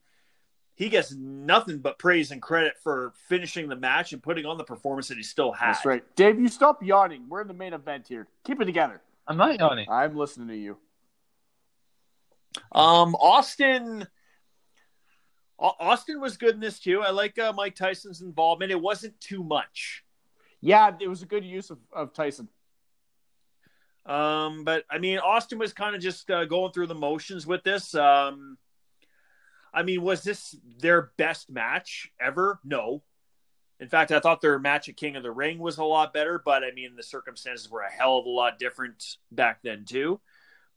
he 0.76 0.89
gets 0.89 1.14
nothing 1.14 1.80
but 1.80 1.99
praise 1.99 2.32
and 2.32 2.41
credit 2.41 2.74
for 2.82 3.14
finishing 3.28 3.68
the 3.68 3.76
match 3.76 4.14
and 4.14 4.24
putting 4.24 4.45
on 4.45 4.58
the 4.58 4.64
performance 4.64 5.10
that 5.10 5.18
he 5.18 5.24
still 5.24 5.52
had. 5.52 5.74
That's 5.74 5.86
right. 5.86 6.04
Dave, 6.16 6.39
you 6.39 6.47
stop 6.47 6.82
yawning. 6.82 7.28
We're 7.28 7.41
in 7.41 7.47
the 7.47 7.54
main 7.54 7.74
event 7.74 8.08
here. 8.08 8.28
Keep 8.45 8.62
it 8.62 8.66
together. 8.66 9.02
I'm 9.28 9.38
not 9.38 9.60
yawning. 9.60 9.88
I'm 9.89 10.16
listening 10.16 10.47
to 10.47 10.56
you. 10.56 10.78
Um, 12.72 13.16
Austin. 13.16 14.08
Austin 15.60 16.20
was 16.20 16.38
good 16.38 16.56
in 16.56 16.60
this 16.60 16.80
too. 16.80 17.02
I 17.02 17.12
like 17.12 17.38
uh, 17.38 17.54
Mike 17.54 17.76
Tyson's 17.76 18.22
involvement. 18.22 18.72
It 18.72 18.82
wasn't 18.82 19.20
too 19.20 19.43
much. 19.43 20.04
Yeah, 20.60 20.91
it 20.99 21.08
was 21.08 21.22
a 21.22 21.28
good 21.28 21.45
use 21.45 21.70
of, 21.70 21.78
of 21.93 22.14
Tyson. 22.14 22.47
Um, 24.06 24.64
but 24.64 24.84
I 24.89 24.97
mean, 24.97 25.20
Austin 25.20 25.60
was 25.60 25.74
kind 25.74 25.95
of 25.95 26.02
just 26.02 26.30
uh, 26.32 26.45
going 26.45 26.72
through 26.72 26.88
the 26.88 26.95
motions 26.95 27.45
with 27.45 27.64
this. 27.64 27.93
Um, 27.93 28.58
I 29.74 29.84
mean, 29.84 30.02
was 30.02 30.24
this 30.24 30.56
their 30.80 31.12
best 31.18 31.49
match 31.49 32.12
ever? 32.20 32.60
No. 32.64 33.04
In 33.80 33.88
fact, 33.88 34.12
I 34.12 34.20
thought 34.20 34.41
their 34.41 34.60
match 34.60 34.89
at 34.89 34.97
King 34.97 35.16
of 35.16 35.24
the 35.24 35.32
Ring 35.32 35.58
was 35.58 35.78
a 35.78 35.84
lot 35.84 36.14
better, 36.14 36.39
but 36.43 36.64
I 36.64 36.72
mean, 36.72 36.95
the 36.95 37.04
circumstances 37.04 37.70
were 37.70 37.82
a 37.82 37.91
hell 37.91 38.20
of 38.20 38.26
a 38.26 38.30
lot 38.30 38.60
different 38.60 39.18
back 39.32 39.60
then 39.64 39.86
too. 39.86 40.20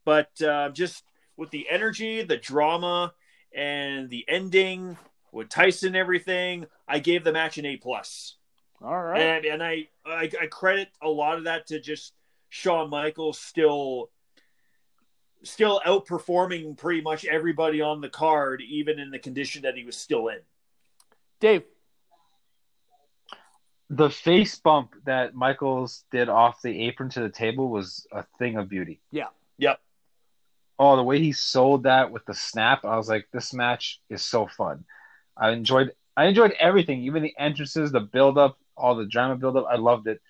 But 0.05 0.41
uh, 0.41 0.69
just 0.69 1.03
with 1.37 1.51
the 1.51 1.67
energy, 1.69 2.23
the 2.23 2.37
drama, 2.37 3.13
and 3.53 4.09
the 4.09 4.25
ending 4.27 4.97
with 5.31 5.49
Tyson, 5.49 5.89
and 5.89 5.95
everything, 5.95 6.65
I 6.87 6.99
gave 6.99 7.23
the 7.23 7.31
match 7.31 7.57
an 7.57 7.65
A 7.65 7.77
plus. 7.77 8.37
All 8.81 9.01
right. 9.01 9.21
And 9.21 9.45
and 9.45 9.63
I, 9.63 9.87
I 10.05 10.29
I 10.41 10.47
credit 10.47 10.89
a 11.01 11.09
lot 11.09 11.37
of 11.37 11.45
that 11.45 11.67
to 11.67 11.79
just 11.79 12.13
Shawn 12.55 12.89
Michaels 12.89 13.37
still 13.37 14.09
still 15.43 15.81
outperforming 15.85 16.77
pretty 16.77 17.01
much 17.01 17.25
everybody 17.25 17.81
on 17.81 17.99
the 17.99 18.07
card, 18.07 18.61
even 18.61 18.97
in 18.97 19.11
the 19.11 19.19
condition 19.19 19.63
that 19.63 19.75
he 19.75 19.83
was 19.83 19.97
still 19.97 20.29
in. 20.29 20.39
Dave. 21.41 21.63
The 23.89 24.09
face 24.09 24.55
bump 24.55 24.95
that 25.03 25.35
Michaels 25.35 26.05
did 26.11 26.29
off 26.29 26.61
the 26.61 26.87
apron 26.87 27.09
to 27.09 27.19
the 27.19 27.29
table 27.29 27.69
was 27.69 28.07
a 28.13 28.23
thing 28.39 28.55
of 28.55 28.69
beauty. 28.69 29.01
Yeah. 29.11 29.27
Yep. 29.57 29.81
Oh, 30.79 30.95
the 30.95 31.03
way 31.03 31.19
he 31.19 31.33
sold 31.33 31.83
that 31.83 32.09
with 32.09 32.25
the 32.25 32.33
snap, 32.33 32.85
I 32.85 32.95
was 32.95 33.09
like, 33.09 33.27
this 33.33 33.53
match 33.53 33.99
is 34.09 34.21
so 34.21 34.47
fun. 34.47 34.85
I 35.35 35.51
enjoyed 35.51 35.91
I 36.15 36.27
enjoyed 36.27 36.53
everything, 36.57 37.01
even 37.01 37.21
the 37.21 37.35
entrances, 37.37 37.91
the 37.91 37.99
build 37.99 38.37
up, 38.37 38.57
all 38.77 38.95
the 38.95 39.05
drama 39.05 39.35
build 39.35 39.57
up. 39.57 39.65
I 39.69 39.75
loved 39.75 40.07
it. 40.07 40.21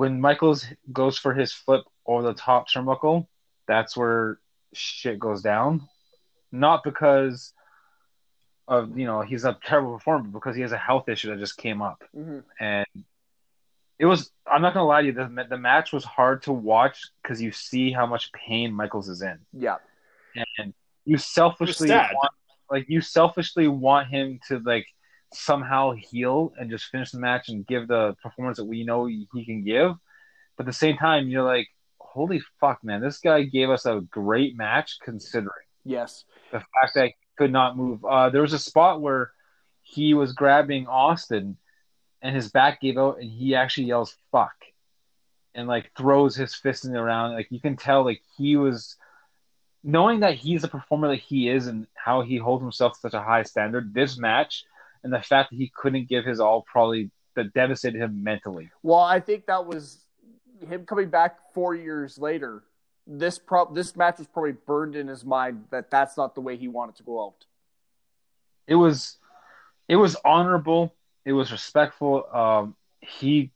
When 0.00 0.18
Michaels 0.18 0.64
goes 0.90 1.18
for 1.18 1.34
his 1.34 1.52
flip 1.52 1.82
over 2.06 2.22
the 2.22 2.32
top 2.32 2.70
turnbuckle, 2.70 3.26
that's 3.68 3.94
where 3.94 4.38
shit 4.72 5.18
goes 5.18 5.42
down. 5.42 5.86
Not 6.50 6.82
because 6.84 7.52
of 8.66 8.96
you 8.98 9.04
know 9.04 9.20
he's 9.20 9.44
a 9.44 9.58
terrible 9.62 9.92
performer, 9.92 10.24
but 10.24 10.38
because 10.38 10.56
he 10.56 10.62
has 10.62 10.72
a 10.72 10.78
health 10.78 11.10
issue 11.10 11.28
that 11.28 11.38
just 11.38 11.58
came 11.58 11.82
up 11.82 12.02
Mhm. 12.16 12.44
and 12.58 12.86
it 13.98 14.06
was 14.06 14.30
i'm 14.46 14.62
not 14.62 14.72
gonna 14.72 14.86
lie 14.86 15.02
to 15.02 15.08
you 15.08 15.12
the, 15.12 15.46
the 15.50 15.58
match 15.58 15.92
was 15.92 16.04
hard 16.04 16.42
to 16.44 16.52
watch 16.52 16.96
because 17.22 17.42
you 17.42 17.50
see 17.52 17.90
how 17.92 18.06
much 18.06 18.32
pain 18.32 18.72
michaels 18.72 19.08
is 19.08 19.20
in 19.22 19.38
Yeah. 19.52 19.76
and 20.56 20.72
you 21.04 21.18
selfishly 21.18 21.90
want, 21.90 22.32
like 22.70 22.88
you 22.88 23.00
selfishly 23.02 23.66
want 23.68 24.08
him 24.08 24.38
to 24.48 24.60
like 24.60 24.86
somehow 25.32 25.92
heal 25.92 26.52
and 26.58 26.70
just 26.70 26.86
finish 26.86 27.10
the 27.12 27.18
match 27.18 27.48
and 27.48 27.66
give 27.66 27.86
the 27.88 28.16
performance 28.22 28.56
that 28.58 28.64
we 28.64 28.84
know 28.84 29.06
he 29.06 29.44
can 29.44 29.62
give 29.64 29.92
but 30.56 30.64
at 30.64 30.66
the 30.66 30.72
same 30.72 30.96
time 30.96 31.28
you're 31.28 31.44
like 31.44 31.68
holy 32.12 32.40
fuck, 32.60 32.82
man, 32.82 33.00
this 33.00 33.18
guy 33.18 33.42
gave 33.42 33.70
us 33.70 33.86
a 33.86 34.00
great 34.10 34.56
match 34.56 34.98
considering 35.02 35.66
Yes. 35.84 36.24
the 36.50 36.58
fact 36.58 36.94
that 36.94 37.06
he 37.06 37.14
could 37.38 37.52
not 37.52 37.76
move. 37.76 38.04
Uh, 38.04 38.30
there 38.30 38.42
was 38.42 38.52
a 38.52 38.58
spot 38.58 39.00
where 39.00 39.30
he 39.82 40.12
was 40.12 40.32
grabbing 40.32 40.86
Austin 40.86 41.56
and 42.20 42.34
his 42.34 42.50
back 42.50 42.80
gave 42.80 42.98
out 42.98 43.18
and 43.20 43.30
he 43.30 43.54
actually 43.54 43.86
yells 43.86 44.16
fuck 44.32 44.54
and 45.54 45.68
like 45.68 45.90
throws 45.96 46.36
his 46.36 46.54
fist 46.54 46.84
in 46.84 46.92
the 46.92 46.98
around. 46.98 47.34
Like 47.34 47.46
you 47.50 47.60
can 47.60 47.76
tell 47.76 48.04
like 48.04 48.20
he 48.36 48.56
was 48.56 48.96
knowing 49.82 50.20
that 50.20 50.34
he's 50.34 50.64
a 50.64 50.68
performer 50.68 51.08
that 51.08 51.16
he 51.20 51.48
is 51.48 51.66
and 51.68 51.86
how 51.94 52.22
he 52.22 52.36
holds 52.36 52.62
himself 52.62 52.94
to 52.94 53.00
such 53.00 53.14
a 53.14 53.22
high 53.22 53.44
standard, 53.44 53.94
this 53.94 54.18
match 54.18 54.64
and 55.02 55.12
the 55.12 55.20
fact 55.22 55.50
that 55.50 55.56
he 55.56 55.72
couldn't 55.74 56.08
give 56.08 56.24
his 56.24 56.40
all 56.40 56.62
probably 56.62 57.10
that 57.36 57.52
devastated 57.52 58.00
him 58.00 58.22
mentally. 58.22 58.70
Well, 58.82 58.98
I 58.98 59.20
think 59.20 59.46
that 59.46 59.66
was 59.66 60.04
him 60.68 60.84
coming 60.84 61.08
back 61.08 61.36
four 61.54 61.74
years 61.74 62.18
later. 62.18 62.64
This 63.06 63.38
pro- 63.38 63.72
this 63.72 63.96
match 63.96 64.18
was 64.18 64.26
probably 64.26 64.52
burned 64.52 64.96
in 64.96 65.08
his 65.08 65.24
mind 65.24 65.64
that 65.70 65.90
that's 65.90 66.16
not 66.16 66.34
the 66.34 66.40
way 66.40 66.56
he 66.56 66.68
wanted 66.68 66.96
to 66.96 67.02
go 67.02 67.24
out. 67.24 67.46
It 68.66 68.74
was 68.74 69.16
it 69.88 69.96
was 69.96 70.16
honorable, 70.24 70.94
it 71.24 71.32
was 71.32 71.50
respectful. 71.50 72.24
Um 72.32 72.76
he 73.00 73.50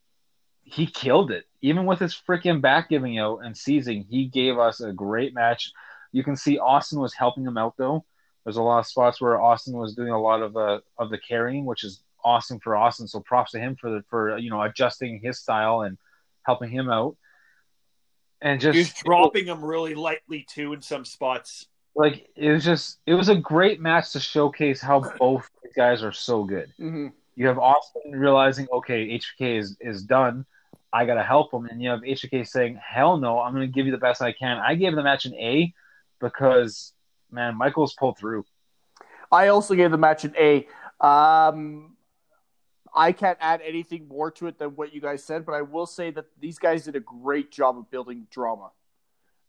he 0.63 0.87
killed 0.87 1.31
it. 1.31 1.45
Even 1.61 1.85
with 1.85 1.99
his 1.99 2.13
freaking 2.13 2.61
back 2.61 2.89
giving 2.89 3.17
out 3.17 3.39
and 3.43 3.55
seizing, 3.55 4.05
he 4.09 4.25
gave 4.25 4.57
us 4.57 4.81
a 4.81 4.91
great 4.91 5.33
match. 5.33 5.71
You 6.11 6.23
can 6.23 6.35
see 6.35 6.57
Austin 6.57 6.99
was 6.99 7.13
helping 7.13 7.45
him 7.45 7.57
out 7.57 7.75
though. 7.77 8.03
There's 8.45 8.57
a 8.57 8.61
lot 8.61 8.79
of 8.79 8.85
spots 8.85 9.19
where 9.19 9.41
Austin 9.41 9.75
was 9.75 9.95
doing 9.95 10.11
a 10.11 10.21
lot 10.21 10.41
of 10.41 10.55
uh, 10.55 10.79
of 10.97 11.09
the 11.09 11.17
carrying, 11.17 11.65
which 11.65 11.83
is 11.83 12.03
awesome 12.23 12.59
for 12.59 12.75
Austin. 12.75 13.07
So 13.07 13.19
props 13.19 13.51
to 13.51 13.59
him 13.59 13.75
for 13.75 13.89
the 13.89 14.03
for 14.09 14.37
you 14.37 14.49
know 14.51 14.61
adjusting 14.61 15.19
his 15.21 15.39
style 15.39 15.81
and 15.81 15.97
helping 16.43 16.69
him 16.69 16.89
out. 16.89 17.17
And 18.41 18.61
just 18.61 18.77
He's 18.77 18.93
dropping 18.93 19.45
him 19.45 19.65
really 19.65 19.95
lightly 19.95 20.45
too 20.47 20.73
in 20.73 20.81
some 20.81 21.05
spots. 21.05 21.67
like 21.95 22.27
it 22.35 22.51
was 22.51 22.63
just 22.63 22.99
it 23.07 23.15
was 23.15 23.29
a 23.29 23.35
great 23.35 23.79
match 23.81 24.11
to 24.11 24.19
showcase 24.19 24.79
how 24.79 25.01
both 25.17 25.49
guys 25.75 26.03
are 26.03 26.11
so 26.11 26.43
good. 26.43 26.71
Mm-hmm. 26.79 27.07
You 27.35 27.47
have 27.47 27.57
Austin 27.57 28.11
realizing, 28.11 28.67
okay, 28.71 29.19
HBK 29.19 29.59
is 29.59 29.77
is 29.81 30.03
done. 30.03 30.45
I 30.93 31.05
gotta 31.05 31.23
help 31.23 31.51
him, 31.53 31.65
and 31.65 31.81
you 31.81 31.89
have 31.89 32.01
HBK 32.01 32.47
saying, 32.47 32.79
"Hell 32.85 33.17
no, 33.17 33.39
I'm 33.39 33.53
gonna 33.53 33.67
give 33.67 33.85
you 33.85 33.91
the 33.91 33.97
best 33.97 34.21
I 34.21 34.31
can." 34.31 34.57
I 34.57 34.75
gave 34.75 34.95
the 34.95 35.03
match 35.03 35.25
an 35.25 35.33
A 35.33 35.73
because 36.21 36.93
man, 37.31 37.55
Michaels 37.57 37.93
pulled 37.93 38.17
through. 38.17 38.45
I 39.31 39.47
also 39.47 39.75
gave 39.75 39.91
the 39.91 39.97
match 39.97 40.23
an 40.23 40.33
A. 40.37 40.67
Um, 40.99 41.95
I 42.93 43.11
can't 43.11 43.37
add 43.41 43.61
anything 43.61 44.07
more 44.07 44.31
to 44.31 44.47
it 44.47 44.57
than 44.57 44.69
what 44.75 44.93
you 44.93 45.01
guys 45.01 45.23
said, 45.23 45.45
but 45.45 45.53
I 45.53 45.61
will 45.61 45.85
say 45.85 46.11
that 46.11 46.25
these 46.39 46.57
guys 46.57 46.85
did 46.85 46.95
a 46.95 47.01
great 47.01 47.51
job 47.51 47.77
of 47.77 47.89
building 47.91 48.27
drama, 48.31 48.71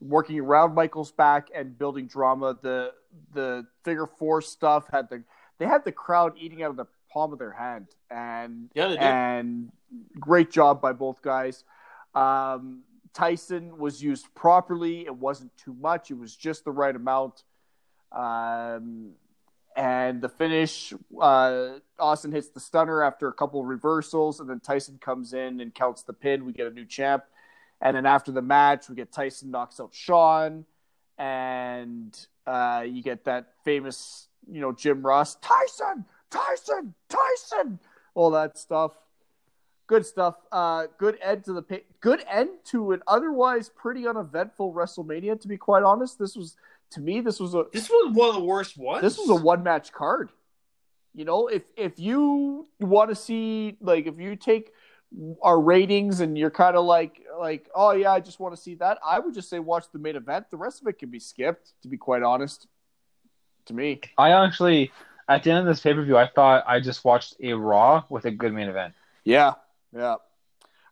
working 0.00 0.40
around 0.40 0.74
Michael's 0.74 1.12
back 1.12 1.48
and 1.54 1.78
building 1.78 2.06
drama. 2.08 2.58
The 2.60 2.92
the 3.32 3.66
figure 3.84 4.06
four 4.06 4.42
stuff 4.42 4.88
had 4.90 5.08
the 5.08 5.22
they 5.58 5.66
had 5.66 5.84
the 5.84 5.92
crowd 5.92 6.32
eating 6.36 6.62
out 6.62 6.70
of 6.70 6.76
the 6.76 6.86
palm 7.12 7.32
of 7.32 7.38
their 7.38 7.52
hand, 7.52 7.86
and 8.10 8.68
Yeah, 8.74 8.88
they 8.88 8.94
did. 8.94 9.02
and 9.02 9.72
great 10.18 10.50
job 10.50 10.80
by 10.82 10.92
both 10.92 11.22
guys. 11.22 11.62
Um, 12.14 12.82
Tyson 13.14 13.78
was 13.78 14.02
used 14.02 14.26
properly. 14.34 15.06
It 15.06 15.14
wasn't 15.14 15.56
too 15.56 15.74
much. 15.74 16.10
It 16.10 16.18
was 16.18 16.34
just 16.34 16.64
the 16.64 16.72
right 16.72 16.94
amount. 16.94 17.44
Um, 18.12 19.12
and 19.76 20.22
the 20.22 20.28
finish, 20.30 20.94
uh, 21.20 21.74
Austin 21.98 22.32
hits 22.32 22.48
the 22.48 22.60
stunner 22.60 23.02
after 23.02 23.28
a 23.28 23.32
couple 23.32 23.62
reversals, 23.62 24.40
and 24.40 24.48
then 24.48 24.58
Tyson 24.60 24.98
comes 24.98 25.34
in 25.34 25.60
and 25.60 25.74
counts 25.74 26.02
the 26.02 26.14
pin. 26.14 26.46
We 26.46 26.52
get 26.52 26.66
a 26.66 26.70
new 26.70 26.86
champ. 26.86 27.24
And 27.82 27.94
then 27.94 28.06
after 28.06 28.32
the 28.32 28.40
match, 28.40 28.88
we 28.88 28.96
get 28.96 29.12
Tyson 29.12 29.50
knocks 29.50 29.78
out 29.78 29.90
Shawn, 29.92 30.64
and 31.18 32.18
uh, 32.46 32.84
you 32.88 33.02
get 33.02 33.24
that 33.24 33.52
famous, 33.64 34.28
you 34.50 34.62
know, 34.62 34.72
Jim 34.72 35.04
Ross, 35.04 35.34
Tyson, 35.36 36.06
Tyson, 36.30 36.94
Tyson, 37.08 37.78
all 38.14 38.30
that 38.30 38.56
stuff. 38.56 38.92
Good 39.86 40.06
stuff. 40.06 40.36
Uh, 40.50 40.86
good 40.98 41.18
end 41.22 41.44
to 41.44 41.52
the 41.52 41.62
pa- 41.62 41.76
good 42.00 42.24
end 42.28 42.48
to 42.66 42.92
an 42.92 43.02
otherwise 43.06 43.68
pretty 43.68 44.08
uneventful 44.08 44.72
WrestleMania. 44.72 45.40
To 45.40 45.46
be 45.48 45.56
quite 45.56 45.82
honest, 45.82 46.18
this 46.18 46.34
was 46.34 46.56
to 46.92 47.00
me 47.00 47.20
this 47.20 47.40
was 47.40 47.54
a 47.54 47.64
This 47.72 47.88
was 47.88 48.14
one 48.14 48.28
of 48.30 48.34
the 48.36 48.44
worst 48.44 48.76
ones. 48.78 49.02
this 49.02 49.18
was 49.18 49.28
a 49.30 49.34
one 49.34 49.62
match 49.62 49.92
card. 49.92 50.30
You 51.14 51.24
know, 51.24 51.48
if 51.48 51.62
if 51.76 51.98
you 51.98 52.68
want 52.80 53.10
to 53.10 53.16
see 53.16 53.76
like 53.80 54.06
if 54.06 54.18
you 54.20 54.36
take 54.36 54.72
our 55.42 55.58
ratings 55.60 56.20
and 56.20 56.36
you're 56.36 56.50
kind 56.50 56.76
of 56.76 56.84
like 56.84 57.22
like 57.38 57.68
oh 57.74 57.92
yeah, 57.92 58.12
I 58.12 58.20
just 58.20 58.38
want 58.38 58.54
to 58.54 58.60
see 58.60 58.74
that, 58.76 58.98
I 59.04 59.18
would 59.18 59.34
just 59.34 59.48
say 59.48 59.58
watch 59.58 59.84
the 59.92 59.98
main 59.98 60.16
event. 60.16 60.50
The 60.50 60.56
rest 60.58 60.82
of 60.82 60.88
it 60.88 60.98
can 60.98 61.10
be 61.10 61.18
skipped. 61.18 61.72
To 61.82 61.88
be 61.88 61.96
quite 61.96 62.22
honest, 62.22 62.66
to 63.66 63.74
me, 63.74 64.00
I 64.18 64.30
actually, 64.32 64.92
at 65.28 65.42
the 65.42 65.50
end 65.52 65.60
of 65.60 65.66
this 65.66 65.80
pay 65.80 65.94
per 65.94 66.02
view, 66.04 66.16
I 66.18 66.28
thought 66.28 66.64
I 66.66 66.80
just 66.80 67.04
watched 67.04 67.36
a 67.42 67.52
Raw 67.54 68.04
with 68.10 68.26
a 68.26 68.30
good 68.30 68.52
main 68.52 68.68
event. 68.68 68.94
yeah, 69.24 69.54
yeah. 69.96 70.16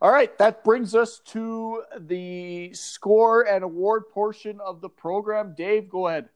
All 0.00 0.12
right, 0.12 0.36
that 0.38 0.64
brings 0.64 0.94
us 0.94 1.20
to 1.26 1.82
the 1.98 2.72
score 2.74 3.42
and 3.42 3.64
award 3.64 4.04
portion 4.10 4.60
of 4.60 4.80
the 4.80 4.88
program. 4.88 5.54
Dave, 5.56 5.88
go 5.88 6.08
ahead. 6.08 6.28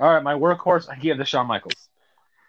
All 0.00 0.12
right, 0.12 0.22
my 0.22 0.34
workhorse, 0.34 0.88
I 0.88 0.96
give 0.96 1.18
to 1.18 1.24
Shawn 1.24 1.46
Michaels. 1.46 1.88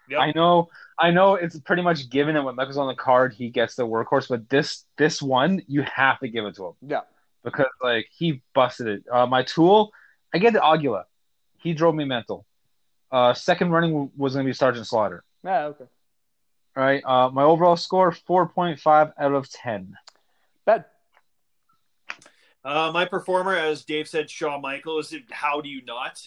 Yep. 0.08 0.20
I 0.20 0.32
know, 0.32 0.68
I 0.98 1.10
know, 1.10 1.34
it's 1.34 1.58
pretty 1.60 1.82
much 1.82 2.08
given 2.08 2.34
that 2.34 2.44
when 2.44 2.54
Michaels 2.54 2.76
on 2.76 2.88
the 2.88 2.94
card, 2.94 3.34
he 3.34 3.50
gets 3.50 3.74
the 3.74 3.86
workhorse. 3.86 4.28
But 4.28 4.48
this, 4.48 4.84
this 4.96 5.20
one, 5.20 5.62
you 5.66 5.82
have 5.82 6.18
to 6.20 6.28
give 6.28 6.44
it 6.44 6.54
to 6.56 6.66
him 6.66 6.72
Yeah, 6.86 7.00
because 7.44 7.66
like 7.82 8.06
he 8.16 8.42
busted 8.54 8.86
it. 8.86 9.04
Uh, 9.10 9.26
my 9.26 9.42
tool, 9.42 9.90
I 10.32 10.38
get 10.38 10.52
the 10.52 10.64
Aguila. 10.64 11.04
He 11.58 11.74
drove 11.74 11.94
me 11.94 12.04
mental. 12.04 12.46
Uh, 13.10 13.34
second 13.34 13.70
running 13.70 14.10
was 14.16 14.34
going 14.34 14.44
to 14.44 14.48
be 14.48 14.54
Sergeant 14.54 14.86
Slaughter. 14.86 15.24
yeah, 15.44 15.66
okay. 15.66 15.84
All 16.76 16.82
right. 16.82 17.02
Uh, 17.04 17.30
my 17.30 17.42
overall 17.42 17.76
score, 17.76 18.12
four 18.12 18.46
point 18.48 18.78
five 18.78 19.12
out 19.18 19.32
of 19.32 19.48
ten. 19.50 19.96
Bad. 20.64 20.84
Uh, 22.64 22.90
my 22.92 23.04
performer, 23.04 23.54
as 23.54 23.84
Dave 23.84 24.08
said, 24.08 24.28
Shawn 24.28 24.60
Michaels. 24.60 25.14
How 25.30 25.60
do 25.60 25.68
you 25.68 25.82
not? 25.84 26.26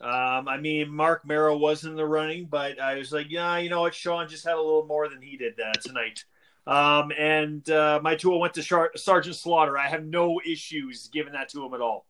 Um, 0.00 0.48
I 0.48 0.56
mean, 0.56 0.88
Marc 0.90 1.26
Mero 1.26 1.56
was 1.56 1.84
in 1.84 1.94
the 1.94 2.06
running, 2.06 2.46
but 2.46 2.80
I 2.80 2.94
was 2.94 3.12
like, 3.12 3.26
yeah, 3.30 3.58
you 3.58 3.68
know 3.68 3.82
what? 3.82 3.94
Shawn 3.94 4.28
just 4.28 4.44
had 4.44 4.54
a 4.54 4.60
little 4.60 4.86
more 4.86 5.08
than 5.08 5.20
he 5.20 5.36
did 5.36 5.54
that 5.58 5.82
tonight. 5.82 6.24
Um, 6.66 7.12
and 7.18 7.68
uh, 7.70 8.00
my 8.02 8.14
tool 8.14 8.40
went 8.40 8.54
to 8.54 8.62
Char- 8.62 8.92
Sergeant 8.96 9.36
Slaughter. 9.36 9.76
I 9.76 9.88
have 9.88 10.04
no 10.04 10.40
issues 10.44 11.08
giving 11.12 11.32
that 11.34 11.48
to 11.50 11.64
him 11.64 11.74
at 11.74 11.80
all. 11.80 12.06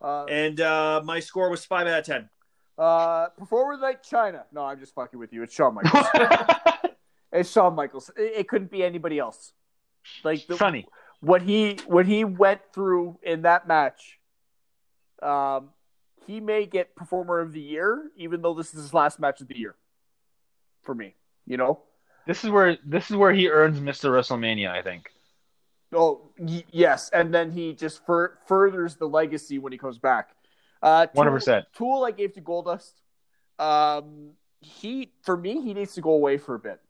Uh, 0.00 0.24
And 0.24 0.60
uh, 0.60 1.00
my 1.04 1.20
score 1.20 1.50
was 1.50 1.64
five 1.64 1.86
out 1.86 2.00
of 2.00 2.04
ten. 2.04 2.28
Uh, 2.76 3.28
performer 3.36 3.76
like 3.80 4.04
Chyna. 4.04 4.42
No, 4.52 4.64
I'm 4.64 4.78
just 4.78 4.94
fucking 4.94 5.18
with 5.18 5.32
you. 5.32 5.42
It's 5.42 5.54
Shawn 5.54 5.74
Michaels. 5.74 6.06
it's 7.32 7.50
Shawn 7.50 7.74
Michaels. 7.74 8.10
It, 8.16 8.32
it 8.40 8.48
couldn't 8.48 8.70
be 8.70 8.82
anybody 8.82 9.18
else. 9.18 9.52
Like 10.24 10.46
the, 10.46 10.56
Funny. 10.56 10.86
what 11.20 11.42
he 11.42 11.78
what 11.86 12.06
he 12.06 12.24
went 12.24 12.60
through 12.72 13.18
in 13.22 13.42
that 13.42 13.68
match. 13.68 14.18
Um, 15.22 15.70
he 16.26 16.40
may 16.40 16.66
get 16.66 16.94
performer 16.94 17.40
of 17.40 17.52
the 17.52 17.60
year, 17.60 18.10
even 18.16 18.42
though 18.42 18.54
this 18.54 18.74
is 18.74 18.82
his 18.82 18.94
last 18.94 19.18
match 19.18 19.40
of 19.40 19.48
the 19.48 19.58
year. 19.58 19.74
For 20.82 20.94
me, 20.94 21.14
you 21.46 21.56
know. 21.56 21.80
This 22.26 22.44
is 22.44 22.50
where 22.50 22.78
this 22.84 23.10
is 23.10 23.16
where 23.16 23.32
he 23.32 23.48
earns 23.48 23.80
Mr. 23.80 24.10
WrestleMania. 24.10 24.70
I 24.70 24.82
think. 24.82 25.10
Oh 25.92 26.30
y- 26.38 26.64
yes, 26.70 27.10
and 27.10 27.32
then 27.34 27.50
he 27.50 27.72
just 27.74 28.04
fur- 28.06 28.38
furthers 28.46 28.96
the 28.96 29.06
legacy 29.08 29.58
when 29.58 29.72
he 29.72 29.78
comes 29.78 29.98
back. 29.98 30.30
Uh, 30.82 31.06
Tool- 31.06 31.24
100%. 31.24 31.64
Tool 31.74 32.04
I 32.04 32.10
gave 32.12 32.34
to 32.34 32.40
Goldust. 32.40 32.92
Um, 33.58 34.30
he 34.60 35.12
for 35.22 35.36
me 35.36 35.60
he 35.62 35.74
needs 35.74 35.94
to 35.94 36.00
go 36.00 36.10
away 36.12 36.38
for 36.38 36.54
a 36.54 36.58
bit, 36.58 36.80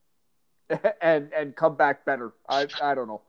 and 1.03 1.33
and 1.33 1.57
come 1.57 1.77
back 1.77 2.05
better. 2.05 2.33
I 2.49 2.67
I 2.83 2.95
don't 2.95 3.09
know. 3.09 3.23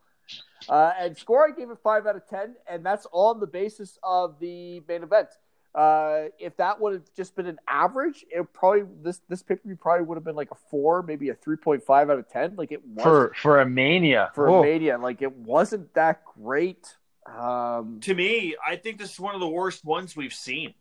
Uh, 0.68 0.92
and 1.00 1.18
score 1.18 1.48
I 1.48 1.52
gave 1.52 1.70
it 1.70 1.78
five 1.84 2.06
out 2.06 2.16
of 2.16 2.28
ten, 2.28 2.56
and 2.70 2.86
that's 2.86 3.08
on 3.12 3.40
the 3.40 3.48
basis 3.48 3.98
of 4.04 4.40
the 4.40 4.82
main 4.88 5.04
event. 5.04 5.30
Uh, 5.74 6.24
if 6.40 6.58
that 6.58 6.80
would 6.82 6.94
have 6.94 7.04
just 7.16 7.36
been 7.36 7.46
an 7.46 7.60
average, 7.68 8.26
it 8.30 8.52
probably 8.54 8.84
this 9.02 9.22
this 9.30 9.42
pay 9.44 9.56
per 9.56 9.62
view 9.66 9.76
probably 9.76 10.06
would 10.06 10.16
have 10.16 10.24
been 10.24 10.36
like 10.36 10.52
a 10.52 10.56
four, 10.70 11.02
maybe 11.04 11.30
a 11.30 11.36
three 11.36 11.58
point 11.58 11.84
five 11.84 12.10
out 12.10 12.20
of 12.20 12.28
ten. 12.30 12.56
Like 12.56 12.72
it 12.72 12.82
was 12.86 13.04
For 13.04 13.34
for 13.42 13.62
a 13.62 13.66
mania. 13.66 14.32
for 14.36 14.50
Oh. 14.50 14.60
a 14.60 14.64
Mania. 14.64 14.98
Like 14.98 15.22
it 15.22 15.32
wasn't 15.36 15.94
that 15.94 16.22
great. 16.42 16.96
Um, 17.26 18.00
To 18.02 18.16
me, 18.16 18.56
I 18.68 18.76
think 18.76 18.98
this 18.98 19.14
is 19.14 19.20
one 19.20 19.36
of 19.36 19.42
the 19.42 19.48
worst 19.48 19.86
ones 19.86 20.16
we've 20.16 20.34
seen. 20.34 20.74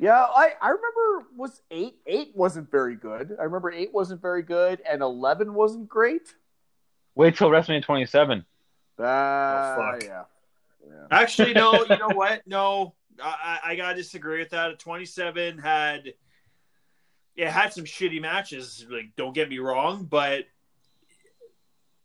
Yeah, 0.00 0.14
I, 0.14 0.52
I 0.62 0.68
remember 0.70 1.28
was 1.36 1.60
eight 1.70 1.96
eight 2.06 2.32
wasn't 2.34 2.70
very 2.70 2.96
good. 2.96 3.36
I 3.38 3.44
remember 3.44 3.70
eight 3.70 3.92
wasn't 3.92 4.22
very 4.22 4.42
good, 4.42 4.80
and 4.88 5.02
eleven 5.02 5.52
wasn't 5.52 5.90
great. 5.90 6.34
Wait 7.14 7.36
till 7.36 7.50
WrestleMania 7.50 7.82
27. 7.82 8.46
Uh, 8.98 9.02
fuck. 9.02 10.02
yeah, 10.02 10.22
yeah. 10.86 11.06
Actually, 11.10 11.52
no. 11.52 11.84
You 11.84 11.98
know 11.98 12.08
what? 12.14 12.40
No, 12.46 12.94
I, 13.22 13.58
I 13.64 13.70
I 13.72 13.76
gotta 13.76 13.96
disagree 13.96 14.38
with 14.38 14.50
that. 14.50 14.78
Twenty 14.78 15.04
seven 15.04 15.58
had 15.58 16.14
it 17.36 17.48
had 17.48 17.74
some 17.74 17.84
shitty 17.84 18.22
matches. 18.22 18.86
Like, 18.88 19.10
don't 19.16 19.34
get 19.34 19.50
me 19.50 19.58
wrong, 19.58 20.04
but 20.04 20.44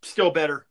still 0.02 0.32
better. 0.32 0.66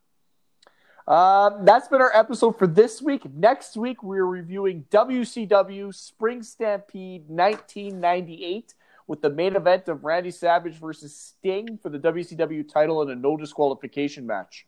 Um, 1.07 1.67
that's 1.67 1.89
been 1.89 2.01
our 2.01 2.15
episode 2.15 2.59
for 2.59 2.67
this 2.67 3.03
week. 3.03 3.23
Next 3.35 3.77
week, 3.77 4.03
we're 4.03 4.25
reviewing 4.25 4.87
WCW 4.91 5.95
Spring 5.95 6.43
Stampede 6.43 7.29
1998 7.29 8.75
with 9.07 9.21
the 9.21 9.29
main 9.29 9.55
event 9.55 9.89
of 9.89 10.05
Randy 10.05 10.31
Savage 10.31 10.81
versus 10.81 11.15
Sting 11.15 11.79
for 11.83 11.91
the 11.91 11.99
WCW 11.99 12.67
title 12.67 13.03
in 13.03 13.11
a 13.11 13.15
no 13.15 13.37
disqualification 13.37 14.27
match. 14.27 14.67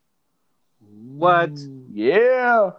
What? 0.80 1.58
Yeah. 1.92 2.72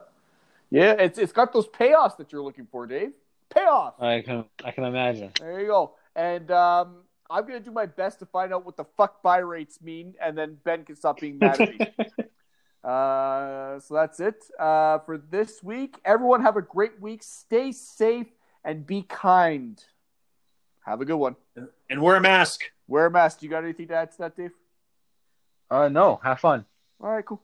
Yeah, 0.69 0.91
it's 0.99 1.17
it's 1.17 1.31
got 1.31 1.53
those 1.53 1.67
payoffs 1.67 2.17
that 2.17 2.31
you're 2.31 2.43
looking 2.43 2.67
for, 2.71 2.85
Dave. 2.85 3.13
Payoff. 3.49 4.01
I 4.01 4.21
can 4.21 4.45
I 4.63 4.71
can 4.71 4.84
imagine. 4.84 5.31
There 5.39 5.61
you 5.61 5.67
go. 5.67 5.95
And 6.15 6.51
um, 6.51 6.97
I'm 7.29 7.47
gonna 7.47 7.61
do 7.61 7.71
my 7.71 7.85
best 7.85 8.19
to 8.19 8.25
find 8.25 8.53
out 8.53 8.65
what 8.65 8.75
the 8.75 8.84
fuck 8.97 9.23
buy 9.23 9.38
rates 9.38 9.81
mean, 9.81 10.13
and 10.21 10.38
then 10.38 10.57
Ben 10.63 10.84
can 10.84 10.95
stop 10.95 11.19
being 11.21 11.39
mad 11.39 11.61
at 11.61 11.79
me. 11.79 11.88
uh, 12.83 13.79
so 13.79 13.93
that's 13.95 14.19
it 14.19 14.43
uh, 14.59 14.99
for 14.99 15.17
this 15.17 15.63
week. 15.63 15.97
Everyone 16.05 16.41
have 16.41 16.57
a 16.57 16.61
great 16.61 17.01
week. 17.01 17.23
Stay 17.23 17.71
safe 17.71 18.27
and 18.63 18.85
be 18.85 19.01
kind. 19.03 19.83
Have 20.85 21.01
a 21.01 21.05
good 21.05 21.17
one. 21.17 21.35
And 21.89 22.01
wear 22.01 22.15
a 22.15 22.21
mask. 22.21 22.63
Wear 22.87 23.07
a 23.07 23.11
mask. 23.11 23.43
You 23.43 23.49
got 23.49 23.63
anything 23.63 23.87
to 23.89 23.95
add 23.95 24.11
to 24.11 24.17
that, 24.19 24.37
Dave? 24.37 24.51
uh, 25.69 25.89
no, 25.89 26.19
have 26.23 26.39
fun. 26.39 26.65
All 27.01 27.09
right, 27.09 27.25
cool. 27.25 27.41